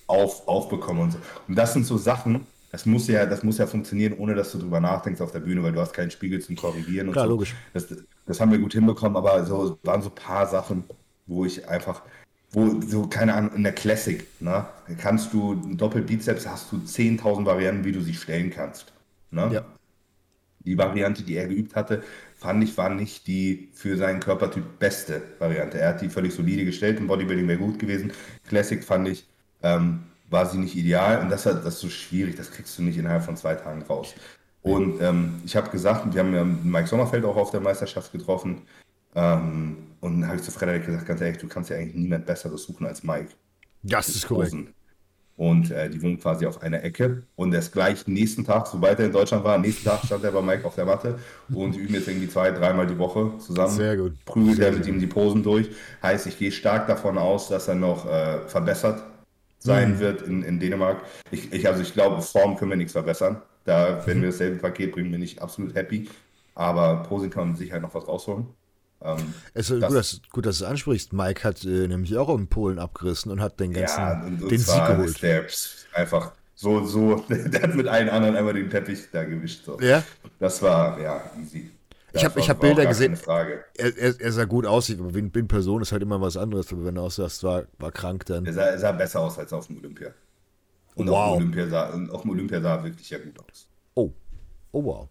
auf, 0.07 0.47
aufbekommen 0.49 1.03
und 1.05 1.11
so. 1.13 1.19
Und 1.49 1.57
das 1.57 1.73
sind 1.75 1.87
so 1.87 1.97
Sachen, 1.99 2.47
das 2.73 2.87
muss 2.87 3.07
ja, 3.07 3.27
das 3.27 3.43
muss 3.43 3.59
ja 3.59 3.67
funktionieren, 3.67 4.15
ohne 4.15 4.35
dass 4.35 4.51
du 4.51 4.59
drüber 4.59 4.81
nachdenkst 4.81 5.21
auf 5.21 5.31
der 5.31 5.41
Bühne, 5.41 5.63
weil 5.63 5.73
du 5.73 5.81
hast 5.81 5.93
keinen 5.93 6.11
Spiegel 6.11 6.41
zum 6.41 6.57
Korrigieren 6.57 7.09
und 7.09 7.13
Klar, 7.13 7.27
so. 7.27 7.33
logisch. 7.33 7.55
Das, 7.75 7.87
das 8.25 8.41
haben 8.41 8.51
wir 8.51 8.59
gut 8.59 8.73
hinbekommen, 8.73 9.17
aber 9.17 9.45
so 9.45 9.79
waren 9.83 10.01
so 10.01 10.09
ein 10.09 10.15
paar 10.15 10.47
Sachen, 10.47 10.85
wo 11.27 11.45
ich 11.45 11.69
einfach, 11.69 12.01
wo 12.51 12.81
so, 12.81 13.07
keine 13.07 13.35
Ahnung, 13.35 13.55
in 13.57 13.63
der 13.63 13.73
Classic, 13.73 14.27
ne, 14.41 14.65
kannst 14.99 15.35
du 15.35 15.53
einen 15.53 15.77
Doppelbizeps, 15.77 16.49
hast 16.49 16.73
du 16.73 16.77
10.000 16.77 17.45
Varianten, 17.45 17.85
wie 17.85 17.93
du 17.93 18.01
sie 18.01 18.15
stellen 18.15 18.49
kannst. 18.49 18.91
Ne? 19.31 19.51
ja. 19.53 19.65
Die 20.65 20.79
Variante, 20.79 21.25
die 21.25 21.37
er 21.37 21.49
geübt 21.49 21.77
hatte, 21.77 22.03
fand 22.37 22.65
ich, 22.65 22.75
war 22.79 22.89
nicht 22.89 23.27
die 23.27 23.69
für 23.75 23.99
seinen 23.99 24.21
Körpertyp 24.21 24.79
beste 24.79 25.21
Variante. 25.39 25.79
Er 25.79 25.91
hat 25.91 26.01
die 26.01 26.09
völlig 26.09 26.33
solide 26.33 26.65
gestellt, 26.65 26.99
im 26.99 27.07
Bodybuilding 27.07 27.49
wäre 27.49 27.59
gut 27.59 27.79
gewesen. 27.79 28.13
Classic 28.49 28.83
fand 28.83 29.09
ich, 29.09 29.27
ähm, 29.63 30.05
war 30.33 30.47
sie 30.47 30.59
nicht 30.59 30.77
ideal 30.77 31.21
und 31.23 31.31
das, 31.31 31.47
hat- 31.47 31.65
das 31.65 31.75
ist 31.75 31.81
so 31.81 31.89
schwierig, 31.91 32.37
das 32.37 32.51
kriegst 32.51 32.77
du 32.79 32.83
nicht 32.83 32.99
innerhalb 32.99 33.23
von 33.25 33.37
zwei 33.37 33.55
Tagen 33.55 33.83
raus. 33.83 34.15
Und 34.63 35.01
ähm, 35.01 35.41
ich 35.45 35.57
habe 35.57 35.71
gesagt, 35.71 36.13
wir 36.15 36.21
haben 36.21 36.35
ja 36.35 36.45
Mike 36.45 36.87
Sommerfeld 36.89 37.25
auch 37.25 37.37
auf 37.37 37.51
der 37.51 37.61
Meisterschaft 37.61 38.13
getroffen. 38.13 38.63
Ähm, 39.15 39.77
und 40.01 40.21
dann 40.21 40.29
habe 40.29 40.39
ich 40.39 40.43
zu 40.45 40.51
Frederik 40.53 40.87
gesagt, 40.87 41.07
ganz 41.07 41.21
ehrlich, 41.21 41.39
du 41.39 41.49
kannst 41.49 41.71
ja 41.71 41.77
eigentlich 41.77 41.95
niemand 41.97 42.27
Besseres 42.27 42.63
suchen 42.65 42.87
als 42.87 43.03
Mike. 43.03 43.31
Das 43.83 44.09
ist 44.09 44.27
korrekt. 44.27 44.55
Und 45.37 45.71
äh, 45.73 45.89
die 45.91 46.01
wohnen 46.03 46.21
quasi 46.21 46.47
auf 46.47 46.63
einer 46.63 46.83
Ecke. 46.85 47.25
Und 47.37 47.53
erst 47.55 47.73
gleich 47.73 48.07
nächsten 48.07 48.45
Tag, 48.45 48.67
sobald 48.69 48.99
er 49.01 49.07
in 49.07 49.13
Deutschland 49.13 49.43
war, 49.45 49.59
nächsten 49.59 49.85
Tag 49.85 50.05
stand 50.05 50.23
er 50.25 50.31
bei 50.31 50.43
Mike 50.43 50.65
auf 50.65 50.75
der 50.77 50.85
Matte 50.85 51.19
und 51.53 51.75
üben 51.77 51.95
jetzt 51.95 52.07
irgendwie 52.07 52.29
zwei, 52.29 52.51
dreimal 52.53 52.87
die 52.87 52.99
Woche 52.99 53.33
zusammen. 53.39 53.71
Sehr 53.75 53.97
gut. 53.97 54.13
Prügelt 54.25 54.59
er 54.61 54.73
mit 54.73 54.87
ihm 54.87 55.01
die 55.01 55.07
Posen 55.07 55.43
durch. 55.43 55.71
Heißt, 56.03 56.27
ich 56.27 56.39
gehe 56.39 56.53
stark 56.53 56.87
davon 56.87 57.19
aus, 57.19 57.49
dass 57.49 57.67
er 57.67 57.75
noch 57.75 58.07
äh, 58.07 58.47
verbessert 58.47 59.03
sein 59.63 59.99
wird 60.01 60.23
in, 60.23 60.43
in 60.43 60.59
Dänemark. 60.61 61.03
Ich, 61.31 61.53
ich, 61.53 61.67
also 61.69 61.83
ich 61.83 61.93
glaube, 61.93 62.21
Form 62.23 62.57
können 62.57 62.71
wir 62.71 62.77
nichts 62.77 62.93
verbessern. 62.93 63.43
Da, 63.65 64.05
wenn 64.07 64.21
wir 64.21 64.31
dasselbe 64.31 64.57
Paket 64.59 64.93
bringen, 64.93 65.11
bin 65.13 65.23
ich 65.23 65.41
absolut 65.41 65.75
happy. 65.75 66.09
Aber 66.55 67.03
Posing 67.05 67.31
kann 67.31 67.49
man 67.49 67.57
sicher 67.57 67.79
noch 67.81 67.95
was 67.95 68.07
rausholen. 68.07 68.47
Ähm, 69.01 69.35
Es 69.55 69.71
ist 69.71 69.81
Das- 69.83 69.89
gut, 69.89 69.99
dass, 69.99 70.21
gut, 70.31 70.47
dass 70.47 70.59
du 70.59 70.65
es 70.65 70.71
ansprichst. 70.71 71.13
Mike 71.13 71.45
hat 71.45 71.65
äh, 71.65 71.87
nämlich 71.89 72.17
auch 72.17 72.37
in 72.37 72.47
Polen 72.49 72.79
abgerissen 72.79 73.31
und 73.33 73.41
hat 73.41 73.59
den 73.61 73.73
ganzen 73.73 73.99
Ja, 74.01 74.23
und, 74.25 74.43
und 74.43 74.51
den 74.51 74.59
Sieg 74.59 74.87
geholt. 74.87 75.23
der 75.23 75.45
einfach 75.95 76.33
so, 76.55 76.85
so, 76.85 77.17
der 77.29 77.63
hat 77.63 77.75
mit 77.75 77.89
allen 77.89 78.09
anderen 78.09 78.37
einmal 78.37 78.55
den 78.55 78.69
Teppich 78.71 79.09
da 79.13 79.25
gewischt. 79.25 79.65
So. 79.65 79.81
Ja? 79.81 80.03
Das 80.39 80.61
war, 80.63 81.01
ja, 81.01 81.23
easy. 81.41 81.71
Ich 82.15 82.23
Das 82.23 82.49
hab- 82.49 82.61
Bilder 82.61 82.85
gesehen. 82.87 83.19
Er, 83.27 83.97
er, 83.97 84.21
er 84.21 84.33
sah 84.33 84.45
gut 84.45 84.67
aus, 84.67 84.91
aber 84.91 85.15
in, 85.17 85.31
in 85.31 85.49
Person 85.49 85.81
ist 85.83 85.93
halt 85.93 86.03
immer 86.03 86.21
was 86.21 86.37
anderes. 86.37 86.71
Aber 86.73 86.85
wenn 86.85 86.95
du 86.97 87.01
auch 87.03 87.11
sagst, 87.11 87.43
war, 87.43 87.65
war 87.79 87.91
krank, 87.93 88.25
Er 88.29 88.41
dann. 88.43 88.53
sah, 88.53 88.63
er 88.63 88.79
sah 88.79 88.93
besser 88.93 89.21
aus 89.21 89.39
als 89.39 89.53
auf 89.53 89.67
dem 89.67 89.79
Olympia. 89.79 90.11
Und 90.95 91.09
Wow. 91.09 91.17
auf, 91.17 91.39
dem 91.39 91.43
Olympia 91.53 91.69
sah, 91.69 91.91
auf 92.13 92.23
dem 92.23 92.31
Olympia 92.31 92.61
sah 92.61 92.77
er 92.77 92.85
wirklich 92.85 93.09
ja 93.09 93.19
gut 93.19 93.39
aus. 93.41 93.67
Oh. 93.95 94.11
Oh 94.73 94.85
wow. 94.85 95.09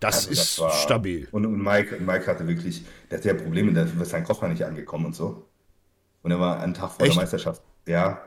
Das 0.00 0.16
Also 0.28 0.30
ist 0.30 0.58
war- 0.60 0.70
stabil. 0.72 1.28
Und, 1.30 1.44
und 1.46 1.62
Mike, 1.62 1.98
Mike 2.00 2.26
hatte 2.26 2.46
wirklich, 2.48 2.84
der 3.10 3.18
hatte 3.18 3.28
ja 3.28 3.34
Probleme, 3.34 3.72
da 3.72 3.82
ist 3.82 4.10
sein 4.10 4.24
Koffer 4.24 4.48
nicht 4.48 4.64
angekommen 4.64 5.06
und 5.06 5.14
so. 5.14 5.46
Und 6.22 6.30
er 6.30 6.40
war 6.40 6.60
einen 6.60 6.72
Tag 6.74 6.90
vor 6.92 7.04
Echt? 7.06 7.14
der 7.16 7.22
Meisterschaft. 7.22 7.62
Ja. 7.86 8.20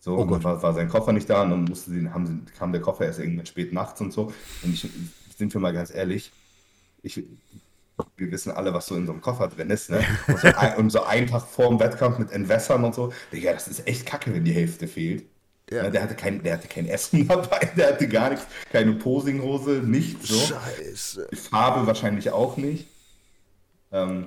So, 0.00 0.16
Oh 0.16 0.22
und 0.22 0.44
war, 0.44 0.62
war 0.62 0.74
sein 0.74 0.88
Koffer 0.88 1.12
nicht 1.12 1.28
da 1.28 1.42
und 1.42 1.50
dann 1.50 1.64
musste 1.64 1.90
sie, 1.90 2.08
haben 2.10 2.26
sie, 2.26 2.52
kam 2.58 2.72
der 2.72 2.80
Koffer 2.82 3.06
erst 3.06 3.18
irgendwann 3.18 3.46
spät 3.46 3.72
nachts 3.72 4.00
und 4.02 4.12
so. 4.12 4.32
Und 4.62 4.72
ich, 4.74 4.88
sind 5.36 5.52
wir 5.54 5.60
mal 5.60 5.72
ganz 5.72 5.92
ehrlich, 5.94 6.30
ich, 7.02 7.22
wir 8.16 8.30
wissen 8.30 8.52
alle, 8.52 8.72
was 8.72 8.86
so 8.86 8.94
in 8.96 9.06
so 9.06 9.12
einem 9.12 9.20
Koffer 9.20 9.48
drin 9.48 9.70
ist, 9.70 9.90
ne? 9.90 10.04
Und 10.26 10.38
so, 10.38 10.48
ein, 10.48 10.76
und 10.76 10.90
so 10.90 11.02
einen 11.04 11.26
Tag 11.26 11.42
vor 11.42 11.68
dem 11.68 11.80
Wettkampf 11.80 12.18
mit 12.18 12.30
Entwässern 12.30 12.84
und 12.84 12.94
so. 12.94 13.12
Digga, 13.32 13.52
das 13.52 13.68
ist 13.68 13.86
echt 13.86 14.06
kacke, 14.06 14.32
wenn 14.34 14.44
die 14.44 14.52
Hälfte 14.52 14.86
fehlt. 14.86 15.24
Ja. 15.70 15.82
Ne, 15.82 15.90
Der, 15.90 16.02
hatte 16.02 16.14
kein, 16.14 16.42
der 16.42 16.54
hatte 16.54 16.68
kein 16.68 16.86
Essen 16.86 17.28
dabei, 17.28 17.70
der 17.76 17.88
hatte 17.88 18.08
gar 18.08 18.30
nichts, 18.30 18.46
keine 18.72 18.92
Posinghose, 18.94 19.82
nichts 19.84 20.28
so. 20.28 20.54
Scheiße. 20.54 21.28
Die 21.30 21.36
Farbe 21.36 21.86
wahrscheinlich 21.86 22.30
auch 22.30 22.56
nicht. 22.56 22.86
Ähm, 23.92 24.26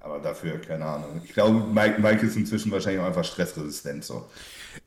aber 0.00 0.18
dafür, 0.18 0.58
keine 0.60 0.84
Ahnung. 0.86 1.20
Ich 1.24 1.34
glaube, 1.34 1.60
Mike, 1.72 2.00
Mike 2.00 2.26
ist 2.26 2.36
inzwischen 2.36 2.72
wahrscheinlich 2.72 3.00
auch 3.00 3.06
einfach 3.06 3.24
stressresistent. 3.24 4.04
So. 4.04 4.26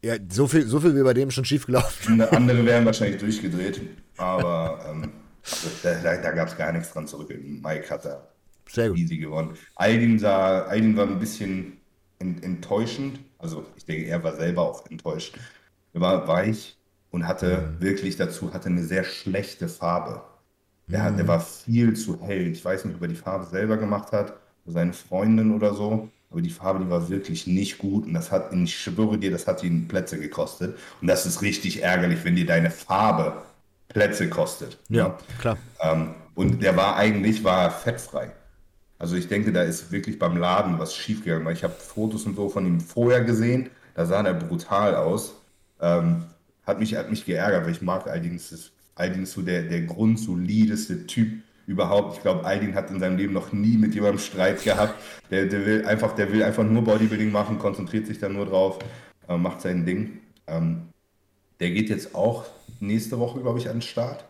Ja, 0.01 0.15
so 0.29 0.47
viel, 0.47 0.65
so 0.67 0.79
viel 0.79 0.95
wie 0.95 1.03
bei 1.03 1.13
dem 1.13 1.31
schon 1.31 1.45
schief 1.45 1.65
gelaufen. 1.65 2.13
Und 2.13 2.33
Andere 2.33 2.65
wären 2.65 2.85
wahrscheinlich 2.85 3.19
durchgedreht, 3.19 3.81
aber 4.17 4.85
ähm, 4.89 5.11
also, 5.51 5.69
da, 5.81 5.95
da, 6.01 6.17
da 6.17 6.31
gab 6.31 6.47
es 6.47 6.57
gar 6.57 6.71
nichts 6.71 6.91
dran 6.91 7.07
zurück. 7.07 7.29
Mike 7.43 7.89
hat 7.89 8.05
da 8.05 8.27
Sehr 8.67 8.89
gut. 8.89 9.01
easy 9.01 9.17
gewonnen. 9.17 9.57
Aldin, 9.75 10.19
sah, 10.19 10.63
Aldin 10.65 10.95
war 10.97 11.07
ein 11.07 11.19
bisschen 11.19 11.81
en- 12.19 12.41
enttäuschend. 12.43 13.19
Also 13.37 13.65
ich 13.75 13.85
denke, 13.85 14.05
er 14.07 14.23
war 14.23 14.35
selber 14.35 14.63
auch 14.63 14.89
enttäuscht. 14.89 15.37
Er 15.93 16.01
war 16.01 16.27
weich 16.27 16.77
und 17.11 17.27
hatte 17.27 17.75
wirklich 17.79 18.15
dazu 18.17 18.53
hatte 18.53 18.67
eine 18.69 18.83
sehr 18.83 19.03
schlechte 19.03 19.67
Farbe. 19.69 20.23
Der, 20.87 21.03
hat, 21.03 21.17
der 21.17 21.27
war 21.27 21.39
viel 21.39 21.95
zu 21.95 22.21
hell. 22.21 22.47
Ich 22.47 22.63
weiß 22.63 22.85
nicht, 22.85 22.95
ob 22.95 23.01
er 23.01 23.07
die 23.07 23.15
Farbe 23.15 23.45
selber 23.45 23.77
gemacht 23.77 24.11
hat, 24.11 24.33
oder 24.65 24.73
seine 24.73 24.93
Freundin 24.93 25.51
oder 25.53 25.73
so. 25.73 26.09
Aber 26.29 26.41
die 26.41 26.49
Farbe, 26.49 26.83
die 26.83 26.89
war 26.89 27.09
wirklich 27.09 27.47
nicht 27.47 27.77
gut. 27.77 28.05
Und 28.05 28.13
das 28.13 28.31
hat, 28.31 28.51
ich 28.53 28.77
schwöre 28.77 29.17
dir, 29.17 29.31
das 29.31 29.47
hat 29.47 29.63
ihn 29.63 29.87
Plätze 29.87 30.19
gekostet. 30.19 30.77
Und 31.01 31.07
das 31.07 31.25
ist 31.25 31.41
richtig 31.41 31.83
ärgerlich, 31.83 32.23
wenn 32.23 32.35
dir 32.35 32.45
deine 32.45 32.71
Farbe 32.71 33.43
Plätze 33.93 34.29
kostet. 34.29 34.77
Ja, 34.89 35.17
klar. 35.39 35.57
Ähm, 35.81 36.15
und 36.35 36.63
der 36.63 36.75
war 36.75 36.95
eigentlich 36.95 37.43
war 37.43 37.69
fettfrei. 37.71 38.31
Also 38.97 39.15
ich 39.15 39.27
denke, 39.27 39.51
da 39.51 39.63
ist 39.63 39.91
wirklich 39.91 40.17
beim 40.17 40.37
Laden 40.37 40.79
was 40.79 40.95
schiefgegangen, 40.95 41.45
weil 41.45 41.53
ich 41.53 41.63
habe 41.63 41.73
Fotos 41.73 42.25
und 42.25 42.35
so 42.35 42.49
von 42.49 42.65
ihm 42.65 42.79
vorher 42.79 43.23
gesehen, 43.23 43.69
da 43.95 44.05
sah 44.05 44.21
er 44.21 44.33
brutal 44.33 44.95
aus. 44.95 45.35
Ähm, 45.81 46.23
hat, 46.65 46.79
mich, 46.79 46.95
hat 46.95 47.09
mich 47.09 47.25
geärgert, 47.25 47.65
weil 47.65 47.73
ich 47.73 47.81
mag 47.81 48.07
Aldin, 48.07 48.37
das 48.37 48.51
ist 48.51 48.71
Aldin 48.95 49.23
ist 49.23 49.33
so 49.33 49.41
der, 49.41 49.63
der 49.63 49.81
grundsolideste 49.81 51.07
Typ 51.07 51.41
überhaupt. 51.65 52.17
Ich 52.17 52.21
glaube, 52.21 52.45
Aldin 52.45 52.75
hat 52.75 52.91
in 52.91 52.99
seinem 52.99 53.17
Leben 53.17 53.33
noch 53.33 53.51
nie 53.51 53.77
mit 53.77 53.95
jemandem 53.95 54.19
Streit 54.19 54.63
gehabt. 54.63 54.93
Der, 55.31 55.45
der, 55.45 55.65
will 55.65 55.85
einfach, 55.85 56.13
der 56.13 56.31
will 56.31 56.43
einfach 56.43 56.63
nur 56.63 56.83
Bodybuilding 56.83 57.31
machen, 57.31 57.57
konzentriert 57.57 58.05
sich 58.05 58.19
dann 58.19 58.33
nur 58.33 58.45
drauf, 58.45 58.79
äh, 59.27 59.37
macht 59.37 59.61
sein 59.61 59.85
Ding. 59.85 60.19
Ähm, 60.47 60.89
der 61.59 61.71
geht 61.71 61.89
jetzt 61.89 62.13
auch 62.13 62.45
nächste 62.87 63.19
Woche, 63.19 63.39
glaube 63.41 63.59
ich, 63.59 63.67
an 63.67 63.77
den 63.77 63.81
Start. 63.81 64.25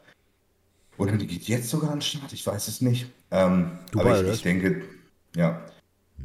Oder 0.98 1.14
die 1.14 1.28
geht 1.28 1.44
jetzt 1.44 1.70
sogar 1.70 1.92
an 1.92 1.98
den 1.98 2.04
Start, 2.04 2.34
ich 2.34 2.46
weiß 2.46 2.68
es 2.68 2.82
nicht. 2.82 3.08
Ähm, 3.32 3.72
aber 3.96 4.22
ich, 4.22 4.28
ich 4.28 4.42
denke, 4.44 4.84
ja, 5.36 5.62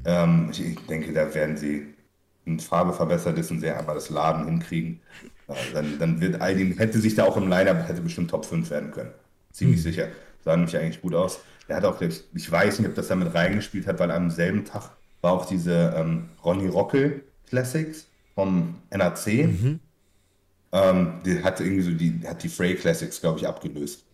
ähm, 0.05 0.49
ich, 0.51 0.65
ich 0.65 0.79
denke, 0.87 1.13
da 1.13 1.33
werden 1.35 1.57
sie, 1.57 1.95
wenn 2.45 2.61
Farbe 2.61 2.93
verbessert 2.93 3.39
ist 3.39 3.51
und 3.51 3.61
sie 3.61 3.71
einmal 3.71 3.95
das 3.95 4.11
Laden 4.11 4.45
hinkriegen, 4.45 5.01
äh, 5.49 5.55
dann, 5.73 5.99
dann 5.99 6.21
wird 6.21 6.41
Aldin, 6.41 6.77
hätte 6.77 6.99
sich 6.99 7.15
da 7.15 7.25
auch 7.25 7.37
im 7.37 7.49
Line-Up, 7.49 7.89
hätte 7.89 8.03
bestimmt 8.03 8.31
Top 8.31 8.45
5 8.45 8.69
werden 8.71 8.91
können. 8.91 9.11
Ziemlich 9.53 9.83
sicher. 9.83 10.09
Sah 10.45 10.55
nämlich 10.55 10.77
eigentlich 10.77 11.01
gut 11.01 11.15
aus. 11.15 11.41
Er 11.67 11.77
hat 11.77 11.85
auch, 11.85 12.01
ich 12.01 12.51
weiß 12.51 12.79
nicht, 12.79 12.89
ob 12.89 12.95
das 12.95 13.09
da 13.09 13.15
mit 13.15 13.35
reingespielt 13.35 13.87
hat, 13.87 13.99
weil 13.99 14.11
am 14.11 14.31
selben 14.31 14.65
Tag 14.65 14.91
war 15.21 15.33
auch 15.33 15.47
diese 15.47 15.95
ähm, 15.97 16.29
Ronny 16.45 16.69
Rockel 16.69 17.25
Classics 17.49 18.07
vom 18.35 18.77
NAC. 18.91 19.27
Ähm, 20.73 21.21
die 21.25 21.43
hat 21.43 21.61
irgendwie 21.61 21.83
so 21.83 21.91
die, 21.93 22.21
hat 22.27 22.43
die 22.43 22.49
Frey 22.49 22.75
Classics, 22.75 23.21
glaube 23.21 23.39
ich, 23.39 23.47
abgelöst. 23.47 24.05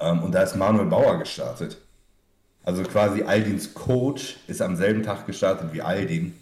Ähm, 0.00 0.22
und 0.22 0.32
da 0.32 0.42
ist 0.42 0.56
Manuel 0.56 0.86
Bauer 0.86 1.18
gestartet. 1.18 1.78
Also 2.62 2.82
quasi 2.82 3.22
Aldins 3.22 3.74
Coach 3.74 4.38
ist 4.46 4.62
am 4.62 4.76
selben 4.76 5.02
Tag 5.02 5.26
gestartet 5.26 5.72
wie 5.72 5.82
Aldin. 5.82 6.34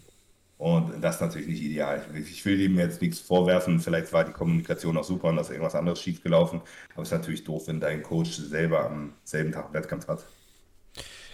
Und 0.59 1.03
das 1.03 1.17
ist 1.17 1.21
natürlich 1.21 1.49
nicht 1.49 1.63
ideal. 1.63 2.05
Ich 2.15 2.45
will 2.45 2.61
ihm 2.61 2.79
jetzt 2.79 3.03
nichts 3.03 3.19
vorwerfen. 3.19 3.81
Vielleicht 3.81 4.13
war 4.13 4.25
die 4.25 4.33
Kommunikation 4.33 4.97
auch 4.97 5.05
super 5.05 5.29
und 5.29 5.37
da 5.37 5.43
ist 5.43 5.51
irgendwas 5.51 5.75
anderes 5.75 6.01
schiefgelaufen. 6.01 6.61
Aber 6.95 7.03
es 7.03 7.09
ist 7.09 7.19
natürlich 7.19 7.43
doof, 7.43 7.67
wenn 7.67 7.81
dein 7.81 8.03
Coach 8.05 8.31
selber 8.31 8.87
am 8.87 9.15
selben 9.25 9.51
Tag 9.51 9.67
einen 9.67 9.75
Wettkampf 9.75 10.07
hat. 10.07 10.25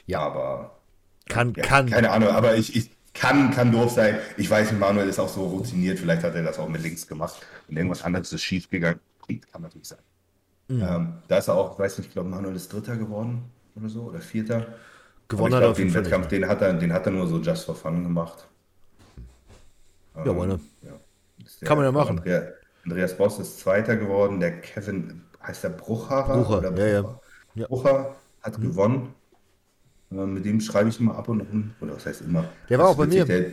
Ja. 0.07 0.21
Aber 0.21 0.81
Kann, 1.29 1.53
ja, 1.55 1.63
kann. 1.63 1.91
keine 1.91 2.11
Ahnung, 2.11 2.31
aber 2.31 2.57
ich, 2.57 2.75
ich 2.75 2.91
kann, 3.21 3.51
kann 3.51 3.73
doof 3.73 3.93
sein. 3.93 4.19
Ich 4.37 4.49
weiß 4.49 4.73
Manuel 4.73 5.09
ist 5.09 5.19
auch 5.19 5.29
so 5.29 5.47
routiniert, 5.47 5.99
vielleicht 5.99 6.23
hat 6.23 6.35
er 6.35 6.43
das 6.43 6.59
auch 6.59 6.69
mit 6.69 6.83
links 6.83 7.07
gemacht 7.07 7.37
und 7.69 7.77
irgendwas 7.77 8.03
anderes 8.03 8.33
ist 8.33 8.43
schief 8.43 8.69
gegangen. 8.69 9.01
Kann 9.53 9.63
natürlich 9.63 9.89
sein. 9.89 9.99
Ähm, 10.71 11.15
da 11.29 11.39
ist 11.39 11.49
er 11.49 11.55
auch, 11.55 11.73
ich 11.75 11.79
weiß 11.79 11.99
nicht, 11.99 12.09
ich 12.09 12.13
glaube, 12.13 12.29
Manuel 12.29 12.57
ist 12.57 12.73
Dritter 12.73 12.97
geworden 12.97 13.45
oder 13.75 13.89
so 13.89 14.03
oder 14.03 14.21
Vierter. 14.21 14.67
gewonnen 15.29 15.55
hat. 15.55 15.63
Glaub, 15.63 15.77
den 15.77 15.95
Wettkampf, 15.95 16.29
den 16.29 16.49
hat, 16.49 16.63
er, 16.63 16.75
den 16.75 16.93
hat 16.93 17.07
er 17.07 17.13
nur 17.13 17.27
so 17.27 17.39
just 17.39 17.65
for 17.65 17.75
fun 17.75 18.03
gemacht. 18.03 18.49
Ja, 20.17 20.33
ähm, 20.33 20.61
ja. 20.83 21.67
Kann 21.67 21.79
man 21.79 21.87
ja 21.87 21.93
machen. 21.93 22.19
Andrea, 22.19 22.49
Andreas 22.85 23.17
Boss 23.17 23.39
ist 23.39 23.61
Zweiter 23.61 23.97
geworden. 23.97 24.41
Der 24.41 24.61
Kevin, 24.61 25.23
heißt 25.43 25.65
der 25.65 25.71
Bruchharer? 25.71 26.43
Brucher, 26.43 26.61
Brucher? 26.61 26.79
Ja, 26.79 26.87
ja. 27.03 27.21
ja. 27.55 27.67
Brucher 27.67 28.17
hat 28.43 28.59
mhm. 28.59 28.63
gewonnen. 28.63 29.15
Mit 30.11 30.45
dem 30.45 30.61
schreibe 30.61 30.89
ich 30.89 30.99
immer 31.01 31.17
ab 31.17 31.29
und 31.29 31.43
an. 31.43 31.75
Oder 31.81 31.97
was 31.97 32.07
heißt 32.07 32.23
immer? 32.23 32.49
Der 32.69 32.79
war 32.79 32.89
auch 32.89 32.97
bei 32.97 33.07
mir. 33.07 33.25
Der, 33.27 33.45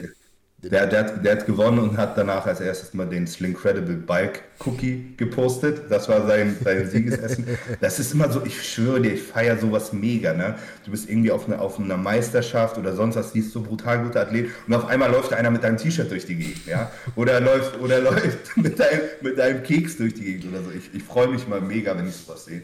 der, 0.72 0.88
der, 0.88 1.00
hat, 1.00 1.24
der 1.24 1.34
hat 1.34 1.46
gewonnen 1.46 1.80
und 1.80 1.98
hat 1.98 2.18
danach 2.18 2.46
als 2.46 2.60
erstes 2.60 2.94
mal 2.94 3.06
den 3.06 3.28
Slincredible 3.28 3.98
Bike 3.98 4.44
Cookie 4.66 5.14
gepostet. 5.18 5.92
Das 5.92 6.08
war 6.08 6.26
sein, 6.26 6.58
sein 6.64 6.88
Siegesessen. 6.90 7.46
Das 7.82 8.00
ist 8.00 8.14
immer 8.14 8.32
so, 8.32 8.44
ich 8.44 8.64
schwöre 8.64 9.02
dir, 9.02 9.14
ich 9.14 9.22
feiere 9.22 9.58
sowas 9.58 9.94
mega. 9.94 10.34
Ne? 10.34 10.56
Du 10.86 10.92
bist 10.92 11.10
irgendwie 11.10 11.32
auf, 11.32 11.46
eine, 11.46 11.60
auf 11.60 11.78
einer 11.78 11.98
Meisterschaft 11.98 12.78
oder 12.78 12.96
sonst 12.96 13.16
was, 13.16 13.34
siehst 13.34 13.52
so 13.52 13.62
brutal 13.62 14.04
guter 14.04 14.22
Athlet 14.22 14.50
und 14.66 14.74
auf 14.74 14.86
einmal 14.86 15.12
läuft 15.12 15.34
einer 15.34 15.52
mit 15.52 15.64
deinem 15.64 15.78
T-Shirt 15.78 16.10
durch 16.10 16.26
die 16.26 16.36
Gegend. 16.36 16.66
Ja? 16.66 16.90
Oder 17.16 17.42
läuft, 17.42 17.80
oder 17.82 18.00
läuft 18.02 18.58
mit, 18.58 18.80
deinem, 18.80 19.02
mit 19.22 19.38
deinem 19.38 19.62
Keks 19.62 19.98
durch 19.98 20.14
die 20.14 20.24
Gegend 20.24 20.54
oder 20.54 20.64
so. 20.64 20.72
Ich, 20.72 20.90
ich 20.94 21.04
freue 21.04 21.28
mich 21.28 21.48
mal 21.48 21.62
mega, 21.62 21.96
wenn 21.98 22.08
ich 22.08 22.16
sowas 22.16 22.46
sehe. 22.46 22.64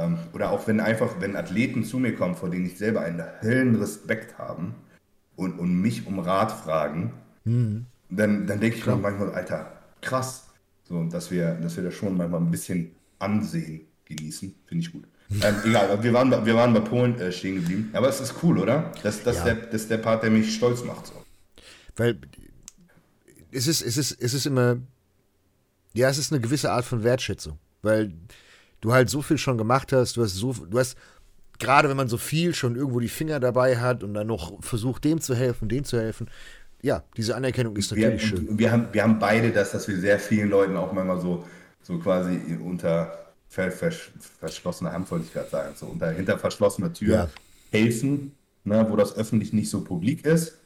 Ähm, 0.00 0.18
oder 0.32 0.50
auch 0.50 0.66
wenn 0.66 0.80
einfach, 0.80 1.20
wenn 1.20 1.36
Athleten 1.36 1.84
zu 1.84 1.98
mir 1.98 2.14
kommen, 2.14 2.34
vor 2.34 2.48
denen 2.48 2.66
ich 2.66 2.78
selber 2.78 3.02
einen 3.02 3.22
Höllenrespekt 3.42 4.38
habe 4.38 4.74
und, 5.36 5.58
und 5.58 5.80
mich 5.80 6.06
um 6.06 6.18
Rat 6.18 6.52
fragen, 6.52 7.12
mhm. 7.44 7.86
dann, 8.08 8.46
dann 8.46 8.60
denke 8.60 8.78
ich 8.78 8.86
mir 8.86 8.96
manchmal, 8.96 9.32
Alter, 9.32 9.72
krass, 10.00 10.48
so, 10.84 11.04
dass 11.04 11.30
wir, 11.30 11.54
dass 11.54 11.76
wir 11.76 11.84
da 11.84 11.90
schon 11.90 12.16
manchmal 12.16 12.40
ein 12.40 12.50
bisschen 12.50 12.92
Ansehen 13.18 13.82
genießen, 14.06 14.54
finde 14.66 14.84
ich 14.84 14.92
gut. 14.92 15.04
ähm, 15.42 15.54
egal, 15.64 16.02
wir 16.02 16.12
waren, 16.12 16.30
wir 16.44 16.54
waren 16.54 16.72
bei 16.74 16.80
Polen 16.80 17.18
äh, 17.20 17.30
stehen 17.30 17.56
geblieben. 17.56 17.90
Aber 17.92 18.08
es 18.08 18.20
ist 18.20 18.34
cool, 18.42 18.58
oder? 18.58 18.92
Das, 19.02 19.22
das, 19.22 19.36
ja. 19.36 19.44
der, 19.44 19.54
das 19.54 19.82
ist 19.82 19.90
der 19.90 19.98
Part, 19.98 20.22
der 20.22 20.30
mich 20.30 20.54
stolz 20.54 20.82
macht. 20.82 21.06
So. 21.06 21.12
Weil 21.96 22.18
es 23.52 23.66
ist, 23.66 23.82
es, 23.82 23.96
ist, 23.96 24.20
es 24.20 24.34
ist 24.34 24.46
immer, 24.46 24.78
ja, 25.92 26.08
es 26.08 26.18
ist 26.18 26.32
eine 26.32 26.40
gewisse 26.40 26.72
Art 26.72 26.84
von 26.84 27.04
Wertschätzung. 27.04 27.58
Weil 27.82 28.12
du 28.80 28.92
halt 28.92 29.10
so 29.10 29.22
viel 29.22 29.38
schon 29.38 29.58
gemacht 29.58 29.92
hast, 29.92 30.16
du 30.16 30.22
hast 30.22 30.34
so, 30.34 30.52
du 30.52 30.78
hast 30.78 30.96
gerade 31.58 31.88
wenn 31.88 31.96
man 31.96 32.08
so 32.08 32.16
viel 32.16 32.54
schon 32.54 32.74
irgendwo 32.74 33.00
die 33.00 33.08
Finger 33.08 33.38
dabei 33.38 33.76
hat 33.76 34.02
und 34.02 34.14
dann 34.14 34.26
noch 34.26 34.62
versucht, 34.62 35.04
dem 35.04 35.20
zu 35.20 35.34
helfen, 35.34 35.68
dem 35.68 35.84
zu 35.84 36.00
helfen, 36.00 36.28
ja, 36.82 37.04
diese 37.16 37.36
Anerkennung 37.36 37.76
ist 37.76 37.90
natürlich 37.90 38.22
wir, 38.22 38.38
schön. 38.38 38.58
Wir 38.58 38.72
haben, 38.72 38.88
wir 38.92 39.02
haben 39.02 39.18
beide 39.18 39.52
das, 39.52 39.72
dass 39.72 39.86
wir 39.86 39.98
sehr 39.98 40.18
vielen 40.18 40.48
Leuten 40.48 40.76
auch 40.76 40.92
manchmal 40.92 41.20
so, 41.20 41.44
so 41.82 41.98
quasi 41.98 42.40
unter 42.64 43.32
vers 43.48 44.10
verschlossener 44.38 44.92
Hand, 44.92 45.10
wollte 45.10 45.26
ich 45.26 45.32
gerade 45.32 45.50
sagen, 45.50 45.74
so 45.76 45.86
unter 45.86 46.10
hinter 46.10 46.38
verschlossener 46.38 46.92
Tür 46.92 47.14
ja. 47.14 47.28
helfen, 47.70 48.32
ne, 48.64 48.86
wo 48.88 48.96
das 48.96 49.16
öffentlich 49.16 49.52
nicht 49.52 49.68
so 49.68 49.82
publik 49.82 50.24
ist. 50.24 50.59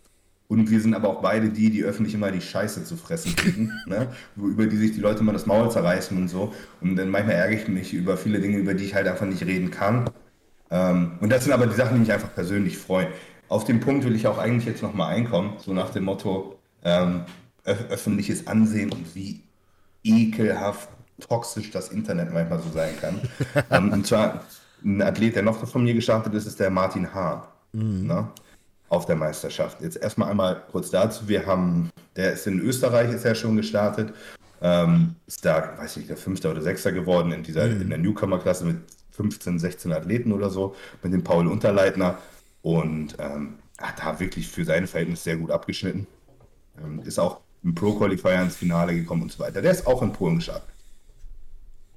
Und 0.46 0.70
wir 0.70 0.80
sind 0.80 0.94
aber 0.94 1.08
auch 1.08 1.22
beide 1.22 1.48
die, 1.48 1.70
die 1.70 1.84
öffentlich 1.84 2.14
immer 2.14 2.30
die 2.30 2.40
Scheiße 2.40 2.84
zu 2.84 2.96
fressen 2.96 3.34
kriegen, 3.34 3.72
ne? 3.86 4.08
Über 4.36 4.66
die 4.66 4.76
sich 4.76 4.92
die 4.92 5.00
Leute 5.00 5.20
immer 5.20 5.32
das 5.32 5.46
Maul 5.46 5.70
zerreißen 5.70 6.16
und 6.16 6.28
so. 6.28 6.52
Und 6.80 6.96
dann 6.96 7.08
manchmal 7.08 7.36
ärgere 7.36 7.60
ich 7.60 7.68
mich 7.68 7.94
über 7.94 8.16
viele 8.16 8.40
Dinge, 8.40 8.58
über 8.58 8.74
die 8.74 8.84
ich 8.84 8.94
halt 8.94 9.08
einfach 9.08 9.26
nicht 9.26 9.44
reden 9.44 9.70
kann. 9.70 10.10
Ähm, 10.70 11.12
und 11.20 11.30
das 11.30 11.44
sind 11.44 11.52
aber 11.52 11.66
die 11.66 11.74
Sachen, 11.74 11.94
die 11.94 12.00
mich 12.00 12.12
einfach 12.12 12.34
persönlich 12.34 12.76
freuen. 12.76 13.08
Auf 13.48 13.64
den 13.64 13.80
Punkt 13.80 14.04
will 14.04 14.14
ich 14.14 14.26
auch 14.26 14.38
eigentlich 14.38 14.66
jetzt 14.66 14.82
nochmal 14.82 15.14
einkommen, 15.14 15.54
so 15.58 15.72
nach 15.72 15.90
dem 15.90 16.04
Motto 16.04 16.58
ähm, 16.82 17.22
öffentliches 17.64 18.46
Ansehen 18.46 18.92
und 18.92 19.14
wie 19.14 19.40
ekelhaft 20.02 20.88
toxisch 21.20 21.70
das 21.70 21.88
Internet 21.88 22.32
manchmal 22.32 22.60
so 22.60 22.70
sein 22.70 22.94
kann. 23.00 23.20
ähm, 23.70 23.92
und 23.92 24.06
zwar 24.06 24.44
ein 24.84 25.00
Athlet, 25.00 25.36
der 25.36 25.42
noch 25.42 25.66
von 25.66 25.84
mir 25.84 25.94
gestartet 25.94 26.34
ist, 26.34 26.46
ist 26.46 26.60
der 26.60 26.70
Martin 26.70 27.14
Hahn. 27.14 27.42
Mhm. 27.72 28.06
Ne? 28.06 28.28
Auf 28.88 29.06
der 29.06 29.16
Meisterschaft. 29.16 29.80
Jetzt 29.80 29.96
erstmal 29.96 30.30
einmal 30.30 30.62
kurz 30.70 30.90
dazu. 30.90 31.28
Wir 31.28 31.46
haben, 31.46 31.90
der 32.16 32.34
ist 32.34 32.46
in 32.46 32.60
Österreich, 32.60 33.12
ist 33.12 33.24
ja 33.24 33.34
schon 33.34 33.56
gestartet. 33.56 34.12
Ähm, 34.62 35.16
ist 35.26 35.44
da, 35.44 35.76
weiß 35.76 35.96
ich, 35.98 36.06
der 36.06 36.16
Fünfter 36.16 36.50
oder 36.50 36.62
Sechster 36.62 36.92
geworden 36.92 37.32
in 37.32 37.42
dieser, 37.42 37.66
mhm. 37.66 37.82
in 37.82 37.88
der 37.90 37.98
Newcomer-Klasse 37.98 38.64
mit 38.64 38.76
15, 39.12 39.58
16 39.58 39.92
Athleten 39.92 40.32
oder 40.32 40.50
so, 40.50 40.74
mit 41.02 41.12
dem 41.12 41.22
Paul 41.22 41.46
Unterleitner 41.46 42.18
und 42.62 43.16
ähm, 43.18 43.56
hat 43.78 44.00
da 44.00 44.18
wirklich 44.20 44.48
für 44.48 44.64
seine 44.64 44.86
Verhältnisse 44.86 45.24
sehr 45.24 45.36
gut 45.36 45.50
abgeschnitten. 45.50 46.06
Ähm, 46.82 47.00
ist 47.04 47.18
auch 47.18 47.40
im 47.62 47.74
Pro-Qualifier 47.74 48.42
ins 48.42 48.56
Finale 48.56 48.94
gekommen 48.94 49.22
und 49.22 49.32
so 49.32 49.38
weiter. 49.38 49.62
Der 49.62 49.70
ist 49.70 49.86
auch 49.86 50.02
in 50.02 50.12
Polen 50.12 50.36
gestartet. 50.36 50.68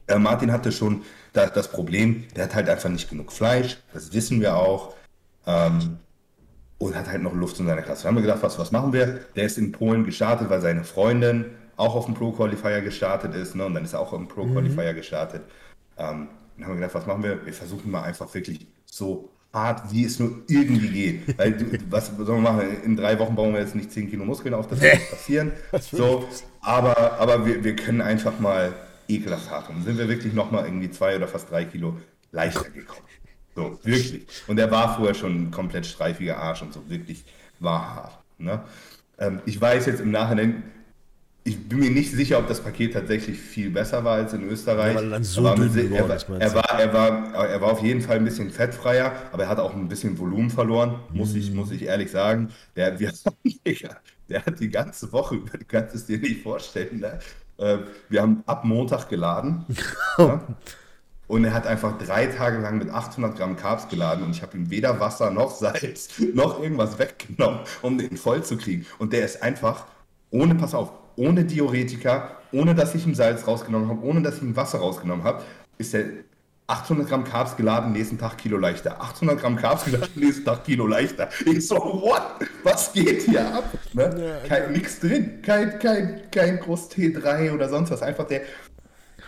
Äh, 0.08 0.20
Martin 0.20 0.52
hatte 0.52 0.72
schon 0.72 1.04
da, 1.34 1.48
das 1.48 1.70
Problem, 1.70 2.26
der 2.36 2.46
hat 2.46 2.56
halt 2.56 2.70
einfach 2.70 2.90
nicht 2.90 3.10
genug 3.10 3.32
Fleisch, 3.32 3.78
das 3.94 4.14
wissen 4.14 4.42
wir 4.42 4.56
auch. 4.56 4.94
Ähm, 5.46 6.00
und 6.80 6.96
hat 6.96 7.08
halt 7.08 7.22
noch 7.22 7.34
Luft 7.34 7.60
in 7.60 7.66
seiner 7.66 7.82
Klasse. 7.82 8.04
Da 8.04 8.10
haben 8.10 8.16
wir 8.16 8.22
gedacht, 8.22 8.44
was, 8.44 8.60
was 8.60 8.72
machen 8.72 8.94
wir? 8.94 9.20
Der 9.36 9.46
ist 9.46 9.58
in 9.58 9.72
Polen 9.72 10.04
gestartet, 10.04 10.50
weil 10.50 10.62
seine 10.62 10.84
Freundin 10.84 11.46
auch 11.76 11.96
auf 11.96 12.06
dem 12.06 12.14
Pro-Qualifier 12.14 12.82
gestartet 12.82 13.36
ist. 13.36 13.56
Ne? 13.56 13.66
Und 13.66 13.74
dann 13.74 13.84
ist 13.84 13.94
er 13.94 14.00
auch 14.00 14.14
im 14.14 14.28
Pro-Qualifier 14.28 14.92
mhm. 14.92 14.96
gestartet. 14.96 15.42
Ähm, 15.98 16.28
dann 16.58 16.66
haben 16.66 16.74
wir 16.74 16.82
gedacht, 16.82 16.96
was 16.96 17.06
machen 17.06 17.24
wir? 17.24 17.46
Wir 17.46 17.54
versuchen 17.54 17.92
mal 17.92 18.04
einfach 18.04 18.34
wirklich 18.34 18.68
so 18.86 19.30
hart, 19.54 19.92
wie 19.92 20.06
es 20.06 20.20
nur 20.20 20.44
irgendwie 20.48 20.90
geht. 20.90 21.38
Weil, 21.38 21.56
was 21.90 22.08
sollen 22.08 22.44
wir 22.44 22.52
machen? 22.52 22.84
In 22.84 22.96
drei 22.96 23.18
Wochen 23.20 23.36
bauen 23.36 23.54
wir 23.54 23.62
jetzt 23.62 23.76
nicht 23.76 23.92
10 23.92 24.10
Kilo 24.10 24.26
Muskeln 24.26 24.54
auf, 24.54 24.68
das 24.68 24.82
wird 24.82 25.10
passieren. 25.10 25.52
so, 25.92 26.28
aber 26.62 27.20
aber 27.20 27.46
wir, 27.46 27.64
wir 27.64 27.76
können 27.76 28.02
einfach 28.02 28.40
mal 28.40 28.74
ekelhaft 29.08 29.50
hart. 29.50 29.70
Und 29.70 29.84
sind 29.84 29.98
wir 29.98 30.10
wirklich 30.10 30.34
nochmal 30.34 30.66
irgendwie 30.66 30.92
zwei 30.92 31.16
oder 31.16 31.28
fast 31.28 31.50
drei 31.50 31.66
Kilo 31.66 31.98
leichter 32.32 32.70
gekommen. 32.70 33.08
So, 33.58 33.80
wirklich. 33.82 34.28
Und 34.46 34.60
er 34.60 34.70
war 34.70 34.96
vorher 34.96 35.16
schon 35.16 35.36
ein 35.36 35.52
komplett 35.52 35.88
streifiger 35.88 36.38
Arsch 36.38 36.62
und 36.62 36.74
so, 36.74 36.88
wirklich 36.88 37.26
war 37.60 37.96
hart. 37.96 38.20
Ne? 38.38 38.62
Ähm, 39.18 39.42
ich 39.48 39.60
weiß 39.60 39.88
jetzt 39.88 40.00
im 40.00 40.12
Nachhinein, 40.12 40.62
ich 41.44 41.68
bin 41.68 41.80
mir 41.80 41.90
nicht 41.90 42.12
sicher, 42.12 42.38
ob 42.38 42.48
das 42.48 42.62
Paket 42.62 42.94
tatsächlich 42.94 43.40
viel 43.40 43.72
besser 43.72 44.04
war 44.04 44.18
als 44.18 44.34
in 44.34 44.44
Österreich. 44.44 44.94
Ja, 44.94 45.02
dann 45.02 45.24
so 45.24 45.44
er, 45.44 45.58
war, 45.58 45.60
er, 45.60 46.00
war, 46.14 46.40
er, 46.40 46.54
war, 46.54 46.80
er, 46.80 46.94
war, 46.94 47.48
er 47.48 47.62
war 47.62 47.72
auf 47.72 47.82
jeden 47.82 48.02
Fall 48.02 48.18
ein 48.18 48.26
bisschen 48.26 48.52
fettfreier, 48.52 49.12
aber 49.32 49.44
er 49.44 49.50
hat 49.50 49.58
auch 49.58 49.74
ein 49.74 49.88
bisschen 49.88 50.20
Volumen 50.20 50.52
verloren, 50.52 51.00
muss, 51.12 51.34
mm. 51.34 51.38
ich, 51.38 51.52
muss 51.52 51.72
ich 51.72 51.82
ehrlich 51.82 52.12
sagen. 52.12 52.50
Der, 52.76 53.00
wir, 53.00 53.12
der 54.30 54.46
hat 54.46 54.60
die 54.60 54.70
ganze 54.70 55.12
Woche 55.12 55.34
über, 55.34 55.58
du 55.58 55.66
kannst 55.66 55.96
es 55.96 56.06
dir 56.06 56.20
nicht 56.20 56.44
vorstellen, 56.44 57.00
ne? 57.00 57.18
Äh, 57.58 57.80
wir 58.10 58.22
haben 58.22 58.44
ab 58.46 58.66
Montag 58.66 59.10
geladen. 59.10 59.66
ja? 60.20 60.44
Und 61.28 61.44
er 61.44 61.54
hat 61.54 61.68
einfach 61.68 61.98
drei 61.98 62.28
Tage 62.28 62.60
lang 62.60 62.78
mit 62.78 62.90
800 62.90 63.38
Gramm 63.38 63.58
Carbs 63.58 63.90
geladen 63.90 64.24
und 64.24 64.32
ich 64.32 64.42
habe 64.42 64.56
ihm 64.56 64.70
weder 64.70 65.00
Wasser 65.00 65.30
noch 65.30 65.52
Salz 65.52 66.10
noch 66.34 66.62
irgendwas 66.62 67.00
weggenommen, 67.00 67.60
um 67.82 67.98
den 67.98 68.16
voll 68.16 68.44
zu 68.44 68.58
kriegen. 68.58 68.86
Und 68.98 69.12
der 69.12 69.26
ist 69.26 69.44
einfach 69.44 69.88
ohne, 70.32 70.56
pass 70.56 70.74
auf, 70.74 70.92
ohne 71.18 71.44
Diuretika, 71.44 72.32
ohne 72.52 72.76
dass 72.76 72.96
ich 72.96 73.06
ihm 73.06 73.16
Salz 73.16 73.46
rausgenommen 73.46 73.90
habe, 73.90 74.06
ohne 74.06 74.22
dass 74.22 74.38
ich 74.38 74.44
ihm 74.44 74.56
Wasser 74.56 74.80
rausgenommen 74.80 75.26
habe, 75.26 75.44
ist 75.78 75.94
er 75.94 76.06
800 76.68 77.08
Gramm 77.08 77.24
Carbs 77.24 77.56
geladen, 77.56 77.94
nächsten 77.94 78.18
Tag 78.18 78.38
Kilo 78.38 78.58
leichter. 78.58 79.02
800 79.02 79.40
Gramm 79.40 79.56
Carbs 79.56 79.86
geladen, 79.86 80.10
nächsten 80.16 80.44
Tag 80.44 80.66
Kilo 80.66 80.86
leichter. 80.86 81.30
Ich 81.46 81.66
so, 81.66 81.76
what? 81.76 82.46
Was 82.64 82.92
geht 82.92 83.22
hier 83.22 83.54
ab? 83.54 83.74
Ne? 83.94 84.04
Ja, 84.04 84.48
kein, 84.48 84.64
ja. 84.64 84.70
Nix 84.70 85.00
drin. 85.00 85.42
Kein, 85.42 85.80
kein, 85.80 86.22
kein 86.30 86.60
Groß 86.60 86.92
T3 86.92 87.54
oder 87.54 87.70
sonst 87.70 87.92
was. 87.92 88.02
Einfach 88.02 88.28
der 88.28 88.42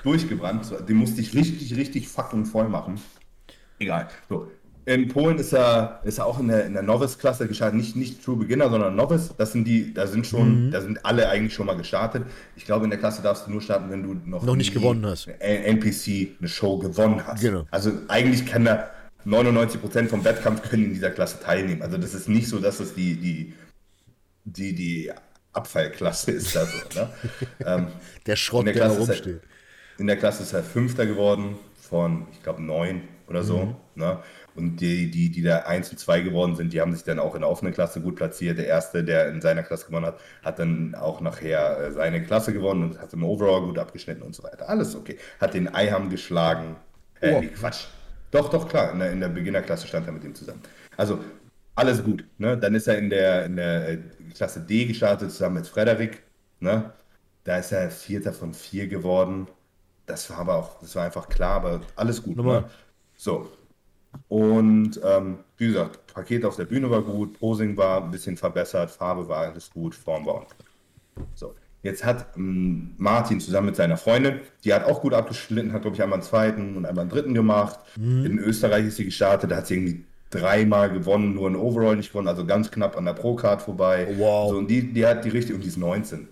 durchgebrannt. 0.04 0.72
Den 0.88 0.98
musste 0.98 1.22
ich 1.22 1.34
richtig, 1.34 1.76
richtig 1.76 2.08
fucking 2.08 2.46
voll 2.46 2.70
machen. 2.70 3.00
Egal. 3.80 4.10
So, 4.28 4.48
in 4.90 5.08
Polen 5.08 5.38
ist 5.38 5.54
er, 5.54 6.02
ist 6.04 6.18
er 6.18 6.26
auch 6.26 6.40
in 6.40 6.48
der, 6.48 6.66
in 6.66 6.74
der 6.74 6.82
Novice-Klasse 6.82 7.48
gestartet, 7.48 7.78
nicht, 7.78 7.96
nicht 7.96 8.24
True 8.24 8.38
Beginner, 8.38 8.72
sondern 8.72 8.96
Novice. 8.96 9.36
Das 9.38 9.52
sind 9.52 9.66
die, 9.66 9.94
da 9.94 10.08
sind 10.08 10.26
schon, 10.26 10.66
mhm. 10.66 10.72
da 10.72 10.82
sind 10.82 11.06
alle 11.06 11.30
eigentlich 11.30 11.54
schon 11.54 11.68
mal 11.68 11.78
gestartet. 11.78 12.24
Ich 12.56 12.66
glaube, 12.66 12.86
in 12.86 12.90
der 12.90 12.98
Klasse 12.98 13.22
darfst 13.22 13.46
du 13.46 13.52
nur 13.52 13.62
starten, 13.62 13.92
wenn 13.92 14.02
du 14.02 14.16
noch, 14.26 14.42
noch 14.42 14.56
nicht 14.56 14.74
gewonnen 14.74 15.06
hast. 15.06 15.28
NPC 15.28 16.30
eine 16.40 16.50
Show 16.50 16.80
gewonnen 16.80 17.26
hast. 17.28 17.42
Genau. 17.42 17.68
Also 17.70 17.92
eigentlich 18.08 18.48
kann 18.48 18.66
da 18.66 18.90
99% 19.28 20.08
vom 20.08 20.24
Wettkampf 20.24 20.68
können 20.68 20.86
in 20.86 20.94
dieser 20.94 21.12
Klasse 21.12 21.40
teilnehmen. 21.40 21.84
Also 21.84 21.98
das 21.98 22.16
ist 22.16 22.28
nicht 22.28 22.48
so, 22.48 22.58
dass 22.58 22.80
es 22.80 22.96
die, 22.96 23.16
die, 23.16 23.54
die, 24.46 24.74
die 24.74 25.12
Abfallklasse 25.54 26.32
ist 26.32 26.56
da 26.56 26.66
so. 26.66 27.00
Ne? 27.00 27.10
ähm, 27.66 27.88
der 28.26 28.36
Schrott, 28.36 28.66
der, 28.66 28.74
der 28.74 28.90
rumsteht. 28.90 29.42
In 30.00 30.08
der 30.08 30.18
Klasse 30.18 30.44
ist 30.44 30.54
er 30.54 30.64
Fünfter 30.64 31.06
geworden 31.06 31.58
von, 31.76 32.28
ich 32.32 32.44
glaube, 32.44 32.62
neun 32.62 33.02
oder 33.28 33.44
so. 33.44 33.58
Mhm. 33.58 33.76
Ne? 33.96 34.20
Und 34.56 34.78
die, 34.82 35.10
die, 35.10 35.30
die 35.30 35.42
da 35.42 35.60
1 35.60 35.92
und 35.92 35.98
2 35.98 36.22
geworden 36.22 36.56
sind, 36.56 36.74
die 36.74 36.82
haben 36.82 36.94
sich 36.94 37.04
dann 37.04 37.20
auch 37.20 37.36
in 37.36 37.42
der 37.42 37.50
offenen 37.50 37.74
Klasse 37.74 38.02
gut 38.02 38.16
platziert. 38.16 38.58
Der 38.58 38.68
erste, 38.68 39.04
der 39.04 39.30
in 39.30 39.42
seiner 39.42 39.64
Klasse 39.64 39.88
gewonnen 39.88 40.06
hat, 40.06 40.20
hat 40.44 40.60
dann 40.60 40.96
auch 40.96 41.22
nachher 41.22 41.80
äh, 41.80 41.92
seine 41.92 42.24
Klasse 42.24 42.54
gewonnen 42.54 42.84
und 42.84 43.02
hat 43.02 43.14
im 43.14 43.24
Overall 43.24 43.62
gut 43.62 43.78
abgeschnitten 43.78 44.24
und 44.24 44.36
so 44.36 44.44
weiter. 44.44 44.68
Alles 44.68 44.96
okay. 44.96 45.18
Hat 45.40 45.54
den 45.54 45.74
Eiham 45.74 46.10
geschlagen. 46.10 46.76
Äh, 47.22 47.34
oh. 47.34 47.40
nee, 47.42 47.48
Quatsch. 47.48 47.86
Doch, 48.32 48.50
doch, 48.50 48.68
klar. 48.68 48.92
In 48.92 49.00
der, 49.00 49.12
in 49.12 49.20
der 49.20 49.30
Beginnerklasse 49.30 49.88
stand 49.88 50.08
er 50.08 50.14
mit 50.14 50.24
ihm 50.24 50.36
zusammen. 50.36 50.62
Also, 50.98 51.20
alles 51.76 52.04
gut. 52.04 52.26
Ne? 52.38 52.58
Dann 52.58 52.76
ist 52.76 52.88
er 52.88 52.98
in 52.98 53.10
der, 53.10 53.46
in 53.46 53.56
der 53.56 53.90
äh, 53.90 53.98
Klasse 54.36 54.60
D 54.60 54.86
gestartet, 54.86 55.32
zusammen 55.32 55.56
mit 55.56 55.68
Frederik. 55.68 56.24
Ne? 56.60 56.92
Da 57.44 57.58
ist 57.58 57.72
er 57.72 57.90
Vierter 57.90 58.34
von 58.34 58.54
vier 58.54 58.88
geworden. 58.88 59.48
Das 60.10 60.30
war 60.32 60.40
aber 60.40 60.56
auch, 60.56 60.80
das 60.82 60.96
war 60.96 61.06
einfach 61.06 61.30
klar, 61.30 61.58
aber 61.58 61.82
alles 61.96 62.24
gut. 62.24 62.38
Ne? 62.38 62.66
So, 63.16 63.48
Und 64.28 65.00
ähm, 65.04 65.40
wie 65.58 65.68
gesagt, 65.68 66.08
Paket 66.14 66.46
auf 66.46 66.56
der 66.56 66.66
Bühne 66.66 66.90
war 66.90 67.04
gut, 67.04 67.40
Posing 67.40 67.78
war 67.78 68.04
ein 68.04 68.12
bisschen 68.12 68.38
verbessert, 68.38 68.92
Farbe 68.92 69.28
war 69.30 69.40
alles 69.48 69.70
gut, 69.70 69.94
Form 69.96 70.26
war 70.26 70.36
ordentlich. 70.36 70.58
So, 71.36 71.56
jetzt 71.84 72.04
hat 72.04 72.28
ähm, 72.38 72.96
Martin 72.98 73.40
zusammen 73.40 73.68
mit 73.68 73.76
seiner 73.76 73.98
Freundin, 73.98 74.40
die 74.64 74.74
hat 74.74 74.86
auch 74.86 75.02
gut 75.02 75.14
abgeschnitten, 75.14 75.74
hat 75.74 75.84
glaube 75.84 75.96
ich 75.96 76.02
einmal 76.04 76.20
einen 76.20 76.28
zweiten 76.28 76.76
und 76.78 76.86
einmal 76.88 77.04
einen 77.04 77.12
dritten 77.12 77.36
gemacht. 77.36 77.80
Mhm. 77.96 78.26
In 78.26 78.40
Österreich 78.40 78.86
ist 78.88 78.98
sie 78.98 79.06
gestartet, 79.06 79.52
da 79.52 79.58
hat 79.58 79.68
sie 79.68 79.76
irgendwie 79.76 80.06
dreimal 80.32 80.92
gewonnen, 80.92 81.36
nur 81.36 81.50
ein 81.50 81.56
Overall 81.56 81.96
nicht 81.96 82.10
gewonnen, 82.12 82.28
also 82.28 82.46
ganz 82.46 82.72
knapp 82.72 82.98
an 82.98 83.06
der 83.06 83.14
Pro-Card 83.14 83.62
vorbei. 83.62 84.08
Oh, 84.12 84.20
wow. 84.20 84.50
So, 84.52 84.58
und 84.58 84.68
die, 84.70 84.94
die 84.94 85.06
hat 85.06 85.26
die 85.26 85.30
richtig, 85.30 85.56
und 85.56 85.62
die 85.64 85.68
ist 85.68 85.78
19. 85.78 86.28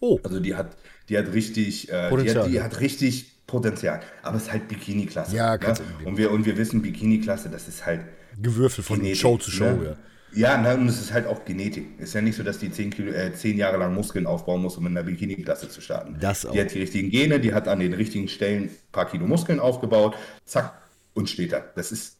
Oh. 0.00 0.20
Also 0.22 0.40
die 0.40 0.54
hat, 0.54 0.76
die 1.08 1.18
hat 1.18 1.32
richtig, 1.32 1.90
äh, 1.90 2.10
die, 2.16 2.34
hat, 2.34 2.46
die 2.46 2.62
hat 2.62 2.80
richtig 2.80 3.34
Potenzial. 3.46 4.00
Aber 4.22 4.36
es 4.36 4.44
ist 4.44 4.52
halt 4.52 4.68
Bikini-Klasse. 4.68 5.36
Ja, 5.36 5.56
ne? 5.56 5.74
und, 6.04 6.16
wir, 6.16 6.30
und 6.30 6.46
wir 6.46 6.56
wissen, 6.56 6.82
Bikini-Klasse, 6.82 7.50
das 7.50 7.68
ist 7.68 7.84
halt. 7.84 8.00
Gewürfel 8.40 8.82
von 8.82 8.98
Genetik, 8.98 9.20
Show 9.20 9.36
zu 9.36 9.50
Show, 9.50 9.64
ne? 9.64 9.84
ja. 9.84 9.96
Ja, 10.36 10.60
ne, 10.60 10.74
und 10.76 10.88
es 10.88 11.00
ist 11.00 11.12
halt 11.12 11.28
auch 11.28 11.44
Genetik. 11.44 12.00
Ist 12.00 12.14
ja 12.14 12.20
nicht 12.20 12.36
so, 12.36 12.42
dass 12.42 12.58
die 12.58 12.68
zehn, 12.68 12.90
Kilo, 12.90 13.12
äh, 13.12 13.32
zehn 13.32 13.56
Jahre 13.56 13.76
lang 13.76 13.94
Muskeln 13.94 14.26
aufbauen 14.26 14.62
muss, 14.62 14.76
um 14.76 14.86
in 14.86 14.94
der 14.94 15.04
Bikini-Klasse 15.04 15.68
zu 15.68 15.80
starten. 15.80 16.16
Das 16.20 16.44
auch. 16.44 16.50
Die 16.50 16.60
hat 16.60 16.74
die 16.74 16.80
richtigen 16.80 17.08
Gene, 17.10 17.38
die 17.38 17.54
hat 17.54 17.68
an 17.68 17.78
den 17.78 17.92
richtigen 17.92 18.26
Stellen 18.26 18.64
ein 18.64 18.70
paar 18.90 19.08
Kilo 19.08 19.28
Muskeln 19.28 19.60
aufgebaut, 19.60 20.16
zack, 20.44 20.74
und 21.14 21.30
steht 21.30 21.52
da. 21.52 21.62
Das 21.76 21.92
ist, 21.92 22.16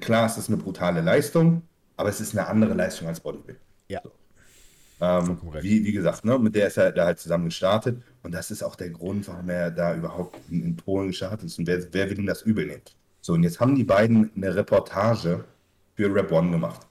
klar, 0.00 0.26
es 0.26 0.38
ist 0.38 0.48
eine 0.48 0.56
brutale 0.56 1.00
Leistung, 1.02 1.62
aber 1.96 2.08
es 2.08 2.20
ist 2.20 2.36
eine 2.36 2.48
andere 2.48 2.74
Leistung 2.74 3.06
als 3.06 3.20
Bodybuilding. 3.20 3.62
Ja. 3.88 4.00
So. 4.02 4.10
Ähm, 4.98 5.38
wie, 5.60 5.84
wie 5.84 5.92
gesagt, 5.92 6.24
ne, 6.24 6.38
mit 6.38 6.54
der 6.54 6.68
ist 6.68 6.78
er 6.78 6.90
da 6.90 7.04
halt 7.04 7.18
zusammen 7.18 7.46
gestartet 7.46 8.02
und 8.22 8.32
das 8.32 8.50
ist 8.50 8.62
auch 8.62 8.76
der 8.76 8.90
Grund, 8.90 9.28
warum 9.28 9.48
er 9.50 9.70
da 9.70 9.94
überhaupt 9.94 10.38
in, 10.50 10.62
in 10.62 10.76
Polen 10.76 11.08
gestartet 11.08 11.44
ist 11.44 11.58
und 11.58 11.66
wer, 11.66 11.82
wer 11.92 12.08
will 12.08 12.18
ihm 12.18 12.26
das 12.26 12.42
übel 12.42 12.66
nehmen. 12.66 12.82
So, 13.20 13.34
und 13.34 13.42
jetzt 13.42 13.60
haben 13.60 13.74
die 13.74 13.84
beiden 13.84 14.30
eine 14.36 14.54
Reportage 14.54 15.44
für 15.94 16.14
Rap 16.14 16.32
One 16.32 16.50
gemacht. 16.50 16.86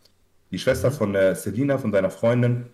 Die 0.51 0.60
Schwester 0.60 0.91
von 0.91 1.14
der 1.14 1.36
Selina, 1.36 1.78
von 1.78 1.91
seiner 1.91 2.12
Freundin, 2.12 2.68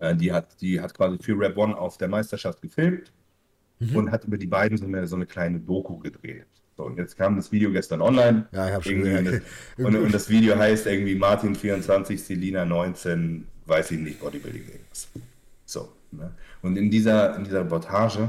äh, 0.00 0.16
die, 0.16 0.32
hat, 0.32 0.60
die 0.60 0.80
hat 0.80 0.92
quasi 0.94 1.18
für 1.18 1.38
Rap 1.38 1.56
One 1.56 1.76
auf 1.76 1.98
der 1.98 2.08
Meisterschaft 2.08 2.60
gefilmt 2.60 3.12
mhm. 3.78 3.96
und 3.96 4.10
hat 4.10 4.24
über 4.24 4.38
die 4.38 4.46
beiden 4.46 4.76
so 4.76 4.86
eine, 4.86 5.06
so 5.06 5.16
eine 5.16 5.26
kleine 5.26 5.60
Doku 5.60 5.98
gedreht. 5.98 6.46
So, 6.76 6.84
und 6.84 6.96
jetzt 6.96 7.16
kam 7.16 7.36
das 7.36 7.50
Video 7.50 7.72
gestern 7.72 8.00
online. 8.00 8.46
Ja, 8.52 8.68
ich 8.68 8.74
habe 8.74 8.84
schon 8.84 9.02
gesehen. 9.02 9.42
Und, 9.78 9.96
und, 9.96 10.14
das 10.14 10.28
Video 10.28 10.56
heißt 10.56 10.86
irgendwie 10.86 11.16
Martin 11.16 11.56
24, 11.56 12.22
Selina 12.22 12.64
19, 12.64 13.46
weiß 13.68 13.90
ich 13.92 13.98
nicht, 14.00 14.20
Bodybuilding 14.20 14.62
irgendwas. 14.62 15.08
So. 15.64 15.88
Ne? 16.10 16.32
Und 16.62 16.76
in 16.76 16.90
dieser, 16.90 17.36
in 17.36 17.44
dieser 17.44 17.60
Reportage 17.60 18.28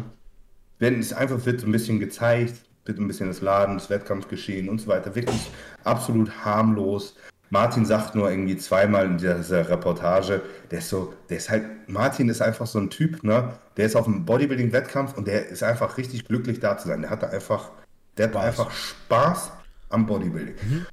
werden 0.79 0.99
es 0.99 1.13
einfach 1.13 1.45
wird 1.45 1.63
ein 1.63 1.71
bisschen 1.71 1.99
gezeigt, 1.99 2.55
wird 2.85 2.99
ein 2.99 3.07
bisschen 3.07 3.27
das 3.27 3.41
Laden, 3.41 3.75
das 3.75 3.89
Wettkampfgeschehen 3.89 4.69
und 4.69 4.79
so 4.79 4.87
weiter. 4.87 5.15
Wirklich 5.15 5.51
absolut 5.83 6.43
harmlos. 6.43 7.15
Martin 7.51 7.85
sagt 7.85 8.13
nur 8.13 8.29
irgendwie 8.29 8.57
zweimal 8.57 9.05
in 9.05 9.17
dieser 9.17 9.69
Reportage, 9.69 10.41
der 10.69 10.79
ist 10.79 10.89
so, 10.89 11.13
der 11.29 11.37
ist 11.37 11.49
halt, 11.49 11.65
Martin 11.87 12.29
ist 12.29 12.41
einfach 12.41 12.67
so 12.67 12.79
ein 12.79 12.89
Typ, 12.89 13.23
ne? 13.23 13.53
Der 13.75 13.87
ist 13.87 13.95
auf 13.95 14.05
einem 14.05 14.25
Bodybuilding-Wettkampf 14.25 15.17
und 15.17 15.27
der 15.27 15.47
ist 15.47 15.63
einfach 15.63 15.97
richtig 15.97 16.25
glücklich 16.25 16.59
da 16.59 16.77
zu 16.77 16.87
sein. 16.87 17.01
Der 17.01 17.09
hatte 17.09 17.29
einfach, 17.29 17.71
der 18.17 18.27
hat 18.27 18.35
einfach 18.35 18.69
Spaß 18.69 19.51
am 19.89 20.05
Bodybuilding. 20.05 20.55
Mhm. 20.61 20.85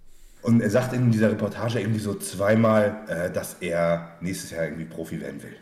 Und 0.46 0.60
er 0.60 0.70
sagt 0.70 0.92
in 0.92 1.10
dieser 1.10 1.32
Reportage 1.32 1.80
irgendwie 1.80 1.98
so 1.98 2.14
zweimal, 2.14 3.00
äh, 3.08 3.32
dass 3.32 3.56
er 3.58 4.12
nächstes 4.20 4.52
Jahr 4.52 4.62
irgendwie 4.62 4.84
Profi 4.84 5.20
werden 5.20 5.42
will. 5.42 5.56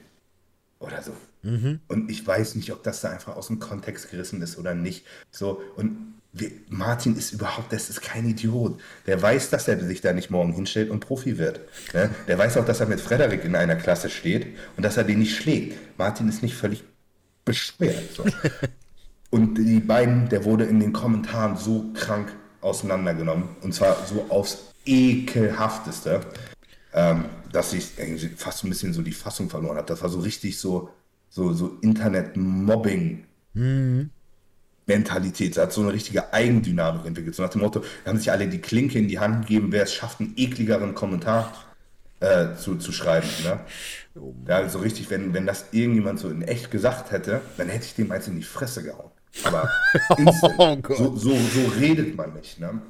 Oder 0.79 1.01
so. 1.01 1.13
Mhm. 1.41 1.81
Und 1.89 2.11
ich 2.11 2.27
weiß 2.27 2.55
nicht, 2.57 2.71
ob 2.71 2.83
das 2.83 3.01
da 3.01 3.09
einfach 3.09 3.35
aus 3.35 3.47
dem 3.47 3.61
Kontext 3.61 4.11
gerissen 4.11 4.43
ist 4.43 4.59
oder 4.59 4.75
nicht. 4.75 5.07
So, 5.31 5.63
und 5.77 6.13
wir, 6.35 6.51
Martin 6.69 7.17
ist 7.17 7.33
überhaupt, 7.33 7.73
das 7.73 7.89
ist 7.89 8.03
kein 8.03 8.29
Idiot. 8.29 8.79
Der 9.07 9.23
weiß, 9.23 9.49
dass 9.49 9.69
er 9.69 9.81
sich 9.81 10.03
da 10.03 10.13
nicht 10.13 10.29
morgen 10.29 10.53
hinstellt 10.53 10.91
und 10.91 11.01
Profi 11.01 11.39
wird. 11.39 11.61
Ne? 11.95 12.11
Der 12.29 12.37
weiß 12.37 12.59
auch, 12.59 12.67
dass 12.67 12.81
er 12.81 12.87
mit 12.87 13.01
Frederik 13.01 13.43
in 13.43 13.57
einer 13.57 13.77
Klasse 13.77 14.11
steht 14.11 14.49
und 14.77 14.83
dass 14.83 14.99
er 14.99 15.05
den 15.05 15.21
nicht 15.21 15.35
schlägt. 15.35 15.79
Martin 15.97 16.29
ist 16.29 16.43
nicht 16.43 16.57
völlig 16.57 16.85
beschwert. 17.47 18.13
So. 18.15 18.27
und 19.31 19.55
die 19.55 19.81
beiden, 19.81 20.29
der 20.29 20.45
wurde 20.45 20.65
in 20.65 20.79
den 20.79 20.93
Kommentaren 20.93 21.57
so 21.57 21.91
krank 21.95 22.35
auseinandergenommen. 22.61 23.49
Und 23.63 23.73
zwar 23.73 24.05
so 24.05 24.27
aufs 24.29 24.74
ekelhafteste, 24.87 26.21
ähm, 26.93 27.27
dass 27.53 27.73
ich 27.73 27.93
fast 28.37 28.65
ein 28.65 28.71
bisschen 28.71 28.93
so 28.93 29.03
die 29.03 29.13
Fassung 29.13 29.51
verloren 29.51 29.77
habe. 29.77 29.87
Das 29.87 30.03
war 30.03 30.09
so 30.09 30.21
richtig 30.21 30.59
so, 30.59 30.91
so, 31.29 31.53
so 31.53 31.79
Internet-Mobbing. 31.81 33.25
Mhm. 33.55 34.11
Mentalität, 34.87 35.57
hat 35.57 35.73
so 35.73 35.81
eine 35.81 35.93
richtige 35.93 36.33
Eigendynamik 36.33 37.07
entwickelt. 37.07 37.35
So 37.35 37.43
nach 37.43 37.51
dem 37.51 37.63
Motto, 37.63 37.83
da 38.05 38.11
haben 38.11 38.19
sich 38.19 38.31
alle 38.31 38.49
die 38.49 38.61
Klinke 38.61 38.99
in 38.99 39.09
die 39.09 39.19
Hand 39.19 39.47
gegeben, 39.47 39.73
wer 39.73 39.85
es 39.85 39.95
schafft, 39.95 40.21
einen 40.21 40.35
ekligeren 40.37 40.95
Kommentar 40.95 41.53
äh, 42.21 42.55
zu, 42.57 42.77
zu 42.77 42.93
schreiben. 42.93 43.29
Ne? 43.45 43.61
Oh 44.17 44.35
ja, 44.47 44.57
also 44.57 44.81
richtig, 44.81 45.11
wenn, 45.11 45.33
wenn 45.33 45.47
das 45.47 45.67
irgendjemand 45.73 46.19
so 46.19 46.29
in 46.29 46.43
echt 46.43 46.71
gesagt 46.71 47.11
hätte, 47.13 47.41
dann 47.57 47.69
hätte 47.69 47.87
ich 47.87 47.95
dem 47.95 48.11
eins 48.13 48.29
in 48.29 48.37
die 48.37 48.43
Fresse 48.43 48.83
gehauen. 48.83 49.11
Aber 49.43 49.69
instant, 50.17 50.89
oh 50.91 50.95
so, 50.95 51.17
so, 51.17 51.31
so 51.31 51.67
redet 51.79 52.17
man 52.17 52.35
nicht. 52.35 52.61
Ne? 52.61 52.81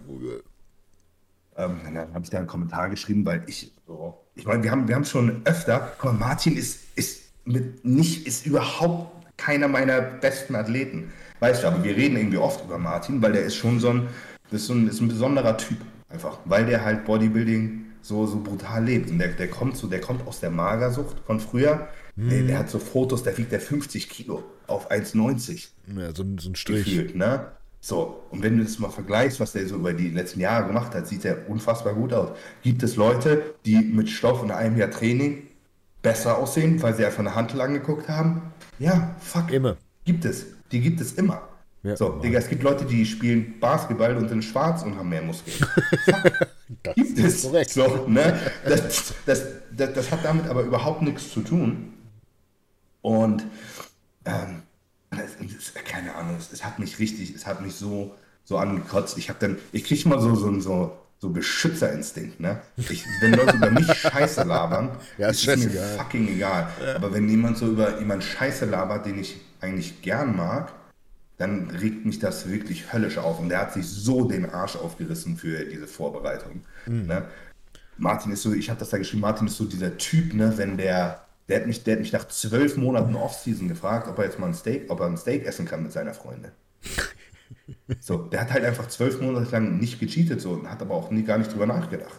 Oh 1.57 1.63
ähm, 1.63 1.81
dann 1.85 2.15
habe 2.15 2.25
ich 2.25 2.31
da 2.31 2.39
einen 2.39 2.47
Kommentar 2.47 2.89
geschrieben, 2.91 3.25
weil 3.25 3.43
ich, 3.47 3.73
so, 3.87 4.21
ich 4.35 4.45
meine, 4.45 4.63
wir 4.63 4.71
haben 4.71 4.89
wir 4.89 4.99
es 4.99 5.11
schon 5.11 5.43
öfter, 5.45 5.93
guck 5.99 6.13
mal, 6.13 6.19
Martin 6.19 6.57
ist, 6.57 6.81
ist 6.97 7.23
mit 7.45 7.85
nicht, 7.85 8.27
ist 8.27 8.47
überhaupt 8.47 9.27
keiner 9.37 9.69
meiner 9.69 10.01
besten 10.01 10.55
Athleten. 10.55 11.13
Weißt 11.41 11.63
du, 11.63 11.69
aber 11.69 11.85
wir 11.85 11.97
reden 11.97 12.17
irgendwie 12.17 12.39
oft 12.39 12.65
über 12.65 12.79
Martin, 12.79 13.21
weil 13.21 13.33
der 13.33 13.43
ist 13.43 13.57
schon 13.57 13.81
so 13.81 13.91
ein, 13.91 14.09
ist 14.51 14.67
so 14.67 14.73
ein, 14.73 14.89
ist 14.89 15.01
ein 15.01 15.09
besonderer 15.09 15.57
Typ 15.57 15.79
einfach, 16.09 16.39
weil 16.45 16.67
der 16.67 16.85
halt 16.85 17.05
Bodybuilding 17.05 17.85
so, 18.01 18.27
so 18.27 18.41
brutal 18.41 18.85
lebt. 18.85 19.11
Und 19.11 19.19
der, 19.19 19.29
der 19.29 19.49
kommt 19.49 19.77
so, 19.77 19.87
der 19.87 20.01
kommt 20.01 20.27
aus 20.27 20.41
der 20.41 20.51
Magersucht 20.51 21.17
von 21.27 21.41
früher. 21.41 21.89
Mhm. 22.17 22.31
Der, 22.31 22.43
der, 22.43 22.59
hat 22.61 22.71
so 22.71 22.79
Fotos, 22.79 23.23
der 23.23 23.37
wiegt 23.37 23.53
der 23.53 23.61
50 23.61 24.09
Kilo 24.09 24.45
auf 24.67 24.91
1,90. 24.91 25.69
Ja, 25.97 26.15
so, 26.15 26.25
so 26.39 26.51
ein 26.51 26.55
Strich. 26.55 26.85
Gefühlt, 26.85 27.17
ne? 27.17 27.49
So, 27.87 28.22
und 28.30 28.43
wenn 28.43 28.57
du 28.57 28.64
das 28.64 28.78
mal 28.78 28.89
vergleichst, 28.89 29.41
was 29.41 29.53
der 29.53 29.68
so 29.68 29.74
über 29.74 29.93
die 29.93 30.09
letzten 30.09 30.41
Jahre 30.41 30.68
gemacht 30.68 30.95
hat, 30.95 31.07
sieht 31.07 31.26
er 31.26 31.51
unfassbar 31.51 31.93
gut 31.93 32.14
aus. 32.14 32.30
Gibt 32.62 32.82
es 32.82 32.97
Leute, 32.97 33.57
die 33.66 33.76
mit 33.76 34.09
Stoff 34.09 34.43
und 34.43 34.51
einem 34.51 34.78
Jahr 34.78 34.91
Training 34.91 35.49
besser 36.01 36.39
aussehen, 36.39 36.82
weil 36.82 36.95
sie 36.95 37.05
einfach 37.05 37.18
eine 37.18 37.35
Handel 37.35 37.61
angeguckt 37.61 38.09
haben? 38.09 38.41
Ja, 38.78 39.14
fuck. 39.20 39.53
Immer. 39.53 39.76
Gibt 40.07 40.24
es. 40.24 40.47
Die 40.72 40.80
gibt 40.80 40.99
es 41.03 41.12
immer. 41.12 41.47
Ja, 41.82 41.95
so, 41.95 42.09
Digga, 42.09 42.39
es 42.39 42.49
gibt 42.49 42.62
Leute, 42.62 42.87
die 42.87 43.05
spielen 43.05 43.61
Basketball 43.61 44.16
und 44.16 44.30
sind 44.30 44.43
schwarz 44.43 44.82
und 44.82 44.97
haben 44.97 45.11
mehr 45.11 45.20
Muskeln. 45.20 45.59
das 46.82 46.95
gibt 46.95 47.18
es. 47.18 47.43
Korrekt. 47.43 47.68
So, 47.68 48.07
ne? 48.09 48.41
das, 48.64 49.12
das, 49.26 49.45
das, 49.76 49.93
das, 49.93 50.11
hat 50.11 50.24
damit 50.24 50.47
aber 50.47 50.62
überhaupt 50.62 51.03
nichts 51.03 51.30
zu 51.30 51.43
tun. 51.43 51.93
Und 53.03 53.45
ähm, 54.24 54.62
keine 55.85 56.15
Ahnung, 56.15 56.37
es, 56.39 56.53
es, 56.53 56.65
hat 56.65 56.79
mich 56.79 56.99
richtig, 56.99 57.35
es 57.35 57.47
hat 57.47 57.61
mich 57.61 57.75
so, 57.75 58.15
so 58.45 58.59
angekotzt. 58.59 59.19
Ich 59.19 59.29
habe 59.29 59.39
dann, 59.41 59.59
ich 59.73 59.85
kriege 59.85 60.09
mal 60.09 60.21
so, 60.21 60.35
so, 60.35 60.61
so, 60.61 60.99
so 61.19 61.31
Beschützerinstinkt, 61.31 62.41
ne? 62.41 62.61
Ich, 62.77 63.05
wenn 63.21 63.35
Leute 63.35 63.57
über 63.57 63.71
mich 63.71 63.87
Scheiße 63.87 64.45
labern, 64.45 64.91
ja, 65.19 65.29
ist, 65.29 65.47
ist 65.47 65.73
mir 65.73 65.81
fucking 65.97 66.29
egal. 66.29 66.69
Ja. 66.85 66.97
Aber 66.97 67.12
wenn 67.12 67.29
jemand 67.29 67.59
so 67.59 67.67
über 67.67 67.99
jemand 67.99 68.25
Scheiße 68.25 68.67
labert, 68.67 69.07
den 69.07 69.19
ich 69.19 69.41
eigentlich 69.61 70.03
gern 70.03 70.37
mag, 70.37 70.73
dann 71.37 71.71
regt 71.71 72.05
mich 72.05 72.19
das 72.19 72.49
wirklich 72.49 72.93
höllisch 72.93 73.19
auf. 73.19 73.41
Und 73.41 73.49
der 73.49 73.61
hat 73.61 73.73
sich 73.73 73.87
so 73.87 74.29
den 74.29 74.49
Arsch 74.51 74.77
aufgerissen 74.77 75.37
für 75.37 75.65
diese 75.65 75.87
Vorbereitung. 75.87 76.62
Mhm. 76.87 77.07
Ne? 77.07 77.25
Martin 77.97 78.33
ist 78.33 78.43
so, 78.43 78.53
ich 78.53 78.71
habe 78.71 78.79
das 78.79 78.91
da 78.91 78.99
geschrieben, 78.99 79.23
Martin 79.23 79.47
ist 79.47 79.57
so 79.57 79.65
dieser 79.65 79.97
Typ, 79.97 80.35
ne, 80.35 80.53
wenn 80.57 80.77
der 80.77 81.24
der 81.49 81.61
hat, 81.61 81.66
mich, 81.66 81.84
der 81.84 81.95
hat 81.95 82.01
mich 82.01 82.12
nach 82.12 82.28
zwölf 82.28 82.76
Monaten 82.76 83.16
Offseason 83.16 83.68
gefragt, 83.68 84.09
ob 84.09 84.18
er 84.18 84.24
jetzt 84.24 84.38
mal 84.38 84.47
ein 84.47 84.55
Steak, 84.55 84.90
ob 84.90 85.01
er 85.01 85.07
ein 85.07 85.16
Steak 85.16 85.45
essen 85.45 85.66
kann 85.66 85.82
mit 85.82 85.92
seiner 85.92 86.14
Freundin. 86.14 86.53
So, 88.01 88.18
der 88.18 88.40
hat 88.40 88.53
halt 88.53 88.64
einfach 88.64 88.88
zwölf 88.88 89.20
Monate 89.20 89.51
lang 89.51 89.78
nicht 89.78 90.01
gecheatet 90.01 90.40
so, 90.40 90.53
und 90.53 90.70
hat 90.70 90.82
aber 90.82 90.95
auch 90.95 91.11
nie, 91.11 91.22
gar 91.22 91.38
nicht 91.38 91.53
drüber 91.53 91.66
nachgedacht. 91.66 92.18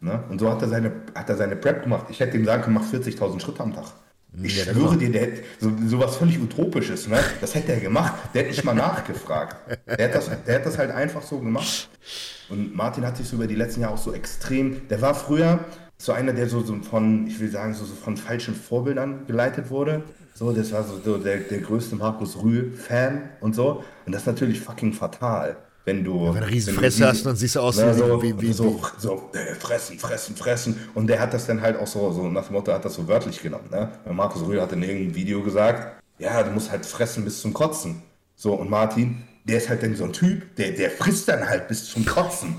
Ne? 0.00 0.22
Und 0.28 0.38
so 0.38 0.50
hat 0.50 0.62
er, 0.62 0.68
seine, 0.68 0.92
hat 1.14 1.28
er 1.28 1.36
seine 1.36 1.56
Prep 1.56 1.82
gemacht. 1.82 2.06
Ich 2.08 2.20
hätte 2.20 2.36
ihm 2.36 2.44
sagen 2.44 2.62
können, 2.62 2.74
mach 2.74 2.84
40.000 2.84 3.40
Schritte 3.40 3.62
am 3.62 3.74
Tag. 3.74 3.92
Ich 4.42 4.64
ja, 4.64 4.72
schwöre 4.72 4.96
dir, 4.96 5.10
der 5.10 5.22
hätte 5.22 5.42
so, 5.58 5.72
sowas 5.86 6.16
völlig 6.16 6.38
Utopisches, 6.40 7.08
ne? 7.08 7.18
das 7.40 7.54
hätte 7.54 7.72
er 7.72 7.80
gemacht. 7.80 8.14
Der 8.32 8.42
hätte 8.42 8.52
nicht 8.52 8.64
mal 8.64 8.74
nachgefragt. 8.74 9.56
Der 9.86 10.08
hat, 10.08 10.14
das, 10.14 10.30
der 10.46 10.54
hat 10.54 10.66
das 10.66 10.78
halt 10.78 10.90
einfach 10.90 11.22
so 11.22 11.38
gemacht. 11.38 11.88
Und 12.48 12.74
Martin 12.74 13.04
hat 13.04 13.16
sich 13.16 13.28
so 13.28 13.36
über 13.36 13.46
die 13.46 13.56
letzten 13.56 13.80
Jahre 13.82 13.94
auch 13.94 13.98
so 13.98 14.12
extrem, 14.12 14.88
der 14.88 15.00
war 15.02 15.14
früher, 15.14 15.64
so 16.00 16.12
einer, 16.12 16.32
der 16.32 16.48
so, 16.48 16.62
so 16.62 16.76
von, 16.76 17.26
ich 17.26 17.38
will 17.40 17.50
sagen, 17.50 17.74
so, 17.74 17.84
so 17.84 17.94
von 17.94 18.16
falschen 18.16 18.54
Vorbildern 18.54 19.26
geleitet 19.26 19.68
wurde. 19.68 20.02
So, 20.34 20.50
das 20.50 20.72
war 20.72 20.82
so, 20.82 20.98
so 21.04 21.18
der, 21.18 21.40
der 21.40 21.58
größte 21.58 21.94
Markus 21.94 22.42
Rühl-Fan 22.42 23.28
und 23.42 23.54
so. 23.54 23.84
Und 24.06 24.12
das 24.12 24.22
ist 24.22 24.26
natürlich 24.26 24.60
fucking 24.60 24.94
fatal. 24.94 25.58
Wenn 25.84 26.02
du, 26.02 26.24
ja, 26.24 26.28
wenn 26.28 26.32
du 26.32 26.38
eine 26.38 26.48
riesen 26.48 26.74
Fresse 26.74 27.06
hast, 27.06 27.26
dann 27.26 27.36
siehst 27.36 27.56
du 27.56 27.60
aus 27.60 27.76
na, 27.76 27.92
so, 27.92 28.22
wie, 28.22 28.40
wie, 28.40 28.52
so, 28.54 28.80
so 28.96 29.30
äh, 29.34 29.54
fressen, 29.56 29.98
fressen, 29.98 30.36
fressen. 30.36 30.76
Und 30.94 31.06
der 31.06 31.20
hat 31.20 31.34
das 31.34 31.46
dann 31.46 31.60
halt 31.60 31.78
auch 31.78 31.86
so, 31.86 32.10
so 32.12 32.28
nach 32.28 32.46
dem 32.46 32.54
Motto, 32.54 32.72
hat 32.72 32.84
das 32.84 32.94
so 32.94 33.06
wörtlich 33.06 33.42
genommen. 33.42 33.68
Ne? 33.70 33.90
Markus 34.10 34.42
Rühl 34.42 34.60
hat 34.60 34.72
in 34.72 34.82
irgendeinem 34.82 35.14
Video 35.14 35.42
gesagt, 35.42 36.02
ja, 36.18 36.42
du 36.42 36.50
musst 36.50 36.70
halt 36.70 36.86
fressen 36.86 37.24
bis 37.24 37.42
zum 37.42 37.52
Kotzen. 37.52 38.02
So, 38.36 38.54
und 38.54 38.70
Martin, 38.70 39.22
der 39.50 39.58
ist 39.58 39.68
halt 39.68 39.82
dann 39.82 39.96
so 39.96 40.04
ein 40.04 40.12
Typ, 40.12 40.54
der, 40.54 40.70
der 40.70 40.90
frisst 40.90 41.28
dann 41.28 41.46
halt 41.46 41.66
bis 41.66 41.84
zum 41.86 42.06
Kotzen. 42.06 42.54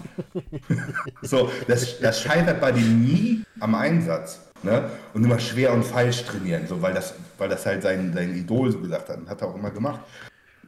so, 1.22 1.50
das, 1.68 2.00
das 2.02 2.22
scheitert 2.22 2.60
bei 2.60 2.74
dem 2.74 3.02
nie 3.02 3.44
am 3.62 3.76
Einsatz. 3.76 4.42
Ne? 4.62 4.90
Und 5.14 5.24
immer 5.24 5.40
schwer 5.40 5.74
und 5.74 5.84
falsch 5.84 6.26
trainieren, 6.26 6.68
so, 6.68 6.82
weil, 6.82 6.94
das, 6.94 7.16
weil 7.38 7.48
das 7.48 7.66
halt 7.66 7.82
sein, 7.82 8.12
sein 8.14 8.36
Idol 8.36 8.72
so 8.72 8.80
gesagt 8.80 9.08
hat 9.08 9.18
und 9.20 9.30
hat 9.30 9.42
er 9.42 9.48
auch 9.48 9.56
immer 9.56 9.72
gemacht. 9.72 10.02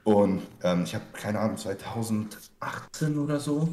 Und 0.05 0.41
ähm, 0.63 0.83
ich 0.85 0.95
habe, 0.95 1.03
keine 1.11 1.39
Ahnung, 1.39 1.57
2018 1.57 3.19
oder 3.19 3.39
so, 3.39 3.67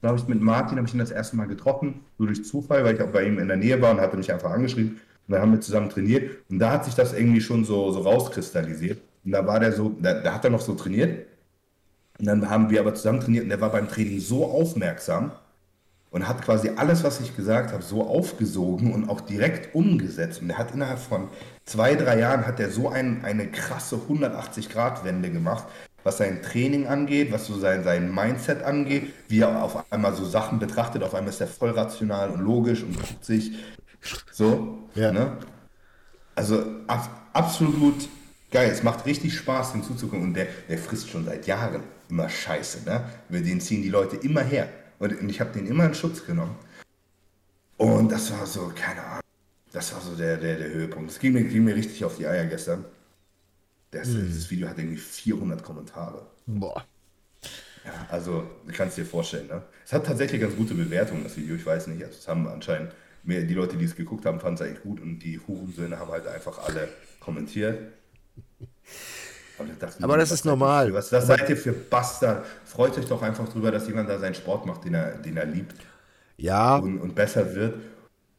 glaube 0.00 0.16
ich, 0.16 0.26
mit 0.26 0.40
Martin 0.40 0.78
habe 0.78 0.88
ich 0.88 0.94
ihn 0.94 0.98
das 0.98 1.10
erste 1.10 1.36
Mal 1.36 1.46
getroffen, 1.46 2.00
so 2.18 2.24
durch 2.24 2.44
Zufall, 2.44 2.84
weil 2.84 2.94
ich 2.94 3.02
auch 3.02 3.10
bei 3.10 3.24
ihm 3.24 3.38
in 3.38 3.48
der 3.48 3.58
Nähe 3.58 3.80
war 3.82 3.92
und 3.92 4.00
hatte 4.00 4.16
mich 4.16 4.32
einfach 4.32 4.50
angeschrieben. 4.50 4.98
Und 5.28 5.32
dann 5.32 5.42
haben 5.42 5.52
wir 5.52 5.60
zusammen 5.60 5.90
trainiert. 5.90 6.30
Und 6.48 6.58
da 6.58 6.72
hat 6.72 6.86
sich 6.86 6.94
das 6.94 7.12
irgendwie 7.12 7.40
schon 7.42 7.64
so, 7.64 7.92
so 7.92 8.00
rauskristallisiert. 8.00 8.98
Und 9.24 9.32
da 9.32 9.46
war 9.46 9.60
der 9.60 9.72
so, 9.72 9.94
da, 10.00 10.14
da 10.14 10.34
hat 10.34 10.44
er 10.44 10.50
noch 10.50 10.62
so 10.62 10.74
trainiert. 10.74 11.26
Und 12.22 12.28
dann 12.28 12.48
haben 12.48 12.70
wir 12.70 12.80
aber 12.80 12.94
zusammen 12.94 13.20
trainiert 13.20 13.44
und 13.44 13.50
der 13.50 13.60
war 13.60 13.70
beim 13.70 13.88
Training 13.88 14.20
so 14.20 14.46
aufmerksam, 14.46 15.32
und 16.12 16.28
hat 16.28 16.42
quasi 16.42 16.70
alles, 16.76 17.02
was 17.04 17.20
ich 17.20 17.34
gesagt 17.34 17.72
habe, 17.72 17.82
so 17.82 18.06
aufgesogen 18.06 18.92
und 18.92 19.08
auch 19.08 19.22
direkt 19.22 19.74
umgesetzt. 19.74 20.42
Und 20.42 20.50
er 20.50 20.58
hat 20.58 20.74
innerhalb 20.74 20.98
von 20.98 21.28
zwei, 21.64 21.94
drei 21.94 22.18
Jahren 22.18 22.46
hat 22.46 22.60
er 22.60 22.70
so 22.70 22.90
ein, 22.90 23.24
eine 23.24 23.46
krasse 23.48 23.96
180-Grad-Wende 23.96 25.30
gemacht, 25.30 25.64
was 26.04 26.18
sein 26.18 26.42
Training 26.42 26.86
angeht, 26.86 27.32
was 27.32 27.46
so 27.46 27.58
sein, 27.58 27.82
sein 27.82 28.14
Mindset 28.14 28.62
angeht, 28.62 29.10
wie 29.28 29.40
er 29.40 29.62
auf 29.62 29.90
einmal 29.90 30.12
so 30.14 30.26
Sachen 30.26 30.58
betrachtet. 30.58 31.02
Auf 31.02 31.14
einmal 31.14 31.30
ist 31.30 31.40
er 31.40 31.46
voll 31.46 31.70
rational 31.70 32.28
und 32.28 32.42
logisch 32.42 32.82
und 32.82 32.94
guckt 32.94 33.24
sich 33.24 33.52
so. 34.30 34.80
Ja. 34.94 35.12
Ne? 35.12 35.38
Also 36.34 36.62
ab, 36.88 37.08
absolut 37.32 38.06
geil. 38.50 38.68
Es 38.70 38.82
macht 38.82 39.06
richtig 39.06 39.34
Spaß, 39.34 39.72
hinzuzugucken. 39.72 40.26
Und 40.26 40.34
der, 40.34 40.48
der 40.68 40.76
frisst 40.76 41.08
schon 41.08 41.24
seit 41.24 41.46
Jahren 41.46 41.82
immer 42.12 42.28
Scheiße. 42.28 42.84
Ne? 42.84 43.04
Über 43.28 43.40
den 43.40 43.60
ziehen 43.60 43.82
die 43.82 43.88
Leute 43.88 44.16
immer 44.16 44.42
her. 44.42 44.68
Und 44.98 45.28
ich 45.28 45.40
habe 45.40 45.52
den 45.52 45.66
immer 45.66 45.86
in 45.86 45.94
Schutz 45.94 46.24
genommen. 46.24 46.54
Und 47.78 48.12
das 48.12 48.30
war 48.30 48.46
so, 48.46 48.70
keine 48.74 49.02
Ahnung, 49.02 49.22
das 49.72 49.92
war 49.92 50.00
so 50.00 50.14
der, 50.14 50.36
der, 50.36 50.58
der 50.58 50.68
Höhepunkt. 50.68 51.10
Es 51.10 51.18
ging 51.18 51.32
mir, 51.32 51.42
ging 51.42 51.64
mir 51.64 51.74
richtig 51.74 52.04
auf 52.04 52.16
die 52.16 52.26
Eier 52.26 52.46
gestern. 52.46 52.84
Das, 53.90 54.08
hm. 54.08 54.26
Dieses 54.26 54.50
Video 54.50 54.68
hat 54.68 54.78
irgendwie 54.78 54.98
400 54.98 55.62
Kommentare. 55.62 56.26
Boah. 56.46 56.84
Ja, 57.84 58.06
also, 58.10 58.48
du 58.64 58.72
kannst 58.72 58.96
dir 58.96 59.04
vorstellen, 59.04 59.48
ne? 59.48 59.62
Es 59.84 59.92
hat 59.92 60.06
tatsächlich 60.06 60.40
ganz 60.40 60.54
gute 60.54 60.74
Bewertungen, 60.74 61.24
das 61.24 61.36
Video. 61.36 61.56
Ich 61.56 61.66
weiß 61.66 61.88
nicht, 61.88 62.04
also, 62.04 62.16
es 62.16 62.28
haben 62.28 62.46
anscheinend 62.46 62.92
mehr, 63.24 63.42
die 63.42 63.54
Leute, 63.54 63.76
die 63.76 63.86
es 63.86 63.96
geguckt 63.96 64.24
haben, 64.24 64.38
fanden 64.38 64.54
es 64.54 64.62
eigentlich 64.62 64.82
gut 64.82 65.00
und 65.00 65.18
die 65.18 65.40
Hurensöhne 65.40 65.98
haben 65.98 66.12
halt 66.12 66.28
einfach 66.28 66.58
alle 66.60 66.88
kommentiert. 67.18 67.92
Aber, 69.62 70.04
aber 70.04 70.16
das 70.18 70.30
ist 70.30 70.44
normal. 70.44 70.92
Was, 70.92 71.12
was 71.12 71.26
seid 71.26 71.48
ihr 71.48 71.56
für 71.56 71.72
Bastard? 71.72 72.44
Freut 72.64 72.96
euch 72.98 73.06
doch 73.06 73.22
einfach 73.22 73.48
drüber, 73.48 73.70
dass 73.70 73.86
jemand 73.86 74.08
da 74.08 74.18
seinen 74.18 74.34
Sport 74.34 74.66
macht, 74.66 74.84
den 74.84 74.94
er, 74.94 75.12
den 75.18 75.36
er 75.36 75.46
liebt. 75.46 75.76
Ja. 76.36 76.76
Und, 76.76 76.98
und 76.98 77.14
besser 77.14 77.54
wird. 77.54 77.74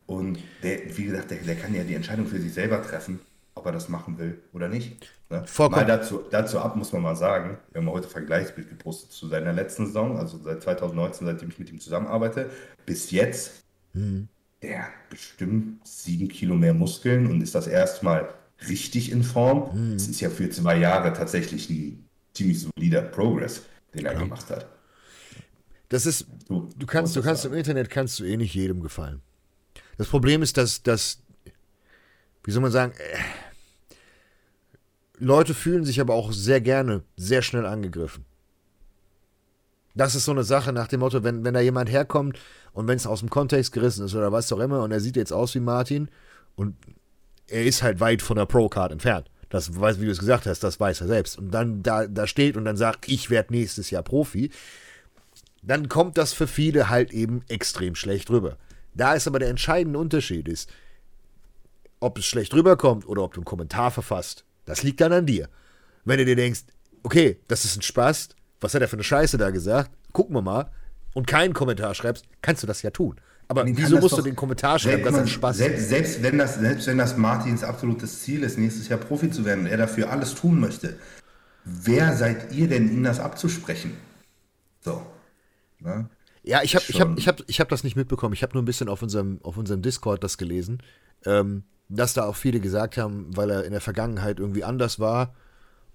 Und 0.05 0.39
der, 0.61 0.97
wie 0.97 1.05
gesagt, 1.05 1.31
der, 1.31 1.37
der 1.39 1.55
kann 1.55 1.73
ja 1.73 1.83
die 1.83 1.95
Entscheidung 1.95 2.27
für 2.27 2.39
sich 2.39 2.53
selber 2.53 2.81
treffen, 2.83 3.19
ob 3.55 3.65
er 3.65 3.71
das 3.71 3.89
machen 3.89 4.17
will 4.17 4.39
oder 4.53 4.67
nicht. 4.67 4.97
Ne? 5.29 5.43
Mal 5.69 5.85
dazu, 5.85 6.23
dazu 6.29 6.59
ab 6.59 6.75
muss 6.75 6.91
man 6.91 7.01
mal 7.01 7.15
sagen, 7.15 7.57
wir 7.71 7.81
haben 7.81 7.89
heute 7.89 8.07
Vergleichsbild 8.07 8.69
gepostet 8.69 9.11
zu 9.11 9.27
seiner 9.27 9.53
letzten 9.53 9.87
Saison, 9.87 10.17
also 10.17 10.37
seit 10.37 10.61
2019, 10.61 11.25
seitdem 11.25 11.49
ich 11.49 11.59
mit 11.59 11.71
ihm 11.71 11.79
zusammenarbeite, 11.79 12.49
bis 12.85 13.09
jetzt, 13.11 13.63
mhm. 13.93 14.27
der 14.61 14.87
bestimmt 15.09 15.87
sieben 15.87 16.27
Kilo 16.27 16.55
mehr 16.55 16.73
Muskeln 16.73 17.27
und 17.27 17.41
ist 17.41 17.55
das 17.55 17.67
erstmal 17.67 18.29
richtig 18.69 19.11
in 19.11 19.23
Form. 19.23 19.69
Mhm. 19.73 19.95
Es 19.95 20.07
ist 20.07 20.21
ja 20.21 20.29
für 20.29 20.49
zwei 20.49 20.77
Jahre 20.77 21.13
tatsächlich 21.13 21.69
ein 21.69 22.07
ziemlich 22.33 22.61
solider 22.61 23.01
Progress, 23.01 23.63
den 23.93 24.05
er 24.05 24.13
ja. 24.13 24.19
gemacht 24.19 24.49
hat. 24.49 24.67
Das 25.89 26.05
ist, 26.05 26.25
du, 26.47 26.69
du 26.75 26.85
kannst, 26.85 27.15
du 27.15 27.21
kannst 27.21 27.45
im 27.45 27.53
Internet 27.53 27.89
kannst 27.89 28.19
du 28.19 28.23
eh 28.23 28.37
nicht 28.37 28.55
jedem 28.55 28.81
gefallen. 28.81 29.21
Das 29.97 30.07
Problem 30.07 30.41
ist, 30.41 30.57
dass, 30.57 30.81
dass 30.81 31.19
wie 32.43 32.51
soll 32.51 32.61
man 32.61 32.71
sagen, 32.71 32.93
äh, 32.93 33.17
Leute 35.19 35.53
fühlen 35.53 35.85
sich 35.85 36.01
aber 36.01 36.13
auch 36.13 36.33
sehr 36.33 36.61
gerne, 36.61 37.03
sehr 37.15 37.41
schnell 37.41 37.65
angegriffen. 37.65 38.25
Das 39.95 40.15
ist 40.15 40.25
so 40.25 40.31
eine 40.31 40.43
Sache 40.43 40.73
nach 40.73 40.87
dem 40.87 41.01
Motto, 41.01 41.23
wenn, 41.23 41.43
wenn 41.45 41.53
da 41.53 41.59
jemand 41.59 41.89
herkommt 41.89 42.39
und 42.73 42.87
wenn 42.87 42.97
es 42.97 43.05
aus 43.05 43.19
dem 43.19 43.29
Kontext 43.29 43.71
gerissen 43.71 44.05
ist 44.05 44.15
oder 44.15 44.31
was 44.31 44.51
auch 44.51 44.59
immer 44.59 44.81
und 44.81 44.91
er 44.91 44.99
sieht 44.99 45.15
jetzt 45.15 45.31
aus 45.31 45.53
wie 45.53 45.59
Martin 45.59 46.09
und 46.55 46.75
er 47.53 47.63
ist 47.63 47.83
halt 47.83 47.99
weit 47.99 48.21
von 48.21 48.37
der 48.37 48.45
Pro-Card 48.45 48.91
entfernt. 48.91 49.29
Das 49.49 49.79
weiß, 49.79 50.01
wie 50.01 50.05
du 50.05 50.11
es 50.11 50.17
gesagt 50.17 50.47
hast, 50.47 50.63
das 50.63 50.79
weiß 50.79 51.01
er 51.01 51.07
selbst. 51.07 51.37
Und 51.37 51.51
dann 51.51 51.83
da, 51.83 52.07
da 52.07 52.25
steht 52.25 52.57
und 52.57 52.65
dann 52.65 52.77
sagt, 52.77 53.07
ich 53.07 53.29
werde 53.29 53.53
nächstes 53.53 53.91
Jahr 53.91 54.01
Profi, 54.01 54.49
dann 55.61 55.87
kommt 55.87 56.17
das 56.17 56.33
für 56.33 56.47
viele 56.47 56.89
halt 56.89 57.13
eben 57.13 57.43
extrem 57.49 57.93
schlecht 57.93 58.31
rüber. 58.31 58.57
Da 58.95 59.13
ist 59.13 59.27
aber 59.27 59.37
der 59.37 59.49
entscheidende 59.49 59.99
Unterschied 59.99 60.47
ist, 60.47 60.71
ob 61.99 62.17
es 62.17 62.25
schlecht 62.25 62.53
rüberkommt 62.53 63.07
oder 63.07 63.21
ob 63.21 63.33
du 63.33 63.41
einen 63.41 63.45
Kommentar 63.45 63.91
verfasst, 63.91 64.43
das 64.65 64.81
liegt 64.81 64.99
dann 64.99 65.13
an 65.13 65.27
dir. 65.27 65.47
Wenn 66.03 66.17
du 66.17 66.25
dir 66.25 66.35
denkst, 66.35 66.63
okay, 67.03 67.39
das 67.47 67.65
ist 67.65 67.77
ein 67.77 67.81
Spaß, 67.83 68.29
was 68.59 68.73
hat 68.73 68.81
er 68.81 68.87
für 68.87 68.95
eine 68.95 69.03
Scheiße 69.03 69.37
da 69.37 69.51
gesagt, 69.51 69.91
gucken 70.11 70.35
wir 70.35 70.41
mal, 70.41 70.71
und 71.13 71.27
keinen 71.27 71.53
Kommentar 71.53 71.93
schreibst, 71.93 72.25
kannst 72.41 72.63
du 72.63 72.67
das 72.67 72.81
ja 72.81 72.89
tun. 72.89 73.17
Aber 73.47 73.65
wieso 73.65 73.99
musst 73.99 74.13
doch, 74.13 74.17
du 74.17 74.23
den 74.23 74.35
Kommentar 74.35 74.79
schreiben, 74.79 75.03
dass 75.03 75.15
das 75.15 75.29
Spaß 75.29 75.57
selbst, 75.57 75.89
selbst, 75.89 76.23
wenn 76.23 76.37
das, 76.37 76.55
selbst 76.55 76.87
wenn 76.87 76.97
das 76.97 77.17
Martins 77.17 77.63
absolutes 77.63 78.21
Ziel 78.21 78.43
ist, 78.43 78.57
nächstes 78.57 78.87
Jahr 78.87 78.99
Profi 78.99 79.29
zu 79.29 79.45
werden 79.45 79.61
und 79.61 79.67
er 79.67 79.77
dafür 79.77 80.11
alles 80.11 80.35
tun 80.35 80.59
möchte, 80.59 80.97
wer 81.65 82.15
seid 82.15 82.51
ihr 82.51 82.67
denn, 82.67 82.91
ihm 82.91 83.03
das 83.03 83.19
abzusprechen? 83.19 83.97
So. 84.81 85.05
Ne? 85.79 86.09
Ja, 86.43 86.61
ich 86.63 86.75
habe 86.75 86.85
ich 86.87 86.99
hab, 86.99 87.17
ich 87.17 87.27
hab, 87.27 87.41
ich 87.47 87.59
hab 87.59 87.69
das 87.69 87.83
nicht 87.83 87.95
mitbekommen. 87.95 88.33
Ich 88.33 88.43
habe 88.43 88.53
nur 88.53 88.61
ein 88.61 88.65
bisschen 88.65 88.89
auf 88.89 89.01
unserem, 89.01 89.39
auf 89.43 89.57
unserem 89.57 89.81
Discord 89.81 90.23
das 90.23 90.37
gelesen, 90.37 90.81
ähm, 91.25 91.63
dass 91.89 92.13
da 92.13 92.25
auch 92.25 92.35
viele 92.35 92.59
gesagt 92.59 92.97
haben, 92.97 93.35
weil 93.35 93.49
er 93.49 93.65
in 93.65 93.71
der 93.71 93.81
Vergangenheit 93.81 94.39
irgendwie 94.39 94.63
anders 94.63 94.99
war 94.99 95.35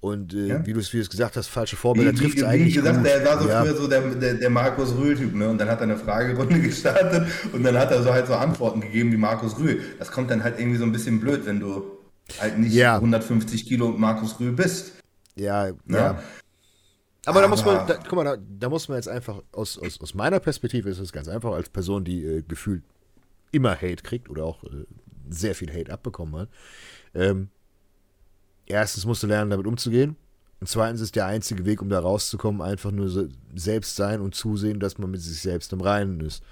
und 0.00 0.32
äh, 0.32 0.46
ja? 0.46 0.66
wie 0.66 0.72
du 0.72 0.78
es 0.78 0.90
gesagt 0.90 1.36
hast, 1.36 1.48
falsche 1.48 1.74
Vorbilder 1.74 2.14
trifft 2.14 2.38
es 2.38 2.44
eigentlich. 2.44 2.74
Wie 2.74 2.78
gesagt, 2.78 2.98
gut. 2.98 3.06
der 3.06 3.24
war 3.24 3.42
so 3.42 3.48
ja. 3.48 3.62
früher 3.62 3.76
so 3.76 3.88
der, 3.88 4.00
der, 4.02 4.34
der 4.34 4.50
Markus 4.50 4.94
Rühl-Typ, 4.96 5.34
ne? 5.34 5.48
Und 5.48 5.58
dann 5.58 5.68
hat 5.68 5.80
er 5.80 5.84
eine 5.84 5.96
Fragerunde 5.96 6.60
gestartet 6.60 7.26
und 7.52 7.64
dann 7.64 7.76
hat 7.76 7.90
er 7.90 8.02
so 8.02 8.12
halt 8.12 8.28
so 8.28 8.34
Antworten 8.34 8.80
gegeben 8.80 9.10
wie 9.10 9.16
Markus 9.16 9.58
Rühl. 9.58 9.80
Das 9.98 10.12
kommt 10.12 10.30
dann 10.30 10.44
halt 10.44 10.60
irgendwie 10.60 10.78
so 10.78 10.84
ein 10.84 10.92
bisschen 10.92 11.18
blöd, 11.18 11.46
wenn 11.46 11.58
du 11.58 11.98
halt 12.38 12.58
nicht 12.58 12.74
ja. 12.74 12.94
150 12.94 13.66
Kilo 13.66 13.88
Markus 13.88 14.38
Rühl 14.38 14.52
bist. 14.52 14.92
Ja, 15.34 15.66
ne? 15.66 15.96
ja. 15.96 16.10
Aber, 16.10 16.20
Aber, 17.26 17.40
da 17.42 17.48
muss 17.48 17.64
man, 17.64 17.86
da, 17.86 17.96
guck 17.96 18.12
mal, 18.12 18.24
da, 18.24 18.36
da, 18.36 18.68
muss 18.68 18.88
man 18.88 18.98
jetzt 18.98 19.08
einfach, 19.08 19.42
aus, 19.52 19.78
aus, 19.78 20.00
aus 20.00 20.14
meiner 20.14 20.38
Perspektive 20.38 20.88
ist 20.88 21.00
es 21.00 21.12
ganz 21.12 21.28
einfach, 21.28 21.52
als 21.52 21.68
Person, 21.68 22.04
die 22.04 22.24
äh, 22.24 22.42
gefühlt 22.42 22.84
immer 23.50 23.74
Hate 23.74 24.02
kriegt 24.02 24.30
oder 24.30 24.44
auch 24.44 24.62
äh, 24.64 24.86
sehr 25.28 25.54
viel 25.54 25.72
Hate 25.72 25.92
abbekommen 25.92 26.42
hat, 26.42 26.48
ähm, 27.14 27.48
erstens 28.68 29.04
musst 29.06 29.22
du 29.22 29.26
lernen, 29.26 29.50
damit 29.50 29.66
umzugehen. 29.66 30.16
Und 30.60 30.68
zweitens 30.68 31.00
ist 31.00 31.16
der 31.16 31.26
einzige 31.26 31.64
Weg, 31.64 31.82
um 31.82 31.88
da 31.88 32.00
rauszukommen, 32.00 32.62
einfach 32.62 32.90
nur 32.90 33.28
selbst 33.54 33.96
sein 33.96 34.20
und 34.20 34.34
zusehen, 34.34 34.80
dass 34.80 34.98
man 34.98 35.10
mit 35.10 35.20
sich 35.20 35.40
selbst 35.40 35.72
im 35.72 35.80
Reinen 35.80 36.20
ist. 36.20 36.42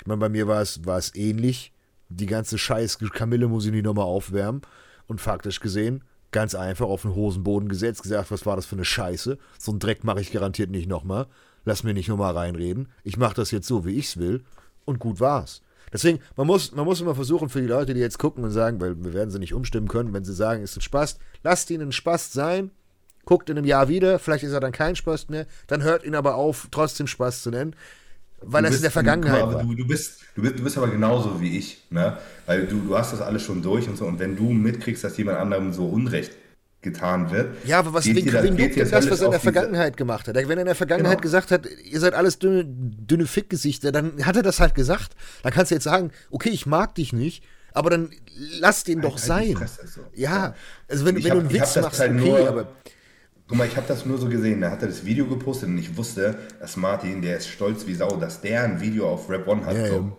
Ich 0.00 0.06
meine, 0.06 0.18
bei 0.18 0.28
mir 0.28 0.48
war 0.48 0.60
es, 0.60 0.84
war 0.84 0.98
es 0.98 1.14
ähnlich. 1.14 1.72
Die 2.08 2.26
ganze 2.26 2.58
scheiß 2.58 2.98
Kamille 2.98 3.46
muss 3.46 3.64
ich 3.64 3.70
nicht 3.70 3.84
nochmal 3.84 4.04
aufwärmen. 4.04 4.62
Und 5.06 5.20
faktisch 5.20 5.60
gesehen, 5.60 6.02
ganz 6.32 6.54
einfach 6.54 6.86
auf 6.86 7.02
den 7.02 7.14
Hosenboden 7.14 7.68
gesetzt, 7.68 8.02
gesagt, 8.02 8.30
was 8.30 8.46
war 8.46 8.56
das 8.56 8.66
für 8.66 8.76
eine 8.76 8.84
Scheiße? 8.84 9.38
So 9.58 9.72
einen 9.72 9.78
Dreck 9.78 10.04
mache 10.04 10.20
ich 10.20 10.32
garantiert 10.32 10.70
nicht 10.70 10.88
nochmal. 10.88 11.26
Lass 11.64 11.84
mir 11.84 11.94
nicht 11.94 12.08
nochmal 12.08 12.36
reinreden. 12.36 12.88
Ich 13.04 13.16
mache 13.16 13.34
das 13.34 13.52
jetzt 13.52 13.68
so, 13.68 13.84
wie 13.84 13.96
ich 13.96 14.06
es 14.06 14.16
will. 14.16 14.42
Und 14.84 14.98
gut 14.98 15.20
war's. 15.20 15.62
Deswegen, 15.92 16.20
man 16.36 16.46
muss, 16.46 16.72
man 16.72 16.84
muss 16.84 17.00
immer 17.00 17.14
versuchen, 17.14 17.48
für 17.48 17.60
die 17.60 17.66
Leute, 17.66 17.94
die 17.94 18.00
jetzt 18.00 18.18
gucken 18.18 18.44
und 18.44 18.50
sagen, 18.50 18.80
weil 18.80 19.02
wir 19.02 19.12
werden 19.12 19.30
sie 19.30 19.38
nicht 19.38 19.54
umstimmen 19.54 19.88
können, 19.88 20.12
wenn 20.14 20.24
sie 20.24 20.32
sagen, 20.32 20.62
ist 20.62 20.76
ein 20.76 20.80
Spaß, 20.80 21.18
lasst 21.42 21.70
ihn 21.70 21.82
ein 21.82 21.92
Spaß 21.92 22.32
sein, 22.32 22.70
guckt 23.24 23.50
in 23.50 23.58
einem 23.58 23.66
Jahr 23.66 23.88
wieder, 23.88 24.18
vielleicht 24.18 24.44
ist 24.44 24.52
er 24.52 24.60
dann 24.60 24.72
kein 24.72 24.96
Spaß 24.96 25.28
mehr, 25.28 25.46
dann 25.66 25.82
hört 25.82 26.04
ihn 26.04 26.14
aber 26.14 26.36
auf, 26.36 26.68
trotzdem 26.70 27.06
Spaß 27.06 27.42
zu 27.42 27.50
nennen, 27.50 27.76
weil 28.40 28.64
es 28.64 28.76
in 28.76 28.82
der 28.82 28.90
Vergangenheit 28.90 29.42
du, 29.42 29.52
war. 29.52 29.62
Du, 29.62 29.74
du, 29.74 29.86
bist, 29.86 30.20
du, 30.34 30.42
bist, 30.42 30.58
du 30.58 30.64
bist 30.64 30.78
aber 30.78 30.88
genauso 30.88 31.40
wie 31.40 31.58
ich, 31.58 31.84
ne? 31.90 32.16
weil 32.46 32.66
du, 32.66 32.80
du 32.80 32.96
hast 32.96 33.12
das 33.12 33.20
alles 33.20 33.42
schon 33.42 33.62
durch 33.62 33.88
und 33.88 33.96
so 33.96 34.06
und 34.06 34.18
wenn 34.18 34.34
du 34.34 34.50
mitkriegst, 34.50 35.04
dass 35.04 35.16
jemand 35.16 35.38
anderem 35.38 35.72
so 35.72 35.86
Unrecht 35.86 36.32
getan 36.82 37.30
wird. 37.30 37.64
Ja, 37.64 37.78
aber 37.78 37.94
was 37.94 38.04
wegen 38.06 38.32
wen 38.32 38.56
juckt 38.56 38.76
denn 38.76 38.90
das, 38.90 39.08
was 39.08 39.20
er 39.20 39.26
in 39.26 39.30
der 39.30 39.40
Vergangenheit 39.40 39.96
gemacht 39.96 40.28
hat? 40.28 40.34
Wenn 40.34 40.50
er 40.50 40.60
in 40.60 40.66
der 40.66 40.74
Vergangenheit 40.74 41.18
genau. 41.18 41.22
gesagt 41.22 41.50
hat, 41.50 41.66
ihr 41.84 42.00
seid 42.00 42.14
alles 42.14 42.38
dünne, 42.38 42.64
dünne 42.66 43.26
Fickgesichter, 43.26 43.92
dann 43.92 44.24
hat 44.26 44.36
er 44.36 44.42
das 44.42 44.60
halt 44.60 44.74
gesagt. 44.74 45.14
Dann 45.42 45.52
kannst 45.52 45.70
du 45.70 45.76
jetzt 45.76 45.84
sagen, 45.84 46.10
okay, 46.30 46.50
ich 46.50 46.66
mag 46.66 46.94
dich 46.96 47.12
nicht, 47.12 47.44
aber 47.72 47.90
dann 47.90 48.10
lass 48.58 48.84
den 48.84 49.00
doch 49.00 49.16
halt, 49.16 49.24
sein. 49.24 49.68
So. 49.86 50.00
Ja, 50.14 50.54
also 50.88 51.06
wenn, 51.06 51.16
wenn 51.16 51.24
hab, 51.24 51.32
du 51.32 51.38
einen 51.38 51.52
Witz 51.52 51.76
machst, 51.76 52.00
halt 52.00 52.12
okay, 52.12 52.20
nur, 52.20 52.48
aber. 52.48 52.68
Guck 53.48 53.58
mal, 53.58 53.66
ich 53.66 53.76
habe 53.76 53.86
das 53.86 54.06
nur 54.06 54.18
so 54.18 54.28
gesehen. 54.28 54.60
Da 54.60 54.70
hat 54.70 54.82
er 54.82 54.88
das 54.88 55.04
Video 55.04 55.26
gepostet 55.26 55.68
und 55.68 55.76
ich 55.76 55.96
wusste, 55.96 56.36
dass 56.58 56.76
Martin, 56.76 57.20
der 57.20 57.36
ist 57.36 57.48
stolz 57.48 57.86
wie 57.86 57.94
Sau, 57.94 58.16
dass 58.16 58.40
der 58.40 58.64
ein 58.64 58.80
Video 58.80 59.08
auf 59.08 59.28
Rap 59.28 59.46
One 59.46 59.66
hat. 59.66 59.76
Ja, 59.76 59.88
so. 59.88 60.16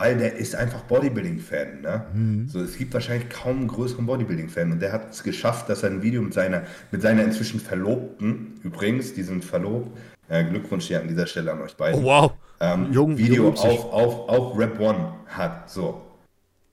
Weil 0.00 0.16
der 0.16 0.34
ist 0.36 0.56
einfach 0.56 0.80
Bodybuilding-Fan. 0.84 1.82
Ne? 1.82 2.06
Mhm. 2.14 2.48
So, 2.48 2.60
es 2.62 2.78
gibt 2.78 2.94
wahrscheinlich 2.94 3.28
kaum 3.28 3.58
einen 3.58 3.68
größeren 3.68 4.06
Bodybuilding-Fan. 4.06 4.72
Und 4.72 4.80
der 4.80 4.92
hat 4.92 5.10
es 5.10 5.22
geschafft, 5.22 5.68
dass 5.68 5.82
er 5.82 5.90
ein 5.90 6.02
Video 6.02 6.22
mit 6.22 6.32
seiner, 6.32 6.62
mit 6.90 7.02
seiner 7.02 7.22
inzwischen 7.22 7.60
Verlobten, 7.60 8.58
übrigens, 8.62 9.12
die 9.12 9.22
sind 9.22 9.44
verlobt, 9.44 9.94
äh, 10.30 10.42
Glückwunsch 10.44 10.86
hier 10.86 11.02
an 11.02 11.08
dieser 11.08 11.26
Stelle 11.26 11.52
an 11.52 11.60
euch 11.60 11.76
beiden. 11.76 12.00
Oh, 12.00 12.04
wow. 12.04 12.32
Ähm, 12.60 12.90
Jung, 12.90 13.18
Video 13.18 13.44
Jung 13.44 13.56
auf, 13.58 13.92
auf, 13.92 14.28
auf 14.30 14.58
Rap 14.58 14.80
One 14.80 15.12
hat. 15.26 15.70
So. 15.70 16.00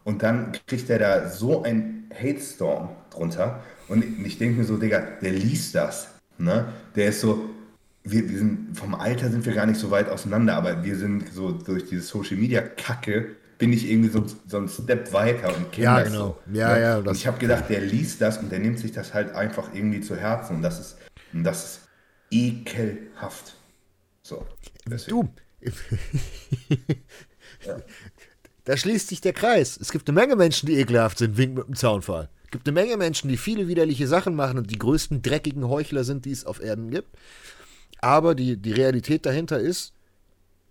Und 0.05 0.23
dann 0.23 0.53
kriegt 0.65 0.89
er 0.89 0.99
da 0.99 1.27
so 1.27 1.63
ein 1.63 2.09
Hate-Storm 2.17 2.87
drunter. 3.09 3.61
Und 3.89 4.05
ich 4.25 4.37
denke 4.37 4.59
mir 4.59 4.63
so, 4.63 4.77
Digga, 4.77 5.03
der 5.21 5.33
liest 5.33 5.75
das. 5.75 6.15
Ne? 6.37 6.69
Der 6.95 7.09
ist 7.09 7.19
so, 7.19 7.49
wir, 8.11 8.29
wir 8.29 8.37
sind 8.37 8.77
vom 8.77 8.95
Alter 8.95 9.29
sind 9.29 9.45
wir 9.45 9.53
gar 9.53 9.65
nicht 9.65 9.79
so 9.79 9.91
weit 9.91 10.09
auseinander, 10.09 10.55
aber 10.55 10.83
wir 10.83 10.95
sind 10.95 11.33
so 11.33 11.51
durch 11.51 11.85
diese 11.85 12.01
Social 12.01 12.37
Media 12.37 12.61
Kacke 12.61 13.35
bin 13.57 13.73
ich 13.73 13.89
irgendwie 13.89 14.09
so, 14.09 14.25
so 14.45 14.57
ein 14.57 14.67
Step 14.67 15.11
weiter 15.13 15.55
und 15.55 15.71
kenne 15.71 15.85
ja, 15.85 15.99
das 15.99 16.09
genau. 16.09 16.39
so. 16.45 16.57
Ja, 16.57 16.73
ne? 16.73 16.81
ja. 16.81 16.97
Und 16.97 17.11
ich 17.11 17.25
habe 17.25 17.39
gedacht, 17.39 17.69
der 17.69 17.81
liest 17.81 18.21
das 18.21 18.37
und 18.37 18.51
der 18.51 18.59
nimmt 18.59 18.79
sich 18.79 18.91
das 18.91 19.13
halt 19.13 19.33
einfach 19.33 19.73
irgendwie 19.73 20.01
zu 20.01 20.15
Herzen 20.15 20.57
und 20.57 20.61
das 20.61 20.79
ist, 20.79 20.97
und 21.33 21.43
das 21.43 21.65
ist 21.65 21.79
ekelhaft. 22.29 23.55
So. 24.21 24.45
Deswegen. 24.85 25.29
Du. 25.61 25.71
ja. 27.65 27.77
Da 28.65 28.77
schließt 28.77 29.07
sich 29.07 29.21
der 29.21 29.33
Kreis. 29.33 29.77
Es 29.81 29.91
gibt 29.91 30.07
eine 30.09 30.19
Menge 30.19 30.35
Menschen, 30.35 30.67
die 30.67 30.77
ekelhaft 30.77 31.17
sind, 31.17 31.37
wegen 31.37 31.53
mit 31.53 31.67
dem 31.67 31.75
Zaunfall. 31.75 32.29
Es 32.43 32.51
gibt 32.51 32.67
eine 32.67 32.73
Menge 32.73 32.95
Menschen, 32.97 33.29
die 33.29 33.37
viele 33.37 33.67
widerliche 33.67 34.07
Sachen 34.07 34.35
machen 34.35 34.57
und 34.57 34.71
die 34.71 34.77
größten 34.77 35.21
dreckigen 35.21 35.67
Heuchler 35.67 36.03
sind, 36.03 36.25
die 36.25 36.31
es 36.31 36.45
auf 36.45 36.61
Erden 36.61 36.91
gibt. 36.91 37.09
Aber 38.07 38.35
die, 38.35 38.55
die 38.55 38.71
Realität 38.71 39.25
dahinter 39.25 39.59
ist, 39.59 39.91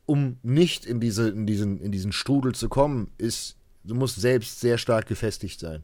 um 0.07 0.39
nicht 0.43 0.87
in, 0.87 1.01
diese, 1.01 1.28
in, 1.28 1.45
diesen, 1.45 1.78
in 1.82 1.93
diesen 1.93 2.11
Strudel 2.11 2.55
zu 2.55 2.70
kommen, 2.70 3.11
ist, 3.18 3.57
du 3.84 3.95
musst 3.95 4.18
selbst 4.18 4.59
sehr 4.59 4.78
stark 4.78 5.07
gefestigt 5.07 5.61
sein. 5.61 5.82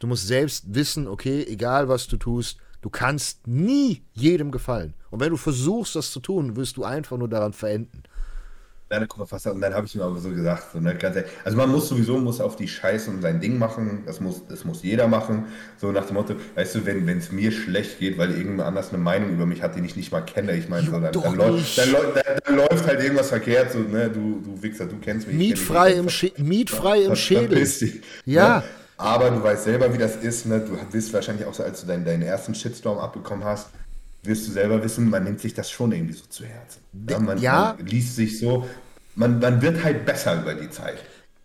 Du 0.00 0.08
musst 0.08 0.26
selbst 0.26 0.74
wissen, 0.74 1.06
okay, 1.06 1.46
egal 1.46 1.88
was 1.88 2.08
du 2.08 2.16
tust, 2.16 2.56
du 2.80 2.90
kannst 2.90 3.46
nie 3.46 4.02
jedem 4.14 4.50
gefallen. 4.50 4.94
Und 5.12 5.20
wenn 5.20 5.30
du 5.30 5.36
versuchst, 5.36 5.94
das 5.94 6.10
zu 6.10 6.18
tun, 6.18 6.56
wirst 6.56 6.76
du 6.76 6.82
einfach 6.82 7.16
nur 7.16 7.28
daran 7.28 7.52
verenden. 7.52 8.02
Dann, 8.90 9.06
und 9.06 9.60
dann 9.60 9.72
habe 9.72 9.86
ich 9.86 9.94
mir 9.94 10.02
aber 10.02 10.18
so 10.18 10.30
gesagt, 10.30 10.72
so, 10.72 10.80
ne, 10.80 10.98
ehrlich, 11.00 11.24
also 11.44 11.56
man 11.56 11.70
muss 11.70 11.88
sowieso 11.88 12.18
muss 12.18 12.40
auf 12.40 12.56
die 12.56 12.66
Scheiße 12.66 13.08
und 13.08 13.22
sein 13.22 13.40
Ding 13.40 13.56
machen, 13.56 14.02
das 14.04 14.18
muss, 14.18 14.42
das 14.48 14.64
muss 14.64 14.82
jeder 14.82 15.06
machen, 15.06 15.44
so 15.76 15.92
nach 15.92 16.06
dem 16.06 16.14
Motto, 16.14 16.34
weißt 16.56 16.74
du, 16.74 16.86
wenn 16.86 17.08
es 17.08 17.30
mir 17.30 17.52
schlecht 17.52 18.00
geht, 18.00 18.18
weil 18.18 18.30
irgendjemand 18.30 18.66
anders 18.66 18.88
eine 18.88 18.98
Meinung 18.98 19.30
über 19.30 19.46
mich 19.46 19.62
hat, 19.62 19.76
die 19.76 19.80
ich 19.86 19.94
nicht 19.94 20.10
mal 20.10 20.22
kenne, 20.22 20.56
ich 20.56 20.68
meine, 20.68 20.86
so, 20.86 20.98
dann, 20.98 21.12
dann, 21.12 21.34
läuft, 21.36 21.78
dann, 21.78 21.92
dann, 21.92 22.40
dann, 22.44 22.56
läuft 22.56 22.84
halt 22.84 23.00
irgendwas 23.00 23.28
verkehrt, 23.28 23.70
so, 23.70 23.78
ne, 23.78 24.10
du, 24.10 24.42
du 24.44 24.60
Wichser, 24.60 24.86
du 24.86 24.96
kennst 25.00 25.28
mich. 25.28 25.36
Mietfrei, 25.36 25.92
im, 25.92 26.08
Sch 26.08 26.32
Mietfrei 26.36 27.02
im 27.02 27.14
Schädel. 27.14 27.64
Ja. 28.24 28.58
Ne? 28.58 28.64
Aber 28.96 29.30
du 29.30 29.40
weißt 29.40 29.64
selber, 29.64 29.94
wie 29.94 29.98
das 29.98 30.16
ist, 30.16 30.46
ne? 30.46 30.60
du 30.60 30.76
wirst 30.92 31.12
wahrscheinlich 31.12 31.46
auch 31.46 31.54
so, 31.54 31.62
als 31.62 31.80
du 31.80 31.86
deinen, 31.86 32.04
deinen 32.04 32.22
ersten 32.22 32.56
Shitstorm 32.56 32.98
abbekommen 32.98 33.44
hast, 33.44 33.68
wirst 34.22 34.48
du 34.48 34.52
selber 34.52 34.82
wissen, 34.82 35.08
man 35.08 35.24
nimmt 35.24 35.40
sich 35.40 35.54
das 35.54 35.70
schon 35.70 35.92
irgendwie 35.92 36.14
so 36.14 36.26
zu 36.26 36.44
Herzen. 36.44 36.82
Ja, 37.08 37.18
man, 37.18 37.38
ja. 37.38 37.74
man 37.76 37.86
liest 37.86 38.16
sich 38.16 38.38
so, 38.38 38.68
man, 39.14 39.38
man 39.38 39.62
wird 39.62 39.82
halt 39.82 40.04
besser 40.04 40.40
über 40.40 40.54
die 40.54 40.70
Zeit. 40.70 40.98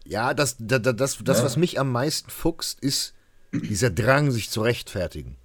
Ja, 0.04 0.34
das, 0.34 0.56
das, 0.60 0.82
das, 0.82 1.18
das 1.24 1.38
ja. 1.40 1.44
was 1.44 1.58
mich 1.58 1.80
am 1.80 1.92
meisten 1.92 2.30
fuchst, 2.30 2.80
ist 2.80 3.14
dieser 3.52 3.90
Drang, 3.90 4.32
sich 4.32 4.50
zu 4.50 4.62
rechtfertigen. 4.62 5.38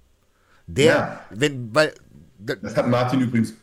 Der, 0.67 0.85
ja. 0.85 1.25
wenn, 1.31 1.73
weil. 1.73 1.93
Das 2.37 2.75
hat 2.75 2.87
Martin 2.87 3.21
übrigens 3.21 3.53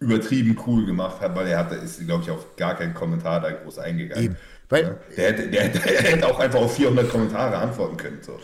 übertrieben 0.00 0.56
cool 0.66 0.86
gemacht, 0.86 1.16
weil 1.20 1.46
er 1.48 1.58
hatte, 1.58 1.74
ist, 1.74 2.04
glaube 2.06 2.22
ich, 2.22 2.30
auf 2.30 2.56
gar 2.56 2.76
keinen 2.76 2.94
Kommentar 2.94 3.40
da 3.40 3.50
groß 3.50 3.78
eingegangen. 3.78 4.24
Eben. 4.24 4.36
Weil, 4.68 4.98
der, 5.16 5.28
hätte, 5.28 5.48
der, 5.48 5.68
der, 5.68 5.80
hätte 5.82 6.26
auch 6.26 6.38
einfach 6.38 6.60
auf 6.60 6.76
400 6.76 7.08
Kommentare 7.08 7.56
antworten 7.56 7.96
können. 7.96 8.18
So. 8.20 8.38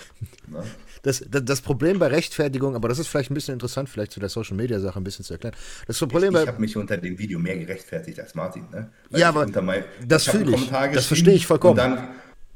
Ne? 0.49 0.63
Das, 1.03 1.23
das, 1.29 1.45
das, 1.45 1.61
Problem 1.61 1.99
bei 1.99 2.07
Rechtfertigung, 2.07 2.75
aber 2.75 2.89
das 2.89 2.99
ist 2.99 3.09
vielleicht 3.09 3.31
ein 3.31 3.35
bisschen 3.35 3.53
interessant, 3.53 3.91
vielleicht 3.91 4.13
zu 4.13 4.21
der 4.21 4.31
Social 4.31 4.57
Media 4.57 4.81
Sache 4.81 4.99
ein 4.99 5.05
bisschen 5.05 5.25
zu 5.25 5.35
erklären. 5.35 5.55
Das 5.87 5.99
Problem 5.99 6.35
ich 6.35 6.41
ich 6.41 6.49
habe 6.49 6.61
mich 6.61 6.77
unter 6.79 6.97
dem 6.97 7.19
Video 7.19 7.39
mehr 7.39 7.59
gerechtfertigt 7.59 8.19
als 8.21 8.35
Martin. 8.35 8.65
Ne? 8.73 8.91
ja, 9.11 9.29
aber 9.29 9.47
mein, 9.61 9.85
das 10.07 10.25
fühle 10.29 10.55
ich. 10.55 10.71
Das 10.71 11.05
verstehe 11.05 11.35
ich 11.35 11.47
vollkommen. 11.47 11.73
Und 11.73 11.77
dann, 11.79 12.09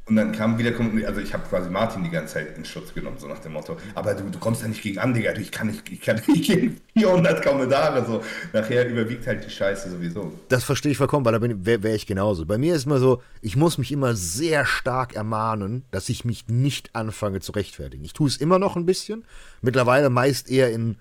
und 0.09 0.17
dann 0.17 0.33
kam 0.33 0.59
wieder, 0.59 0.73
also 1.07 1.21
ich 1.21 1.35
habe 1.35 1.47
quasi 1.49 1.69
Martin 1.69 2.03
die 2.03 2.11
ganze 2.11 2.35
Zeit 2.35 2.57
in 2.57 2.65
Schutz 2.65 2.95
genommen, 2.95 3.19
so 3.19 3.27
nach 3.27 3.41
dem 3.41 3.53
Motto, 3.53 3.77
aber 3.95 4.15
du, 4.15 4.25
du 4.31 4.39
kommst 4.39 4.63
da 4.63 4.69
nicht 4.69 4.83
gegen 4.83 4.99
an, 4.99 5.13
Digga, 5.13 5.37
ich 5.37 5.53
kann 5.53 5.67
nicht, 5.67 5.91
ich 5.91 6.01
kann 6.01 6.21
nicht 6.27 6.47
gegen 6.47 6.81
400 6.97 7.45
Kommentare, 7.45 8.05
so. 8.07 8.23
Nachher 8.53 8.89
überwiegt 8.89 9.27
halt 9.27 9.45
die 9.45 9.51
Scheiße 9.51 9.91
sowieso. 9.91 10.33
Das 10.49 10.65
verstehe 10.65 10.93
ich 10.93 10.99
vollkommen, 10.99 11.27
weil 11.27 11.39
da 11.39 11.43
wäre 11.43 11.83
wär 11.83 11.95
ich 11.95 12.07
genauso. 12.07 12.47
Bei 12.47 12.57
mir 12.57 12.75
ist 12.75 12.87
immer 12.87 12.99
so, 12.99 13.23
ich 13.43 13.57
muss 13.57 13.77
mich 13.77 13.93
immer 13.93 14.15
sehr 14.15 14.65
stark 14.65 15.15
ermahnen, 15.15 15.85
dass 15.91 16.09
ich 16.09 16.25
mich 16.25 16.49
nicht 16.49 16.95
anfange 16.95 17.41
zu 17.41 17.53
rechtfertigen. 17.53 18.05
Ich 18.05 18.15
tue 18.15 18.29
es 18.29 18.39
immer 18.39 18.59
noch 18.59 18.77
ein 18.77 18.87
bisschen, 18.87 19.25
mittlerweile 19.61 20.11
meist 20.11 20.51
eher 20.51 20.73
in... 20.73 20.97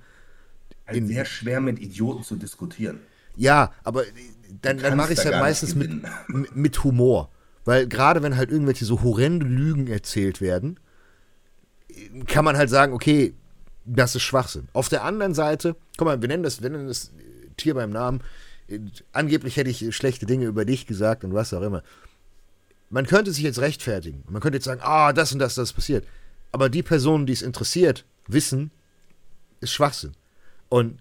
Halt 0.86 0.98
in 0.98 1.08
sehr 1.08 1.26
schwer 1.26 1.62
mit 1.62 1.80
Idioten 1.80 2.24
zu 2.24 2.36
diskutieren. 2.36 3.00
Ja, 3.36 3.72
aber 3.84 4.04
dann, 4.62 4.80
dann 4.80 4.98
mache 4.98 5.14
ich 5.14 5.20
es 5.20 5.26
halt 5.26 5.36
meistens 5.36 5.76
mit, 5.76 5.92
mit 6.56 6.84
Humor. 6.84 7.30
Weil 7.68 7.86
gerade 7.86 8.24
wenn 8.24 8.38
halt 8.38 8.50
irgendwelche 8.50 8.86
so 8.86 9.04
horrende 9.04 9.46
Lügen 9.46 9.88
erzählt 9.88 10.40
werden, 10.40 10.80
kann 12.26 12.46
man 12.46 12.56
halt 12.56 12.70
sagen, 12.70 12.94
okay, 12.94 13.34
das 13.84 14.16
ist 14.16 14.22
Schwachsinn. 14.22 14.70
Auf 14.72 14.88
der 14.88 15.04
anderen 15.04 15.34
Seite, 15.34 15.76
guck 15.98 16.06
mal, 16.06 16.22
wir 16.22 16.30
nennen 16.30 16.44
das, 16.44 16.62
wir 16.62 16.70
nennen 16.70 16.88
das 16.88 17.12
Tier 17.58 17.74
beim 17.74 17.90
Namen. 17.90 18.22
Angeblich 19.12 19.58
hätte 19.58 19.70
ich 19.70 19.94
schlechte 19.94 20.26
Dinge 20.26 20.46
über 20.46 20.64
dich 20.64 20.88
gesagt 20.88 21.26
und 21.26 21.34
was 21.34 21.54
auch 21.54 21.62
immer. 21.62 21.84
Man 22.90 23.06
könnte 23.06 23.34
sich 23.34 23.44
jetzt 23.44 23.60
rechtfertigen. 23.60 24.24
Man 24.30 24.42
könnte 24.42 24.60
jetzt 24.60 24.66
sagen, 24.66 24.80
ah, 24.82 25.12
das 25.12 25.34
und 25.34 25.40
das, 25.40 25.56
das 25.56 25.72
ist 25.72 25.74
passiert. 25.74 26.08
Aber 26.54 26.70
die 26.70 26.84
Personen, 26.84 27.26
die 27.26 27.34
es 27.34 27.42
interessiert, 27.42 28.06
wissen, 28.28 28.72
ist 29.60 29.74
Schwachsinn. 29.74 30.14
Und 30.70 31.00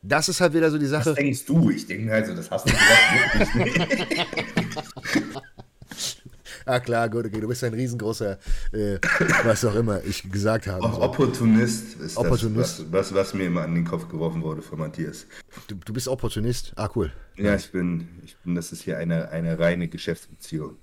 das 0.00 0.30
ist 0.30 0.40
halt 0.40 0.54
wieder 0.54 0.70
so 0.70 0.78
die 0.78 0.86
Sache. 0.86 1.10
Was 1.10 1.16
denkst 1.16 1.44
du? 1.44 1.68
Ich 1.68 1.86
denke 1.86 2.10
also, 2.10 2.34
das 2.34 2.50
hast 2.50 2.66
du 2.66 2.72
gesagt 2.72 3.54
wirklich 3.54 3.74
nicht. 3.76 5.40
ah 6.70 6.80
klar, 6.80 7.08
gut, 7.08 7.26
okay, 7.26 7.40
du 7.40 7.48
bist 7.48 7.64
ein 7.64 7.74
riesengroßer, 7.74 8.38
äh, 8.72 8.98
was 9.44 9.64
auch 9.64 9.74
immer 9.74 10.02
ich 10.04 10.30
gesagt 10.30 10.66
habe. 10.66 10.82
So. 10.82 11.02
Opportunist 11.02 12.00
ist 12.00 12.16
Opportunist. 12.16 12.80
das, 12.80 12.92
was, 12.92 13.12
was, 13.12 13.14
was, 13.14 13.34
mir 13.34 13.46
immer 13.46 13.62
an 13.62 13.74
den 13.74 13.84
Kopf 13.84 14.08
geworfen 14.08 14.42
wurde 14.42 14.62
von 14.62 14.78
Matthias. 14.78 15.26
Du, 15.66 15.74
du 15.74 15.92
bist 15.92 16.08
Opportunist? 16.08 16.72
Ah, 16.76 16.88
cool. 16.94 17.12
Ja, 17.36 17.54
ich 17.54 17.70
bin, 17.72 18.08
ich 18.24 18.36
bin, 18.38 18.54
das 18.54 18.72
ist 18.72 18.82
hier 18.82 18.98
eine, 18.98 19.30
eine 19.30 19.58
reine 19.58 19.88
Geschäftsbeziehung. 19.88 20.76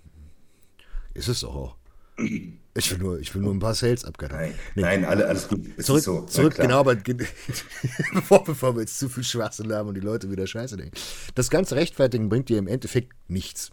Ist 1.13 1.27
es 1.27 1.43
auch. 1.43 1.75
Ich 2.19 2.91
will 2.91 2.97
nur, 2.97 3.19
ich 3.19 3.33
will 3.33 3.41
nur 3.41 3.53
ein 3.53 3.59
paar 3.59 3.75
Sales 3.75 4.03
abgeben. 4.05 4.33
Nein, 4.33 4.53
nee. 4.75 4.81
nein 4.81 5.05
alle, 5.05 5.27
alles 5.27 5.47
gut. 5.47 5.61
Es 5.77 5.85
zurück, 5.85 6.03
so. 6.03 6.21
zurück 6.21 6.55
genau, 6.55 6.79
aber 6.79 6.95
bevor, 6.95 8.43
bevor 8.45 8.75
wir 8.75 8.81
jetzt 8.81 8.97
zu 8.97 9.07
viel 9.07 9.23
Schwachsinn 9.23 9.71
haben 9.71 9.89
und 9.89 9.95
die 9.95 10.01
Leute 10.01 10.29
wieder 10.31 10.47
Scheiße 10.47 10.77
denken. 10.77 10.95
Das 11.35 11.49
ganze 11.49 11.75
Rechtfertigen 11.75 12.29
bringt 12.29 12.49
dir 12.49 12.57
im 12.57 12.67
Endeffekt 12.67 13.13
nichts. 13.27 13.71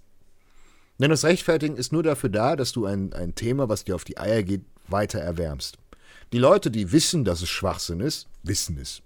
Denn 0.98 1.10
das 1.10 1.24
Rechtfertigen 1.24 1.76
ist 1.76 1.92
nur 1.92 2.02
dafür 2.02 2.30
da, 2.30 2.56
dass 2.56 2.72
du 2.72 2.86
ein, 2.86 3.12
ein 3.12 3.34
Thema, 3.34 3.68
was 3.68 3.84
dir 3.84 3.94
auf 3.94 4.04
die 4.04 4.18
Eier 4.18 4.42
geht, 4.42 4.62
weiter 4.88 5.18
erwärmst. 5.18 5.78
Die 6.32 6.38
Leute, 6.38 6.70
die 6.70 6.92
wissen, 6.92 7.24
dass 7.24 7.42
es 7.42 7.48
Schwachsinn 7.48 8.00
ist, 8.00 8.28
wissen 8.42 8.78
es. 8.80 9.02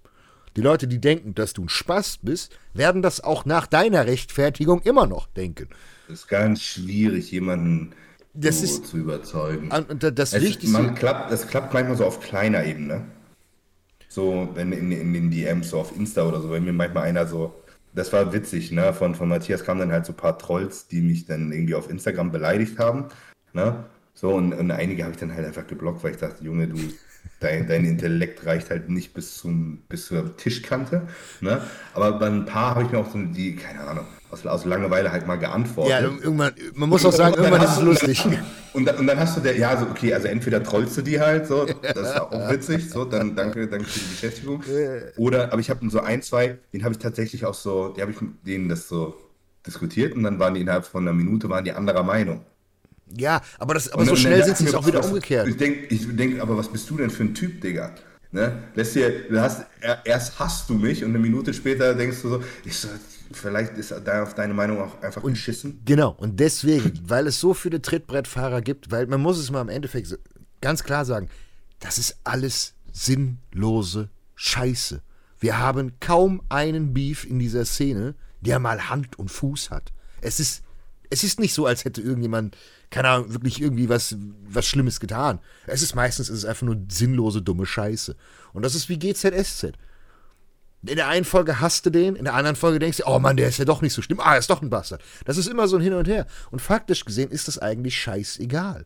Die 0.55 0.61
Leute, 0.61 0.87
die 0.87 0.99
denken, 0.99 1.35
dass 1.35 1.53
du 1.53 1.63
ein 1.63 1.69
Spaß 1.69 2.19
bist, 2.21 2.57
werden 2.73 3.01
das 3.01 3.21
auch 3.21 3.45
nach 3.45 3.67
deiner 3.67 4.07
Rechtfertigung 4.07 4.81
immer 4.81 5.07
noch 5.07 5.27
denken. 5.27 5.69
Es 6.07 6.21
ist 6.21 6.27
ganz 6.27 6.61
schwierig, 6.61 7.31
jemanden 7.31 7.93
das 8.33 8.59
so 8.59 8.65
ist, 8.65 8.87
zu 8.87 8.97
überzeugen. 8.97 9.69
Das 9.99 10.33
es, 10.33 10.41
Wichtigste. 10.41 10.81
Man 10.81 10.95
klappt, 10.95 11.31
das 11.31 11.47
klappt 11.47 11.73
manchmal 11.73 11.97
so 11.97 12.05
auf 12.05 12.19
kleiner 12.19 12.63
Ebene. 12.63 13.05
So, 14.07 14.49
wenn 14.55 14.71
in, 14.71 14.91
in 14.91 15.13
den 15.13 15.31
DMs, 15.31 15.69
so 15.69 15.79
auf 15.79 15.95
Insta 15.95 16.27
oder 16.27 16.41
so, 16.41 16.49
wenn 16.49 16.63
mir 16.63 16.73
manchmal 16.73 17.03
einer 17.03 17.27
so 17.27 17.53
das 17.93 18.13
war 18.13 18.33
witzig, 18.33 18.71
ne? 18.71 18.93
Von, 18.93 19.15
von 19.15 19.29
Matthias 19.29 19.63
kamen 19.63 19.79
dann 19.79 19.91
halt 19.91 20.05
so 20.05 20.13
ein 20.13 20.17
paar 20.17 20.37
Trolls, 20.37 20.87
die 20.87 21.01
mich 21.01 21.25
dann 21.25 21.51
irgendwie 21.51 21.75
auf 21.75 21.89
Instagram 21.89 22.31
beleidigt 22.31 22.79
haben. 22.79 23.05
Ne? 23.53 23.85
So, 24.13 24.33
und, 24.33 24.53
und 24.53 24.71
einige 24.71 25.03
habe 25.03 25.13
ich 25.13 25.19
dann 25.19 25.33
halt 25.33 25.45
einfach 25.45 25.65
geblockt, 25.65 26.03
weil 26.03 26.11
ich 26.11 26.17
dachte, 26.17 26.43
Junge, 26.43 26.67
du, 26.67 26.77
dein, 27.39 27.67
dein 27.67 27.85
Intellekt 27.85 28.45
reicht 28.45 28.69
halt 28.69 28.89
nicht 28.89 29.13
bis 29.13 29.37
zum 29.37 29.83
bis 29.89 30.07
zur 30.07 30.35
Tischkante. 30.37 31.07
Ne? 31.41 31.61
Aber 31.93 32.19
bei 32.19 32.27
ein 32.27 32.45
paar 32.45 32.75
habe 32.75 32.83
ich 32.83 32.91
mir 32.91 32.99
auch 32.99 33.11
so 33.11 33.19
die, 33.19 33.55
keine 33.55 33.81
Ahnung, 33.81 34.05
aus, 34.31 34.45
aus 34.45 34.65
Langeweile 34.65 35.11
halt 35.11 35.27
mal 35.27 35.37
geantwortet. 35.37 35.91
Ja, 35.91 36.01
irgendwann, 36.01 36.53
man 36.73 36.89
muss 36.89 37.05
auch 37.05 37.11
sagen, 37.11 37.35
irgendwann 37.35 37.63
ist 37.63 37.77
es 37.77 37.81
lustig. 37.81 38.25
Und, 38.71 38.87
und, 38.99 39.07
dann 39.07 39.19
hast 39.19 39.35
du 39.35 39.41
der, 39.41 39.57
ja, 39.57 39.75
so, 39.75 39.87
okay, 39.87 40.13
also 40.13 40.27
entweder 40.27 40.61
trollst 40.61 40.95
du 40.95 41.01
die 41.01 41.19
halt, 41.19 41.47
so, 41.47 41.65
das 41.65 41.97
ist 41.97 42.21
auch 42.21 42.51
witzig, 42.51 42.87
so, 42.87 43.03
dann 43.03 43.35
danke, 43.35 43.67
danke 43.67 43.85
für 43.85 43.99
die 43.99 44.05
Beschäftigung. 44.05 44.63
Oder, 45.17 45.51
aber 45.51 45.59
ich 45.59 45.71
habe 45.71 45.89
so 45.89 46.01
ein, 46.01 46.21
zwei, 46.21 46.59
den 46.71 46.83
habe 46.83 46.93
ich 46.93 46.99
tatsächlich 46.99 47.45
auch 47.45 47.55
so, 47.55 47.89
die 47.89 48.01
habe 48.01 48.11
ich 48.11 48.21
mit 48.21 48.45
denen 48.45 48.69
das 48.69 48.87
so 48.87 49.15
diskutiert 49.65 50.13
und 50.13 50.21
dann 50.21 50.37
waren 50.37 50.53
die 50.53 50.61
innerhalb 50.61 50.85
von 50.85 51.01
einer 51.01 51.17
Minute, 51.17 51.49
waren 51.49 51.65
die 51.65 51.71
anderer 51.71 52.03
Meinung. 52.03 52.45
Ja, 53.17 53.41
aber, 53.57 53.73
das, 53.73 53.91
aber 53.91 54.05
so 54.05 54.15
schnell 54.15 54.43
sind 54.43 54.57
sie 54.57 54.65
es 54.65 54.75
auch 54.75 54.85
wieder 54.85 54.99
was, 54.99 55.07
umgekehrt. 55.07 55.47
Ich 55.47 55.57
denke, 55.57 55.87
ich 55.87 56.15
denk, 56.15 56.39
aber 56.39 56.55
was 56.55 56.67
bist 56.67 56.87
du 56.91 56.97
denn 56.97 57.09
für 57.09 57.23
ein 57.23 57.33
Typ, 57.33 57.61
Digga? 57.61 57.95
Ne? 58.31 58.61
Lässt 58.75 58.93
dir, 58.93 59.27
du 59.27 59.41
hast, 59.41 59.65
erst 60.03 60.39
hast 60.39 60.69
du 60.69 60.75
mich 60.75 61.03
und 61.03 61.09
eine 61.09 61.19
Minute 61.19 61.55
später 61.55 61.95
denkst 61.95 62.21
du 62.21 62.29
so, 62.29 62.43
ich 62.63 62.77
so, 62.77 62.87
vielleicht 63.31 63.77
ist 63.77 63.93
da 64.03 64.23
auf 64.23 64.33
deine 64.35 64.53
Meinung 64.53 64.81
auch 64.81 65.01
einfach 65.01 65.23
und, 65.23 65.33
geschissen. 65.33 65.81
Genau, 65.85 66.11
und 66.11 66.39
deswegen, 66.39 66.99
weil 67.03 67.27
es 67.27 67.39
so 67.39 67.53
viele 67.53 67.81
Trittbrettfahrer 67.81 68.61
gibt, 68.61 68.91
weil 68.91 69.07
man 69.07 69.21
muss 69.21 69.37
es 69.37 69.51
mal 69.51 69.61
im 69.61 69.69
Endeffekt 69.69 70.17
ganz 70.61 70.83
klar 70.83 71.05
sagen, 71.05 71.29
das 71.79 71.97
ist 71.97 72.17
alles 72.23 72.73
sinnlose 72.91 74.09
Scheiße. 74.35 75.01
Wir 75.39 75.59
haben 75.59 75.93
kaum 75.99 76.41
einen 76.49 76.93
Beef 76.93 77.25
in 77.25 77.39
dieser 77.39 77.65
Szene, 77.65 78.15
der 78.41 78.59
mal 78.59 78.89
Hand 78.89 79.17
und 79.17 79.29
Fuß 79.29 79.69
hat. 79.69 79.93
Es 80.21 80.39
ist, 80.39 80.63
es 81.09 81.23
ist 81.23 81.39
nicht 81.39 81.53
so, 81.53 81.65
als 81.65 81.85
hätte 81.85 82.01
irgendjemand, 82.01 82.57
keine 82.89 83.09
Ahnung, 83.09 83.33
wirklich 83.33 83.61
irgendwie 83.61 83.89
was, 83.89 84.15
was 84.47 84.65
Schlimmes 84.65 84.99
getan. 84.99 85.39
Es 85.65 85.81
ist 85.81 85.95
meistens, 85.95 86.29
es 86.29 86.39
ist 86.39 86.45
einfach 86.45 86.65
nur 86.65 86.77
sinnlose, 86.89 87.41
dumme 87.41 87.65
Scheiße. 87.65 88.15
Und 88.53 88.63
das 88.63 88.75
ist 88.75 88.89
wie 88.89 88.99
GZSZ. 88.99 89.73
In 90.85 90.95
der 90.95 91.09
einen 91.09 91.25
Folge 91.25 91.59
hasst 91.59 91.85
du 91.85 91.89
den, 91.89 92.15
in 92.15 92.23
der 92.23 92.35
anderen 92.35 92.55
Folge 92.55 92.79
denkst 92.79 92.97
du, 92.97 93.03
oh 93.05 93.19
Mann, 93.19 93.35
der 93.35 93.49
ist 93.49 93.57
ja 93.57 93.65
doch 93.65 93.81
nicht 93.81 93.93
so 93.93 94.01
schlimm. 94.01 94.21
Ah, 94.21 94.33
er 94.33 94.39
ist 94.39 94.49
doch 94.49 94.61
ein 94.61 94.69
Bastard. 94.69 95.01
Das 95.25 95.37
ist 95.37 95.47
immer 95.47 95.67
so 95.67 95.75
ein 95.75 95.81
Hin 95.81 95.93
und 95.93 96.07
Her. 96.07 96.25
Und 96.51 96.61
faktisch 96.61 97.03
gesehen 97.03 97.31
ist 97.31 97.49
das 97.49 97.59
eigentlich 97.59 97.99
scheißegal. 97.99 98.85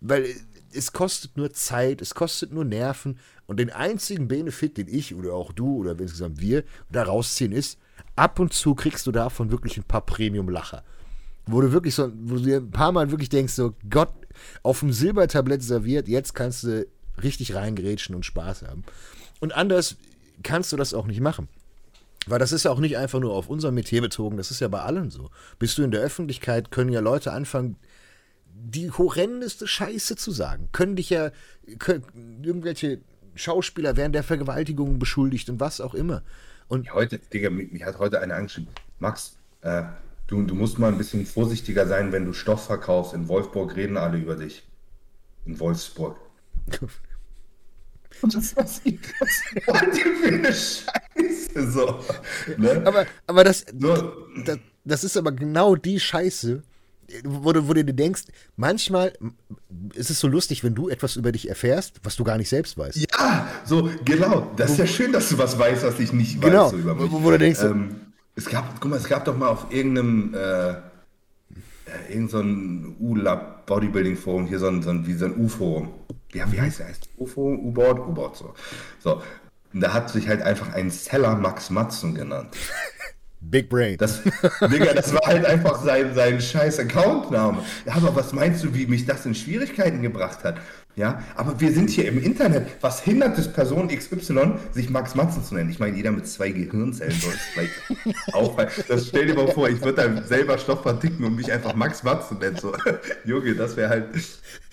Weil 0.00 0.26
es 0.72 0.92
kostet 0.92 1.36
nur 1.36 1.52
Zeit, 1.52 2.02
es 2.02 2.14
kostet 2.14 2.52
nur 2.52 2.64
Nerven. 2.64 3.18
Und 3.46 3.60
den 3.60 3.70
einzigen 3.70 4.26
Benefit, 4.26 4.76
den 4.76 4.88
ich 4.88 5.14
oder 5.14 5.34
auch 5.34 5.52
du 5.52 5.76
oder 5.76 5.92
insgesamt 5.92 6.40
wir 6.40 6.64
da 6.90 7.04
rausziehen, 7.04 7.52
ist, 7.52 7.78
ab 8.16 8.40
und 8.40 8.52
zu 8.52 8.74
kriegst 8.74 9.06
du 9.06 9.12
davon 9.12 9.52
wirklich 9.52 9.76
ein 9.76 9.84
paar 9.84 10.04
Premium-Lacher. 10.04 10.82
Wo 11.46 11.60
du 11.60 11.70
wirklich 11.70 11.94
so, 11.94 12.10
wo 12.24 12.34
du 12.34 12.42
dir 12.42 12.56
ein 12.56 12.70
paar 12.72 12.90
Mal 12.90 13.12
wirklich 13.12 13.28
denkst, 13.28 13.52
so 13.52 13.74
Gott, 13.88 14.12
auf 14.64 14.80
dem 14.80 14.92
Silbertablett 14.92 15.62
serviert, 15.62 16.08
jetzt 16.08 16.34
kannst 16.34 16.64
du 16.64 16.86
richtig 17.22 17.54
reingerätschen 17.54 18.16
und 18.16 18.26
Spaß 18.26 18.62
haben. 18.62 18.84
Und 19.38 19.54
anders 19.54 19.96
kannst 20.46 20.72
du 20.72 20.76
das 20.76 20.94
auch 20.94 21.06
nicht 21.06 21.20
machen. 21.20 21.48
Weil 22.26 22.38
das 22.38 22.52
ist 22.52 22.64
ja 22.64 22.70
auch 22.70 22.80
nicht 22.80 22.96
einfach 22.96 23.20
nur 23.20 23.34
auf 23.34 23.48
unser 23.48 23.70
Metier 23.70 24.00
bezogen, 24.00 24.36
das 24.36 24.50
ist 24.50 24.60
ja 24.60 24.68
bei 24.68 24.80
allen 24.80 25.10
so. 25.10 25.30
Bist 25.58 25.78
du 25.78 25.82
in 25.82 25.90
der 25.90 26.00
Öffentlichkeit, 26.00 26.70
können 26.70 26.90
ja 26.90 27.00
Leute 27.00 27.32
anfangen, 27.32 27.76
die 28.52 28.90
horrendeste 28.90 29.66
Scheiße 29.66 30.16
zu 30.16 30.30
sagen. 30.32 30.68
Können 30.72 30.96
dich 30.96 31.10
ja, 31.10 31.30
können, 31.78 32.42
irgendwelche 32.42 33.00
Schauspieler 33.34 33.96
werden 33.96 34.12
der 34.12 34.22
Vergewaltigung 34.22 34.98
beschuldigt 34.98 35.50
und 35.50 35.60
was 35.60 35.80
auch 35.80 35.94
immer. 35.94 36.22
Und 36.68 36.92
heute, 36.94 37.18
Digga, 37.18 37.50
mich, 37.50 37.84
hat 37.84 37.98
heute 37.98 38.20
eine 38.20 38.34
angeschrieben. 38.34 38.70
Max, 38.98 39.36
äh, 39.60 39.84
du, 40.26 40.42
du 40.42 40.54
musst 40.54 40.78
mal 40.78 40.90
ein 40.90 40.98
bisschen 40.98 41.26
vorsichtiger 41.26 41.86
sein, 41.86 42.10
wenn 42.10 42.24
du 42.24 42.32
Stoff 42.32 42.66
verkaufst. 42.66 43.14
In 43.14 43.28
Wolfsburg 43.28 43.76
reden 43.76 43.96
alle 43.96 44.18
über 44.18 44.34
dich. 44.34 44.66
In 45.44 45.60
Wolfsburg. 45.60 46.16
Was 48.22 48.80
ich 48.84 48.98
das 49.18 49.30
für 49.62 50.28
eine 50.28 50.52
Scheiße 50.52 51.70
so. 51.70 52.00
Ne? 52.56 52.82
Aber, 52.84 53.06
aber 53.26 53.44
das, 53.44 53.64
so. 53.78 54.12
das, 54.44 54.58
das 54.84 55.04
ist 55.04 55.16
aber 55.16 55.32
genau 55.32 55.76
die 55.76 56.00
Scheiße, 56.00 56.62
wo 57.24 57.52
du, 57.52 57.68
wo 57.68 57.74
du 57.74 57.84
dir 57.84 57.92
denkst, 57.92 58.24
manchmal 58.56 59.12
ist 59.94 60.10
es 60.10 60.20
so 60.20 60.28
lustig, 60.28 60.64
wenn 60.64 60.74
du 60.74 60.88
etwas 60.88 61.16
über 61.16 61.32
dich 61.32 61.48
erfährst, 61.48 62.00
was 62.02 62.16
du 62.16 62.24
gar 62.24 62.38
nicht 62.38 62.48
selbst 62.48 62.76
weißt. 62.76 62.96
Ja, 62.96 63.48
so, 63.64 63.90
genau. 64.04 64.52
Das 64.56 64.72
ist 64.72 64.78
ja 64.78 64.86
schön, 64.86 65.12
dass 65.12 65.28
du 65.28 65.38
was 65.38 65.58
weißt, 65.58 65.84
was 65.84 65.98
ich 66.00 66.12
nicht 66.12 66.40
genau. 66.40 66.64
weiß. 66.64 66.70
So 66.72 66.76
über 66.78 66.94
mich. 66.94 67.10
Wo, 67.10 67.22
wo 67.22 67.30
du 67.30 67.38
denkst, 67.38 67.62
ähm, 67.62 67.96
es 68.34 68.46
gab, 68.46 68.80
guck 68.80 68.90
mal, 68.90 68.96
es 68.96 69.08
gab 69.08 69.24
doch 69.24 69.36
mal 69.36 69.48
auf 69.48 69.66
irgendeinem, 69.70 70.34
äh, 70.34 70.74
irgend 72.12 72.30
so 72.30 72.40
ein 72.40 72.96
U-Lab 73.00 73.66
Bodybuilding 73.66 74.16
Forum, 74.16 74.46
hier 74.46 74.58
so 74.58 74.68
ein, 74.68 74.82
so 74.82 74.90
ein, 74.90 75.06
wie 75.06 75.14
so 75.14 75.26
ein 75.26 75.36
U-Forum. 75.36 75.88
Ja, 76.36 76.50
wie 76.52 76.60
heißt 76.60 76.80
der? 76.80 76.88
Heißt 76.88 77.08
U-Forum, 77.18 77.66
U-Board, 77.66 77.98
U-Board, 78.00 78.36
so. 78.36 78.54
So. 79.00 79.22
Und 79.72 79.80
da 79.80 79.92
hat 79.92 80.10
sich 80.10 80.28
halt 80.28 80.42
einfach 80.42 80.72
ein 80.72 80.90
Seller 80.90 81.34
Max 81.34 81.70
Matzen 81.70 82.14
genannt. 82.14 82.56
Big 83.40 83.68
Brain. 83.68 83.96
Das, 83.98 84.22
Digga, 84.22 84.92
das 84.94 85.12
war 85.12 85.20
halt 85.26 85.44
einfach 85.44 85.82
sein, 85.82 86.14
sein 86.14 86.40
scheiß 86.40 86.80
Accountname. 86.80 87.58
Ja, 87.84 87.94
aber 87.94 88.14
was 88.16 88.32
meinst 88.32 88.64
du, 88.64 88.74
wie 88.74 88.86
mich 88.86 89.06
das 89.06 89.24
in 89.26 89.34
Schwierigkeiten 89.34 90.02
gebracht 90.02 90.42
hat? 90.42 90.60
Ja, 90.96 91.22
aber 91.34 91.60
wir 91.60 91.72
sind 91.72 91.90
hier 91.90 92.08
im 92.08 92.22
Internet. 92.22 92.68
Was 92.80 93.02
hindert 93.02 93.38
es 93.38 93.52
Person 93.52 93.88
XY, 93.88 94.54
sich 94.72 94.88
Max 94.88 95.14
Matzen 95.14 95.44
zu 95.44 95.54
nennen? 95.54 95.68
Ich 95.68 95.78
meine, 95.78 95.94
jeder 95.94 96.10
mit 96.10 96.26
zwei 96.26 96.48
Gehirnzellen 96.48 97.12
soll 97.20 97.34
es 97.34 97.40
vielleicht 97.52 97.74
auch. 98.32 98.56
Das 98.88 99.08
stell 99.08 99.26
dir 99.26 99.34
mal 99.34 99.48
vor, 99.48 99.68
ich 99.68 99.82
würde 99.82 100.02
dann 100.02 100.24
selber 100.24 100.56
Stoff 100.56 100.80
verticken 100.82 101.22
und 101.24 101.36
mich 101.36 101.52
einfach 101.52 101.74
Max 101.74 102.02
Matzen 102.02 102.38
nennen. 102.38 102.56
So, 102.56 102.74
Junge, 103.26 103.54
das 103.54 103.76
wäre 103.76 103.90
halt. 103.90 104.06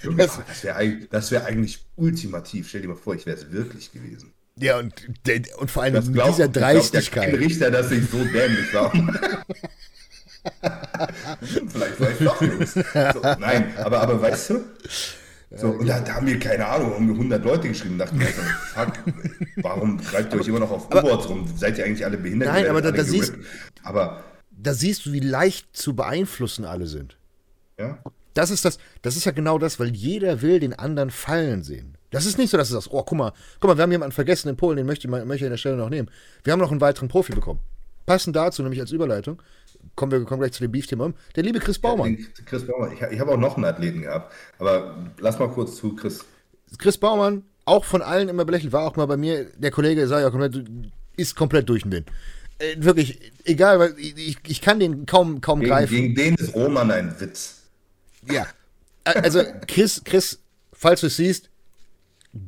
Junge, 0.02 0.16
das, 0.16 0.40
das 0.48 0.64
wäre 0.64 0.98
das 1.12 1.30
wär 1.32 1.46
eigentlich 1.46 1.86
ultimativ. 1.98 2.70
Stell 2.70 2.84
dir 2.84 2.88
mal 2.88 2.96
vor, 2.96 3.16
ich 3.16 3.26
wäre 3.26 3.36
es 3.36 3.52
wirklich 3.52 3.92
gewesen. 3.92 4.32
Ja, 4.56 4.80
und, 4.80 4.94
und 5.58 5.72
vor 5.72 5.84
allem 5.84 5.96
mit 5.96 6.26
dieser 6.26 6.48
Dreistigkeit. 6.48 7.32
Glaubt, 7.32 7.44
Richter, 7.44 7.70
dass 7.70 7.92
ich 7.92 8.10
so 8.10 8.24
dämlich 8.24 8.74
war. 8.74 8.94
Vielleicht 11.42 12.00
war 12.00 12.12
ich 12.12 12.18
doch 12.20 12.42
Jungs. 12.42 12.74
So, 12.74 13.22
nein, 13.40 13.74
aber, 13.78 14.00
aber 14.02 14.22
weißt 14.22 14.52
du, 14.52 14.64
so, 15.56 15.68
und 15.68 15.88
da, 15.88 16.00
da, 16.00 16.16
haben 16.16 16.28
wir, 16.28 16.40
keine 16.40 16.68
Ahnung, 16.68 16.94
um 16.94 17.10
100 17.12 17.44
Leute 17.44 17.68
geschrieben. 17.68 17.98
Dachten 17.98 18.20
wir, 18.20 18.28
fuck, 18.28 18.94
warum 19.58 19.98
greift 19.98 20.34
ihr 20.34 20.40
euch 20.40 20.48
immer 20.48 20.60
noch 20.60 20.72
auf 20.72 20.88
U-Boards 20.88 21.30
rum? 21.30 21.48
Seid 21.56 21.78
ihr 21.78 21.86
eigentlich 21.86 22.06
alle 22.06 22.18
behindert? 22.18 22.50
Nein, 22.50 22.68
aber 22.68 22.82
da, 22.82 22.92
da 22.92 23.04
siehst, 23.04 23.34
aber 23.84 24.24
da 24.52 24.74
siehst 24.74 25.06
du, 25.06 25.14
wie 25.14 25.20
leicht 25.20 25.76
zu 25.76 25.96
beeinflussen 25.96 26.66
alle 26.66 26.88
sind. 26.88 27.18
Ja. 27.78 28.00
Das 28.34 28.50
ist 28.50 28.66
das, 28.66 28.80
das 29.04 29.16
ist 29.16 29.26
ja 29.26 29.32
genau 29.32 29.60
das, 29.60 29.80
weil 29.80 29.90
jeder 29.90 30.42
will 30.42 30.60
den 30.60 30.74
anderen 30.74 31.12
fallen 31.12 31.64
sehen. 31.64 31.98
Das 32.10 32.26
ist 32.26 32.38
nicht 32.38 32.50
so, 32.50 32.58
dass 32.58 32.70
du 32.70 32.76
sagst, 32.76 32.90
oh, 32.92 33.04
guck 33.04 33.18
mal, 33.18 33.32
guck 33.60 33.70
mal, 33.70 33.78
wir 33.78 33.84
haben 33.84 33.92
jemanden 33.92 34.14
vergessen 34.14 34.50
in 34.50 34.58
Polen, 34.58 34.78
den 34.78 34.86
möchte 34.86 35.08
ich, 35.08 35.12
möchte 35.12 35.36
ich 35.36 35.44
an 35.44 35.52
der 35.52 35.58
Stelle 35.58 35.78
noch 35.78 35.90
nehmen. 35.90 36.10
Wir 36.44 36.54
haben 36.54 36.60
noch 36.60 36.72
einen 36.72 36.82
weiteren 36.82 37.10
Profi 37.10 37.34
bekommen. 37.34 37.60
Passend 38.06 38.36
dazu, 38.36 38.64
nämlich 38.64 38.82
als 38.82 38.92
Überleitung, 38.92 39.42
kommen 39.96 40.12
wir 40.12 40.24
kommen 40.24 40.42
gleich 40.42 40.54
zu 40.54 40.64
dem 40.64 40.72
Beef-Thema 40.72 41.06
um, 41.06 41.14
der 41.36 41.44
liebe 41.44 41.60
Chris 41.60 41.80
Baumann. 41.80 42.18
Chris 42.46 42.66
Baumann. 42.66 42.94
Ich, 42.94 43.02
ich 43.02 43.20
habe 43.20 43.32
auch 43.32 43.38
noch 43.38 43.56
einen 43.56 43.66
Athleten 43.66 44.02
gehabt, 44.02 44.34
aber 44.60 45.12
lass 45.20 45.40
mal 45.40 45.50
kurz 45.50 45.76
zu 45.76 45.96
Chris. 45.96 46.26
Chris 46.78 46.98
Baumann, 46.98 47.44
auch 47.66 47.86
von 47.86 48.02
allen 48.02 48.30
immer 48.30 48.46
belächelt, 48.46 48.74
war 48.74 48.88
auch 48.88 48.96
mal 48.96 49.06
bei 49.06 49.18
mir, 49.18 49.46
der 49.58 49.72
Kollege 49.72 50.08
sah 50.08 50.20
ja 50.20 50.30
komplett, 50.30 50.66
ist 51.18 51.36
komplett 51.36 51.70
durch 51.70 51.84
den 51.84 51.92
Wind. 51.92 52.10
Äh, 52.60 52.76
wirklich, 52.78 53.20
egal, 53.46 53.80
weil 53.80 53.96
ich, 53.98 54.38
ich 54.48 54.62
kann 54.62 54.80
den 54.80 55.06
kaum, 55.06 55.42
kaum 55.42 55.60
gegen, 55.60 55.72
greifen. 55.72 55.94
Gegen 55.94 56.16
den 56.16 56.36
ist 56.36 56.56
Roman 56.56 56.92
ein 56.92 57.20
Witz. 57.20 57.62
Ja. 58.30 58.48
Also, 59.04 59.44
Chris, 59.68 60.02
Chris, 60.04 60.40
falls 60.72 61.02
du 61.02 61.08
es 61.08 61.18
siehst, 61.18 61.50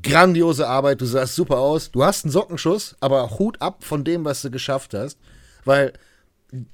grandiose 0.04 0.68
Arbeit, 0.68 1.02
du 1.02 1.06
sahst 1.06 1.36
super 1.36 1.58
aus. 1.58 1.91
Du 1.91 2.04
hast 2.04 2.24
einen 2.24 2.32
Sockenschuss, 2.32 2.96
aber 3.00 3.38
Hut 3.38 3.62
ab 3.62 3.84
von 3.84 4.04
dem, 4.04 4.26
was 4.26 4.41
du 4.41 4.50
geschafft 4.50 4.93
hast. 4.93 5.18
Weil 5.66 5.93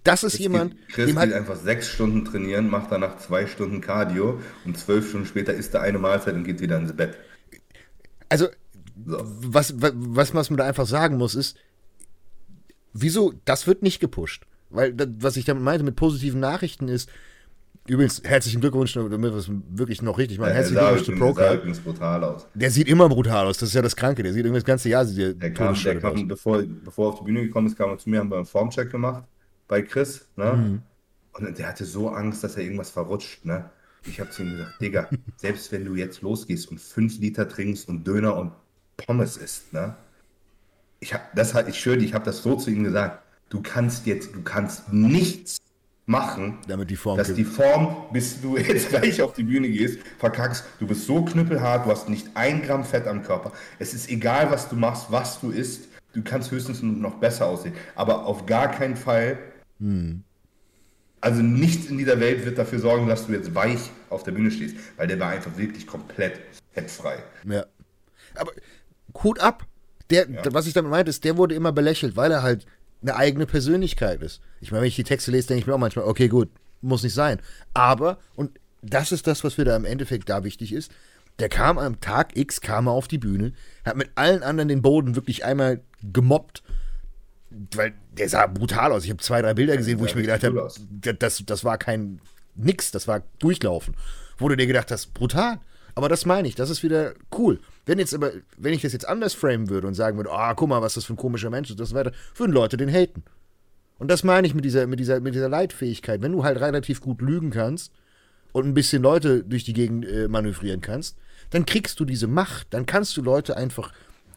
das 0.04 0.24
ist 0.24 0.34
Jetzt 0.34 0.42
jemand. 0.42 0.76
Chris 0.90 1.08
dem 1.08 1.20
halt 1.20 1.34
einfach 1.34 1.56
sechs 1.56 1.88
Stunden 1.88 2.26
trainieren, 2.26 2.70
macht 2.70 2.92
danach 2.92 3.18
zwei 3.18 3.48
Stunden 3.48 3.82
Cardio 3.82 4.40
und 4.66 4.78
zwölf 4.78 5.10
Stunden 5.10 5.26
später 5.26 5.54
isst 5.54 5.74
er 5.74 5.82
eine 5.82 6.00
Mahlzeit 6.00 6.36
und 6.36 6.44
geht 6.44 6.62
wieder 6.62 6.78
ins 6.78 6.96
Bett. 6.96 7.18
Also, 8.30 8.48
so. 9.06 9.18
was, 9.20 9.76
was, 9.82 10.34
was 10.34 10.50
man 10.50 10.58
da 10.58 10.66
einfach 10.66 10.86
sagen 10.86 11.18
muss, 11.18 11.36
ist, 11.36 11.58
wieso, 12.94 13.34
das 13.46 13.68
wird 13.68 13.84
nicht 13.84 14.00
gepusht. 14.00 14.46
Weil, 14.70 14.96
was 15.20 15.38
ich 15.38 15.46
damit 15.46 15.64
meinte, 15.64 15.84
mit 15.84 15.96
positiven 15.96 16.40
Nachrichten 16.40 16.88
ist, 16.88 17.10
Übrigens, 17.88 18.22
herzlichen 18.24 18.62
Glückwunsch, 18.62 18.94
damit 18.94 19.20
wir 19.20 19.34
es 19.34 19.50
wirklich 19.72 20.04
noch 20.04 20.20
richtig 20.20 20.38
machen. 20.38 20.54
Herzlichen 20.54 20.80
Glückwunsch 20.80 21.04
zu 21.04 21.12
Procar. 21.14 21.58
Der 21.58 21.74
sieht 21.74 21.84
brutal 21.84 22.24
aus. 22.24 22.48
Der 22.54 22.70
sieht 22.70 22.88
immer 22.88 23.10
brutal 23.10 23.48
aus, 23.48 23.58
das 23.58 23.70
ist 23.70 23.76
ja 23.76 23.82
das 23.82 23.96
Kranke. 23.96 24.22
Der 24.22 24.34
sieht 24.34 24.46
irgendwie 24.46 24.60
das 24.60 24.66
ganze 24.66 24.90
Jahr 24.90 25.04
sieht 25.04 25.18
der, 25.18 25.34
der 25.34 25.52
kam, 25.52 25.74
der 25.74 26.00
kam 26.00 26.28
bevor, 26.28 26.62
bevor 26.62 27.08
er 27.08 27.14
auf 27.14 27.20
die 27.20 27.26
Bühne 27.26 27.42
gekommen 27.42 27.66
ist, 27.66 27.76
kam 27.76 27.90
er 27.90 27.98
zu 27.98 28.08
mir, 28.08 28.20
haben 28.20 28.30
wir 28.30 28.38
einen 28.38 28.46
Formcheck 28.46 28.92
gemacht 28.92 29.24
bei 29.72 29.82
Chris. 29.82 30.26
Ne? 30.36 30.54
Mhm. 30.54 30.82
Und 31.32 31.58
der 31.58 31.70
hatte 31.70 31.86
so 31.86 32.10
Angst, 32.10 32.44
dass 32.44 32.58
er 32.58 32.64
irgendwas 32.64 32.92
verrutscht. 32.92 33.46
Ne? 33.46 33.70
Ich 34.06 34.20
habe 34.20 34.30
zu 34.30 34.44
ihm 34.44 34.52
gesagt, 34.52 34.82
Digga, 34.82 35.10
selbst 35.38 35.72
wenn 35.72 35.86
du 35.86 35.96
jetzt 35.96 36.22
losgehst 36.22 36.70
und 36.70 36.80
fünf 36.80 37.18
Liter 37.20 37.48
trinkst 37.48 37.88
und 37.88 38.06
Döner 38.06 38.36
und 38.36 38.52
Pommes 38.98 39.38
isst, 39.38 39.72
ne? 39.72 39.96
Ich, 41.00 41.14
hab, 41.14 41.34
das, 41.34 41.56
ich 41.68 41.80
schwöre 41.80 41.98
ich 41.98 42.14
habe 42.14 42.26
das 42.26 42.44
so 42.44 42.56
zu 42.56 42.70
ihm 42.70 42.84
gesagt. 42.84 43.24
Du 43.50 43.62
kannst 43.62 44.06
jetzt, 44.06 44.36
du 44.36 44.42
kannst 44.44 44.92
nichts 44.94 45.58
machen, 46.06 46.60
damit 46.68 46.90
die 46.90 46.96
Form 46.96 47.18
dass 47.18 47.28
gibt. 47.28 47.40
die 47.40 47.46
Form, 47.46 48.08
bis 48.12 48.42
du 48.42 48.58
jetzt 48.58 48.90
gleich 48.90 49.22
auf 49.22 49.34
die 49.34 49.44
Bühne 49.44 49.70
gehst, 49.70 50.00
verkackst. 50.20 50.66
Du 50.80 50.86
bist 50.86 51.06
so 51.06 51.24
knüppelhart, 51.24 51.86
du 51.86 51.92
hast 51.92 52.10
nicht 52.10 52.28
ein 52.36 52.62
Gramm 52.62 52.84
Fett 52.84 53.08
am 53.08 53.24
Körper. 53.24 53.54
Es 53.80 53.94
ist 53.94 54.10
egal, 54.10 54.52
was 54.52 54.68
du 54.68 54.76
machst, 54.76 55.08
was 55.10 55.40
du 55.40 55.50
isst. 55.50 55.88
Du 56.14 56.22
kannst 56.22 56.52
höchstens 56.52 56.82
noch 56.82 57.16
besser 57.16 57.46
aussehen. 57.46 57.74
Aber 57.96 58.26
auf 58.26 58.46
gar 58.46 58.70
keinen 58.70 58.98
Fall. 58.98 59.40
Hm. 59.82 60.24
Also 61.20 61.42
nichts 61.42 61.88
in 61.88 61.98
dieser 61.98 62.20
Welt 62.20 62.46
wird 62.46 62.58
dafür 62.58 62.80
sorgen, 62.80 63.08
dass 63.08 63.28
du 63.28 63.34
jetzt 63.34 63.54
weich 63.54 63.92
auf 64.10 64.24
der 64.24 64.32
Bühne 64.32 64.50
stehst, 64.50 64.76
weil 64.98 65.08
der 65.08 65.20
war 65.20 65.30
einfach 65.30 65.56
wirklich 65.58 65.86
komplett 65.86 66.40
fettfrei. 66.72 67.18
Ja. 67.46 67.66
Aber 68.36 68.52
Hut 69.22 69.40
ab. 69.40 69.68
Der, 70.10 70.30
ja. 70.30 70.42
was 70.54 70.68
ich 70.68 70.74
damit 70.74 70.92
meinte, 70.92 71.10
ist, 71.10 71.24
der 71.24 71.38
wurde 71.38 71.56
immer 71.56 71.72
belächelt, 71.72 72.16
weil 72.16 72.32
er 72.32 72.44
halt 72.44 72.66
eine 73.02 73.16
eigene 73.16 73.46
Persönlichkeit 73.46 74.22
ist. 74.22 74.42
Ich 74.60 74.72
meine, 74.72 74.82
wenn 74.82 74.88
ich 74.90 74.96
die 74.96 75.04
Texte 75.04 75.32
lese, 75.32 75.48
denke 75.48 75.62
ich 75.62 75.68
mir 75.68 75.74
auch 75.74 75.80
manchmal, 75.80 76.06
okay, 76.06 76.28
gut, 76.28 76.50
muss 76.82 77.04
nicht 77.04 77.14
sein. 77.14 77.40
Aber, 77.74 78.20
und 78.36 78.60
das 78.82 79.12
ist 79.12 79.28
das, 79.28 79.44
was 79.44 79.54
für 79.54 79.64
da 79.64 79.76
im 79.76 79.86
Endeffekt 79.86 80.28
da 80.30 80.44
wichtig 80.44 80.74
ist, 80.74 80.92
der 81.40 81.50
kam 81.50 81.78
am 81.78 82.02
Tag 82.02 82.36
X, 82.36 82.62
kam 82.62 82.88
er 82.88 82.92
auf 82.92 83.08
die 83.08 83.18
Bühne, 83.18 83.54
hat 83.86 83.96
mit 83.96 84.12
allen 84.16 84.44
anderen 84.44 84.68
den 84.68 84.82
Boden 84.82 85.16
wirklich 85.16 85.46
einmal 85.46 85.82
gemobbt 86.04 86.62
weil 87.76 87.94
der 88.18 88.30
sah 88.30 88.48
brutal 88.48 88.92
aus. 88.92 89.04
Ich 89.04 89.10
habe 89.10 89.22
zwei, 89.22 89.42
drei 89.42 89.54
Bilder 89.54 89.78
gesehen, 89.78 90.00
wo 90.00 90.06
ich 90.06 90.16
mir 90.16 90.22
gedacht 90.22 90.44
habe, 90.44 90.70
das, 91.20 91.44
das 91.46 91.64
war 91.64 91.78
kein 91.78 92.20
nix, 92.56 92.92
das 92.92 93.08
war 93.08 93.24
durchlaufen. 93.40 93.96
Wo 94.38 94.50
du 94.50 94.56
dir 94.56 94.68
gedacht 94.68 94.92
hast, 94.92 95.14
brutal. 95.14 95.60
Aber 95.94 96.10
das 96.10 96.26
meine 96.26 96.48
ich, 96.48 96.56
das 96.56 96.70
ist 96.70 96.84
wieder 96.84 97.14
cool. 97.38 97.60
Wenn 97.86 98.00
jetzt 98.00 98.14
aber, 98.14 98.32
wenn 98.58 98.74
ich 98.74 98.82
das 98.82 98.94
jetzt 98.94 99.08
anders 99.08 99.34
framen 99.34 99.70
würde 99.70 99.88
und 99.88 99.94
sagen 99.94 100.18
würde, 100.18 100.32
ah, 100.32 100.52
oh, 100.52 100.56
guck 100.56 100.70
mal, 100.70 100.82
was 100.82 100.94
das 100.94 101.06
für 101.06 101.14
ein 101.14 101.18
komischer 101.18 101.50
Mensch 101.50 101.70
ist, 101.70 101.80
das 101.80 101.94
weiter, 101.94 102.12
würden 102.36 102.54
Leute 102.54 102.78
den 102.78 102.90
haten. 102.90 103.24
Und 104.00 104.10
das 104.10 104.24
meine 104.24 104.48
ich 104.48 104.56
mit 104.56 104.66
dieser, 104.66 104.88
mit 104.88 105.00
dieser, 105.00 105.20
mit 105.20 105.36
dieser 105.36 105.50
Leitfähigkeit. 105.50 106.22
Wenn 106.22 106.32
du 106.32 106.44
halt 106.44 106.60
relativ 106.60 107.02
gut 107.02 107.22
lügen 107.22 107.52
kannst 107.52 107.92
und 108.52 108.66
ein 108.66 108.74
bisschen 108.74 109.04
Leute 109.04 109.44
durch 109.44 109.64
die 109.64 109.74
Gegend 109.74 110.06
äh, 110.06 110.28
manövrieren 110.28 110.82
kannst, 110.82 111.18
dann 111.50 111.66
kriegst 111.66 112.00
du 112.00 112.06
diese 112.06 112.28
Macht. 112.28 112.68
Dann 112.74 112.86
kannst 112.86 113.16
du 113.18 113.22
Leute 113.22 113.58
einfach 113.58 113.92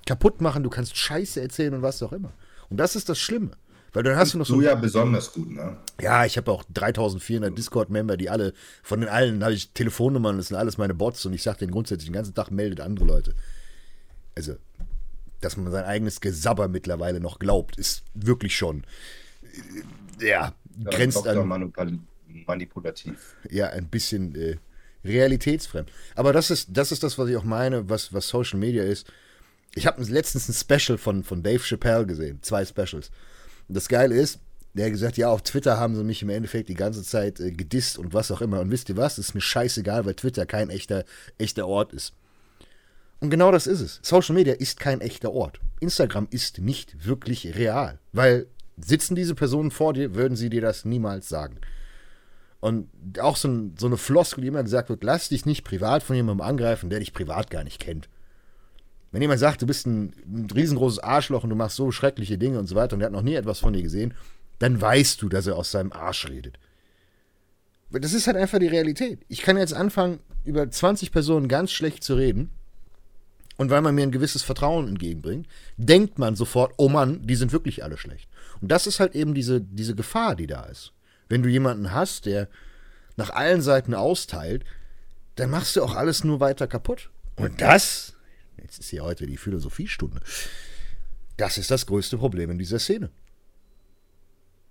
kaputt 0.06 0.40
machen, 0.40 0.64
du 0.64 0.70
kannst 0.70 0.96
Scheiße 0.96 1.40
erzählen 1.40 1.74
und 1.74 1.82
was 1.82 2.02
auch 2.02 2.12
immer. 2.12 2.32
Und 2.70 2.78
das 2.78 2.96
ist 2.96 3.08
das 3.08 3.18
Schlimme. 3.18 3.50
Weil 3.94 4.02
dann 4.02 4.16
hast 4.16 4.34
du 4.34 4.38
noch 4.38 4.46
so. 4.46 4.56
Du 4.56 4.62
ja 4.62 4.74
besonders 4.74 5.32
gut, 5.32 5.50
ne? 5.50 5.76
Ja, 6.00 6.24
ich 6.24 6.36
habe 6.36 6.50
auch 6.50 6.64
3400 6.74 7.56
Discord-Member, 7.56 8.16
die 8.16 8.28
alle, 8.28 8.52
von 8.82 9.00
den 9.00 9.08
allen 9.08 9.42
habe 9.44 9.54
ich 9.54 9.70
Telefonnummern, 9.70 10.36
das 10.36 10.48
sind 10.48 10.56
alles 10.56 10.78
meine 10.78 10.94
Bots 10.94 11.24
und 11.26 11.32
ich 11.32 11.44
sage 11.44 11.58
denen 11.58 11.70
grundsätzlich 11.70 12.08
den 12.08 12.14
ganzen 12.14 12.34
Tag, 12.34 12.50
meldet 12.50 12.80
andere 12.80 13.06
Leute. 13.06 13.34
Also, 14.34 14.56
dass 15.40 15.56
man 15.56 15.70
sein 15.70 15.84
eigenes 15.84 16.20
Gesabber 16.20 16.66
mittlerweile 16.66 17.20
noch 17.20 17.38
glaubt, 17.38 17.76
ist 17.76 18.02
wirklich 18.14 18.56
schon, 18.56 18.82
äh, 20.20 20.26
ja, 20.26 20.54
ja 20.76 20.90
grenzt 20.90 21.24
an. 21.28 21.72
Manipulativ. 22.46 23.36
Ja, 23.48 23.68
ein 23.68 23.86
bisschen 23.86 24.34
äh, 24.34 24.56
realitätsfremd. 25.04 25.90
Aber 26.16 26.32
das 26.32 26.50
ist, 26.50 26.68
das 26.72 26.90
ist 26.90 27.04
das, 27.04 27.16
was 27.16 27.28
ich 27.28 27.36
auch 27.36 27.44
meine, 27.44 27.88
was, 27.88 28.12
was 28.12 28.28
Social 28.28 28.58
Media 28.58 28.82
ist. 28.82 29.06
Ich 29.74 29.86
habe 29.86 30.02
letztens 30.02 30.48
ein 30.48 30.54
Special 30.54 30.98
von, 30.98 31.24
von 31.24 31.42
Dave 31.42 31.62
Chappelle 31.62 32.06
gesehen, 32.06 32.38
zwei 32.42 32.64
Specials. 32.64 33.10
Das 33.68 33.88
Geile 33.88 34.14
ist, 34.14 34.38
der 34.74 34.86
hat 34.86 34.92
gesagt, 34.92 35.16
ja, 35.16 35.30
auf 35.30 35.42
Twitter 35.42 35.78
haben 35.78 35.94
sie 35.94 36.04
mich 36.04 36.22
im 36.22 36.30
Endeffekt 36.30 36.68
die 36.68 36.74
ganze 36.74 37.02
Zeit 37.02 37.40
äh, 37.40 37.52
gedisst 37.52 37.96
und 37.96 38.12
was 38.12 38.30
auch 38.30 38.40
immer. 38.40 38.60
Und 38.60 38.70
wisst 38.70 38.88
ihr 38.88 38.96
was? 38.96 39.18
Ist 39.18 39.34
mir 39.34 39.40
scheißegal, 39.40 40.04
weil 40.04 40.14
Twitter 40.14 40.46
kein 40.46 40.68
echter, 40.68 41.04
echter 41.38 41.66
Ort 41.66 41.92
ist. 41.92 42.12
Und 43.20 43.30
genau 43.30 43.52
das 43.52 43.66
ist 43.66 43.80
es. 43.80 44.00
Social 44.02 44.34
Media 44.34 44.54
ist 44.54 44.80
kein 44.80 45.00
echter 45.00 45.32
Ort. 45.32 45.60
Instagram 45.80 46.26
ist 46.30 46.58
nicht 46.58 47.06
wirklich 47.06 47.54
real. 47.56 48.00
Weil 48.12 48.46
sitzen 48.76 49.14
diese 49.14 49.36
Personen 49.36 49.70
vor 49.70 49.92
dir, 49.92 50.14
würden 50.14 50.36
sie 50.36 50.50
dir 50.50 50.60
das 50.60 50.84
niemals 50.84 51.28
sagen. 51.28 51.58
Und 52.60 52.88
auch 53.20 53.36
so, 53.36 53.48
ein, 53.48 53.74
so 53.78 53.86
eine 53.86 53.96
Floskel, 53.96 54.42
die 54.42 54.48
immer 54.48 54.62
gesagt 54.62 54.88
wird, 54.88 55.04
lass 55.04 55.28
dich 55.28 55.46
nicht 55.46 55.64
privat 55.64 56.02
von 56.02 56.16
jemandem 56.16 56.46
angreifen, 56.46 56.90
der 56.90 56.98
dich 56.98 57.12
privat 57.12 57.50
gar 57.50 57.62
nicht 57.62 57.78
kennt. 57.78 58.08
Wenn 59.14 59.22
jemand 59.22 59.38
sagt, 59.38 59.62
du 59.62 59.66
bist 59.68 59.86
ein, 59.86 60.12
ein, 60.26 60.48
riesengroßes 60.52 60.98
Arschloch 60.98 61.44
und 61.44 61.50
du 61.50 61.54
machst 61.54 61.76
so 61.76 61.92
schreckliche 61.92 62.36
Dinge 62.36 62.58
und 62.58 62.66
so 62.66 62.74
weiter 62.74 62.96
und 62.96 63.00
er 63.00 63.06
hat 63.06 63.12
noch 63.12 63.22
nie 63.22 63.36
etwas 63.36 63.60
von 63.60 63.72
dir 63.72 63.80
gesehen, 63.80 64.12
dann 64.58 64.80
weißt 64.80 65.22
du, 65.22 65.28
dass 65.28 65.46
er 65.46 65.54
aus 65.54 65.70
seinem 65.70 65.92
Arsch 65.92 66.28
redet. 66.28 66.58
Das 67.92 68.12
ist 68.12 68.26
halt 68.26 68.36
einfach 68.36 68.58
die 68.58 68.66
Realität. 68.66 69.20
Ich 69.28 69.42
kann 69.42 69.56
jetzt 69.56 69.72
anfangen, 69.72 70.18
über 70.44 70.68
20 70.68 71.12
Personen 71.12 71.46
ganz 71.46 71.70
schlecht 71.70 72.02
zu 72.02 72.16
reden. 72.16 72.50
Und 73.56 73.70
weil 73.70 73.82
man 73.82 73.94
mir 73.94 74.02
ein 74.02 74.10
gewisses 74.10 74.42
Vertrauen 74.42 74.88
entgegenbringt, 74.88 75.46
denkt 75.76 76.18
man 76.18 76.34
sofort, 76.34 76.74
oh 76.76 76.88
Mann, 76.88 77.24
die 77.24 77.36
sind 77.36 77.52
wirklich 77.52 77.84
alle 77.84 77.96
schlecht. 77.96 78.28
Und 78.60 78.72
das 78.72 78.88
ist 78.88 78.98
halt 78.98 79.14
eben 79.14 79.32
diese, 79.32 79.60
diese 79.60 79.94
Gefahr, 79.94 80.34
die 80.34 80.48
da 80.48 80.64
ist. 80.64 80.92
Wenn 81.28 81.44
du 81.44 81.48
jemanden 81.48 81.92
hast, 81.92 82.26
der 82.26 82.48
nach 83.16 83.30
allen 83.30 83.62
Seiten 83.62 83.94
austeilt, 83.94 84.64
dann 85.36 85.50
machst 85.50 85.76
du 85.76 85.84
auch 85.84 85.94
alles 85.94 86.24
nur 86.24 86.40
weiter 86.40 86.66
kaputt. 86.66 87.10
Und 87.36 87.60
das 87.60 88.13
Jetzt 88.64 88.78
ist 88.78 88.88
hier 88.88 89.04
heute 89.04 89.26
die 89.26 89.36
Philosophiestunde. 89.36 90.20
Das 91.36 91.58
ist 91.58 91.70
das 91.70 91.84
größte 91.84 92.16
Problem 92.16 92.50
in 92.50 92.58
dieser 92.58 92.78
Szene. 92.78 93.10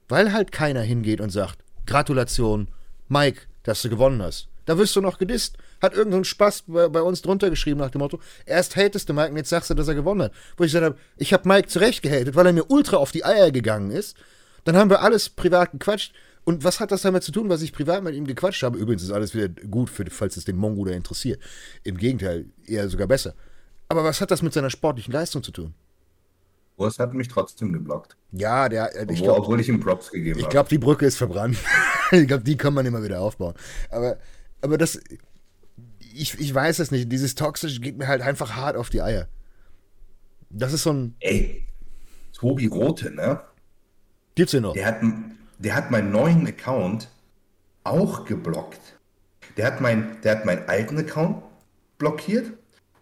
Weil 0.10 0.34
halt 0.34 0.52
keiner 0.52 0.82
hingeht 0.82 1.22
und 1.22 1.30
sagt, 1.30 1.60
Gratulation, 1.86 2.70
Mike, 3.08 3.42
dass 3.62 3.84
du 3.84 3.90
gewonnen 3.90 4.22
hast. 4.24 4.48
Da 4.66 4.80
wirst 4.80 4.96
du 4.96 5.02
noch 5.02 5.20
gedisst. 5.20 5.58
Hat 5.80 5.94
irgendein 5.94 6.24
Spaß 6.24 6.64
bei, 6.66 6.88
bei, 6.88 7.02
uns 7.04 7.22
drunter 7.22 7.52
geschrieben 7.52 7.82
nach 7.82 7.92
dem 7.92 8.00
Motto, 8.00 8.20
erst 8.48 8.76
hatest 8.76 9.10
du 9.10 9.14
Mike 9.14 9.30
und 9.30 9.38
jetzt 9.38 9.50
sagst 9.50 9.70
du, 9.70 9.76
dass 9.76 9.88
er 9.88 9.96
gewonnen 9.96 10.24
hat. 10.24 10.34
Wo 10.58 10.64
ich 10.64 10.72
gesagt 10.72 10.86
habe, 10.86 10.98
ich 11.18 11.32
habe 11.32 11.48
Mike 11.48 11.68
zurecht 11.68 12.02
gehatet, 12.02 12.34
weil 12.34 12.48
er 12.48 12.54
mir 12.54 12.72
ultra 12.72 12.98
auf 12.98 13.12
die 13.12 13.24
Eier 13.24 13.52
gegangen 13.52 13.92
ist. 13.92 14.18
Dann 14.64 14.76
haben 14.76 14.90
wir 14.90 15.02
alles 15.02 15.30
privat 15.30 15.72
gequatscht. 15.72 16.16
Und 16.46 16.64
was 16.64 16.80
hat 16.80 16.92
das 16.92 17.04
damit 17.04 17.24
zu 17.24 17.32
tun, 17.32 17.48
was 17.48 17.62
ich 17.62 17.74
privat 17.74 18.04
mit 18.04 18.16
ihm 18.16 18.26
gequatscht 18.26 18.64
habe? 18.64 18.80
Übrigens 18.80 19.04
ist 19.04 19.12
alles 19.12 19.36
wieder 19.36 19.50
gut, 19.50 19.92
für, 19.92 20.06
falls 20.10 20.36
es 20.36 20.46
den 20.46 20.58
Mongo 20.58 20.84
da 20.84 20.92
interessiert. 20.94 21.40
Im 21.84 21.98
Gegenteil, 21.98 22.46
eher 22.66 22.90
sogar 22.90 23.08
besser. 23.08 23.36
Aber 23.94 24.04
was 24.04 24.22
hat 24.22 24.32
das 24.32 24.42
mit 24.42 24.52
seiner 24.54 24.72
sportlichen 24.72 25.14
Leistung 25.14 25.44
zu 25.44 25.52
tun? 25.52 25.76
Urs 26.78 26.98
hat 26.98 27.14
mich 27.14 27.28
trotzdem 27.28 27.72
geblockt. 27.72 28.18
Ja, 28.32 28.68
der, 28.68 28.96
äh, 28.96 29.14
ich 29.14 29.22
glaub, 29.22 29.38
obwohl 29.38 29.60
ich 29.60 29.70
ihm 29.70 29.80
Props 29.80 30.10
gegeben 30.10 30.40
habe. 30.40 30.42
Ich 30.42 30.50
glaube, 30.50 30.68
die 30.68 30.80
Brücke 30.80 31.06
ist 31.06 31.16
verbrannt. 31.16 31.58
ich 32.12 32.28
glaube, 32.28 32.44
die 32.44 32.58
kann 32.58 32.74
man 32.74 32.88
immer 32.88 33.04
wieder 33.04 33.22
aufbauen. 33.22 33.54
Aber, 33.92 34.18
aber 34.62 34.80
das, 34.80 35.00
ich, 36.00 36.40
ich 36.40 36.56
weiß 36.56 36.80
es 36.80 36.90
nicht. 36.90 37.12
Dieses 37.12 37.36
Toxische 37.36 37.80
geht 37.82 38.00
mir 38.00 38.08
halt 38.08 38.24
einfach 38.24 38.56
hart 38.56 38.78
auf 38.78 38.90
die 38.90 39.04
Eier. 39.04 39.28
Das 40.50 40.74
ist 40.74 40.82
so 40.82 40.94
ein. 40.94 41.16
Ey, 41.20 41.68
Tobi 42.34 42.66
Rote, 42.66 43.12
ne? 43.12 43.42
Gibt's 44.34 44.54
den 44.54 44.64
noch? 44.64 44.74
Der 44.74 44.88
hat, 44.88 45.02
der 45.60 45.76
hat 45.76 45.92
meinen 45.92 46.12
neuen 46.12 46.48
Account 46.48 47.10
auch 47.84 48.26
geblockt. 48.26 48.98
Der 49.56 49.68
hat, 49.68 49.82
mein, 49.82 50.20
der 50.24 50.38
hat 50.38 50.46
meinen 50.46 50.68
alten 50.68 50.98
Account 50.98 51.44
blockiert 52.00 52.54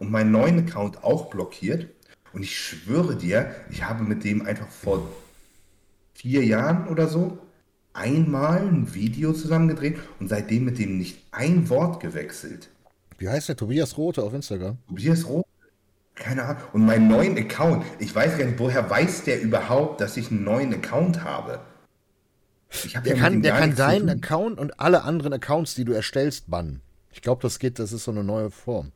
und 0.02 0.10
meinen 0.10 0.32
neuen 0.32 0.58
Account 0.58 1.04
auch 1.04 1.30
blockiert. 1.30 1.86
Und 2.32 2.42
ich 2.42 2.58
schwöre 2.58 3.14
dir, 3.14 3.54
ich 3.70 3.84
habe 3.84 4.02
mit 4.02 4.24
dem 4.24 4.44
einfach 4.44 4.68
vor 4.68 5.08
vier 6.12 6.44
Jahren 6.44 6.88
oder 6.88 7.06
so 7.06 7.38
einmal 7.92 8.58
ein 8.58 8.94
Video 8.94 9.32
zusammengedreht 9.32 9.98
und 10.18 10.28
seitdem 10.28 10.64
mit 10.64 10.78
dem 10.78 10.98
nicht 10.98 11.22
ein 11.30 11.68
Wort 11.68 12.00
gewechselt. 12.00 12.68
Wie 13.18 13.28
heißt 13.28 13.48
der? 13.48 13.56
Tobias 13.56 13.96
Rote 13.96 14.24
auf 14.24 14.34
Instagram? 14.34 14.78
Tobias 14.88 15.28
Rote? 15.28 15.48
Keine 16.16 16.42
Ahnung. 16.42 16.62
Und 16.72 16.84
meinen 16.84 17.06
neuen 17.06 17.38
Account, 17.38 17.84
ich 18.00 18.12
weiß 18.12 18.38
gar 18.38 18.46
nicht, 18.46 18.58
woher 18.58 18.90
weiß 18.90 19.22
der 19.22 19.40
überhaupt, 19.40 20.00
dass 20.00 20.16
ich 20.16 20.32
einen 20.32 20.42
neuen 20.42 20.74
Account 20.74 21.22
habe? 21.22 21.60
der 23.04 23.14
ja 23.14 23.20
kann, 23.20 23.42
der 23.42 23.52
kann 23.52 23.76
deinen 23.76 24.08
Account 24.08 24.58
und 24.58 24.80
alle 24.80 25.02
anderen 25.02 25.32
Accounts, 25.34 25.76
die 25.76 25.84
du 25.84 25.92
erstellst, 25.92 26.50
bannen. 26.50 26.80
Ich 27.12 27.22
glaube, 27.22 27.42
das 27.42 27.60
geht, 27.60 27.78
das 27.78 27.92
ist 27.92 28.04
so 28.04 28.10
eine 28.10 28.24
neue 28.24 28.50
Form. 28.50 28.90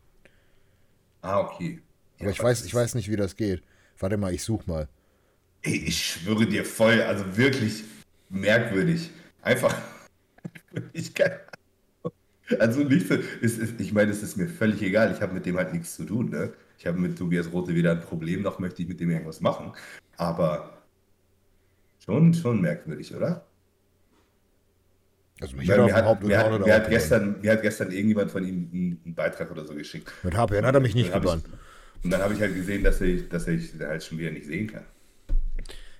Ah, 1.22 1.40
okay. 1.40 1.80
Aber 2.20 2.30
ich 2.30 2.42
weiß, 2.42 2.64
ich 2.64 2.74
weiß 2.74 2.94
nicht, 2.94 3.10
wie 3.10 3.16
das 3.16 3.36
geht. 3.36 3.62
Warte 3.98 4.16
mal, 4.16 4.32
ich 4.32 4.42
such 4.42 4.66
mal. 4.66 4.88
Ey, 5.62 5.76
ich 5.76 6.04
schwöre 6.04 6.46
dir 6.46 6.64
voll, 6.64 7.00
also 7.02 7.36
wirklich 7.36 7.84
merkwürdig. 8.28 9.10
Einfach. 9.42 9.74
ich 10.92 11.14
kann. 11.14 11.32
Also 12.60 12.80
nicht 12.80 13.08
so, 13.08 13.14
ist, 13.14 13.58
ist, 13.58 13.80
ich 13.80 13.92
meine, 13.92 14.12
es 14.12 14.22
ist 14.22 14.36
mir 14.36 14.46
völlig 14.48 14.80
egal. 14.82 15.12
Ich 15.12 15.20
habe 15.20 15.34
mit 15.34 15.46
dem 15.46 15.56
halt 15.56 15.72
nichts 15.72 15.96
zu 15.96 16.04
tun. 16.04 16.30
Ne? 16.30 16.52
Ich 16.78 16.86
habe 16.86 16.98
mit 16.98 17.18
Tobias 17.18 17.52
Rote 17.52 17.74
weder 17.74 17.92
ein 17.92 18.00
Problem, 18.00 18.42
noch 18.42 18.58
möchte 18.58 18.82
ich 18.82 18.88
mit 18.88 19.00
dem 19.00 19.10
irgendwas 19.10 19.40
machen. 19.40 19.72
Aber 20.16 20.82
schon, 22.04 22.32
schon 22.34 22.60
merkwürdig, 22.60 23.14
oder? 23.14 23.45
Also 25.40 25.56
mich 25.56 25.68
Weil 25.68 25.82
mir, 25.82 25.94
hat, 25.94 26.22
mir, 26.22 26.38
hat, 26.38 26.60
mir, 26.60 26.74
hat 26.74 26.88
gestern, 26.88 27.40
mir 27.42 27.52
hat 27.52 27.62
gestern 27.62 27.90
irgendjemand 27.90 28.30
von 28.30 28.42
ihm 28.42 29.00
einen, 29.04 29.14
Beitrag 29.14 29.50
oder 29.50 29.64
so 29.64 29.74
geschickt. 29.74 30.10
Mit 30.22 30.34
HPN 30.34 30.64
hat 30.64 30.74
er 30.74 30.80
mich 30.80 30.94
nicht 30.94 31.12
gebannt. 31.12 31.44
Und 32.02 32.10
dann 32.10 32.22
habe 32.22 32.34
ich 32.34 32.40
halt 32.40 32.54
gesehen, 32.54 32.82
dass 32.82 33.00
ich, 33.00 33.28
dass 33.28 33.46
ich 33.46 33.72
halt 33.80 34.02
schon 34.02 34.18
wieder 34.18 34.30
nicht 34.30 34.46
sehen 34.46 34.66
kann. 34.68 34.84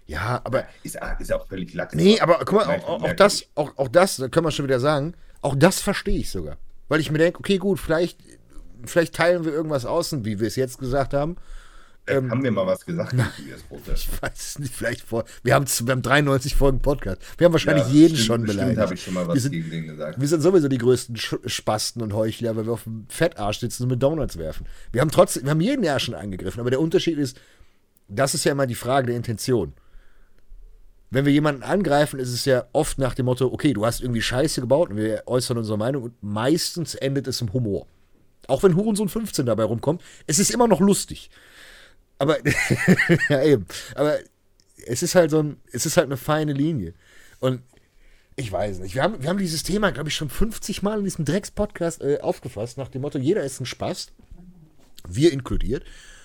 Ja, 0.07 0.41
aber. 0.45 0.64
Ist, 0.82 0.99
ist 1.18 1.32
auch 1.32 1.47
völlig 1.49 1.74
lax. 1.74 1.95
Nee, 1.95 2.20
aber 2.20 2.39
guck 2.45 2.66
mal, 2.66 2.76
auch, 2.76 3.03
auch, 3.03 3.12
das, 3.12 3.45
auch, 3.55 3.76
auch 3.76 3.89
das, 3.89 4.16
da 4.16 4.28
können 4.28 4.47
wir 4.47 4.53
schon 4.53 4.66
wieder 4.66 4.80
sagen, 4.80 5.14
auch 5.43 5.57
das 5.57 5.80
verstehe 5.80 6.18
ich 6.18 6.30
sogar. 6.30 6.57
Weil 6.89 7.01
ich 7.01 7.11
mir 7.11 7.18
denke, 7.18 7.41
okay, 7.41 7.59
gut, 7.59 7.80
vielleicht, 7.80 8.18
vielleicht 8.84 9.14
teilen 9.14 9.45
wir 9.45 9.53
irgendwas 9.53 9.84
aus, 9.84 10.24
wie 10.24 10.39
wir 10.39 10.47
es 10.47 10.57
jetzt 10.57 10.78
gesagt 10.78 11.12
haben. 11.12 11.37
Ähm, 12.09 12.30
haben 12.30 12.44
wir 12.44 12.52
mal 12.52 12.66
was 12.66 12.86
gesagt, 12.86 13.14
Ich 13.14 14.22
weiß 14.22 14.32
es 14.34 14.59
nicht, 14.59 14.72
vielleicht 14.72 15.00
vor. 15.00 15.24
Wir 15.42 15.54
haben, 15.54 15.66
wir 15.66 15.92
haben 15.92 16.02
93 16.02 16.54
Folgen 16.54 16.80
Podcast. 16.80 17.20
Wir 17.36 17.46
haben 17.46 17.52
wahrscheinlich 17.52 17.86
ja, 17.86 17.92
jeden 17.92 18.16
stimmt, 18.16 18.26
schon 18.26 18.44
beleidigt. 18.44 18.78
habe 18.78 18.94
ich 18.94 19.02
schon 19.02 19.14
mal 19.14 19.26
was 19.26 19.34
wir 19.34 19.40
sind, 19.40 19.52
gegen 19.52 19.70
den 19.70 19.86
gesagt. 19.88 20.20
Wir 20.20 20.28
sind 20.28 20.40
sowieso 20.40 20.68
die 20.68 20.78
größten 20.78 21.16
Spasten 21.16 22.02
und 22.02 22.12
Heuchler, 22.12 22.54
weil 22.54 22.66
wir 22.66 22.74
auf 22.74 22.84
dem 22.84 23.07
Fettarsch 23.09 23.59
sitzen 23.59 23.84
und 23.84 23.90
mit 23.90 24.02
Donuts 24.02 24.38
werfen. 24.38 24.66
Wir 24.92 25.00
haben 25.00 25.11
trotzdem, 25.11 25.44
wir 25.44 25.50
haben 25.50 25.61
jeden 25.61 25.82
Jahr 25.82 25.98
schon 25.98 26.14
angegriffen, 26.14 26.61
aber 26.61 26.70
der 26.70 26.80
Unterschied 26.80 27.18
ist, 27.18 27.40
das 28.09 28.34
ist 28.34 28.44
ja 28.44 28.52
immer 28.52 28.66
die 28.66 28.76
Frage 28.76 29.09
der 29.09 29.16
Intention. 29.16 29.72
Wenn 31.11 31.24
wir 31.24 31.32
jemanden 31.32 31.62
angreifen, 31.62 32.20
ist 32.20 32.32
es 32.32 32.44
ja 32.44 32.66
oft 32.72 32.98
nach 32.98 33.14
dem 33.14 33.26
Motto, 33.26 33.46
okay, 33.52 33.72
du 33.72 33.86
hast 33.86 34.00
irgendwie 34.00 34.22
Scheiße 34.22 34.61
gebaut 34.61 34.90
und 34.90 34.96
wir 34.96 35.22
äußern 35.26 35.59
unsere 35.59 35.78
Meinung 35.78 36.02
und 36.04 36.22
meistens 36.22 36.94
endet 36.94 37.26
es 37.26 37.40
im 37.40 37.52
Humor. 37.52 37.86
Auch 38.48 38.62
wenn 38.62 38.76
Hurensohn 38.76 39.09
15 39.09 39.46
dabei 39.46 39.64
rumkommt, 39.64 40.02
es 40.26 40.38
ist 40.38 40.50
immer 40.50 40.68
noch 40.68 40.80
lustig. 40.80 41.30
Aber, 42.19 42.39
ja 43.29 43.43
eben. 43.43 43.67
Aber 43.95 44.19
es 44.87 45.03
ist 45.03 45.14
halt 45.14 45.31
so 45.31 45.43
ein, 45.43 45.57
es 45.73 45.87
ist 45.87 45.97
halt 45.97 46.07
eine 46.07 46.17
feine 46.17 46.53
Linie. 46.53 46.95
Und 47.41 47.62
ich 48.37 48.53
weiß 48.53 48.79
nicht. 48.81 48.95
Wir 48.95 49.03
haben, 49.03 49.23
wir 49.23 49.29
haben 49.29 49.39
dieses 49.39 49.62
Thema, 49.62 49.91
glaube 49.93 50.11
ich, 50.11 50.14
schon 50.14 50.29
50 50.29 50.83
Mal 50.83 50.99
in 50.99 51.05
diesem 51.05 51.25
Drecks-Podcast 51.25 52.03
äh, 52.03 52.21
aufgefasst, 52.21 52.77
nach 52.77 52.89
dem 52.89 53.03
Motto, 53.03 53.19
jeder 53.19 53.43
ist 53.43 53.61
ein 53.61 53.67
Spaß. 53.67 54.12
Wir 55.09 55.33
inkludiert. 55.33 55.85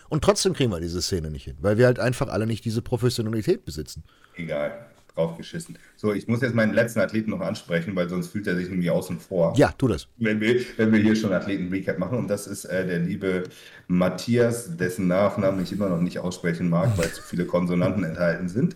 Und 0.09 0.23
trotzdem 0.23 0.53
kriegen 0.53 0.71
wir 0.71 0.81
diese 0.81 1.01
Szene 1.01 1.31
nicht 1.31 1.45
hin, 1.45 1.55
weil 1.61 1.77
wir 1.77 1.85
halt 1.85 1.99
einfach 1.99 2.27
alle 2.27 2.45
nicht 2.45 2.65
diese 2.65 2.81
Professionalität 2.81 3.63
besitzen. 3.63 4.03
Egal, 4.35 4.90
draufgeschissen. 5.15 5.77
So, 5.95 6.13
ich 6.13 6.27
muss 6.27 6.41
jetzt 6.41 6.55
meinen 6.55 6.73
letzten 6.73 6.99
Athleten 6.99 7.31
noch 7.31 7.41
ansprechen, 7.41 7.95
weil 7.95 8.09
sonst 8.09 8.27
fühlt 8.29 8.47
er 8.47 8.55
sich 8.55 8.69
nämlich 8.69 8.89
außen 8.89 9.19
vor. 9.19 9.53
Ja, 9.57 9.71
tu 9.77 9.87
das. 9.87 10.07
Wenn 10.17 10.39
wir, 10.39 10.61
wenn 10.77 10.91
wir 10.91 10.99
hier 10.99 11.15
schon 11.15 11.33
Athleten-Recap 11.33 11.97
machen. 11.97 12.17
Und 12.17 12.27
das 12.27 12.47
ist 12.47 12.65
äh, 12.65 12.85
der 12.85 12.99
liebe 12.99 13.43
Matthias, 13.87 14.77
dessen 14.77 15.07
Nachnamen 15.07 15.63
ich 15.63 15.71
immer 15.71 15.89
noch 15.89 16.01
nicht 16.01 16.19
aussprechen 16.19 16.69
mag, 16.69 16.97
weil 16.97 17.11
zu 17.11 17.21
viele 17.21 17.45
Konsonanten 17.45 18.03
enthalten 18.03 18.49
sind. 18.49 18.75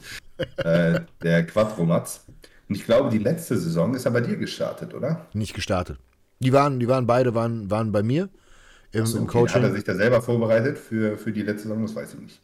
Äh, 0.57 1.01
der 1.23 1.45
Quadromatz. 1.45 2.25
Und 2.67 2.75
ich 2.75 2.85
glaube, 2.85 3.09
die 3.09 3.19
letzte 3.19 3.57
Saison 3.57 3.93
ist 3.95 4.05
er 4.05 4.11
bei 4.11 4.21
dir 4.21 4.37
gestartet, 4.37 4.93
oder? 4.93 5.27
Nicht 5.33 5.53
gestartet. 5.53 5.97
Die 6.39 6.51
waren, 6.51 6.79
die 6.79 6.87
waren 6.87 7.07
beide 7.07 7.33
waren, 7.33 7.69
waren 7.71 7.91
bei 7.91 8.03
mir 8.03 8.29
im, 8.91 9.05
So, 9.05 9.17
im 9.17 9.23
okay. 9.23 9.39
Coaching. 9.39 9.61
Hat 9.61 9.69
er 9.69 9.75
sich 9.75 9.83
da 9.83 9.95
selber 9.95 10.21
vorbereitet 10.21 10.77
für, 10.77 11.17
für 11.17 11.31
die 11.31 11.43
letzte 11.43 11.69
Saison? 11.69 11.83
Das 11.83 11.95
weiß 11.95 12.13
ich 12.15 12.19
nicht. 12.19 12.41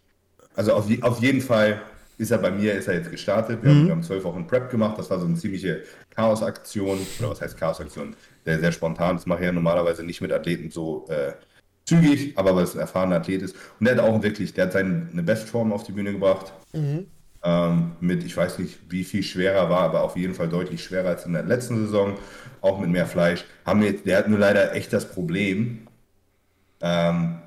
Also 0.56 0.74
auf, 0.74 0.86
auf 1.02 1.22
jeden 1.22 1.42
Fall 1.42 1.82
ist 2.22 2.32
er 2.32 2.38
bei 2.38 2.52
mir, 2.52 2.74
ist 2.76 2.88
er 2.88 2.94
jetzt 2.94 3.10
gestartet. 3.10 3.64
Wir, 3.64 3.72
haben, 3.72 3.86
wir 3.86 3.92
haben 3.92 4.04
zwölf 4.04 4.24
Wochen 4.24 4.46
Prep 4.46 4.70
gemacht. 4.70 4.98
Das 4.98 5.10
war 5.10 5.20
so 5.20 5.26
eine 5.26 5.36
ziemliche 5.36 5.82
Chaos-Aktion. 6.12 7.00
Oder 7.20 7.32
was 7.32 7.42
heißt 7.42 7.58
Chaos-Aktion? 7.58 8.16
Sehr, 8.46 8.60
sehr 8.60 8.72
spontan. 8.72 9.16
Das 9.16 9.26
mache 9.26 9.40
ich 9.40 9.46
ja 9.46 9.52
normalerweise 9.52 10.04
nicht 10.04 10.22
mit 10.22 10.32
Athleten 10.32 10.70
so 10.70 11.08
äh, 11.10 11.34
zügig, 11.86 12.38
aber 12.38 12.56
weil 12.56 12.64
es 12.64 12.76
ein 12.76 12.80
erfahrener 12.80 13.16
Athlet 13.16 13.42
ist. 13.42 13.56
Und 13.80 13.88
der 13.88 13.96
hat 13.96 14.04
auch 14.04 14.22
wirklich, 14.22 14.54
der 14.54 14.66
hat 14.66 14.74
seine 14.74 15.10
eine 15.12 15.24
Bestform 15.24 15.74
auf 15.74 15.84
die 15.84 15.94
Bühne 15.94 16.12
gebracht. 16.14 16.54
Ähm, 17.44 17.94
mit, 18.00 18.24
ich 18.24 18.38
weiß 18.38 18.60
nicht, 18.60 18.78
wie 18.90 19.04
viel 19.04 19.24
schwerer 19.24 19.72
war, 19.72 19.82
aber 19.82 20.04
auf 20.04 20.16
jeden 20.16 20.36
Fall 20.36 20.48
deutlich 20.48 20.84
schwerer 20.84 21.10
als 21.10 21.26
in 21.26 21.34
der 21.34 21.44
letzten 21.44 21.88
Saison. 21.88 22.20
Auch 22.62 22.80
mit 22.80 22.92
mehr 22.92 23.08
Fleisch. 23.08 23.46
Haben 23.66 23.82
wir 23.82 23.90
jetzt, 23.90 24.06
der 24.06 24.20
hat 24.20 24.30
nur 24.30 24.38
leider 24.38 24.76
echt 24.76 24.94
das 24.94 25.10
Problem, 25.10 25.88
ähm, 26.82 27.40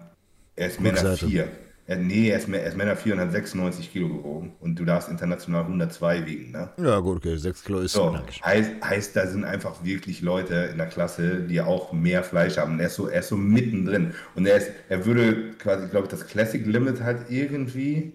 er 0.56 0.66
ist 0.66 0.80
Männer 0.80 1.02
Rückseite. 1.02 1.26
4. 1.26 1.48
Er, 1.86 1.96
nee, 1.96 2.30
er 2.30 2.38
ist, 2.38 2.48
er 2.48 2.64
ist 2.64 2.76
Männer 2.76 2.96
4 2.96 3.14
und 3.14 3.20
hat 3.20 3.32
96 3.32 3.92
Kilo 3.92 4.08
gewogen. 4.08 4.54
Und 4.60 4.78
du 4.78 4.86
darfst 4.86 5.10
international 5.10 5.62
102 5.62 6.24
wiegen, 6.26 6.52
ne? 6.52 6.70
Ja, 6.78 6.98
gut, 7.00 7.18
okay, 7.18 7.36
6 7.36 7.62
Kilo 7.62 7.80
ist 7.80 7.92
So, 7.92 8.18
heißt, 8.42 8.70
heißt, 8.82 9.14
da 9.16 9.26
sind 9.26 9.44
einfach 9.44 9.84
wirklich 9.84 10.22
Leute 10.22 10.54
in 10.72 10.78
der 10.78 10.86
Klasse, 10.86 11.40
die 11.42 11.60
auch 11.60 11.92
mehr 11.92 12.24
Fleisch 12.24 12.56
haben. 12.56 12.74
Und 12.74 12.80
er 12.80 12.86
ist 12.86 12.94
so, 12.94 13.08
er 13.08 13.20
ist 13.20 13.28
so 13.28 13.36
mittendrin. 13.36 14.14
Und 14.34 14.46
er 14.46 14.56
ist, 14.56 14.70
er 14.88 15.04
würde 15.04 15.50
quasi, 15.58 15.88
glaube 15.88 16.06
ich, 16.06 16.10
das 16.10 16.26
Classic 16.26 16.64
Limit 16.64 17.02
halt 17.02 17.30
irgendwie 17.30 18.14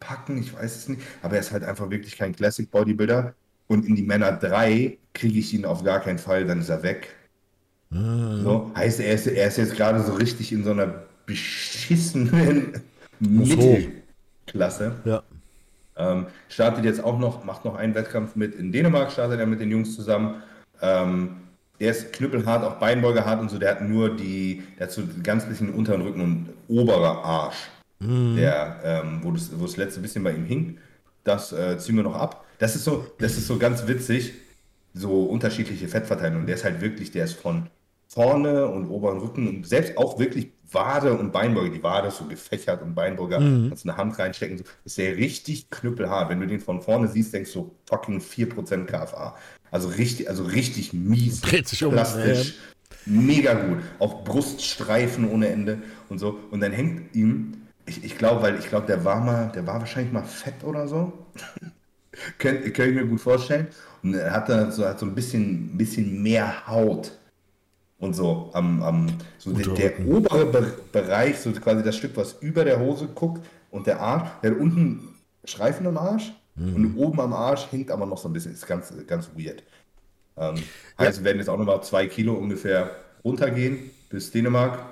packen, 0.00 0.38
ich 0.38 0.54
weiß 0.54 0.76
es 0.76 0.88
nicht. 0.88 1.02
Aber 1.22 1.34
er 1.34 1.40
ist 1.40 1.52
halt 1.52 1.64
einfach 1.64 1.90
wirklich 1.90 2.16
kein 2.16 2.34
Classic 2.34 2.70
Bodybuilder. 2.70 3.34
Und 3.66 3.86
in 3.86 3.94
die 3.94 4.02
Männer 4.02 4.32
3 4.32 4.98
kriege 5.12 5.38
ich 5.38 5.52
ihn 5.52 5.66
auf 5.66 5.84
gar 5.84 6.00
keinen 6.00 6.18
Fall, 6.18 6.46
dann 6.46 6.60
ist 6.60 6.70
er 6.70 6.82
weg. 6.82 7.14
So, 7.90 8.72
heißt, 8.74 9.00
er 9.00 9.12
ist, 9.12 9.26
er 9.26 9.48
ist 9.48 9.58
jetzt 9.58 9.76
gerade 9.76 10.02
so 10.02 10.14
richtig 10.14 10.50
in 10.52 10.64
so 10.64 10.70
einer 10.70 11.02
beschissenen. 11.26 12.72
Mittelklasse. 13.28 14.92
Ja. 15.04 15.22
Ähm, 15.96 16.26
startet 16.48 16.84
jetzt 16.84 17.02
auch 17.02 17.18
noch, 17.18 17.44
macht 17.44 17.64
noch 17.64 17.76
einen 17.76 17.94
Wettkampf 17.94 18.34
mit. 18.34 18.54
In 18.54 18.72
Dänemark 18.72 19.12
startet 19.12 19.40
er 19.40 19.46
mit 19.46 19.60
den 19.60 19.70
Jungs 19.70 19.94
zusammen. 19.94 20.42
Ähm, 20.80 21.36
der 21.80 21.90
ist 21.90 22.12
knüppelhart, 22.12 22.64
auch 22.64 22.78
Beinbeuger 22.78 23.24
hart 23.24 23.40
und 23.40 23.50
so. 23.50 23.58
Der 23.58 23.70
hat 23.70 23.82
nur 23.82 24.16
die, 24.16 24.62
der 24.78 24.86
hat 24.86 24.92
so 24.92 25.02
ganz 25.22 25.46
bisschen 25.46 25.70
unteren 25.74 26.02
Rücken 26.02 26.20
und 26.20 26.48
oberer 26.68 27.24
Arsch. 27.24 27.68
Der, 28.00 28.80
ähm, 28.82 29.20
wo, 29.22 29.30
das, 29.30 29.50
wo 29.56 29.64
das 29.64 29.76
letzte 29.76 30.00
bisschen 30.00 30.24
bei 30.24 30.32
ihm 30.32 30.44
hing. 30.44 30.78
Das 31.22 31.52
äh, 31.52 31.78
ziehen 31.78 31.96
wir 31.96 32.02
noch 32.02 32.16
ab. 32.16 32.44
Das 32.58 32.74
ist 32.74 32.84
so, 32.84 33.06
das 33.18 33.36
ist 33.36 33.46
so 33.46 33.58
ganz 33.58 33.86
witzig. 33.86 34.34
So 34.92 35.24
unterschiedliche 35.24 35.86
Fettverteilung. 35.86 36.46
Der 36.46 36.56
ist 36.56 36.64
halt 36.64 36.80
wirklich, 36.80 37.12
der 37.12 37.24
ist 37.24 37.34
von 37.34 37.68
vorne 38.08 38.66
und 38.66 38.88
oberen 38.88 39.18
Rücken 39.18 39.48
und 39.48 39.66
selbst 39.66 39.96
auch 39.96 40.18
wirklich 40.18 40.50
Wade 40.74 41.14
und 41.14 41.32
Beinbeuger. 41.32 41.70
Die 41.70 41.82
Wade 41.82 42.08
ist 42.08 42.18
so 42.18 42.24
gefächert 42.24 42.82
und 42.82 42.94
Beinbeuger, 42.94 43.38
kannst 43.38 43.86
eine 43.86 43.96
Hand 43.96 44.18
reinstecken. 44.18 44.58
So. 44.58 44.64
Ist 44.84 44.98
der 44.98 45.16
richtig 45.16 45.70
knüppelhart. 45.70 46.28
Wenn 46.28 46.40
du 46.40 46.46
den 46.46 46.60
von 46.60 46.82
vorne 46.82 47.08
siehst, 47.08 47.32
denkst 47.34 47.52
du 47.52 47.74
fucking 47.86 48.20
4% 48.20 48.86
KFA. 48.86 49.36
Also 49.70 49.88
richtig, 49.88 50.28
also 50.28 50.44
richtig 50.44 50.92
mies. 50.92 51.40
Dreht 51.40 51.68
sich 51.68 51.84
um. 51.84 51.92
Plastisch. 51.92 52.54
Mega 53.06 53.54
gut. 53.54 53.78
Auch 53.98 54.22
Bruststreifen 54.24 55.28
ohne 55.30 55.48
Ende 55.48 55.78
und 56.08 56.18
so. 56.18 56.38
Und 56.50 56.60
dann 56.60 56.72
hängt 56.72 57.14
ihm, 57.16 57.62
ich, 57.86 58.04
ich 58.04 58.18
glaube, 58.18 58.42
weil 58.42 58.58
ich 58.58 58.68
glaube, 58.68 58.86
der 58.86 59.04
war 59.04 59.20
mal, 59.20 59.50
der 59.54 59.66
war 59.66 59.80
wahrscheinlich 59.80 60.12
mal 60.12 60.24
fett 60.24 60.62
oder 60.62 60.86
so. 60.86 61.12
Könnt, 62.38 62.74
könnt 62.74 62.90
ich 62.90 62.94
mir 62.94 63.06
gut 63.06 63.22
vorstellen. 63.22 63.68
Und 64.02 64.14
er 64.14 64.32
hat 64.32 64.50
dann 64.50 64.70
so, 64.70 64.84
hat 64.84 64.98
so 64.98 65.06
ein 65.06 65.14
bisschen, 65.14 65.72
ein 65.72 65.78
bisschen 65.78 66.22
mehr 66.22 66.66
Haut 66.66 67.12
und 68.02 68.14
so 68.14 68.50
am, 68.52 68.82
am 68.82 69.06
so 69.38 69.52
der, 69.52 69.74
der 69.74 70.06
obere 70.06 70.46
Be 70.46 70.74
Bereich, 70.90 71.38
so 71.38 71.52
quasi 71.52 71.84
das 71.84 71.96
Stück, 71.96 72.16
was 72.16 72.34
über 72.40 72.64
der 72.64 72.80
Hose 72.80 73.06
guckt 73.06 73.46
und 73.70 73.86
der 73.86 74.00
Arsch, 74.00 74.28
der 74.42 74.50
hat 74.50 74.58
unten 74.58 75.14
Streifen 75.44 75.86
am 75.86 75.96
Arsch 75.96 76.32
und 76.56 76.96
oben 76.96 77.20
am 77.20 77.32
Arsch 77.32 77.70
hängt 77.70 77.90
aber 77.90 78.04
noch 78.04 78.18
so 78.18 78.28
ein 78.28 78.32
bisschen, 78.32 78.52
ist 78.52 78.66
ganz, 78.66 78.92
ganz 79.06 79.30
weird. 79.36 79.62
Ähm, 80.36 80.56
heißt, 80.98 81.20
wir 81.20 81.24
werden 81.24 81.38
jetzt 81.38 81.48
auch 81.48 81.56
nochmal 81.56 81.82
zwei 81.82 82.06
Kilo 82.06 82.34
ungefähr 82.34 82.90
runtergehen 83.24 83.90
bis 84.10 84.32
Dänemark, 84.32 84.84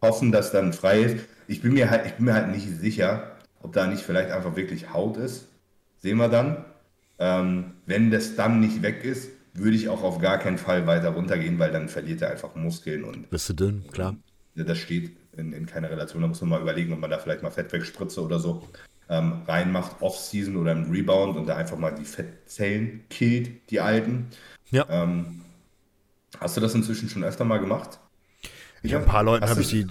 hoffen, 0.00 0.30
dass 0.30 0.52
dann 0.52 0.72
frei 0.72 1.00
ist. 1.02 1.16
Ich 1.48 1.62
bin 1.62 1.74
mir 1.74 1.90
halt, 1.90 2.06
ich 2.06 2.12
bin 2.14 2.26
mir 2.26 2.34
halt 2.34 2.48
nicht 2.48 2.68
sicher, 2.80 3.32
ob 3.60 3.72
da 3.72 3.86
nicht 3.88 4.02
vielleicht 4.02 4.30
einfach 4.30 4.54
wirklich 4.54 4.92
Haut 4.92 5.16
ist. 5.16 5.48
Sehen 5.98 6.16
wir 6.18 6.28
dann. 6.28 6.64
Ähm, 7.18 7.72
wenn 7.86 8.10
das 8.10 8.36
dann 8.36 8.60
nicht 8.60 8.82
weg 8.82 9.04
ist, 9.04 9.30
würde 9.54 9.76
ich 9.76 9.88
auch 9.88 10.02
auf 10.02 10.18
gar 10.18 10.38
keinen 10.38 10.58
Fall 10.58 10.86
weiter 10.86 11.10
runtergehen, 11.10 11.58
weil 11.58 11.72
dann 11.72 11.88
verliert 11.88 12.22
er 12.22 12.30
einfach 12.30 12.54
Muskeln 12.54 13.04
und 13.04 13.30
Bist 13.30 13.48
du 13.48 13.52
dünn, 13.52 13.84
klar. 13.92 14.16
das 14.54 14.78
steht 14.78 15.16
in, 15.36 15.52
in 15.52 15.66
keiner 15.66 15.90
Relation. 15.90 16.22
Da 16.22 16.28
muss 16.28 16.40
man 16.40 16.50
mal 16.50 16.60
überlegen, 16.60 16.92
ob 16.92 17.00
man 17.00 17.10
da 17.10 17.18
vielleicht 17.18 17.42
mal 17.42 17.50
Fettwegspritze 17.50 18.22
oder 18.22 18.38
so 18.38 18.66
ähm, 19.08 19.42
reinmacht, 19.46 20.00
Off-Season 20.00 20.56
oder 20.56 20.72
im 20.72 20.90
Rebound 20.90 21.36
und 21.36 21.46
da 21.46 21.56
einfach 21.56 21.78
mal 21.78 21.90
die 21.92 22.04
Fettzellen 22.04 23.04
killt, 23.10 23.70
die 23.70 23.80
alten. 23.80 24.28
Ja. 24.70 24.86
Ähm, 24.88 25.42
hast 26.38 26.56
du 26.56 26.60
das 26.60 26.74
inzwischen 26.74 27.08
schon 27.08 27.24
öfter 27.24 27.44
mal 27.44 27.58
gemacht? 27.58 27.98
Ich 28.82 28.94
habe 28.94 29.04
ein 29.04 29.10
paar 29.10 29.22
Leuten 29.22 29.44
Hast 29.44 29.50
habe 29.50 29.60
ich 29.60 29.68
die, 29.68 29.86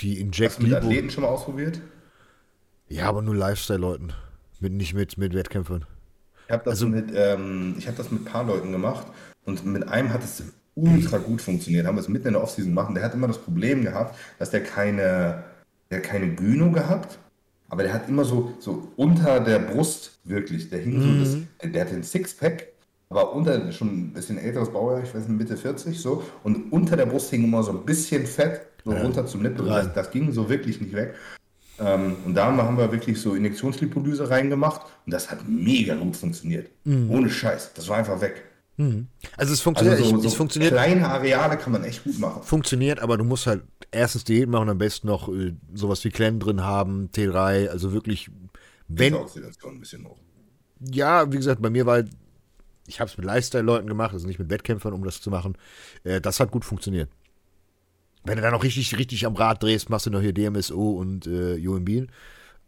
die 0.00 0.12
Hast 0.12 0.20
Inject 0.20 0.58
du 0.62 0.62
mit. 0.62 0.74
Athleten 0.74 1.10
schon 1.10 1.22
mal 1.22 1.28
ausprobiert? 1.30 1.80
Ja, 2.88 3.06
aber 3.08 3.22
nur 3.22 3.34
Lifestyle-Leuten. 3.34 4.12
Mit, 4.60 4.72
nicht 4.72 4.94
mit, 4.94 5.18
mit 5.18 5.34
Wettkämpfern. 5.34 5.86
Ich 6.48 6.52
habe 6.52 6.64
das, 6.64 6.72
Also- 6.74 6.86
mit, 6.88 7.12
ähm, 7.14 7.74
ich 7.78 7.86
hab 7.86 7.96
das 7.96 8.10
mit 8.10 8.22
ein 8.22 8.24
paar 8.24 8.44
Leuten 8.44 8.72
gemacht 8.72 9.06
und 9.44 9.64
mit 9.66 9.86
einem 9.86 10.12
hat 10.12 10.24
es 10.24 10.42
ultra 10.74 11.18
gut 11.18 11.42
funktioniert. 11.42 11.86
Haben 11.86 11.96
wir 11.96 12.00
es 12.00 12.08
mitten 12.08 12.28
in 12.28 12.32
der 12.34 12.42
Offseason 12.42 12.70
gemacht. 12.70 12.94
Der 12.96 13.02
hat 13.04 13.12
immer 13.14 13.26
das 13.26 13.38
Problem 13.38 13.82
gehabt, 13.82 14.16
dass 14.38 14.50
der 14.50 14.62
keine, 14.62 15.42
der 15.90 15.98
hat 15.98 16.04
keine 16.04 16.34
Gyno 16.34 16.70
gehabt, 16.70 17.18
aber 17.68 17.82
der 17.82 17.92
hat 17.92 18.08
immer 18.08 18.24
so, 18.24 18.54
so 18.60 18.88
unter 18.96 19.40
der 19.40 19.58
Brust 19.58 20.18
wirklich, 20.24 20.70
der 20.70 20.78
hing 20.80 21.02
so, 21.02 21.18
das, 21.20 21.36
der, 21.62 21.70
der 21.70 21.80
hat 21.84 21.90
den 21.92 22.02
Sixpack, 22.02 22.68
aber 23.10 23.34
unter, 23.34 23.70
schon 23.72 23.88
ein 23.88 24.12
bisschen 24.14 24.38
älteres 24.38 24.70
Baujahr, 24.70 25.02
ich 25.02 25.14
weiß 25.14 25.28
nicht, 25.28 25.38
Mitte 25.38 25.56
40 25.56 26.00
so, 26.00 26.22
und 26.44 26.72
unter 26.72 26.96
der 26.96 27.06
Brust 27.06 27.28
hing 27.30 27.44
immer 27.44 27.62
so 27.62 27.72
ein 27.72 27.84
bisschen 27.84 28.24
Fett, 28.26 28.62
so 28.84 28.92
runter 28.92 29.26
zum 29.26 29.42
Nippel. 29.42 29.66
Das, 29.66 29.92
das 29.92 30.10
ging 30.10 30.32
so 30.32 30.48
wirklich 30.48 30.80
nicht 30.80 30.94
weg. 30.94 31.14
Ähm, 31.80 32.16
und 32.24 32.34
da 32.34 32.46
haben 32.46 32.76
wir 32.76 32.90
wirklich 32.92 33.20
so 33.20 33.34
Injektionslipolyse 33.34 34.28
reingemacht 34.30 34.82
und 35.06 35.12
das 35.12 35.30
hat 35.30 35.48
mega 35.48 35.94
gut 35.94 36.16
funktioniert. 36.16 36.70
Ohne 36.84 37.30
Scheiß. 37.30 37.72
Das 37.74 37.88
war 37.88 37.98
einfach 37.98 38.20
weg. 38.20 38.44
Also 38.78 38.92
es 39.36 39.50
Also 39.50 39.62
funktioniert, 39.64 39.98
so, 39.98 40.04
ich, 40.04 40.22
so 40.22 40.28
es 40.28 40.34
funktioniert, 40.34 40.72
kleine 40.72 41.08
Areale 41.08 41.56
kann 41.56 41.72
man 41.72 41.82
echt 41.82 42.04
gut 42.04 42.16
machen. 42.20 42.42
funktioniert, 42.44 43.00
aber 43.00 43.16
du 43.18 43.24
musst 43.24 43.48
halt 43.48 43.62
erstens 43.90 44.22
Diät 44.22 44.48
machen, 44.48 44.68
am 44.68 44.78
besten 44.78 45.08
noch 45.08 45.28
äh, 45.28 45.52
sowas 45.74 46.04
wie 46.04 46.10
Clem 46.10 46.38
drin 46.38 46.62
haben, 46.62 47.10
T3, 47.12 47.66
also 47.68 47.92
wirklich, 47.92 48.30
wenn, 48.86 49.14
Oxidation 49.14 49.74
ein 49.74 49.80
bisschen 49.80 50.06
hoch. 50.06 50.16
ja, 50.80 51.30
wie 51.32 51.36
gesagt, 51.38 51.60
bei 51.60 51.70
mir 51.70 51.86
war, 51.86 51.94
halt- 51.94 52.10
ich 52.86 53.00
habe 53.00 53.10
es 53.10 53.18
mit 53.18 53.26
Lifestyle-Leuten 53.26 53.88
gemacht, 53.88 54.12
also 54.14 54.28
nicht 54.28 54.38
mit 54.38 54.48
Wettkämpfern, 54.48 54.92
um 54.92 55.02
das 55.04 55.20
zu 55.20 55.28
machen. 55.30 55.58
Äh, 56.04 56.20
das 56.20 56.38
hat 56.38 56.52
gut 56.52 56.64
funktioniert. 56.64 57.10
Wenn 58.24 58.36
du 58.36 58.42
dann 58.42 58.52
noch 58.52 58.64
richtig, 58.64 58.96
richtig 58.98 59.26
am 59.26 59.36
Rad 59.36 59.62
drehst, 59.62 59.90
machst 59.90 60.06
du 60.06 60.10
noch 60.10 60.20
hier 60.20 60.32
DMSO 60.32 60.90
und 60.90 61.26
äh, 61.26 61.54
Joinbil 61.54 62.08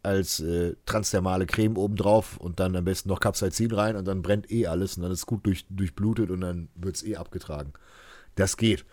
als 0.03 0.39
äh, 0.39 0.75
transdermale 0.85 1.45
Creme 1.45 1.77
obendrauf 1.77 2.37
und 2.37 2.59
dann 2.59 2.75
am 2.75 2.85
besten 2.85 3.09
noch 3.09 3.19
Capsaicin 3.19 3.71
rein 3.71 3.95
und 3.95 4.05
dann 4.05 4.21
brennt 4.21 4.51
eh 4.51 4.67
alles 4.67 4.97
und 4.97 5.03
dann 5.03 5.11
ist 5.11 5.19
es 5.19 5.25
gut 5.25 5.45
durch, 5.45 5.65
durchblutet 5.69 6.31
und 6.31 6.41
dann 6.41 6.69
wird 6.75 6.95
es 6.95 7.03
eh 7.03 7.15
abgetragen. 7.15 7.73
Das 8.35 8.57
geht. 8.57 8.85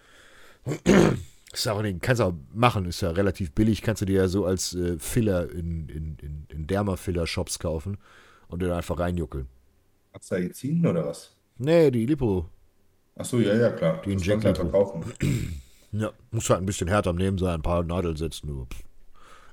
Ist 1.50 1.66
aber 1.66 1.82
nicht, 1.82 2.02
kannst 2.02 2.20
du 2.20 2.24
auch 2.24 2.34
machen, 2.52 2.84
ist 2.84 3.00
ja 3.00 3.10
relativ 3.10 3.52
billig, 3.52 3.80
kannst 3.80 4.02
du 4.02 4.04
dir 4.04 4.16
ja 4.16 4.28
so 4.28 4.44
als 4.44 4.74
äh, 4.74 4.98
Filler 4.98 5.50
in, 5.50 5.88
in, 5.88 6.18
in, 6.20 6.46
in 6.50 6.66
Derma-Filler-Shops 6.66 7.58
kaufen 7.58 7.96
und 8.48 8.60
dir 8.60 8.68
da 8.68 8.76
einfach 8.76 8.98
reinjuckeln. 8.98 9.46
Capsaicin 10.12 10.86
oder 10.86 11.06
was? 11.06 11.34
Nee, 11.56 11.90
die 11.90 12.04
Lipo. 12.04 12.50
Achso, 13.16 13.38
ja, 13.38 13.56
ja, 13.56 13.70
klar. 13.70 14.02
Die 14.04 14.12
Inject-Lipo. 14.12 15.04
Ja, 15.92 16.12
muss 16.30 16.48
halt 16.50 16.60
ein 16.60 16.66
bisschen 16.66 16.88
härter 16.88 17.10
am 17.10 17.16
Nehmen 17.16 17.38
sein, 17.38 17.54
ein 17.54 17.62
paar 17.62 17.82
Nadeln 17.82 18.16
setzen, 18.16 18.48
nur 18.48 18.66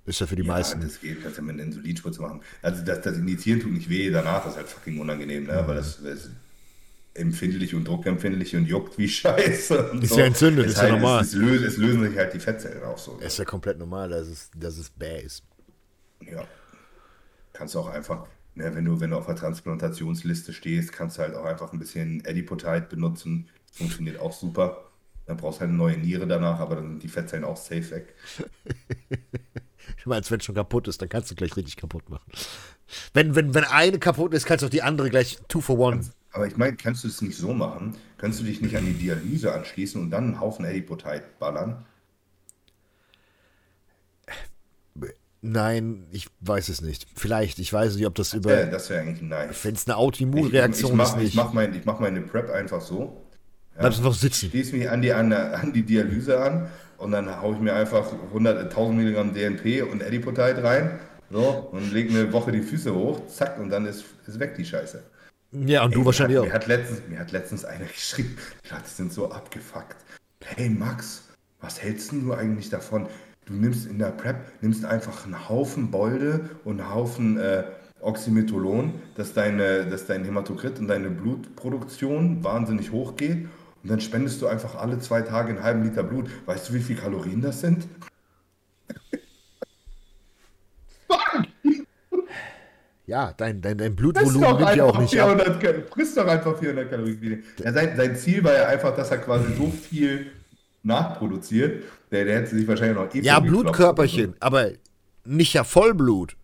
ist 0.05 0.19
ja 0.19 0.27
für 0.27 0.35
die 0.35 0.43
Ja, 0.43 0.49
meisten. 0.53 0.81
das 0.81 0.99
geht, 0.99 1.23
kannst 1.23 1.37
du 1.37 1.41
mit 1.41 1.53
einer 1.55 1.63
Insulinspritze 1.63 2.21
machen. 2.21 2.41
Also 2.61 2.83
das, 2.83 3.01
das 3.01 3.17
Injizieren 3.17 3.59
tut 3.59 3.71
nicht 3.71 3.89
weh, 3.89 4.11
danach 4.11 4.45
ist 4.45 4.55
halt 4.55 4.67
fucking 4.67 4.99
unangenehm, 4.99 5.45
ne? 5.45 5.63
weil 5.65 5.75
das, 5.77 6.01
das 6.03 6.25
ist 6.25 6.31
empfindlich 7.15 7.73
und 7.73 7.87
druckempfindlich 7.87 8.55
und 8.55 8.65
juckt 8.67 8.97
wie 8.97 9.07
Scheiße. 9.09 9.97
Ist 10.01 10.15
ja 10.15 10.25
entzündet, 10.25 10.65
Es 10.67 10.73
ist 10.73 10.77
ja 10.77 10.83
halt, 10.83 10.91
normal. 10.93 11.21
Es, 11.21 11.29
es, 11.29 11.33
lösen, 11.35 11.65
es 11.65 11.77
lösen 11.77 12.03
sich 12.03 12.17
halt 12.17 12.33
die 12.33 12.39
Fettzellen 12.39 12.83
auf 12.83 12.99
so. 12.99 13.17
ist 13.17 13.39
ja 13.39 13.45
komplett 13.45 13.79
normal, 13.79 14.09
dass 14.09 14.27
es, 14.27 14.51
dass 14.55 14.77
es 14.77 14.89
bäh 14.89 15.21
ist. 15.21 15.43
Ja. 16.21 16.43
Kannst 17.53 17.73
du 17.73 17.79
auch 17.79 17.89
einfach, 17.89 18.27
ne, 18.55 18.75
wenn 18.75 18.85
du, 18.85 18.99
wenn 18.99 19.11
du 19.11 19.17
auf 19.17 19.25
der 19.25 19.35
Transplantationsliste 19.35 20.51
stehst, 20.53 20.91
kannst 20.91 21.17
du 21.17 21.21
halt 21.21 21.33
auch 21.35 21.45
einfach 21.45 21.71
ein 21.73 21.79
bisschen 21.79 22.21
Adipotite 22.27 22.87
benutzen. 22.89 23.47
Funktioniert 23.71 24.19
auch 24.19 24.33
super. 24.33 24.84
Dann 25.25 25.37
brauchst 25.37 25.57
du 25.57 25.61
halt 25.61 25.69
eine 25.69 25.77
neue 25.77 25.97
Niere 25.97 26.27
danach, 26.27 26.59
aber 26.59 26.75
dann 26.75 26.89
sind 26.89 27.03
die 27.03 27.07
Fettzellen 27.07 27.45
auch 27.45 27.57
safe 27.57 27.91
weg. 27.91 28.15
Ich 29.97 30.07
meine, 30.07 30.23
wenn 30.29 30.39
es 30.39 30.45
schon 30.45 30.55
kaputt 30.55 30.87
ist, 30.87 31.01
dann 31.01 31.09
kannst 31.09 31.31
du 31.31 31.35
gleich 31.35 31.55
richtig 31.55 31.77
kaputt 31.77 32.09
machen. 32.09 32.31
Wenn, 33.13 33.35
wenn, 33.35 33.53
wenn 33.53 33.63
eine 33.63 33.99
kaputt 33.99 34.33
ist, 34.33 34.45
kannst 34.45 34.61
du 34.61 34.67
auch 34.67 34.71
die 34.71 34.81
andere 34.81 35.09
gleich 35.09 35.39
two 35.47 35.61
for 35.61 35.77
one. 35.79 36.01
Aber 36.31 36.47
ich 36.47 36.57
meine, 36.57 36.75
kannst 36.75 37.03
du 37.03 37.07
es 37.07 37.21
nicht 37.21 37.37
so 37.37 37.53
machen? 37.53 37.95
Kannst 38.17 38.39
du 38.39 38.43
dich 38.43 38.61
nicht 38.61 38.75
an 38.75 38.85
die 38.85 38.93
Dialyse 38.93 39.53
anschließen 39.53 40.01
und 40.01 40.11
dann 40.11 40.25
einen 40.25 40.39
Haufen 40.39 40.65
Adipotite 40.65 41.23
ballern? 41.39 41.85
Nein, 45.41 46.07
ich 46.11 46.27
weiß 46.41 46.69
es 46.69 46.81
nicht. 46.81 47.07
Vielleicht, 47.15 47.59
ich 47.59 47.71
weiß 47.71 47.95
nicht, 47.95 48.07
ob 48.07 48.15
das 48.15 48.33
über. 48.33 48.59
Ja, 48.59 48.65
das 48.65 48.89
wäre 48.89 49.01
eigentlich 49.01 49.21
nice. 49.21 49.63
Wenn 49.63 49.75
es 49.75 49.87
eine 49.87 49.97
Autoimmunreaktion 49.97 50.97
mach, 50.97 51.15
ist. 51.17 51.23
Ich 51.23 51.35
mache 51.35 51.53
mein, 51.53 51.81
mach 51.85 51.99
meine 51.99 52.21
Prep 52.21 52.49
einfach 52.49 52.81
so. 52.81 53.24
Ja. 53.75 53.81
Bleibst 53.81 53.99
einfach 53.99 54.13
sitzen. 54.13 54.49
Schließe 54.49 54.75
mich 54.75 54.89
an 54.89 55.01
die, 55.01 55.11
an, 55.11 55.31
an 55.33 55.73
die 55.73 55.83
Dialyse 55.83 56.39
an 56.39 56.67
und 56.97 57.11
dann 57.11 57.41
haue 57.41 57.55
ich 57.55 57.61
mir 57.61 57.73
einfach 57.73 58.11
100, 58.27 58.63
1000 58.63 58.97
Milligramm 58.97 59.33
DNP 59.33 59.83
und 59.83 60.03
Adipotite 60.03 60.63
rein. 60.63 60.99
So, 61.31 61.69
und 61.71 61.91
lege 61.91 62.09
eine 62.11 62.31
Woche 62.31 62.51
die 62.51 62.61
Füße 62.61 62.93
hoch, 62.93 63.27
zack, 63.27 63.59
und 63.59 63.69
dann 63.69 63.85
ist, 63.85 64.05
ist 64.27 64.39
weg 64.39 64.55
die 64.55 64.63
Scheiße. 64.63 65.03
Ja, 65.51 65.83
und 65.83 65.91
Ey, 65.91 65.95
du 65.95 66.05
wahrscheinlich 66.05 66.39
mir 66.39 66.43
auch. 66.43 66.53
Hat, 66.53 66.67
mir, 66.67 66.75
hat 66.75 66.81
letztens, 66.81 67.01
mir 67.09 67.19
hat 67.19 67.31
letztens 67.31 67.65
einer 67.65 67.85
geschrieben, 67.93 68.37
die 68.63 68.73
Leute 68.73 68.87
sind 68.87 69.11
so 69.11 69.31
abgefuckt. 69.31 69.97
Hey 70.43 70.69
Max, 70.69 71.23
was 71.59 71.81
hältst 71.81 72.11
du 72.11 72.33
eigentlich 72.33 72.69
davon? 72.69 73.07
Du 73.45 73.53
nimmst 73.53 73.87
in 73.87 73.99
der 73.99 74.11
Prep, 74.11 74.37
nimmst 74.61 74.85
einfach 74.85 75.25
einen 75.25 75.49
Haufen 75.49 75.91
Bolde 75.91 76.49
und 76.63 76.79
einen 76.79 76.93
Haufen 76.93 77.37
äh, 77.37 77.63
Oxymetholon, 78.01 78.93
dass, 79.15 79.33
deine, 79.33 79.85
dass 79.85 80.05
dein 80.05 80.23
Hämatokrit 80.23 80.79
und 80.79 80.87
deine 80.87 81.09
Blutproduktion 81.09 82.43
wahnsinnig 82.43 82.91
hochgeht. 82.91 83.47
Und 83.85 83.91
dann 83.91 84.01
spendest 84.01 84.41
du 84.41 84.47
einfach 84.47 84.73
alle 84.73 84.97
zwei 84.97 85.21
Tage 85.21 85.49
einen 85.49 85.61
halben 85.61 85.83
Liter 85.83 86.01
Blut. 86.01 86.27
Weißt 86.47 86.67
du, 86.67 86.73
wie 86.73 86.79
viele 86.79 86.99
Kalorien 86.99 87.39
das 87.39 87.61
sind? 87.61 87.87
Ja, 93.07 93.31
dein, 93.37 93.61
dein, 93.61 93.77
dein 93.77 93.95
Blutvolumen 93.95 94.57
nimmt 94.57 94.75
ja 94.75 94.83
auch 94.85 94.97
nicht 94.97 95.11
400, 95.11 95.47
ab. 95.47 95.75
Frisst 95.91 96.17
doch 96.17 96.25
einfach 96.25 96.57
400 96.57 96.89
Kalorien. 96.89 97.43
Ja, 97.63 97.71
sein, 97.71 97.95
sein 97.95 98.15
Ziel 98.15 98.43
war 98.43 98.53
ja 98.53 98.65
einfach, 98.65 98.95
dass 98.95 99.11
er 99.11 99.19
quasi 99.19 99.53
so 99.53 99.69
viel 99.69 100.31
nachproduziert. 100.81 101.83
Der, 102.09 102.25
der 102.25 102.37
hätte 102.37 102.55
sich 102.55 102.67
wahrscheinlich 102.67 102.97
noch 102.97 103.13
Ja, 103.13 103.39
Blutkörperchen, 103.39 104.31
so. 104.31 104.37
aber 104.39 104.71
nicht 105.23 105.53
ja 105.53 105.63
Vollblut. 105.63 106.35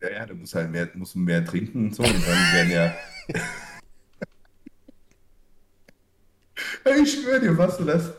Ja, 0.00 0.10
ja, 0.10 0.24
du 0.24 0.34
musst 0.34 0.54
halt 0.54 0.70
mehr, 0.70 0.88
musst 0.94 1.14
mehr 1.14 1.44
trinken 1.44 1.88
und 1.88 1.94
so. 1.94 2.04
Und 2.04 2.14
dann 2.14 2.54
werden 2.54 2.70
ja. 2.70 2.94
ich 7.02 7.12
schwöre 7.12 7.40
dir, 7.40 7.56
was 7.56 7.76
du 7.78 7.84
das. 7.84 8.12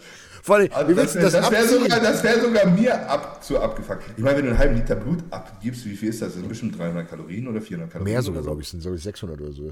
Vor 0.44 0.56
allem, 0.56 0.70
also 0.74 0.94
das 0.96 1.16
wäre 1.16 1.52
wär 1.52 1.68
sogar, 1.68 2.24
wär 2.24 2.42
sogar 2.42 2.66
mir 2.72 3.10
ab, 3.10 3.44
zu 3.44 3.60
abgefuckt. 3.60 4.04
Ich 4.18 4.24
meine, 4.24 4.38
wenn 4.38 4.46
du 4.46 4.52
einen 4.52 4.60
halben 4.60 4.76
Liter 4.76 4.96
Blut 4.96 5.24
abgibst, 5.30 5.86
wie 5.86 5.96
viel 5.96 6.10
ist 6.10 6.22
das? 6.22 6.30
Das 6.30 6.38
sind 6.38 6.50
bestimmt 6.50 6.78
300 6.78 7.08
Kalorien 7.08 7.48
oder 7.48 7.62
400 7.62 7.92
Kalorien? 7.92 8.14
Mehr 8.14 8.24
sogar, 8.24 8.42
glaube 8.42 8.62
ich, 8.62 8.68
sind 8.68 8.82
glaube 8.82 8.98
ich 8.98 9.04
600 9.04 9.40
oder 9.40 9.52
so. 9.52 9.72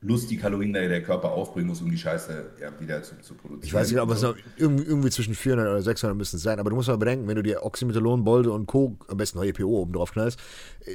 Plus 0.00 0.26
die 0.28 0.36
Kalorien, 0.36 0.74
die 0.74 0.86
der 0.86 1.02
Körper 1.02 1.30
aufbringen 1.30 1.68
muss, 1.68 1.80
um 1.80 1.90
die 1.90 1.96
Scheiße 1.96 2.50
ja, 2.60 2.78
wieder 2.78 3.02
zu, 3.02 3.18
zu 3.20 3.34
produzieren. 3.34 3.64
Ich 3.64 3.72
weiß 3.74 3.90
nicht, 3.90 3.98
aber 3.98 4.14
es 4.14 4.20
so. 4.20 4.34
irgendwie, 4.56 4.84
irgendwie 4.84 5.10
zwischen 5.10 5.34
400 5.34 5.66
oder 5.66 5.82
600 5.82 6.16
müssen 6.16 6.36
es 6.36 6.42
sein. 6.42 6.60
Aber 6.60 6.68
du 6.70 6.76
musst 6.76 6.88
mal 6.88 6.98
bedenken, 6.98 7.26
wenn 7.26 7.36
du 7.36 7.42
dir 7.42 7.64
Oxymetholon, 7.64 8.24
Bolde 8.24 8.52
und 8.52 8.66
Co., 8.66 8.98
am 9.08 9.16
besten 9.16 9.38
noch 9.38 9.44
EPO 9.44 9.66
oben 9.66 9.94
drauf 9.94 10.12
knallst, 10.12 10.38
äh, 10.84 10.94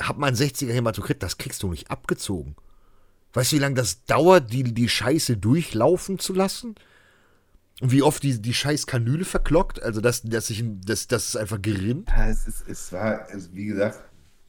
hat 0.00 0.18
man 0.18 0.34
60er 0.34 0.72
Hämatokrit, 0.72 1.22
das 1.22 1.36
kriegst 1.36 1.62
du 1.64 1.68
nicht 1.68 1.90
abgezogen. 1.90 2.54
Weißt 3.32 3.52
du, 3.52 3.56
wie 3.56 3.60
lange 3.60 3.74
das 3.74 4.04
dauert, 4.04 4.52
die, 4.52 4.62
die 4.62 4.88
Scheiße 4.88 5.36
durchlaufen 5.36 6.18
zu 6.18 6.32
lassen? 6.32 6.74
Und 7.80 7.92
wie 7.92 8.02
oft 8.02 8.22
die, 8.22 8.40
die 8.40 8.54
scheiß 8.54 8.86
Kanüle 8.86 9.24
verklockt, 9.24 9.80
also 9.82 10.00
dass, 10.00 10.22
dass, 10.22 10.50
ich, 10.50 10.64
dass, 10.84 11.06
dass 11.06 11.28
es 11.28 11.36
einfach 11.36 11.62
gerinnt. 11.62 12.08
Ja, 12.08 12.28
es, 12.28 12.48
ist, 12.48 12.68
es 12.68 12.92
war, 12.92 13.28
wie 13.52 13.66
gesagt, 13.66 14.02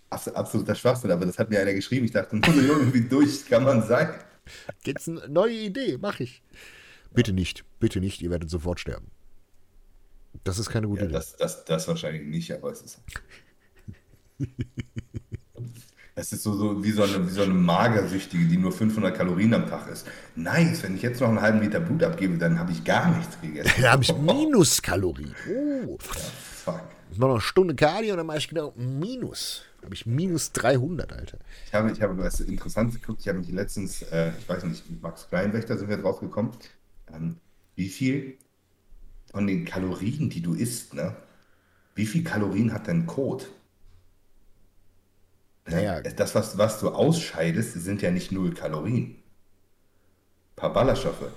absoluter 0.09 0.73
Schwachsinn, 0.73 1.11
aber 1.11 1.25
das 1.25 1.37
hat 1.37 1.49
mir 1.49 1.59
einer 1.59 1.73
geschrieben. 1.73 2.05
Ich 2.05 2.11
dachte, 2.11 2.37
irgendwie 2.47 3.01
durch 3.01 3.45
kann 3.45 3.63
man 3.63 3.85
sein. 3.85 4.15
Jetzt 4.83 5.07
eine 5.07 5.27
neue 5.27 5.53
Idee, 5.53 5.97
mach 6.01 6.19
ich. 6.19 6.41
Bitte 7.13 7.33
nicht, 7.33 7.65
bitte 7.79 7.99
nicht, 7.99 8.21
ihr 8.21 8.31
werdet 8.31 8.49
sofort 8.49 8.79
sterben. 8.79 9.11
Das 10.43 10.57
ist 10.57 10.69
keine 10.69 10.87
gute 10.87 11.01
ja, 11.01 11.05
Idee. 11.05 11.13
Das, 11.13 11.35
das, 11.35 11.65
das 11.65 11.87
wahrscheinlich 11.87 12.23
nicht, 12.23 12.51
aber 12.51 12.71
es 12.71 12.81
ist. 12.81 13.01
Es 16.19 16.33
ist 16.33 16.43
so, 16.43 16.53
so, 16.53 16.83
wie, 16.83 16.91
so 16.91 17.03
eine, 17.03 17.25
wie 17.25 17.31
so 17.31 17.43
eine 17.43 17.53
Magersüchtige, 17.53 18.45
die 18.45 18.57
nur 18.57 18.73
500 18.73 19.15
Kalorien 19.15 19.53
am 19.53 19.69
Tag 19.69 19.89
isst. 19.89 20.05
Nice, 20.35 20.83
wenn 20.83 20.95
ich 20.95 21.01
jetzt 21.01 21.21
noch 21.21 21.29
einen 21.29 21.39
halben 21.39 21.61
Liter 21.61 21.79
Blut 21.79 22.03
abgebe, 22.03 22.37
dann 22.37 22.59
habe 22.59 22.73
ich 22.73 22.83
gar 22.83 23.15
nichts 23.15 23.39
gegessen. 23.41 23.71
dann 23.81 23.91
habe 23.91 24.03
ich 24.03 24.13
Minuskalorien. 24.15 25.33
Oh. 25.49 25.97
Ja, 26.65 26.73
fuck. 26.73 26.81
Ich 27.11 27.17
mache 27.17 27.29
noch 27.29 27.35
eine 27.35 27.41
Stunde 27.41 27.73
Cardio 27.73 28.11
und 28.11 28.17
dann 28.17 28.27
mache 28.27 28.39
ich 28.39 28.49
genau 28.49 28.73
Minus. 28.75 29.63
Habe 29.81 29.95
ich 29.95 30.05
minus 30.05 30.51
300, 30.51 31.13
Alter. 31.13 31.37
Ich 31.65 31.73
habe, 31.73 31.91
ich 31.91 32.01
habe 32.01 32.17
was 32.17 32.41
Interessantes 32.41 32.99
geguckt. 32.99 33.21
Ich 33.21 33.29
habe 33.29 33.39
mich 33.39 33.49
letztens, 33.49 34.01
äh, 34.01 34.33
ich 34.37 34.49
weiß 34.49 34.65
nicht, 34.65 34.89
mit 34.89 35.01
Max 35.01 35.29
Kleinwächter 35.29 35.77
sind 35.77 35.89
wir 35.89 35.97
drauf 35.97 36.19
gekommen. 36.19 36.51
Ähm, 37.13 37.37
wie 37.75 37.87
viel 37.87 38.37
von 39.31 39.47
den 39.47 39.63
Kalorien, 39.63 40.29
die 40.29 40.41
du 40.41 40.53
isst, 40.53 40.93
ne? 40.93 41.15
Wie 41.95 42.05
viel 42.05 42.25
Kalorien 42.25 42.73
hat 42.73 42.89
dein 42.89 43.05
Code? 43.05 43.45
Naja. 45.69 46.01
Das, 46.01 46.35
was, 46.35 46.57
was 46.57 46.79
du 46.79 46.89
ausscheidest, 46.89 47.73
sind 47.73 48.01
ja 48.01 48.11
nicht 48.11 48.31
null 48.31 48.53
Kalorien. 48.53 49.15
Ein 49.15 50.55
paar 50.55 50.73
Ballaststoffe. 50.73 51.31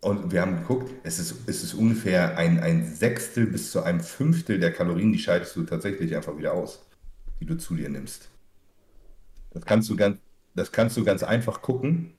Und 0.00 0.32
wir 0.32 0.40
haben 0.40 0.56
geguckt, 0.56 0.90
es 1.02 1.18
ist, 1.18 1.34
es 1.46 1.62
ist 1.62 1.74
ungefähr 1.74 2.38
ein, 2.38 2.58
ein 2.60 2.94
Sechstel 2.94 3.46
bis 3.46 3.70
zu 3.70 3.82
einem 3.82 4.00
Fünftel 4.00 4.58
der 4.58 4.72
Kalorien, 4.72 5.12
die 5.12 5.18
scheidest 5.18 5.54
du 5.56 5.64
tatsächlich 5.64 6.16
einfach 6.16 6.36
wieder 6.38 6.54
aus, 6.54 6.86
die 7.38 7.44
du 7.44 7.56
zu 7.56 7.74
dir 7.74 7.90
nimmst. 7.90 8.28
Das 9.50 9.64
kannst 9.64 9.90
du 9.90 9.96
ganz, 9.96 10.18
das 10.54 10.72
kannst 10.72 10.96
du 10.96 11.04
ganz 11.04 11.22
einfach 11.22 11.60
gucken. 11.60 12.14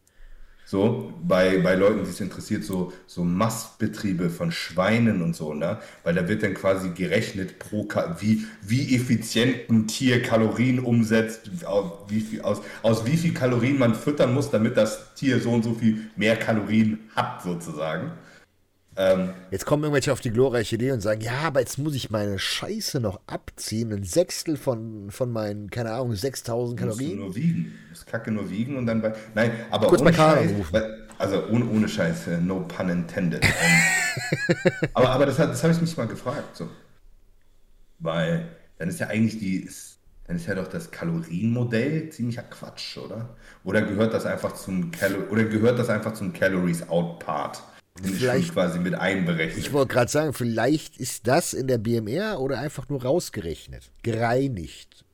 So, 0.72 1.12
bei, 1.22 1.58
bei 1.58 1.76
Leuten, 1.76 2.06
die 2.06 2.10
es 2.10 2.22
interessiert, 2.22 2.64
so, 2.64 2.94
so 3.06 3.26
Mastbetriebe 3.26 4.30
von 4.30 4.54
Schweinen 4.54 5.22
und 5.22 5.36
so, 5.36 5.54
ne? 5.54 5.80
Weil 6.06 6.14
da 6.14 6.30
wird 6.30 6.44
dann 6.44 6.54
quasi 6.54 6.92
gerechnet 6.92 7.60
pro 7.60 7.90
wie, 8.20 8.46
wie 8.62 8.96
effizient 8.96 9.70
ein 9.70 9.88
Tier 9.88 10.22
Kalorien 10.22 10.80
umsetzt, 10.80 11.50
aus 11.66 11.92
wie, 12.08 12.22
viel, 12.22 12.42
aus, 12.44 12.62
aus 12.84 13.06
wie 13.06 13.18
viel 13.18 13.34
Kalorien 13.34 13.80
man 13.80 13.96
füttern 13.96 14.34
muss, 14.34 14.50
damit 14.50 14.78
das 14.78 15.14
Tier 15.16 15.42
so 15.42 15.52
und 15.52 15.64
so 15.64 15.74
viel 15.74 16.10
mehr 16.16 16.38
Kalorien 16.38 17.00
hat, 17.18 17.44
sozusagen. 17.44 18.14
Ähm, 18.98 19.34
jetzt 19.52 19.66
kommen 19.66 19.84
irgendwelche 19.84 20.12
auf 20.12 20.20
die 20.20 20.32
glorreiche 20.32 20.76
Idee 20.76 20.92
und 20.92 21.00
sagen, 21.00 21.22
ja, 21.22 21.40
aber 21.44 21.62
jetzt 21.62 21.78
muss 21.78 21.96
ich 21.96 22.10
meine 22.10 22.38
Scheiße 22.38 23.00
noch 23.00 23.22
abziehen, 23.26 23.94
ein 23.94 24.04
Sechstel 24.04 24.58
von, 24.58 25.12
von 25.12 25.32
meinen, 25.32 25.70
keine 25.70 25.94
Ahnung, 25.94 26.14
6000 26.14 26.78
Kalorien. 26.78 27.20
Musst 27.20 27.20
du 27.20 27.24
nur 27.24 27.36
wiegen, 27.36 27.74
musst 27.90 28.08
Kacke 28.08 28.32
nur 28.32 28.50
wiegen 28.50 28.76
und 28.76 28.86
dann 28.86 29.02
bei, 29.02 29.14
nein, 29.34 29.52
aber 29.70 29.88
Kurz 29.88 30.02
ohne 30.02 30.14
Scheiß, 30.14 30.52
also 31.18 31.48
ohne, 31.48 31.66
ohne 31.70 31.88
Scheiß, 31.88 32.28
no 32.42 32.62
pun 32.68 32.90
intended. 32.90 33.46
Ähm, 33.46 34.56
aber 34.94 35.10
aber 35.10 35.26
das, 35.26 35.38
das 35.38 35.64
habe 35.64 35.72
ich 35.72 35.80
mich 35.80 35.96
mal 35.96 36.08
gefragt, 36.08 36.58
so. 36.58 36.68
weil 38.00 38.50
dann 38.78 38.90
ist 38.90 39.00
ja 39.00 39.08
eigentlich 39.08 39.40
die, 39.40 39.70
dann 40.28 40.36
ist 40.36 40.48
ja 40.48 40.56
doch 40.56 40.68
das 40.68 40.92
Kalorienmodell 40.92 42.10
ziemlicher 42.10 42.44
Quatsch, 42.44 42.98
oder? 42.98 43.30
Oder 43.64 43.84
gehört 43.84 44.14
das 44.14 44.26
einfach 44.26 44.54
zum 44.54 44.92
Calo 44.92 45.30
oder 45.30 45.46
gehört 45.46 45.80
das 45.80 45.90
einfach 45.90 46.14
zum 46.14 46.34
Calories 46.34 46.90
Out 46.90 47.20
Part? 47.20 47.64
Vielleicht 48.02 48.54
quasi 48.54 48.80
mit 48.80 48.96
einberechnet. 48.96 49.58
Ich 49.58 49.74
wollte 49.74 49.94
gerade 49.94 50.12
sagen, 50.12 50.34
vielleicht 50.34 50.98
ist 50.98 51.28
das 51.28 51.54
in 51.54 51.68
der 51.68 51.78
BMR 51.78 52.40
oder 52.40 52.60
einfach 52.60 52.90
nur 52.90 53.04
rausgerechnet, 53.04 53.92
gereinigt. 54.02 55.06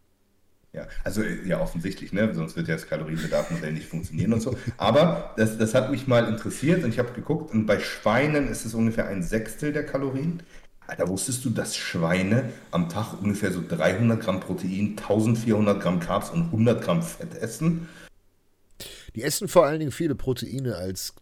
Ja, 0.74 0.88
also 1.04 1.24
ja 1.24 1.60
offensichtlich, 1.60 2.14
ne? 2.14 2.34
sonst 2.36 2.56
wird 2.56 2.68
ja 2.68 2.76
das 2.76 2.88
Kalorienbedarfmodell 2.88 3.74
nicht 3.74 3.88
funktionieren 3.88 4.34
und 4.34 4.42
so. 4.42 4.56
Aber 4.78 5.34
das, 5.38 5.58
das 5.58 5.74
hat 5.74 5.90
mich 5.90 6.08
mal 6.08 6.28
interessiert 6.28 6.84
und 6.84 6.92
ich 6.92 7.00
habe 7.00 7.14
geguckt 7.14 7.52
und 7.52 7.66
bei 7.66 7.80
Schweinen 7.80 8.48
ist 8.48 8.66
es 8.66 8.74
ungefähr 8.74 9.08
ein 9.08 9.24
Sechstel 9.24 9.74
der 9.74 9.86
Kalorien. 9.86 10.44
Alter, 10.86 11.08
wusstest 11.08 11.44
du, 11.44 11.50
dass 11.50 11.76
Schweine 11.76 12.50
am 12.72 12.90
Tag 12.90 13.14
ungefähr 13.22 13.52
so 13.52 13.62
300 13.68 14.22
Gramm 14.22 14.40
Protein, 14.40 14.96
1400 14.98 15.82
Gramm 15.82 16.00
Carbs 16.00 16.30
und 16.30 16.46
100 16.46 16.82
Gramm 16.82 17.02
Fett 17.02 17.36
essen? 17.36 17.90
Die 19.16 19.24
essen 19.24 19.48
vor 19.48 19.66
allen 19.66 19.80
Dingen 19.80 19.92
viele 19.92 20.16
Proteine 20.16 20.76
als 20.76 21.14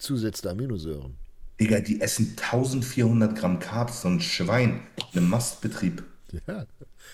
der 0.43 0.51
Aminosäuren. 0.51 1.15
Digga, 1.59 1.79
die 1.79 2.01
essen 2.01 2.35
1400 2.37 3.37
Gramm 3.37 3.59
Carbs, 3.59 4.01
so 4.01 4.09
ein 4.09 4.19
Schwein, 4.19 4.81
einem 5.13 5.29
Mastbetrieb. 5.29 6.03
Ja. 6.47 6.65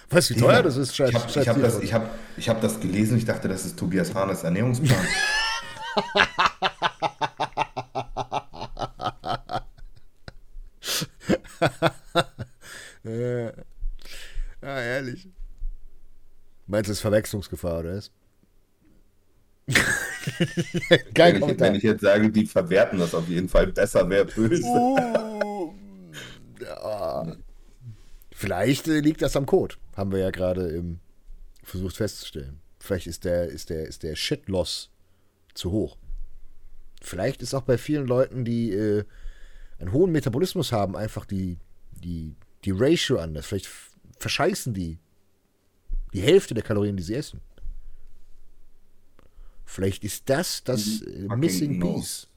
Weißt 0.10 0.32
du, 0.32 0.36
wie 0.36 0.40
teuer 0.40 0.64
das 0.64 0.78
ist? 0.78 0.96
Scheiß, 0.96 1.10
ich 1.10 1.16
habe 1.48 1.48
hab 1.48 1.62
das, 1.62 1.80
ich 1.80 1.94
hab, 1.94 2.10
ich 2.38 2.50
hab 2.50 2.60
das 2.62 2.80
gelesen, 2.80 3.18
ich 3.18 3.26
dachte, 3.26 3.48
das 3.48 3.66
ist 3.66 3.78
Tobias 3.78 4.16
Hahnes 4.16 4.44
Ernährungsplan. 4.44 5.06
ja. 13.04 13.52
ja, 14.62 14.82
ehrlich. 14.82 15.30
Meinst 16.68 16.88
du, 16.88 16.92
es 16.94 16.98
ist 16.98 17.02
Verwechslungsgefahr, 17.02 17.80
oder 17.80 17.94
ist? 17.94 18.12
Kein 21.14 21.42
wenn, 21.42 21.50
ich, 21.50 21.60
wenn 21.60 21.76
ich 21.76 21.84
jetzt 21.84 22.02
sage, 22.02 22.30
die 22.30 22.46
verwerten 22.46 23.00
das 23.00 23.14
auf 23.14 23.28
jeden 23.28 23.50
Fall 23.50 23.68
besser, 23.68 24.10
wäre 24.10 24.26
böse. 24.26 24.64
Uh, 24.64 25.74
ja. 26.60 27.36
Vielleicht 28.32 28.88
äh, 28.88 29.00
liegt 29.00 29.22
das 29.22 29.36
am 29.36 29.46
Code. 29.46 29.76
Haben 29.96 30.12
wir 30.12 30.20
ja 30.20 30.32
gerade 30.32 30.84
versucht 31.64 31.98
festzustellen. 31.98 32.60
Vielleicht 32.80 33.08
ist 33.08 33.26
der, 33.26 33.46
ist 33.46 33.70
der, 33.70 33.88
ist 33.88 34.04
der 34.04 34.16
Shit-Loss 34.16 34.90
zu 35.54 35.72
hoch. 35.72 35.98
Vielleicht 37.02 37.42
ist 37.42 37.54
auch 37.54 37.64
bei 37.64 37.78
vielen 37.78 38.08
Leuten, 38.08 38.46
die 38.46 38.72
äh, 38.72 39.04
einen 39.80 39.92
hohen 39.92 40.12
Metabolismus 40.12 40.72
haben, 40.72 40.96
einfach 40.96 41.26
die, 41.26 41.58
die, 41.92 42.36
die 42.64 42.72
Ratio 42.72 43.20
anders. 43.20 43.46
Vielleicht 43.46 43.70
verscheißen 44.20 44.74
die 44.74 45.00
die 46.14 46.22
Hälfte 46.22 46.54
der 46.54 46.64
Kalorien, 46.64 46.98
die 46.98 47.04
sie 47.04 47.16
essen. 47.16 47.42
Vielleicht 49.72 50.04
ist 50.04 50.30
das 50.30 50.66
das 50.66 51.02
äh, 51.02 51.28
Missing 51.34 51.80
Piece. 51.80 52.28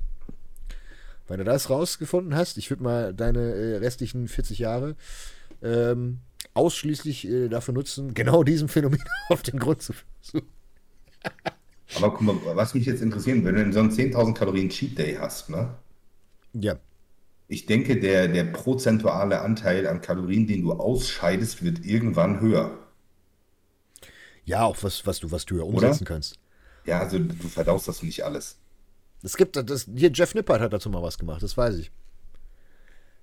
Wenn 1.27 1.39
du 1.39 1.45
das 1.45 1.69
rausgefunden 1.69 2.37
hast, 2.37 2.59
ich 2.59 2.71
würde 2.71 2.85
mal 2.85 3.13
deine 3.13 3.41
äh, 3.41 3.77
restlichen 3.79 4.29
40 4.29 4.61
Jahre 4.61 4.95
ähm, 5.61 6.21
ausschließlich 6.55 7.27
äh, 7.27 7.49
dafür 7.49 7.75
nutzen, 7.75 8.15
genau 8.15 8.45
diesem 8.45 8.69
Phänomen 8.69 9.03
auf 9.31 9.43
den 9.43 9.59
Grund 9.59 9.83
zu 9.83 9.95
versuchen. 9.95 10.49
Aber 11.97 12.13
guck 12.13 12.21
mal, 12.21 12.37
was 12.55 12.73
mich 12.75 12.87
jetzt 12.87 13.03
interessiert, 13.03 13.45
wenn 13.45 13.57
du 13.57 13.73
so 13.73 13.81
einen 13.81 13.91
10.000 13.91 14.33
Kalorien 14.35 14.69
Cheat 14.69 14.97
Day 14.97 15.17
hast, 15.17 15.51
ne? 15.51 15.75
Ja. 16.53 16.79
Ich 17.49 17.67
denke, 17.67 17.99
der, 17.99 18.29
der 18.29 18.45
prozentuale 18.45 19.41
Anteil 19.41 19.89
an 19.89 20.01
Kalorien, 20.01 20.47
den 20.47 20.63
du 20.63 20.73
ausscheidest, 20.73 21.65
wird 21.65 21.85
irgendwann 21.85 22.41
höher. 22.41 22.79
Ja, 24.45 24.63
auch 24.63 24.77
was, 24.83 25.05
was 25.05 25.19
du, 25.19 25.33
was 25.33 25.45
du 25.47 25.57
ja 25.57 25.65
umsetzen 25.65 26.05
Oder? 26.05 26.15
kannst. 26.15 26.39
Ja, 26.87 27.01
also 27.01 27.19
du 27.19 27.49
verdaust 27.49 27.89
das 27.89 28.03
nicht 28.03 28.25
alles. 28.25 28.57
Es 29.23 29.37
gibt, 29.37 29.57
das, 29.57 29.87
hier 29.97 30.11
Jeff 30.13 30.35
Nippert 30.35 30.61
hat 30.61 30.73
dazu 30.73 30.91
mal 30.91 31.03
was 31.03 31.19
gemacht, 31.19 31.43
das 31.43 31.57
weiß 31.57 31.77
ich. 31.77 31.91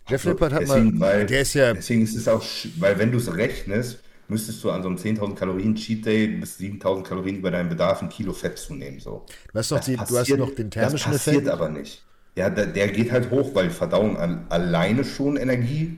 Jeff 0.08 0.22
also, 0.26 0.30
Nippert 0.30 0.54
hat 0.54 0.62
deswegen, 0.64 0.98
mal, 0.98 1.08
weil, 1.10 1.26
der 1.28 1.42
ist 1.42 1.54
ja... 1.54 1.74
Deswegen 1.74 2.02
ist 2.02 2.16
es 2.16 2.28
auch, 2.28 2.44
weil 2.78 2.98
wenn 2.98 3.12
du 3.12 3.20
es 3.20 3.34
rechnest, 3.34 4.00
müsstest 4.28 4.64
du 4.64 4.72
an 4.72 4.82
so 4.82 4.90
einem 4.90 4.98
10.000 4.98 5.36
Kalorien 5.36 5.76
Cheat 5.76 6.06
Day 6.06 6.28
bis 6.28 6.58
7.000 6.58 7.04
Kalorien 7.04 7.38
über 7.38 7.52
deinen 7.52 7.70
Bedarf 7.70 8.02
ein 8.02 8.10
Kilo 8.10 8.34
Fett 8.34 8.58
zunehmen. 8.58 9.00
So. 9.00 9.26
Du, 9.52 9.60
hast 9.60 9.72
noch 9.72 9.80
die, 9.82 9.96
passiert, 9.96 10.40
du 10.40 10.44
hast 10.44 10.50
noch 10.50 10.56
den 10.56 10.72
thermischen 10.72 11.12
das 11.12 11.24
passiert 11.24 11.44
Effekt. 11.44 11.54
aber 11.54 11.70
nicht. 11.70 12.04
Ja, 12.36 12.50
der, 12.50 12.68
der, 12.68 12.88
geht 12.88 13.12
halt 13.12 13.30
hoch, 13.30 13.54
weil 13.54 13.70
Verdauung 13.70 14.18
alleine 14.50 15.04
schon 15.04 15.36
Energie, 15.36 15.98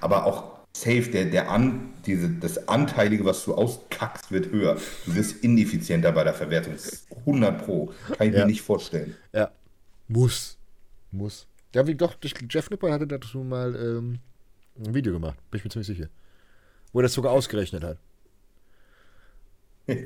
aber 0.00 0.26
auch 0.26 0.49
safe, 0.72 1.10
der, 1.10 1.26
der 1.26 1.50
an, 1.50 1.90
diese, 2.06 2.28
das 2.28 2.68
Anteilige, 2.68 3.24
was 3.24 3.44
du 3.44 3.54
auskackst, 3.54 4.30
wird 4.30 4.50
höher. 4.50 4.78
Du 5.06 5.14
wirst 5.14 5.42
ineffizienter 5.42 6.12
bei 6.12 6.24
der 6.24 6.34
Verwertung. 6.34 6.74
100 7.26 7.64
Pro. 7.64 7.92
Kann 8.16 8.28
ich 8.28 8.34
ja. 8.34 8.40
mir 8.40 8.46
nicht 8.46 8.62
vorstellen. 8.62 9.14
Ja. 9.32 9.50
Muss. 10.08 10.58
Muss. 11.10 11.46
Ja, 11.74 11.86
wie 11.86 11.94
doch, 11.94 12.16
Jeff 12.48 12.70
Nipper 12.70 12.92
hatte 12.92 13.06
dazu 13.06 13.38
mal 13.38 13.74
ähm, 13.76 14.18
ein 14.78 14.94
Video 14.94 15.12
gemacht. 15.12 15.38
Bin 15.50 15.58
ich 15.58 15.64
mir 15.64 15.70
ziemlich 15.70 15.86
sicher. 15.86 16.08
Wo 16.92 17.00
er 17.00 17.04
das 17.04 17.12
sogar 17.12 17.32
ausgerechnet 17.32 17.84
hat. 17.84 17.98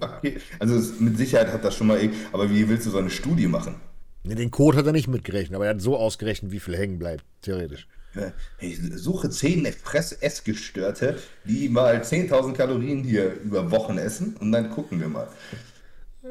Ja. 0.01 0.23
Also 0.61 0.95
mit 0.99 1.19
Sicherheit 1.19 1.53
hat 1.53 1.63
das 1.63 1.75
schon 1.75 1.89
mal, 1.89 2.01
aber 2.33 2.49
wie 2.49 2.67
willst 2.67 2.87
du 2.87 2.91
so 2.91 2.97
eine 2.97 3.11
Studie 3.11 3.47
machen? 3.47 3.75
Nee, 4.23 4.35
den 4.35 4.51
Code 4.51 4.79
hat 4.79 4.87
er 4.87 4.93
nicht 4.93 5.09
mitgerechnet, 5.09 5.55
aber 5.55 5.67
er 5.67 5.75
hat 5.75 5.83
so 5.83 5.99
ausgerechnet, 5.99 6.53
wie 6.53 6.61
viel 6.61 6.75
hängen 6.75 6.99
bleibt, 6.99 7.23
theoretisch. 7.43 7.87
Ich 8.59 8.79
suche 8.95 9.31
10 9.31 9.67
Fress-Essgestörte, 9.73 11.19
die 11.45 11.69
mal 11.69 12.01
10.000 12.01 12.53
Kalorien 12.53 13.03
hier 13.03 13.33
über 13.41 13.71
Wochen 13.71 13.99
essen 13.99 14.37
und 14.39 14.53
dann 14.53 14.71
gucken 14.71 15.01
wir 15.01 15.09
mal. 15.09 15.29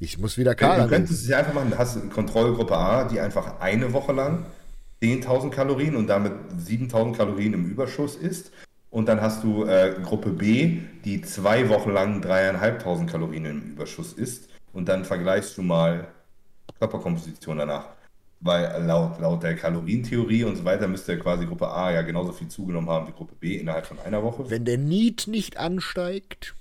Ich 0.00 0.18
muss 0.18 0.38
wieder 0.38 0.54
Karl. 0.54 0.82
Du 0.82 0.88
könntest 0.88 1.22
es 1.22 1.28
ja 1.28 1.38
einfach 1.38 1.52
machen, 1.52 1.70
du 1.70 1.78
hast 1.78 1.96
eine 1.96 2.10
Kontrollgruppe 2.10 2.76
A, 2.76 3.04
die 3.04 3.20
einfach 3.20 3.60
eine 3.60 3.92
Woche 3.92 4.12
lang 4.12 4.46
10.000 5.02 5.50
Kalorien 5.50 5.96
und 5.96 6.08
damit 6.08 6.32
7.000 6.58 7.16
Kalorien 7.16 7.54
im 7.54 7.70
Überschuss 7.70 8.16
isst. 8.16 8.50
Und 8.90 9.08
dann 9.08 9.20
hast 9.20 9.44
du 9.44 9.64
äh, 9.64 9.94
Gruppe 10.02 10.30
B, 10.30 10.78
die 11.04 11.20
zwei 11.20 11.68
Wochen 11.68 11.90
lang 11.90 12.22
3.500 12.22 13.06
Kalorien 13.06 13.44
im 13.44 13.62
Überschuss 13.62 14.14
isst. 14.14 14.48
Und 14.72 14.88
dann 14.88 15.04
vergleichst 15.04 15.56
du 15.58 15.62
mal 15.62 16.08
Körperkomposition 16.78 17.58
danach. 17.58 17.95
Weil 18.40 18.84
laut, 18.84 19.18
laut 19.18 19.42
der 19.42 19.56
Kalorientheorie 19.56 20.44
und 20.44 20.56
so 20.56 20.64
weiter 20.64 20.88
müsste 20.88 21.18
quasi 21.18 21.46
Gruppe 21.46 21.68
A 21.68 21.90
ja 21.92 22.02
genauso 22.02 22.32
viel 22.32 22.48
zugenommen 22.48 22.88
haben 22.90 23.08
wie 23.08 23.12
Gruppe 23.12 23.34
B 23.38 23.56
innerhalb 23.56 23.86
von 23.86 23.98
einer 24.00 24.22
Woche. 24.22 24.50
Wenn 24.50 24.64
der 24.64 24.78
Need 24.78 25.26
nicht 25.26 25.56
ansteigt. 25.56 26.54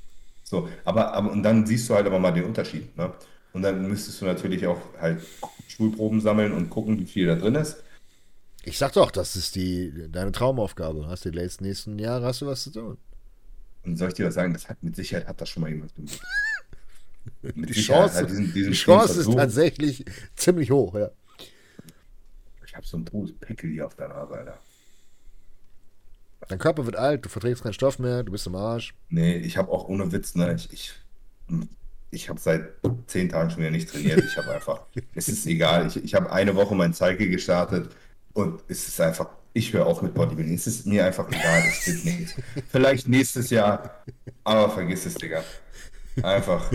So, 0.43 0.69
aber, 0.85 1.13
aber 1.13 1.31
und 1.31 1.43
dann 1.43 1.65
siehst 1.65 1.89
du 1.89 1.95
halt 1.95 2.05
aber 2.05 2.19
mal 2.19 2.31
den 2.31 2.45
Unterschied. 2.45 2.95
Ne? 2.97 3.11
Und 3.51 3.61
dann 3.61 3.87
müsstest 3.87 4.21
du 4.21 4.25
natürlich 4.25 4.65
auch 4.67 4.79
halt 4.99 5.21
Schulproben 5.67 6.21
sammeln 6.21 6.51
und 6.53 6.69
gucken, 6.69 6.99
wie 6.99 7.05
viel 7.05 7.27
da 7.27 7.35
drin 7.35 7.55
ist. 7.55 7.83
Ich 8.63 8.77
sag 8.77 8.93
doch, 8.93 9.11
das 9.11 9.35
ist 9.35 9.55
die, 9.55 10.09
deine 10.11 10.31
Traumaufgabe. 10.31 11.07
Hast 11.07 11.25
du 11.25 11.31
die 11.31 11.49
nächsten 11.61 11.99
Jahre 11.99 12.25
hast 12.25 12.41
du 12.41 12.47
was 12.47 12.63
zu 12.63 12.71
tun. 12.71 12.97
Und 13.83 13.97
soll 13.97 14.09
ich 14.09 14.15
dir 14.15 14.25
was 14.25 14.33
sagen, 14.33 14.53
das 14.53 14.67
hat 14.67 14.81
mit 14.81 14.95
Sicherheit 14.95 15.27
hat 15.27 15.39
das 15.39 15.49
schon 15.49 15.61
mal 15.61 15.69
jemand 15.69 15.93
gemacht. 15.95 16.19
die 17.55 17.73
Chance, 17.73 18.15
halt 18.15 18.29
diesen, 18.29 18.53
diesen 18.53 18.71
die 18.71 18.77
Chance 18.77 19.21
ist 19.21 19.31
tatsächlich 19.31 20.05
ziemlich 20.35 20.71
hoch, 20.71 20.95
ja. 20.95 21.11
Ich 22.75 22.77
habe 22.77 22.87
so 22.87 22.97
ein 22.97 23.05
totes 23.05 23.33
Pickel 23.39 23.71
hier 23.71 23.85
auf 23.85 23.95
deiner 23.95 24.15
Arbeit. 24.15 24.49
Dein 26.49 26.59
Körper 26.59 26.85
wird 26.85 26.97
alt, 26.97 27.23
du 27.23 27.29
verträgst 27.29 27.63
keinen 27.63 27.71
Stoff 27.71 27.99
mehr, 27.99 28.21
du 28.21 28.33
bist 28.33 28.47
im 28.47 28.55
Arsch. 28.55 28.93
Nee, 29.07 29.37
ich 29.37 29.55
habe 29.55 29.71
auch 29.71 29.87
ohne 29.87 30.11
Witz, 30.11 30.35
ne, 30.35 30.53
ich, 30.53 30.73
ich, 30.73 30.93
ich 32.11 32.27
habe 32.27 32.37
seit 32.37 32.73
zehn 33.07 33.29
Tagen 33.29 33.49
schon 33.49 33.59
wieder 33.59 33.71
nicht 33.71 33.89
trainiert. 33.89 34.21
Ich 34.25 34.37
habe 34.37 34.51
einfach, 34.51 34.81
es 35.15 35.29
ist 35.29 35.45
egal. 35.45 35.87
Ich, 35.87 36.03
ich 36.03 36.15
habe 36.15 36.29
eine 36.33 36.53
Woche 36.53 36.75
mein 36.75 36.93
Cycle 36.93 37.29
gestartet 37.29 37.95
und 38.33 38.61
es 38.67 38.89
ist 38.89 38.99
einfach, 38.99 39.29
ich 39.53 39.71
höre 39.71 39.87
auch 39.87 40.01
mit 40.01 40.13
Bodybuilding. 40.13 40.53
Es 40.53 40.67
ist 40.67 40.85
mir 40.85 41.05
einfach 41.05 41.29
egal, 41.29 41.63
es 41.69 41.87
wird 41.87 42.03
nichts. 42.03 42.35
Vielleicht 42.73 43.07
nächstes 43.07 43.51
Jahr, 43.51 44.03
aber 44.43 44.69
vergiss 44.69 45.05
es, 45.05 45.13
Digga. 45.13 45.45
Einfach. 46.23 46.69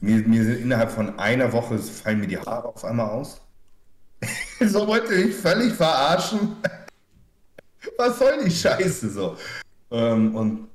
Mir, 0.00 0.16
mir 0.26 0.42
sind 0.42 0.62
innerhalb 0.62 0.90
von 0.90 1.16
einer 1.16 1.52
Woche 1.52 1.78
fallen 1.78 2.18
mir 2.18 2.26
die 2.26 2.38
Haare 2.38 2.66
auf 2.66 2.84
einmal 2.84 3.10
aus. 3.10 3.40
so 4.66 4.86
wollte 4.86 5.14
ich 5.14 5.34
völlig 5.34 5.72
verarschen. 5.72 6.56
Was 7.96 8.18
soll 8.18 8.44
die 8.44 8.50
Scheiße 8.50 9.10
so? 9.10 9.36
Ähm, 9.90 10.34
und. 10.34 10.68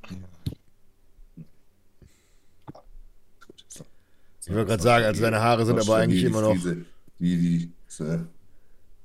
Ich 4.45 4.53
wollte 4.53 4.65
gerade 4.65 4.83
sagen, 4.83 5.05
also 5.05 5.21
deine 5.21 5.41
Haare 5.41 5.65
sind 5.65 5.79
aber 5.79 5.95
eigentlich 5.97 6.23
immer 6.23 6.41
noch. 6.41 6.53
Diese, 6.53 6.85
wie 7.19 7.37
die 7.37 7.71
diese 7.93 8.27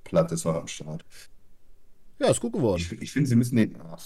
Platte 0.05 0.35
ist 0.35 0.45
noch 0.45 0.55
am 0.55 0.67
Start. 0.67 1.05
Ja, 2.19 2.31
ist 2.31 2.41
gut 2.41 2.53
geworden. 2.53 2.81
Ich, 2.81 3.03
ich 3.03 3.13
finde, 3.13 3.29
sie 3.29 3.37
müssen 3.37 3.57
den. 3.57 3.77
Oh, 3.77 3.97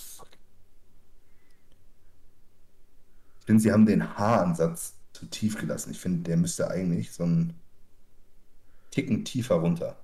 ich 3.40 3.46
finde, 3.46 3.62
sie 3.62 3.72
haben 3.72 3.86
den 3.86 4.16
Haaransatz 4.16 4.94
zu 5.12 5.26
tief 5.26 5.58
gelassen. 5.58 5.92
Ich 5.92 5.98
finde, 5.98 6.22
der 6.22 6.36
müsste 6.36 6.68
eigentlich 6.68 7.12
so 7.12 7.24
einen 7.24 7.54
Ticken 8.90 9.24
tiefer 9.24 9.56
runter. 9.56 9.96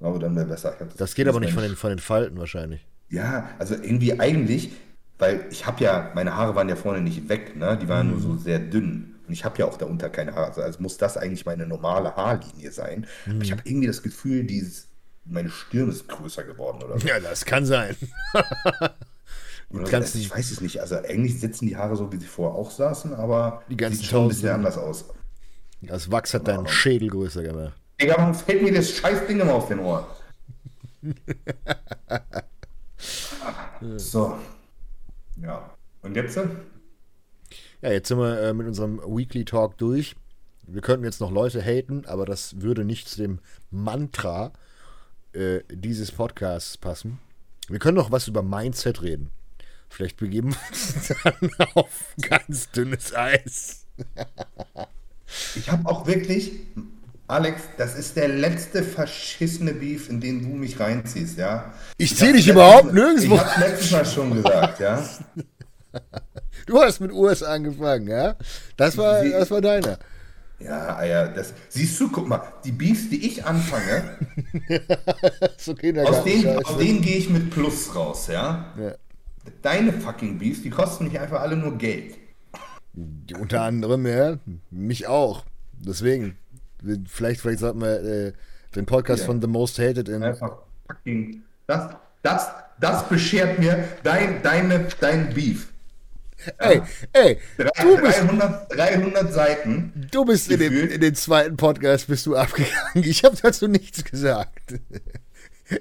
Aber 0.00 0.18
dann 0.18 0.36
wäre 0.36 0.46
besser. 0.46 0.74
Das, 0.78 0.94
das, 0.96 1.14
geht 1.14 1.28
aber 1.28 1.40
nicht 1.40 1.52
von 1.52 1.62
den, 1.62 1.76
von 1.76 1.90
den 1.90 1.98
Falten 1.98 2.38
wahrscheinlich. 2.38 2.86
Ja, 3.08 3.50
also 3.58 3.74
irgendwie 3.74 4.18
eigentlich, 4.18 4.72
weil 5.18 5.46
ich 5.50 5.66
habe 5.66 5.82
ja, 5.82 6.10
meine 6.14 6.36
Haare 6.36 6.54
waren 6.54 6.68
ja 6.68 6.76
vorne 6.76 7.00
nicht 7.00 7.28
weg, 7.28 7.56
ne? 7.56 7.78
Die 7.80 7.88
waren 7.88 8.06
mhm. 8.06 8.12
nur 8.12 8.20
so 8.20 8.36
sehr 8.36 8.58
dünn. 8.58 9.14
Und 9.26 9.32
ich 9.32 9.44
habe 9.44 9.58
ja 9.58 9.66
auch 9.66 9.76
darunter 9.76 10.08
keine 10.08 10.34
Haare. 10.34 10.62
Also 10.62 10.82
muss 10.82 10.98
das 10.98 11.16
eigentlich 11.16 11.46
meine 11.46 11.66
normale 11.66 12.14
Haarlinie 12.14 12.70
sein. 12.70 13.06
Mhm. 13.24 13.34
Aber 13.34 13.42
ich 13.42 13.52
habe 13.52 13.62
irgendwie 13.64 13.86
das 13.86 14.02
Gefühl, 14.02 14.44
dieses, 14.44 14.88
meine 15.24 15.50
Stirn 15.50 15.88
ist 15.88 16.08
größer 16.08 16.44
geworden, 16.44 16.82
oder? 16.82 16.98
Ja, 16.98 17.18
das 17.18 17.44
kann 17.44 17.64
sein. 17.64 17.96
kannst 19.90 20.14
ich 20.14 20.30
weiß 20.30 20.50
es 20.50 20.60
nicht. 20.60 20.80
Also 20.80 20.96
eigentlich 20.96 21.40
sitzen 21.40 21.66
die 21.66 21.76
Haare 21.76 21.96
so, 21.96 22.12
wie 22.12 22.18
sie 22.18 22.26
vorher 22.26 22.56
auch 22.56 22.70
saßen, 22.70 23.14
aber 23.14 23.62
die 23.68 23.76
ganzen 23.76 24.00
sieht 24.00 24.06
schon 24.06 24.24
ein 24.24 24.28
bisschen 24.28 24.50
anders 24.50 24.78
aus. 24.78 25.06
Das 25.82 26.10
Wachs 26.10 26.34
hat 26.34 26.48
deinen 26.48 26.66
Schädel 26.68 27.08
größer 27.08 27.42
gemacht. 27.42 27.74
Digga, 28.00 28.14
warum 28.18 28.34
fällt 28.34 28.62
mir 28.62 28.72
das 28.72 28.90
scheiß 28.90 29.26
Ding 29.26 29.40
immer 29.40 29.54
auf 29.54 29.68
den 29.68 29.80
Ohr? 29.80 30.06
so. 33.96 34.38
Ja. 35.40 35.70
Und 36.02 36.14
jetzt? 36.14 36.38
Ja, 37.82 37.90
jetzt 37.90 38.08
sind 38.08 38.18
wir 38.18 38.40
äh, 38.40 38.52
mit 38.52 38.66
unserem 38.66 38.98
Weekly 38.98 39.44
Talk 39.44 39.78
durch. 39.78 40.14
Wir 40.62 40.82
könnten 40.82 41.04
jetzt 41.04 41.20
noch 41.20 41.30
Leute 41.30 41.62
haten, 41.62 42.04
aber 42.06 42.26
das 42.26 42.60
würde 42.60 42.84
nicht 42.84 43.08
zu 43.08 43.22
dem 43.22 43.38
Mantra 43.70 44.52
äh, 45.32 45.60
dieses 45.70 46.12
Podcasts 46.12 46.76
passen. 46.76 47.18
Wir 47.68 47.78
können 47.78 47.96
noch 47.96 48.10
was 48.10 48.28
über 48.28 48.42
Mindset 48.42 49.02
reden. 49.02 49.30
Vielleicht 49.88 50.16
begeben 50.16 50.54
wir 50.54 50.60
uns 50.68 51.14
dann 51.24 51.50
auf 51.74 52.14
ganz 52.20 52.70
dünnes 52.72 53.14
Eis. 53.14 53.86
ich 55.54 55.70
habe 55.70 55.88
auch 55.88 56.06
wirklich 56.06 56.52
Alex, 57.28 57.62
das 57.76 57.96
ist 57.96 58.16
der 58.16 58.28
letzte 58.28 58.82
verschissene 58.82 59.72
Beef, 59.72 60.08
in 60.08 60.20
den 60.20 60.42
du 60.42 60.48
mich 60.56 60.78
reinziehst, 60.78 61.38
ja? 61.38 61.72
Ich, 61.98 62.16
ziehe 62.16 62.32
dich 62.32 62.46
überhaupt 62.48 62.92
nirgendwo. 62.92 63.34
Ich 63.34 63.40
hab's 63.40 63.58
letztes 63.58 63.90
Mal 63.90 64.04
schon 64.06 64.34
gesagt, 64.34 64.80
ja? 64.80 65.02
Du 66.66 66.80
hast 66.80 67.00
mit 67.00 67.12
US 67.12 67.42
angefangen, 67.42 68.08
ja? 68.08 68.34
Das 68.76 68.96
war, 68.98 69.22
Sie- 69.22 69.30
das 69.30 69.50
war 69.50 69.60
deiner. 69.60 69.98
Ja, 70.58 70.96
Eier, 70.96 71.28
das. 71.28 71.52
Siehst 71.68 71.98
du, 72.00 72.10
guck 72.10 72.26
mal, 72.28 72.42
die 72.64 72.72
Beefs, 72.72 73.08
die 73.10 73.26
ich 73.26 73.44
anfange, 73.44 74.16
so 75.58 75.72
aus 75.72 76.24
denen, 76.24 76.58
aus 76.64 76.76
denen 76.78 77.02
gehe 77.02 77.16
ich 77.18 77.28
mit 77.30 77.50
Plus 77.50 77.94
raus, 77.94 78.26
ja? 78.28 78.72
Ja. 78.78 78.94
Deine 79.62 79.92
fucking 79.92 80.38
Beefs, 80.38 80.62
die 80.62 80.70
kosten 80.70 81.04
mich 81.04 81.18
einfach 81.20 81.40
alle 81.40 81.56
nur 81.56 81.76
Geld. 81.78 82.16
Unter 83.38 83.62
anderem, 83.62 84.06
ja, 84.06 84.38
mich 84.70 85.06
auch. 85.06 85.44
Deswegen, 85.78 86.36
vielleicht, 87.08 87.40
vielleicht 87.40 87.60
sollten 87.60 87.80
wir 87.80 88.02
äh, 88.02 88.32
den 88.74 88.86
Podcast 88.86 89.20
Ja. 89.20 89.26
von 89.26 89.40
The 89.40 89.46
Most 89.48 89.78
Hated 89.78 90.08
in. 90.08 90.22
Einfach 90.22 90.58
fucking. 90.86 91.42
Das, 91.66 91.94
das, 92.22 92.48
das 92.80 93.08
beschert 93.08 93.58
mir 93.58 93.88
dein, 94.02 94.42
deine, 94.42 94.86
dein 95.00 95.32
Beef. 95.34 95.72
Ey, 96.58 96.82
ey, 97.14 97.38
Drei, 97.56 97.70
du 97.82 97.96
bist, 97.96 98.18
300, 98.18 98.72
300 98.72 99.32
Seiten. 99.32 100.06
du 100.10 100.24
bist 100.26 100.50
in, 100.50 100.60
den, 100.60 100.70
gefühlt. 100.70 100.92
in 100.92 101.00
den 101.00 101.14
zweiten 101.14 101.56
Podcast 101.56 102.08
bist 102.08 102.26
du 102.26 102.36
abgegangen. 102.36 102.76
Ich 102.94 103.24
habe 103.24 103.36
dazu 103.40 103.66
nichts 103.68 104.04
gesagt. 104.04 104.74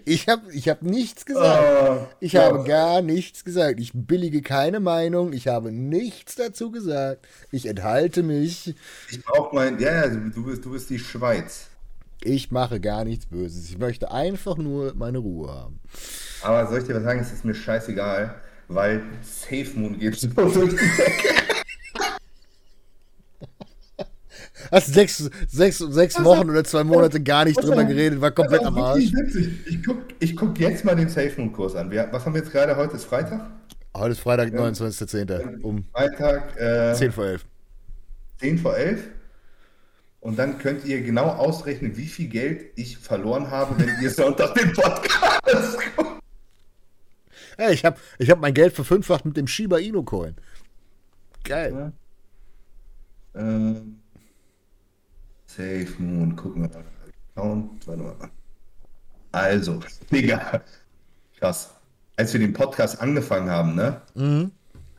Ich 0.06 0.28
habe 0.28 0.52
ich 0.52 0.68
hab 0.68 0.82
nichts 0.82 1.26
gesagt. 1.26 1.64
Oh, 1.90 2.08
Ich 2.20 2.34
ja. 2.34 2.44
habe 2.46 2.64
gar 2.64 3.02
nichts 3.02 3.44
gesagt. 3.44 3.80
Ich 3.80 3.92
billige 3.94 4.42
keine 4.42 4.80
Meinung. 4.80 5.32
Ich 5.34 5.48
habe 5.48 5.72
nichts 5.72 6.36
dazu 6.36 6.72
gesagt. 6.72 7.28
Ich 7.52 7.68
enthalte 7.68 8.24
mich. 8.24 8.74
Ich 9.12 9.24
brauch 9.24 9.54
mein. 9.54 9.80
Ja, 9.80 10.06
ja, 10.06 10.08
du 10.08 10.44
bist, 10.46 10.66
du 10.66 10.72
bist 10.72 10.90
die 10.90 10.98
Schweiz. 11.00 11.68
Ich 12.24 12.50
mache 12.50 12.80
gar 12.80 13.06
nichts 13.06 13.28
Böses. 13.28 13.70
Ich 13.70 13.78
möchte 13.78 14.12
einfach 14.12 14.58
nur 14.58 14.96
meine 14.96 15.20
Ruhe 15.20 15.50
haben. 15.54 15.80
Aber 16.42 16.66
soll 16.68 16.80
ich 16.80 16.86
dir 16.86 16.96
was 16.96 17.04
sagen? 17.04 17.20
Es 17.20 17.32
ist 17.32 17.46
mir 17.46 17.54
scheißegal, 17.54 18.34
weil 18.68 19.04
Safe 19.22 19.68
Moon 19.76 20.00
geht 20.00 20.16
so 20.16 20.28
durch 20.30 20.54
die 20.72 20.76
Decke. 20.78 21.45
Hast 24.72 24.94
sechs, 24.94 25.30
sechs, 25.48 25.78
sechs 25.80 26.24
Wochen 26.24 26.50
oder 26.50 26.64
zwei 26.64 26.84
Monate 26.84 27.22
gar 27.22 27.46
nicht 27.46 27.62
drüber 27.62 27.84
geredet, 27.84 28.22
war 28.22 28.32
komplett 28.32 28.64
am 28.64 28.78
Arsch. 28.78 29.12
Ich 29.66 29.84
guck, 29.84 29.98
ich 30.20 30.36
guck 30.36 30.60
jetzt 30.60 30.86
mal 30.86 30.96
den 30.96 31.10
Safe 31.10 31.34
Moon 31.38 31.52
Kurs 31.52 31.76
an. 31.76 31.92
Wir, 31.92 32.08
was 32.12 32.26
haben 32.26 32.34
wir 32.34 32.42
jetzt 32.42 32.52
gerade? 32.52 32.76
Heute 32.76 32.96
ist 32.96 33.06
Freitag? 33.06 33.52
Heute 33.96 34.12
ist 34.12 34.20
Freitag, 34.20 34.50
29.10. 34.50 35.62
um 35.62 35.84
Freitag 35.92 36.58
äh, 36.60 36.94
10 36.94 37.12
vor 37.12 37.26
11. 37.26 37.46
10 38.40 38.58
vor 38.58 38.76
11. 38.76 39.04
Und 40.20 40.40
dann 40.40 40.58
könnt 40.58 40.86
ihr 40.86 41.02
genau 41.02 41.28
ausrechnen, 41.28 41.96
wie 41.98 42.08
viel 42.08 42.28
Geld 42.28 42.72
ich 42.76 42.98
verloren 42.98 43.52
habe, 43.52 43.78
wenn 43.78 44.02
ihr 44.02 44.10
Sonntag 44.12 44.56
den 44.56 44.74
Podcast 44.74 45.78
guckt. 45.96 46.22
Hey, 47.58 47.74
ich 47.74 47.86
habe 47.86 47.98
ich 48.18 48.30
hab 48.30 48.40
mein 48.40 48.54
Geld 48.54 48.74
verfünffacht 48.74 49.24
mit 49.26 49.38
dem 49.38 49.48
Shiba 49.48 49.78
Inu 49.78 50.04
Coin. 50.04 50.36
Geil. 51.44 51.94
Ähm, 53.36 54.00
Safe 55.56 55.88
Moon, 56.00 56.36
gucken 56.36 56.64
wir 56.64 56.70
mal. 56.70 56.84
Account, 57.36 57.88
warte 57.88 58.04
mal. 58.04 58.30
Also, 59.32 59.80
Digga, 60.12 60.62
krass. 61.40 61.74
Als 62.18 62.34
wir 62.34 62.42
den 62.42 62.54
Podcast 62.54 63.02
angefangen 63.02 63.50
haben, 63.50 63.76
ne, 63.76 64.02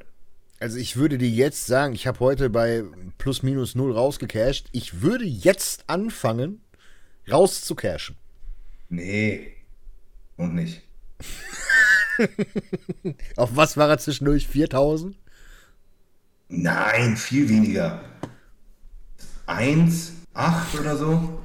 Also 0.60 0.78
ich 0.78 0.96
würde 0.96 1.18
dir 1.18 1.28
jetzt 1.28 1.66
sagen, 1.66 1.92
ich 1.94 2.06
habe 2.06 2.20
heute 2.20 2.48
bei 2.50 2.84
plus 3.18 3.42
minus 3.42 3.74
null 3.74 3.90
rausgecasht. 3.92 4.68
Ich 4.70 5.02
würde 5.02 5.24
jetzt 5.24 5.82
anfangen, 5.88 6.60
rauszucashen. 7.28 8.14
Nee, 8.88 9.54
und 10.36 10.54
nicht. 10.54 10.82
Auf 13.36 13.50
was 13.56 13.76
war 13.76 13.88
er 13.88 13.98
zwischendurch? 13.98 14.46
4000? 14.48 15.16
Nein, 16.48 17.16
viel 17.16 17.48
weniger. 17.48 18.00
1, 19.46 20.12
8 20.34 20.80
oder 20.80 20.96
so. 20.96 21.38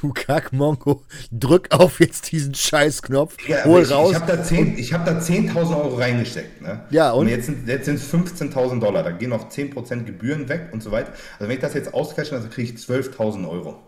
Du 0.00 0.12
Kackmongo, 0.12 1.02
drück 1.32 1.72
auf 1.72 1.98
jetzt 1.98 2.30
diesen 2.30 2.54
Scheißknopf, 2.54 3.36
Ja, 3.48 3.64
hol 3.64 3.82
ich, 3.82 3.90
raus. 3.90 4.12
Ich 4.12 4.20
habe 4.20 4.36
da 4.36 4.40
10 4.42 4.78
ich 4.78 4.92
hab 4.92 5.04
da 5.04 5.18
10.000 5.18 5.76
Euro 5.76 5.96
reingesteckt. 5.96 6.62
Ne? 6.62 6.84
Ja, 6.90 7.10
und? 7.10 7.26
jetzt 7.26 7.46
sind 7.46 7.66
jetzt 7.66 7.86
sind 7.86 7.96
es 7.96 8.08
15.000 8.12 8.78
Dollar. 8.78 9.02
Da 9.02 9.10
gehen 9.10 9.30
noch 9.30 9.50
10% 9.50 10.04
Gebühren 10.04 10.48
weg 10.48 10.68
und 10.72 10.80
so 10.80 10.92
weiter. 10.92 11.12
Also 11.40 11.48
wenn 11.48 11.56
ich 11.56 11.58
das 11.58 11.74
jetzt 11.74 11.92
auscashe, 11.92 12.30
dann 12.30 12.48
kriege 12.50 12.72
ich 12.72 12.78
12.000 12.80 13.48
Euro. 13.48 13.82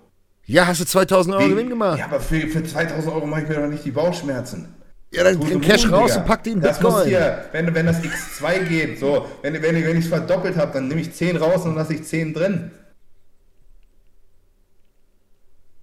ja, 0.47 0.67
hast 0.67 0.81
du 0.81 0.87
2000 0.87 1.37
Euro 1.37 1.49
Gewinn 1.51 1.69
gemacht? 1.69 2.01
Ja, 2.01 2.07
aber 2.07 2.19
für, 2.19 2.49
für 2.49 2.61
2.000 2.61 3.13
Euro 3.13 3.27
mache 3.27 3.43
ich 3.43 3.49
mir 3.49 3.55
doch 3.55 3.69
nicht 3.69 3.85
die 3.85 3.93
Bauchschmerzen. 3.93 4.75
Ja, 5.13 5.25
dann 5.25 5.39
Gute 5.39 5.61
cash 5.61 5.85
Moon, 5.87 5.95
raus 5.95 6.11
Digga. 6.11 6.21
und 6.21 6.27
pack 6.27 6.43
den 6.45 6.61
das 6.61 6.81
muss 6.81 6.95
Bitcoin. 6.95 7.09
hier, 7.09 7.45
wenn, 7.53 7.75
wenn 7.75 7.87
das 7.87 8.03
X2 8.03 8.65
geht, 8.65 8.99
so, 8.99 9.27
wenn, 9.43 9.55
wenn, 9.55 9.75
wenn 9.75 9.97
ich 9.97 10.05
es 10.05 10.09
verdoppelt 10.09 10.57
habe, 10.57 10.73
dann 10.73 10.89
nehme 10.89 11.01
ich 11.01 11.13
10 11.13 11.37
raus 11.37 11.65
und 11.65 11.77
lasse 11.77 11.95
ich 11.95 12.05
10 12.05 12.35
drin. 12.35 12.71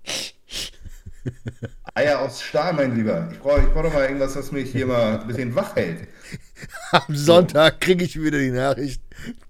Eier 1.96 2.20
aus 2.22 2.42
Stahl, 2.42 2.74
mein 2.74 2.96
Lieber. 2.96 3.30
Ich 3.32 3.40
brauche 3.40 3.62
ich 3.62 3.68
brauch 3.68 3.84
doch 3.84 3.94
mal 3.94 4.04
irgendwas, 4.04 4.36
was 4.36 4.52
mich 4.52 4.72
hier 4.72 4.86
mal 4.88 5.20
ein 5.20 5.28
bisschen 5.28 5.56
wach 5.56 5.76
hält. 5.76 6.08
Am 6.92 7.16
Sonntag 7.16 7.82
kriege 7.82 8.06
ich 8.06 8.22
wieder 8.22 8.40
die 8.40 8.52
Nachricht, 8.52 9.02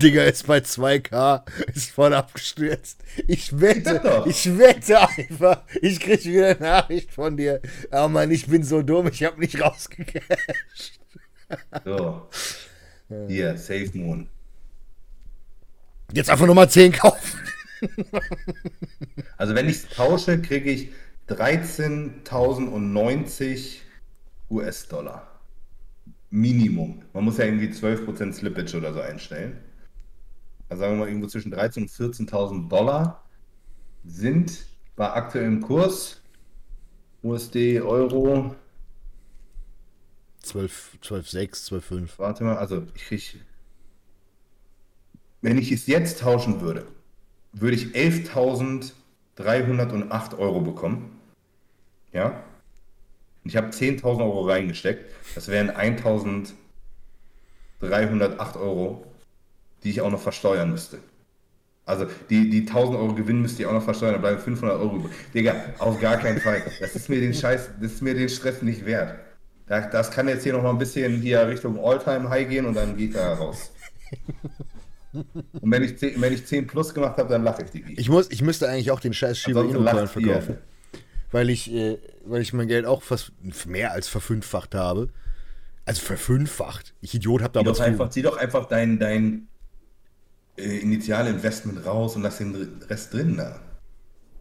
Digga 0.01 0.23
ist 0.23 0.47
bei 0.47 0.59
2K, 0.59 1.43
ist 1.73 1.91
voll 1.91 2.13
abgestürzt. 2.13 3.03
Ich 3.27 3.59
wette, 3.59 4.23
ich 4.25 4.57
wette 4.57 5.01
einfach, 5.01 5.63
ich 5.81 5.99
kriege 5.99 6.23
wieder 6.23 6.47
eine 6.47 6.59
Nachricht 6.59 7.11
von 7.11 7.35
dir. 7.37 7.61
Oh 7.91 8.07
Mann, 8.07 8.31
ich 8.31 8.47
bin 8.47 8.63
so 8.63 8.81
dumm, 8.81 9.07
ich 9.07 9.23
habe 9.23 9.39
nicht 9.39 9.59
rausgecasht. 9.59 10.99
So. 11.85 12.29
Hier, 13.27 13.57
Safe 13.57 13.91
Moon. 13.93 14.29
Jetzt 16.13 16.29
einfach 16.29 16.45
nochmal 16.45 16.69
10 16.69 16.93
kaufen. 16.93 17.39
Also 19.37 19.55
wenn 19.55 19.67
ich 19.67 19.77
es 19.77 19.89
tausche, 19.89 20.39
kriege 20.41 20.69
ich 20.69 20.89
13.090 21.27 23.79
US-Dollar. 24.49 25.32
Minimum. 26.33 27.01
Man 27.13 27.23
muss 27.25 27.37
ja 27.37 27.45
irgendwie 27.45 27.67
12% 27.67 28.33
Slippage 28.33 28.75
oder 28.75 28.91
so 28.91 28.99
einstellen. 28.99 29.59
Also 30.67 30.81
sagen 30.81 30.95
wir 30.95 31.01
mal 31.01 31.07
irgendwo 31.07 31.27
zwischen 31.27 31.53
13.000 31.53 31.77
und 31.77 31.91
14.000 31.91 32.69
Dollar 32.69 33.23
sind 34.03 34.65
bei 34.95 35.11
aktuellem 35.11 35.61
Kurs 35.61 36.23
USD, 37.21 37.81
Euro, 37.81 38.55
12, 40.39 40.97
12, 41.01 41.29
6, 41.29 41.65
12, 41.65 41.85
5. 41.85 42.17
warte 42.17 42.43
mal, 42.43 42.57
also 42.57 42.81
ich 42.95 43.05
kriege, 43.05 43.37
wenn 45.41 45.59
ich 45.59 45.71
es 45.71 45.85
jetzt 45.85 46.21
tauschen 46.21 46.61
würde, 46.61 46.87
würde 47.51 47.75
ich 47.75 47.95
11.308 47.95 50.37
Euro 50.39 50.61
bekommen. 50.61 51.19
Ja? 52.11 52.43
Und 53.43 53.49
ich 53.49 53.57
habe 53.57 53.67
10.000 53.67 54.19
Euro 54.19 54.47
reingesteckt. 54.47 55.11
Das 55.35 55.47
wären 55.47 55.71
1.308 55.71 58.59
Euro, 58.59 59.05
die 59.83 59.89
ich 59.89 60.01
auch 60.01 60.11
noch 60.11 60.21
versteuern 60.21 60.71
müsste. 60.71 60.99
Also 61.85 62.07
die, 62.29 62.49
die 62.49 62.61
1000 62.61 62.97
Euro 62.97 63.13
Gewinn 63.13 63.41
müsst 63.41 63.59
ihr 63.59 63.67
auch 63.67 63.73
noch 63.73 63.83
versteuern, 63.83 64.13
dann 64.13 64.21
bleiben 64.21 64.39
500 64.39 64.79
Euro 64.79 64.95
übrig. 64.97 65.11
Digga, 65.33 65.55
auf 65.79 65.99
gar 65.99 66.17
keinen 66.17 66.39
Fall. 66.39 66.61
Das 66.79 66.95
ist 66.95 67.09
mir 67.09 67.19
den 67.19 67.33
Scheiß, 67.33 67.71
das 67.81 67.93
ist 67.93 68.01
mir 68.01 68.13
den 68.13 68.29
Stress 68.29 68.61
nicht 68.61 68.85
wert. 68.85 69.15
Da, 69.67 69.81
das 69.81 70.11
kann 70.11 70.29
jetzt 70.29 70.43
hier 70.43 70.53
noch 70.53 70.63
mal 70.63 70.69
ein 70.69 70.77
bisschen 70.77 71.21
hier 71.21 71.45
Richtung 71.45 71.77
Alltime 71.83 72.29
High 72.29 72.47
gehen 72.47 72.65
und 72.65 72.75
dann 72.75 72.95
geht 72.95 73.15
da 73.15 73.33
raus. 73.33 73.71
Und 75.13 75.71
wenn 75.71 75.83
ich 75.83 75.97
10, 75.97 76.19
wenn 76.21 76.33
ich 76.33 76.45
10 76.45 76.67
plus 76.67 76.93
gemacht 76.93 77.17
habe, 77.17 77.29
dann 77.29 77.43
lache 77.43 77.63
ich 77.63 77.71
die. 77.71 77.83
Ich, 77.97 78.09
muss, 78.09 78.31
ich 78.31 78.41
müsste 78.41 78.67
eigentlich 78.67 78.91
auch 78.91 78.99
den 78.99 79.13
scheiß 79.13 79.37
Shiba 79.37 79.61
Inu 79.61 79.73
Coin 79.73 79.83
lacht 79.83 80.15
ihr. 80.17 80.57
Weil 81.33 81.49
ich, 81.49 81.69
äh, 81.73 81.97
weil 82.25 82.41
ich 82.41 82.53
mein 82.53 82.67
Geld 82.67 82.85
auch 82.85 83.01
fast 83.01 83.31
mehr 83.65 83.91
als 83.91 84.07
verfünffacht 84.07 84.75
habe. 84.75 85.09
Also 85.83 86.01
verfünffacht. 86.01 86.93
Ich 87.01 87.13
Idiot 87.15 87.41
hab 87.41 87.51
da 87.53 87.59
Zieh 87.59 87.65
aber 87.67 87.75
zu. 87.75 87.83
einfach, 87.83 88.09
zieh 88.11 88.21
doch 88.21 88.37
einfach 88.37 88.65
dein, 88.67 88.99
dein 88.99 89.47
äh, 90.57 90.77
Initialinvestment 90.77 91.85
raus 91.85 92.15
und 92.15 92.21
lass 92.21 92.37
den 92.37 92.55
Rest 92.87 93.13
drin 93.13 93.35
da. 93.37 93.59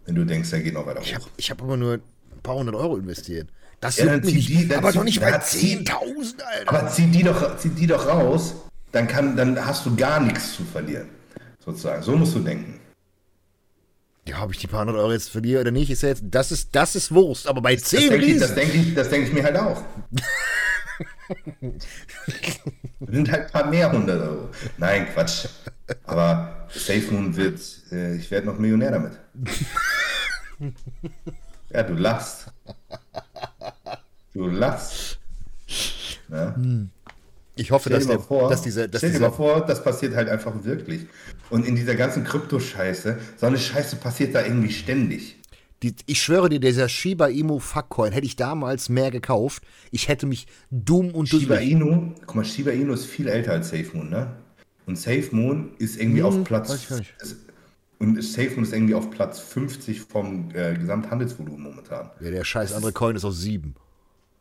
Wenn 0.05 0.15
du 0.15 0.25
denkst, 0.25 0.51
der 0.51 0.61
geht 0.63 0.75
noch 0.75 0.87
weiter 0.87 1.01
hoch. 1.01 1.05
Ich 1.39 1.51
habe 1.51 1.61
hab 1.61 1.63
aber 1.63 1.77
nur 1.77 1.95
ein 1.95 2.43
paar 2.43 2.57
hundert 2.57 2.75
Euro 2.77 2.97
investiert. 2.99 3.49
Das 3.81 3.97
Ja, 3.97 4.21
zieh 4.23 4.35
nicht. 4.35 4.49
die- 4.49 4.75
aber 4.75 4.91
zieh- 4.91 4.99
doch 4.99 5.05
nicht 5.05 5.21
bei 5.21 5.33
zieh- 5.39 5.79
10.000, 5.85 6.43
Alter. 6.43 6.69
Aber 6.73 6.89
zieh 6.91 7.07
die 7.07 7.23
doch, 7.23 7.57
zieh 7.57 7.71
die 7.71 7.87
doch 7.87 8.07
raus, 8.07 8.55
dann, 8.93 9.09
kann, 9.09 9.37
dann 9.37 9.65
hast 9.65 9.87
du 9.87 9.97
gar 9.97 10.21
nichts 10.21 10.55
zu 10.57 10.65
verlieren. 10.65 11.09
Sozusagen. 11.65 12.03
So 12.03 12.17
musst 12.17 12.35
du 12.35 12.41
denken. 12.41 12.79
Ja, 14.27 14.43
ob 14.45 14.53
ich 14.53 14.59
die 14.59 14.69
paar 14.69 14.81
hundert 14.81 14.97
Euro 14.97 15.13
jetzt 15.13 15.31
verliere 15.31 15.63
oder 15.63 15.71
nicht, 15.73 15.91
ist 15.91 16.03
ja 16.03 16.11
jetzt, 16.11 16.23
das 16.31 16.53
ist, 16.53 16.69
das 16.77 16.95
ist 16.95 17.13
Wurst. 17.13 17.49
Aber 17.49 17.61
bei 17.61 17.75
Das 17.75 17.85
10 17.85 18.11
denke 18.11 18.27
ich, 18.27 18.39
das 18.39 18.51
Riesen. 18.51 18.55
denk 18.57 18.75
ich, 18.75 18.95
das 18.95 19.09
denk 19.09 19.27
ich 19.27 19.33
mir 19.33 19.43
halt 19.43 19.57
auch. 19.57 19.83
Das 20.11 20.23
sind 23.11 23.31
halt 23.33 23.47
ein 23.47 23.51
paar 23.51 23.67
mehr 23.67 23.91
hundert 23.91 24.21
Euro. 24.23 24.49
Nein, 24.79 25.09
Quatsch. 25.13 25.47
Aber 26.05 26.67
Safe 26.71 27.11
Moon 27.11 27.35
wird, 27.37 27.61
äh, 27.91 28.15
ich 28.17 28.31
werde 28.31 28.47
noch 28.47 28.59
Millionär 28.59 28.93
damit. 28.93 29.13
Ja, 31.71 31.83
du 31.83 31.95
lachst. 31.95 32.47
Du 34.35 34.47
lachst. 34.49 35.19
Ja. 36.31 36.55
Ich 37.63 37.71
hoffe, 37.71 37.91
dass, 37.91 38.09
der, 38.09 38.19
vor, 38.19 38.51
dass 38.51 38.63
dieser, 38.63 38.89
dass 38.89 39.01
stell 39.01 39.13
dir 39.13 39.21
mal 39.21 39.31
vor, 39.31 39.65
das 39.65 39.85
passiert 39.85 40.17
halt 40.17 40.29
einfach 40.29 40.53
wirklich. 40.65 41.07
Und 41.49 41.65
in 41.65 41.77
dieser 41.77 41.95
ganzen 41.95 42.25
Krypto-Scheiße, 42.25 43.19
so 43.37 43.47
eine 43.47 43.59
Scheiße 43.59 43.97
passiert 43.97 44.35
da 44.35 44.45
irgendwie 44.45 44.73
ständig. 44.73 45.37
Die, 45.85 45.95
ich 46.07 46.21
schwöre 46.21 46.49
dir, 46.49 46.59
dieser 46.59 46.89
Shiba 46.89 47.29
Inu 47.29 47.61
Fuckcoin 47.61 48.13
hätte 48.13 48.27
ich 48.27 48.35
damals 48.35 48.89
mehr 48.89 49.13
gekauft. 49.13 49.63
Ich 49.93 50.09
hätte 50.09 50.27
mich 50.27 50.47
dumm 50.71 51.13
und 51.13 51.29
Shiba. 51.29 51.57
Inu, 51.57 52.15
guck 52.27 52.35
mal, 52.35 52.45
Shiba 52.45 52.73
Inu 52.73 52.95
ist 52.95 53.07
viel 53.07 53.29
älter 53.29 53.53
als 53.53 53.69
Safe 53.69 53.89
Moon, 53.93 54.11
ne? 54.11 54.33
Und 54.87 54.99
Safe 54.99 55.29
Moon 55.31 55.71
ist 55.79 56.01
irgendwie 56.01 56.23
auf 56.23 56.37
weiß 56.37 56.45
Platz. 56.45 56.91
Ist, 57.21 57.37
und 58.01 58.21
Safe 58.25 58.51
Moon 58.51 58.65
ist 58.65 58.73
irgendwie 58.73 58.95
auf 58.95 59.09
Platz 59.11 59.39
50 59.39 60.01
vom 60.01 60.51
äh, 60.53 60.75
Gesamthandelsvolumen 60.75 61.63
momentan. 61.63 62.11
Ja, 62.21 62.31
der 62.31 62.43
scheiß 62.43 62.73
andere 62.73 62.93
Coin 62.93 63.15
ist 63.15 63.25
auf 63.25 63.35
7. 63.35 63.77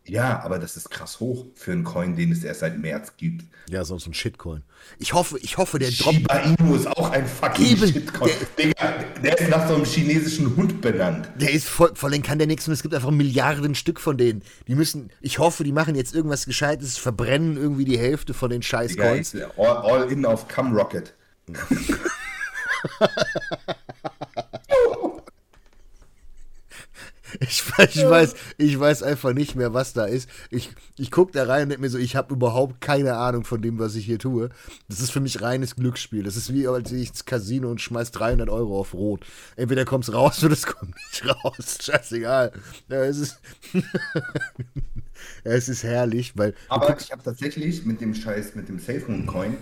Ja, 0.07 0.41
aber 0.43 0.57
das 0.57 0.77
ist 0.77 0.89
krass 0.89 1.19
hoch 1.19 1.45
für 1.55 1.71
einen 1.71 1.83
Coin, 1.83 2.15
den 2.15 2.31
es 2.31 2.43
erst 2.43 2.61
seit 2.61 2.77
März 2.79 3.13
gibt. 3.17 3.45
Ja, 3.69 3.85
sonst 3.85 4.07
ein 4.07 4.13
Shitcoin. 4.15 4.63
Ich 4.97 5.13
hoffe, 5.13 5.37
ich 5.39 5.57
hoffe, 5.57 5.77
der 5.77 5.91
droppt. 5.91 6.15
Shiba 6.17 6.35
Inu 6.39 6.75
ist 6.75 6.87
auch 6.87 7.11
ein 7.11 7.27
fucking 7.27 7.65
Eben, 7.67 7.87
Shitcoin. 7.87 8.31
Digga, 8.57 8.93
der 9.23 9.39
ist 9.39 9.49
nach 9.49 9.67
so 9.67 9.75
einem 9.75 9.85
chinesischen 9.85 10.55
Hund 10.55 10.81
benannt. 10.81 11.29
Der 11.39 11.51
ist 11.51 11.67
voll, 11.67 11.91
vor 11.93 12.09
allem 12.09 12.23
kann 12.23 12.39
der 12.39 12.47
nichts 12.47 12.67
und 12.67 12.73
es 12.73 12.81
gibt 12.81 12.95
einfach 12.95 13.11
Milliarden 13.11 13.75
Stück 13.75 13.99
von 13.99 14.17
denen. 14.17 14.41
Die 14.67 14.73
müssen, 14.75 15.11
ich 15.21 15.37
hoffe, 15.37 15.63
die 15.63 15.71
machen 15.71 15.93
jetzt 15.93 16.15
irgendwas 16.15 16.45
Gescheites, 16.45 16.97
verbrennen 16.97 17.55
irgendwie 17.55 17.85
die 17.85 17.99
Hälfte 17.99 18.33
von 18.33 18.49
den 18.49 18.63
scheiß 18.63 18.91
Digga, 18.93 19.11
Coins. 19.11 19.35
all, 19.55 19.77
all 19.77 20.11
in 20.11 20.25
auf 20.25 20.47
Cum 20.47 20.75
Rocket. 20.75 21.13
Ich, 27.51 27.63
weiß- 27.63 27.89
ich, 27.95 28.09
weiß, 28.09 28.35
ich 28.57 28.79
weiß 28.79 29.03
einfach 29.03 29.33
nicht 29.33 29.55
mehr, 29.55 29.73
was 29.73 29.91
da 29.91 30.05
ist. 30.05 30.29
Ich, 30.51 30.69
ich 30.97 31.11
gucke 31.11 31.33
da 31.33 31.43
rein 31.43 31.63
und 31.63 31.69
denke 31.69 31.81
mir 31.81 31.89
so, 31.89 31.97
ich 31.97 32.15
habe 32.15 32.33
überhaupt 32.33 32.79
keine 32.79 33.15
Ahnung 33.17 33.43
von 33.43 33.61
dem, 33.61 33.77
was 33.77 33.95
ich 33.95 34.05
hier 34.05 34.19
tue. 34.19 34.49
Das 34.87 35.01
ist 35.01 35.11
für 35.11 35.19
mich 35.19 35.41
reines 35.41 35.75
Glücksspiel. 35.75 36.23
Das 36.23 36.37
ist 36.37 36.53
wie, 36.53 36.65
als 36.67 36.91
ich 36.93 37.09
ins 37.09 37.25
Casino 37.25 37.69
und 37.69 37.81
schmeiß 37.81 38.11
300 38.11 38.49
Euro 38.49 38.79
auf 38.79 38.93
Rot. 38.93 39.25
Entweder 39.57 39.83
kommt's 39.83 40.13
raus 40.13 40.41
oder 40.45 40.53
es 40.53 40.65
kommt 40.65 40.95
nicht 40.95 41.25
raus. 41.27 41.77
Scheißegal. 41.81 42.53
Ja, 42.87 43.03
es 43.03 43.17
ist, 43.17 43.39
ja, 43.73 43.81
es 45.51 45.69
ist 45.69 45.83
herrlich, 45.83 46.33
weil 46.37 46.53
Aber 46.67 46.85
guckst, 46.87 47.05
ich 47.07 47.11
habe 47.11 47.23
tatsächlich 47.23 47.85
mit 47.85 48.01
dem 48.01 48.13
Scheiß, 48.13 48.55
mit 48.55 48.69
dem 48.69 48.79
Safe 48.79 49.03
Moon 49.07 49.25
Coin, 49.25 49.57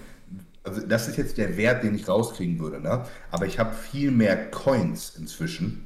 also 0.63 0.81
das 0.85 1.07
ist 1.07 1.17
jetzt 1.17 1.37
der 1.37 1.57
Wert, 1.57 1.83
den 1.83 1.95
ich 1.95 2.07
rauskriegen 2.07 2.59
würde, 2.59 2.79
ne? 2.81 3.05
Aber 3.31 3.45
ich 3.45 3.59
habe 3.59 3.75
viel 3.75 4.11
mehr 4.11 4.51
Coins 4.51 5.15
inzwischen, 5.17 5.85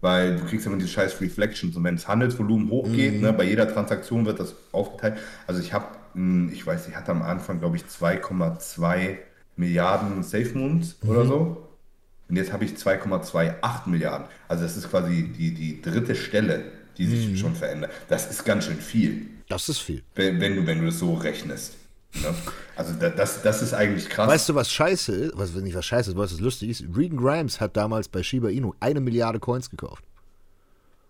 weil 0.00 0.36
du 0.36 0.44
kriegst 0.44 0.66
immer 0.66 0.76
diese 0.76 0.88
scheiß 0.88 1.20
Reflections 1.20 1.76
und 1.76 1.84
wenn 1.84 1.96
das 1.96 2.08
Handelsvolumen 2.08 2.70
hochgeht, 2.70 3.20
ne, 3.20 3.32
bei 3.32 3.44
jeder 3.44 3.72
Transaktion 3.72 4.26
wird 4.26 4.40
das 4.40 4.54
aufgeteilt. 4.72 5.18
Also 5.46 5.60
ich 5.60 5.72
habe, 5.72 5.86
ich 6.52 6.66
weiß, 6.66 6.88
ich 6.88 6.96
hatte 6.96 7.12
am 7.12 7.22
Anfang, 7.22 7.60
glaube 7.60 7.76
ich, 7.76 7.84
2,2 7.84 9.16
Milliarden 9.56 10.22
Safe 10.22 10.50
Moons 10.54 10.96
oder 11.06 11.24
so. 11.24 11.68
Und 12.28 12.36
jetzt 12.36 12.52
habe 12.52 12.64
ich 12.64 12.72
2,28 12.72 13.88
Milliarden. 13.88 14.26
Also 14.48 14.64
das 14.64 14.76
ist 14.76 14.90
quasi 14.90 15.32
die, 15.36 15.54
die 15.54 15.80
dritte 15.80 16.14
Stelle, 16.14 16.64
die 16.98 17.06
sich 17.06 17.38
schon 17.38 17.54
verändert. 17.54 17.90
Das 18.08 18.30
ist 18.30 18.44
ganz 18.44 18.64
schön 18.64 18.78
viel 18.78 19.28
das 19.48 19.68
ist 19.68 19.78
viel. 19.78 20.02
wenn, 20.14 20.40
wenn, 20.40 20.56
du, 20.56 20.66
wenn 20.66 20.80
du 20.80 20.86
das 20.86 20.98
so 20.98 21.14
rechnest. 21.14 21.76
Ne? 22.22 22.34
Also 22.76 22.92
da, 22.94 23.08
das, 23.08 23.42
das 23.42 23.62
ist 23.62 23.72
eigentlich 23.72 24.08
krass. 24.08 24.28
Weißt 24.28 24.48
du, 24.48 24.54
was 24.54 24.70
scheiße 24.70 25.12
ist? 25.12 25.38
Was 25.38 25.54
nicht 25.54 25.74
was 25.74 25.86
scheiße 25.86 26.10
ist, 26.10 26.16
was 26.16 26.38
lustig 26.40 26.70
ist? 26.70 26.84
Regan 26.94 27.18
Grimes 27.18 27.60
hat 27.60 27.76
damals 27.76 28.08
bei 28.08 28.22
Shiba 28.22 28.48
Inu 28.48 28.74
eine 28.80 29.00
Milliarde 29.00 29.40
Coins 29.40 29.70
gekauft. 29.70 30.04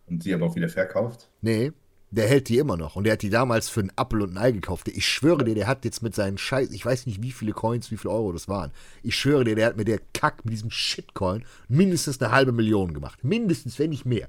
Und 0.06 0.22
sie 0.22 0.32
aber 0.32 0.46
auch 0.46 0.54
wieder 0.54 0.68
verkauft. 0.68 1.28
Nee, 1.40 1.72
der 2.10 2.28
hält 2.28 2.48
die 2.48 2.58
immer 2.58 2.76
noch. 2.76 2.94
Und 2.94 3.04
der 3.04 3.14
hat 3.14 3.22
die 3.22 3.30
damals 3.30 3.68
für 3.68 3.80
einen 3.80 3.92
Apfel 3.96 4.22
und 4.22 4.36
ein 4.36 4.38
Ei 4.38 4.52
gekauft. 4.52 4.88
Ich 4.88 5.06
schwöre 5.06 5.44
dir, 5.44 5.54
der 5.54 5.66
hat 5.66 5.84
jetzt 5.84 6.02
mit 6.02 6.14
seinen 6.14 6.38
Scheiß, 6.38 6.70
ich 6.70 6.86
weiß 6.86 7.06
nicht, 7.06 7.22
wie 7.22 7.32
viele 7.32 7.52
Coins, 7.52 7.90
wie 7.90 7.96
viele 7.96 8.14
Euro 8.14 8.32
das 8.32 8.48
waren. 8.48 8.70
Ich 9.02 9.16
schwöre 9.16 9.44
dir, 9.44 9.56
der 9.56 9.66
hat 9.66 9.76
mit 9.76 9.88
der 9.88 10.00
Kack, 10.14 10.44
mit 10.44 10.54
diesem 10.54 10.70
Shitcoin 10.70 11.44
mindestens 11.68 12.20
eine 12.22 12.30
halbe 12.30 12.52
Million 12.52 12.94
gemacht. 12.94 13.24
Mindestens, 13.24 13.78
wenn 13.78 13.90
nicht 13.90 14.06
mehr. 14.06 14.28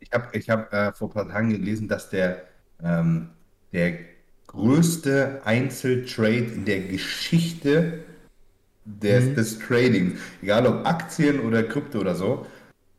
Ich 0.00 0.10
habe 0.12 0.36
ich 0.36 0.50
hab, 0.50 0.72
äh, 0.72 0.92
vor 0.92 1.08
ein 1.08 1.14
paar 1.14 1.28
Tagen 1.28 1.50
gelesen, 1.50 1.86
dass 1.86 2.10
der, 2.10 2.42
ähm, 2.82 3.30
der 3.72 3.92
größte 4.54 5.40
Einzeltrade 5.44 6.52
in 6.54 6.64
der 6.64 6.80
Geschichte 6.80 8.04
des, 8.84 9.34
des 9.34 9.58
Trading, 9.58 10.16
egal 10.42 10.66
ob 10.66 10.86
Aktien 10.86 11.40
oder 11.40 11.62
Krypto 11.62 11.98
oder 11.98 12.14
so, 12.14 12.46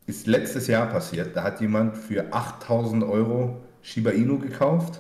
ist 0.08 0.28
letztes 0.28 0.68
Jahr 0.68 0.88
passiert. 0.88 1.36
Da 1.36 1.44
hat 1.44 1.62
jemand 1.62 1.98
für 1.98 2.32
8000 2.32 3.04
Euro 3.04 3.62
Shiba 3.82 4.12
Inu 4.12 4.40
gekauft 4.40 5.00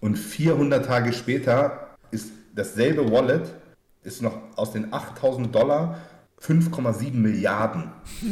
und 0.00 0.16
400 0.16 0.84
Tage 0.86 1.12
später 1.12 1.88
ist 2.10 2.32
dasselbe 2.54 3.10
Wallet 3.10 3.54
ist 4.02 4.22
noch 4.22 4.38
aus 4.56 4.72
den 4.72 4.92
8000 4.92 5.54
Dollar 5.54 6.00
5,7 6.40 7.12
Milliarden. 7.12 7.90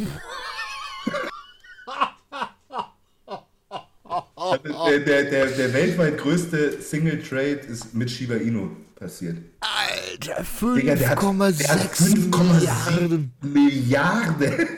Also 4.11 4.47
der, 4.65 4.99
der, 5.01 5.25
der, 5.25 5.47
der 5.47 5.73
weltweit 5.73 6.19
größte 6.19 6.81
Single 6.81 7.23
Trade 7.23 7.61
ist 7.69 7.95
mit 7.95 8.11
Shiba 8.11 8.35
Inu 8.35 8.71
passiert. 8.95 9.39
Alter, 9.61 10.45
Digga, 10.75 10.95
der 10.95 11.11
hat, 11.11 11.23
der 11.23 11.69
hat 11.69 11.93
5,6 11.93 12.33
5,7 12.33 13.29
Milliarden. 13.43 14.53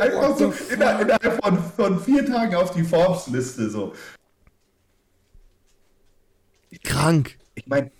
Einfach 0.00 0.38
so 0.38 0.52
innerhalb, 0.72 1.02
innerhalb 1.02 1.44
von, 1.44 1.58
von 1.76 2.00
vier 2.02 2.24
Tagen 2.24 2.54
auf 2.54 2.72
die 2.72 2.84
Forbes-Liste 2.84 3.68
so. 3.68 3.92
Krank. 6.82 7.36
Ich 7.54 7.66
meine, 7.66 7.90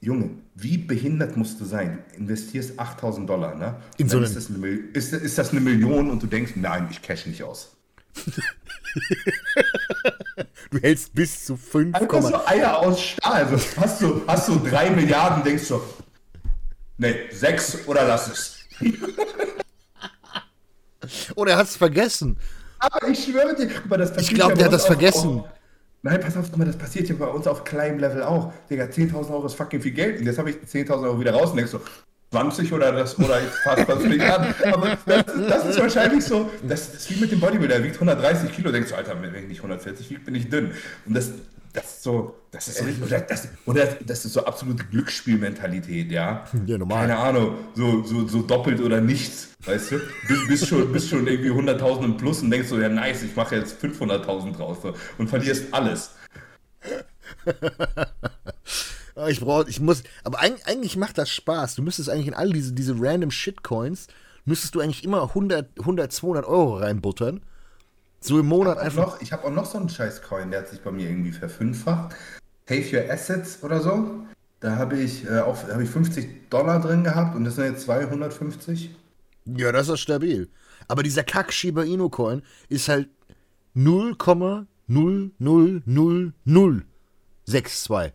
Junge, 0.00 0.30
wie 0.54 0.78
behindert 0.78 1.36
musst 1.36 1.60
du 1.60 1.64
sein? 1.64 1.98
Du 2.12 2.20
investierst 2.20 2.78
8000 2.78 3.28
Dollar, 3.28 3.54
ne? 3.54 3.76
In 3.98 4.08
so 4.08 4.20
ist, 4.20 4.36
das 4.36 4.48
eine, 4.48 4.66
ist, 4.68 5.12
ist 5.12 5.38
das 5.38 5.50
eine 5.50 5.60
Million 5.60 6.10
und 6.10 6.22
du 6.22 6.26
denkst, 6.26 6.52
nein, 6.56 6.88
ich 6.90 7.02
cash 7.02 7.26
nicht 7.26 7.42
aus. 7.42 7.71
Du 10.70 10.78
hältst 10.78 11.14
bis 11.14 11.44
zu 11.44 11.56
5, 11.56 11.94
Einfach 11.94 12.22
so 12.22 12.46
Eier 12.46 12.78
aus 12.78 13.00
Stahl. 13.00 13.44
Also 13.44 13.58
hast 13.76 14.00
du, 14.00 14.22
hast 14.26 14.48
du 14.48 14.58
drei 14.58 14.90
Milliarden, 14.90 15.44
denkst 15.44 15.68
du, 15.68 15.82
nee, 16.98 17.14
sechs 17.30 17.86
oder 17.86 18.06
lass 18.06 18.28
es. 18.28 18.58
Oh, 21.34 21.44
der 21.44 21.56
hat's 21.56 21.76
vergessen. 21.76 22.38
Aber 22.78 23.08
ich 23.08 23.24
schwöre 23.24 23.54
dir, 23.54 23.68
guck 23.68 23.86
mal, 23.86 23.96
das 23.96 24.10
passiert 24.12 24.32
Ich 24.32 24.34
glaube, 24.34 24.54
der 24.54 24.66
hat 24.66 24.72
das 24.72 24.86
vergessen. 24.86 25.40
Auch, 25.40 25.48
nein, 26.02 26.20
pass 26.20 26.36
auf, 26.36 26.46
guck 26.48 26.58
mal, 26.58 26.64
das 26.64 26.76
passiert 26.76 27.08
ja 27.08 27.14
bei 27.16 27.26
uns 27.26 27.46
auf 27.46 27.64
kleinem 27.64 27.98
Level 27.98 28.22
auch. 28.22 28.52
Digga, 28.70 28.84
10.000 28.84 29.30
Euro 29.30 29.46
ist 29.46 29.54
fucking 29.54 29.80
viel 29.80 29.92
Geld. 29.92 30.20
Und 30.20 30.26
jetzt 30.26 30.38
habe 30.38 30.50
ich 30.50 30.56
10.000 30.56 31.04
Euro 31.04 31.20
wieder 31.20 31.32
raus 31.32 31.50
und 31.50 31.56
denkst 31.56 31.72
so, 31.72 31.80
20 32.32 32.72
oder 32.72 32.92
das, 32.92 33.18
oder 33.18 33.40
ich 33.42 33.48
fasse 33.62 33.84
das 33.86 34.02
nicht 34.04 34.22
an. 34.22 34.54
Aber 34.72 34.96
das, 35.04 35.24
das 35.26 35.66
ist 35.66 35.80
wahrscheinlich 35.80 36.24
so, 36.24 36.50
das, 36.66 36.94
ist 36.94 37.10
wie 37.10 37.20
mit 37.20 37.30
dem 37.30 37.40
Bodybuilder, 37.40 37.76
der 37.76 37.84
wiegt 37.84 37.96
130 37.96 38.52
Kilo, 38.52 38.72
denkst 38.72 38.90
du, 38.90 38.96
Alter, 38.96 39.20
wenn 39.20 39.34
ich 39.34 39.48
nicht 39.48 39.58
140 39.58 40.08
wiege, 40.08 40.20
bin 40.20 40.34
ich 40.34 40.48
dünn. 40.48 40.70
Und 41.04 41.14
das, 41.14 41.30
das 41.74 41.84
ist 41.84 42.02
so, 42.02 42.34
das 42.50 42.68
ist 42.68 42.78
so, 42.78 42.84
oder 43.04 43.20
das, 43.20 43.48
oder 43.66 43.86
das 44.06 44.24
ist 44.24 44.32
so 44.32 44.46
absolute 44.46 44.82
Glücksspielmentalität, 44.84 46.10
ja. 46.10 46.46
Ja, 46.64 46.78
normal. 46.78 47.06
Keine 47.06 47.18
Ahnung, 47.18 47.54
so, 47.74 48.02
so, 48.02 48.26
so 48.26 48.40
doppelt 48.40 48.80
oder 48.80 49.02
nichts, 49.02 49.48
weißt 49.66 49.92
du? 49.92 50.00
Bist, 50.26 50.48
bist, 50.48 50.66
schon, 50.68 50.90
bist 50.90 51.10
schon 51.10 51.26
irgendwie 51.26 51.50
100.000 51.50 52.04
im 52.04 52.16
Plus 52.16 52.40
und 52.40 52.50
denkst 52.50 52.68
so, 52.68 52.80
ja 52.80 52.88
nice, 52.88 53.24
ich 53.24 53.36
mache 53.36 53.56
jetzt 53.56 53.82
500.000 53.84 54.56
draus 54.56 54.78
so, 54.82 54.94
und 55.18 55.28
verlierst 55.28 55.66
alles. 55.72 56.12
Ah, 59.14 59.28
Ich 59.28 59.40
brauche, 59.40 59.68
ich 59.68 59.80
muss, 59.80 60.02
aber 60.24 60.40
eig- 60.40 60.64
eigentlich 60.66 60.96
macht 60.96 61.18
das 61.18 61.30
Spaß. 61.30 61.74
Du 61.74 61.82
müsstest 61.82 62.08
eigentlich 62.08 62.28
in 62.28 62.34
all 62.34 62.50
diese, 62.50 62.72
diese 62.72 62.94
random 62.98 63.30
Shitcoins, 63.30 64.06
müsstest 64.44 64.74
du 64.74 64.80
eigentlich 64.80 65.04
immer 65.04 65.22
100, 65.22 65.78
100, 65.80 66.12
200 66.12 66.46
Euro 66.46 66.76
reinbuttern. 66.78 67.42
So 68.20 68.38
im 68.40 68.46
Monat 68.46 68.78
einfach. 68.78 69.06
Noch, 69.06 69.20
ich 69.20 69.32
habe 69.32 69.44
auch 69.44 69.50
noch 69.50 69.66
so 69.66 69.78
einen 69.78 69.88
scheiß 69.88 70.22
Coin, 70.22 70.50
der 70.50 70.60
hat 70.60 70.68
sich 70.68 70.80
bei 70.80 70.90
mir 70.92 71.08
irgendwie 71.08 71.32
verfünffacht. 71.32 72.14
Save 72.68 72.84
Your 73.04 73.10
Assets 73.12 73.62
oder 73.62 73.80
so. 73.80 74.24
Da 74.60 74.76
habe 74.76 74.96
ich, 74.98 75.24
äh, 75.24 75.40
hab 75.40 75.80
ich 75.80 75.90
50 75.90 76.48
Dollar 76.48 76.80
drin 76.80 77.02
gehabt 77.02 77.34
und 77.34 77.44
das 77.44 77.56
sind 77.56 77.64
jetzt 77.64 77.82
250. 77.82 78.94
Ja, 79.44 79.72
das 79.72 79.88
ist 79.88 79.98
stabil. 80.00 80.48
Aber 80.86 81.02
dieser 81.02 81.24
Kack 81.24 81.52
Shiba 81.52 81.82
Inu 81.82 82.08
Coin 82.08 82.42
ist 82.68 82.88
halt 82.88 83.08
0,0000062. 87.46 88.12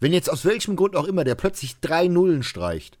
Wenn 0.00 0.12
jetzt 0.12 0.30
aus 0.30 0.44
welchem 0.44 0.76
Grund 0.76 0.94
auch 0.96 1.06
immer 1.06 1.24
der 1.24 1.34
plötzlich 1.34 1.80
drei 1.80 2.06
Nullen 2.08 2.42
streicht. 2.42 2.98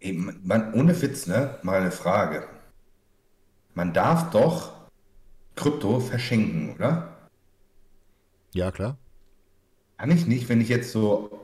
Ey, 0.00 0.12
man, 0.12 0.72
ohne 0.74 1.00
Witz, 1.00 1.26
ne? 1.26 1.58
Mal 1.62 1.80
eine 1.80 1.90
Frage. 1.90 2.44
Man 3.74 3.92
darf 3.92 4.30
doch 4.30 4.72
Krypto 5.56 6.00
verschenken, 6.00 6.74
oder? 6.74 7.12
Ja, 8.54 8.70
klar. 8.70 8.96
Kann 9.98 10.10
ich 10.10 10.26
nicht, 10.26 10.48
wenn 10.48 10.60
ich 10.60 10.68
jetzt 10.68 10.92
so. 10.92 11.40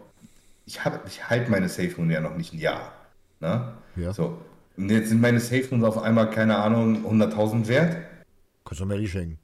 Ich, 0.67 0.85
hab- 0.85 1.07
ich 1.07 1.29
halte 1.29 1.51
meine 1.51 1.69
Safe 1.69 1.93
Moon 1.97 2.11
ja 2.11 2.21
noch 2.21 2.37
nicht 2.37 2.53
ein 2.55 2.59
Jahr. 2.59 2.93
Ne? 3.41 3.73
Ja. 3.97 4.13
So. 4.13 4.39
Und 4.77 4.91
jetzt 4.91 5.09
sind 5.11 5.21
meine 5.21 5.41
Safe 5.41 5.67
Moons 5.71 5.85
auf 5.85 5.99
einmal, 5.99 6.31
keine 6.31 6.57
Ahnung, 6.57 7.05
100.000 7.05 7.67
wert. 7.69 7.97
Kannst 8.65 8.81
du 8.81 8.87
Melli 8.87 9.09
schenken. 9.09 9.39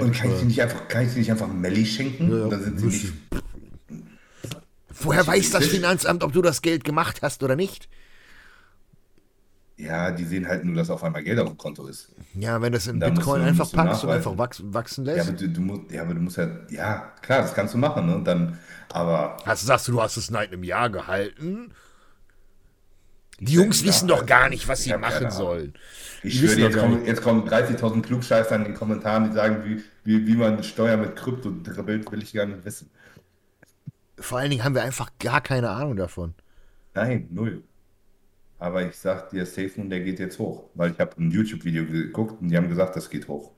Und 0.00 0.12
kann 0.14 0.30
ich 0.32 0.40
die 0.40 0.44
nicht 0.46 0.60
einfach, 0.60 0.88
kann 0.88 1.06
ich 1.06 1.12
die 1.14 1.20
nicht 1.20 1.30
einfach 1.30 1.48
Melli 1.48 1.86
schenken? 1.86 2.30
Ja, 2.30 2.48
Dann 2.48 2.62
sind 2.62 2.78
sie 2.80 2.86
nicht. 2.86 3.12
Woher 5.00 5.26
weiß 5.26 5.50
das 5.50 5.66
Finanzamt, 5.66 6.22
ob 6.24 6.32
du 6.32 6.42
das 6.42 6.62
Geld 6.62 6.84
gemacht 6.84 7.20
hast 7.22 7.42
oder 7.42 7.56
nicht? 7.56 7.88
Ja, 9.76 10.10
die 10.10 10.24
sehen 10.24 10.48
halt 10.48 10.64
nur, 10.64 10.74
dass 10.74 10.90
auf 10.90 11.04
einmal 11.04 11.22
Geld 11.22 11.38
auf 11.38 11.46
dem 11.48 11.56
Konto 11.56 11.86
ist. 11.86 12.08
Ja, 12.34 12.60
wenn 12.60 12.72
das 12.72 12.88
in 12.88 12.98
Da 12.98 13.10
Bitcoin 13.10 13.42
du- 13.42 13.46
einfach 13.46 13.70
packst 13.70 14.02
und 14.02 14.10
einfach 14.10 14.36
wachsen, 14.36 14.74
wachsen 14.74 15.04
Ja, 15.04 15.14
lässt. 15.14 15.28
aber 15.28 15.38
du, 15.38 15.48
du 15.48 15.60
musst, 15.60 15.90
ja, 15.92 16.02
aber 16.02 16.14
du 16.14 16.20
musst 16.20 16.36
ja, 16.36 16.48
ja, 16.68 17.12
klar, 17.22 17.42
das 17.42 17.54
kannst 17.54 17.74
du 17.74 17.78
machen, 17.78 18.06
ne? 18.06 18.16
Und 18.16 18.24
dann, 18.24 18.58
aber 18.92 19.36
Also 19.46 19.66
sagst 19.66 19.86
du, 19.86 19.92
du 19.92 20.02
hast 20.02 20.16
es 20.16 20.26
seit 20.26 20.52
einem 20.52 20.64
Jahr 20.64 20.90
gehalten? 20.90 21.72
Die 23.38 23.52
Jungs 23.52 23.84
wissen 23.84 24.08
ja, 24.08 24.16
doch 24.16 24.26
gar 24.26 24.48
nicht, 24.48 24.66
was 24.66 24.82
sie 24.82 24.96
machen 24.96 25.30
sollen. 25.30 25.74
ich 26.24 26.40
schwöre, 26.40 26.58
jetzt 26.58 26.76
kommen, 26.76 27.06
jetzt 27.06 27.22
kommen 27.22 27.48
30.000 27.48 28.02
Klugscheißer 28.02 28.56
in 28.56 28.64
den 28.64 28.74
Kommentaren, 28.74 29.28
die 29.28 29.32
sagen, 29.32 29.62
wie, 29.64 29.80
wie, 30.02 30.26
wie 30.26 30.34
man 30.34 30.60
Steuer 30.64 30.96
mit 30.96 31.14
Krypto 31.14 31.52
dribbelt, 31.62 32.10
will 32.10 32.20
ich 32.20 32.32
gar 32.32 32.46
nicht 32.46 32.64
wissen. 32.64 32.90
Vor 34.20 34.38
allen 34.38 34.50
Dingen 34.50 34.64
haben 34.64 34.74
wir 34.74 34.82
einfach 34.82 35.10
gar 35.18 35.40
keine 35.40 35.70
Ahnung 35.70 35.96
davon. 35.96 36.34
Nein, 36.94 37.28
null. 37.30 37.62
Aber 38.58 38.82
ich 38.86 38.96
sag 38.96 39.30
dir, 39.30 39.46
Safe 39.46 39.70
Moon, 39.76 39.88
der 39.90 40.00
geht 40.00 40.18
jetzt 40.18 40.38
hoch. 40.38 40.68
Weil 40.74 40.92
ich 40.92 40.98
habe 40.98 41.16
ein 41.20 41.30
YouTube-Video 41.30 41.86
geguckt 41.86 42.40
und 42.42 42.48
die 42.48 42.56
haben 42.56 42.68
gesagt, 42.68 42.96
das 42.96 43.08
geht 43.08 43.28
hoch. 43.28 43.52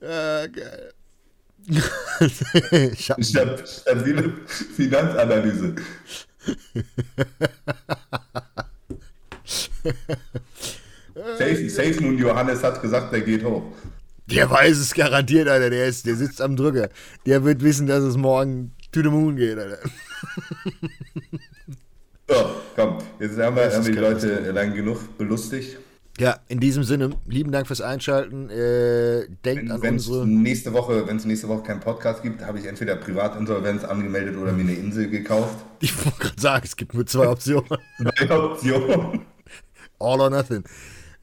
Äh, 0.00 0.48
geil. 0.52 0.92
Stab- 3.20 3.66
Stabile 3.66 4.32
Finanzanalyse. 4.46 5.74
Safe, 11.38 11.68
Safe 11.70 12.00
Moon 12.02 12.18
Johannes 12.18 12.62
hat 12.62 12.80
gesagt, 12.82 13.12
der 13.12 13.20
geht 13.22 13.44
hoch. 13.44 13.62
der 14.26 14.50
weiß 14.50 14.76
es 14.78 14.92
garantiert, 14.94 15.48
Alter. 15.48 15.70
Der, 15.70 15.86
ist, 15.86 16.06
der 16.06 16.16
sitzt 16.16 16.40
am 16.42 16.56
Drücker. 16.56 16.88
Der 17.26 17.44
wird 17.44 17.62
wissen, 17.62 17.86
dass 17.86 18.02
es 18.02 18.16
morgen 18.16 18.72
to 18.92 19.02
the 19.02 19.08
moon 19.08 19.36
geht, 19.36 19.58
Alter. 19.58 19.78
So, 22.26 22.34
komm, 22.74 22.98
jetzt 23.20 23.38
haben 23.38 23.54
wir, 23.54 23.70
haben 23.70 23.84
wir 23.84 23.92
die. 23.92 23.98
Leute 23.98 24.50
lang 24.52 24.74
genug 24.74 25.18
belustigt. 25.18 25.76
Ja, 26.18 26.38
in 26.48 26.58
diesem 26.58 26.82
Sinne, 26.84 27.10
lieben 27.26 27.52
Dank 27.52 27.66
fürs 27.66 27.80
Einschalten. 27.82 28.48
Äh, 28.48 29.26
denkt 29.44 29.70
an 29.70 29.82
Wenn 29.82 29.96
es 29.96 30.06
unsere. 30.06 30.26
nächste 30.26 30.72
Woche, 30.72 31.06
wenn 31.06 31.16
es 31.18 31.26
nächste 31.26 31.48
Woche 31.48 31.64
keinen 31.64 31.80
Podcast 31.80 32.22
gibt, 32.22 32.40
habe 32.40 32.58
ich 32.58 32.64
entweder 32.66 32.96
Privatinsolvenz 32.96 33.84
angemeldet 33.84 34.38
oder 34.38 34.52
mir 34.52 34.62
eine 34.62 34.72
Insel 34.74 35.10
gekauft. 35.10 35.56
Ich 35.80 35.94
wollte 36.04 36.18
gerade 36.18 36.40
sagen, 36.40 36.62
es 36.64 36.76
gibt 36.76 36.94
nur 36.94 37.04
zwei 37.04 37.28
Optionen. 37.28 37.66
Zwei 38.16 38.30
Optionen. 38.38 39.20
All 39.98 40.20
or 40.20 40.30
nothing. 40.30 40.64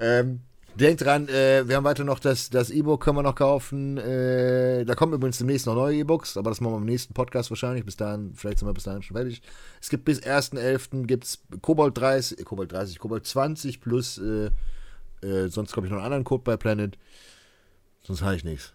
Ähm, 0.01 0.41
denkt 0.75 1.01
dran, 1.01 1.27
äh, 1.29 1.67
wir 1.67 1.75
haben 1.75 1.83
weiter 1.83 2.03
noch 2.03 2.19
das 2.19 2.49
das 2.49 2.71
E-Book, 2.71 3.03
können 3.03 3.17
wir 3.17 3.23
noch 3.23 3.35
kaufen. 3.35 3.97
Äh, 3.97 4.83
da 4.83 4.95
kommen 4.95 5.13
übrigens 5.13 5.37
demnächst 5.37 5.67
noch 5.67 5.75
neue 5.75 5.97
E-Books, 5.97 6.37
aber 6.37 6.49
das 6.49 6.59
machen 6.59 6.73
wir 6.73 6.77
im 6.79 6.85
nächsten 6.85 7.13
Podcast 7.13 7.51
wahrscheinlich. 7.51 7.85
Bis 7.85 7.97
dahin, 7.97 8.33
vielleicht 8.33 8.59
sind 8.59 8.67
wir 8.67 8.73
bis 8.73 8.83
dahin 8.83 9.03
schon 9.03 9.15
fertig. 9.15 9.41
Es 9.79 9.89
gibt 9.89 10.05
bis 10.05 10.21
1.11. 10.21 11.05
gibt's 11.05 11.43
Kobold 11.61 11.97
30, 11.97 12.39
äh, 12.39 12.43
Kobold 12.43 12.71
30, 12.71 12.99
Kobold 12.99 13.25
20 13.25 13.79
plus, 13.79 14.17
äh, 14.17 14.49
äh, 15.25 15.47
sonst 15.49 15.73
glaube 15.73 15.87
ich 15.87 15.91
noch 15.91 15.99
einen 15.99 16.05
anderen 16.05 16.23
Code 16.23 16.43
bei 16.43 16.57
Planet. 16.57 16.97
Sonst 18.01 18.23
habe 18.23 18.35
ich 18.35 18.43
nichts. 18.43 18.73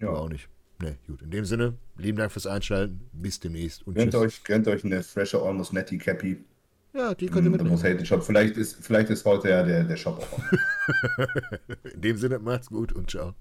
Ja. 0.00 0.08
Aber 0.10 0.22
auch 0.22 0.28
nicht. 0.28 0.48
Ne, 0.80 0.96
gut. 1.06 1.22
In 1.22 1.30
dem 1.30 1.44
Sinne, 1.44 1.74
lieben 1.96 2.18
Dank 2.18 2.30
fürs 2.32 2.46
Einschalten. 2.46 3.08
Bis 3.12 3.40
demnächst 3.40 3.86
und 3.86 3.94
Gönnt 3.94 4.12
tschüss. 4.12 4.20
euch, 4.20 4.44
gönnt 4.44 4.68
euch 4.68 4.84
eine 4.84 5.02
frische 5.02 5.40
Almost 5.40 5.72
Netty 5.72 5.98
Cappy. 5.98 6.44
Ja, 6.94 7.12
die 7.12 7.26
könnt 7.26 7.44
ihr 7.44 7.46
im 7.46 7.52
mitnehmen. 7.52 7.76
Hated 7.76 8.06
Shop. 8.06 8.22
Vielleicht 8.22 8.56
ist, 8.56 8.76
vielleicht 8.80 9.10
ist 9.10 9.24
heute 9.24 9.48
ja 9.48 9.64
der, 9.64 9.82
der 9.82 9.96
Shop 9.96 10.20
auch. 10.20 10.38
In 11.92 12.00
dem 12.00 12.16
Sinne, 12.16 12.38
macht's 12.38 12.68
gut 12.68 12.92
und 12.92 13.10
ciao. 13.10 13.34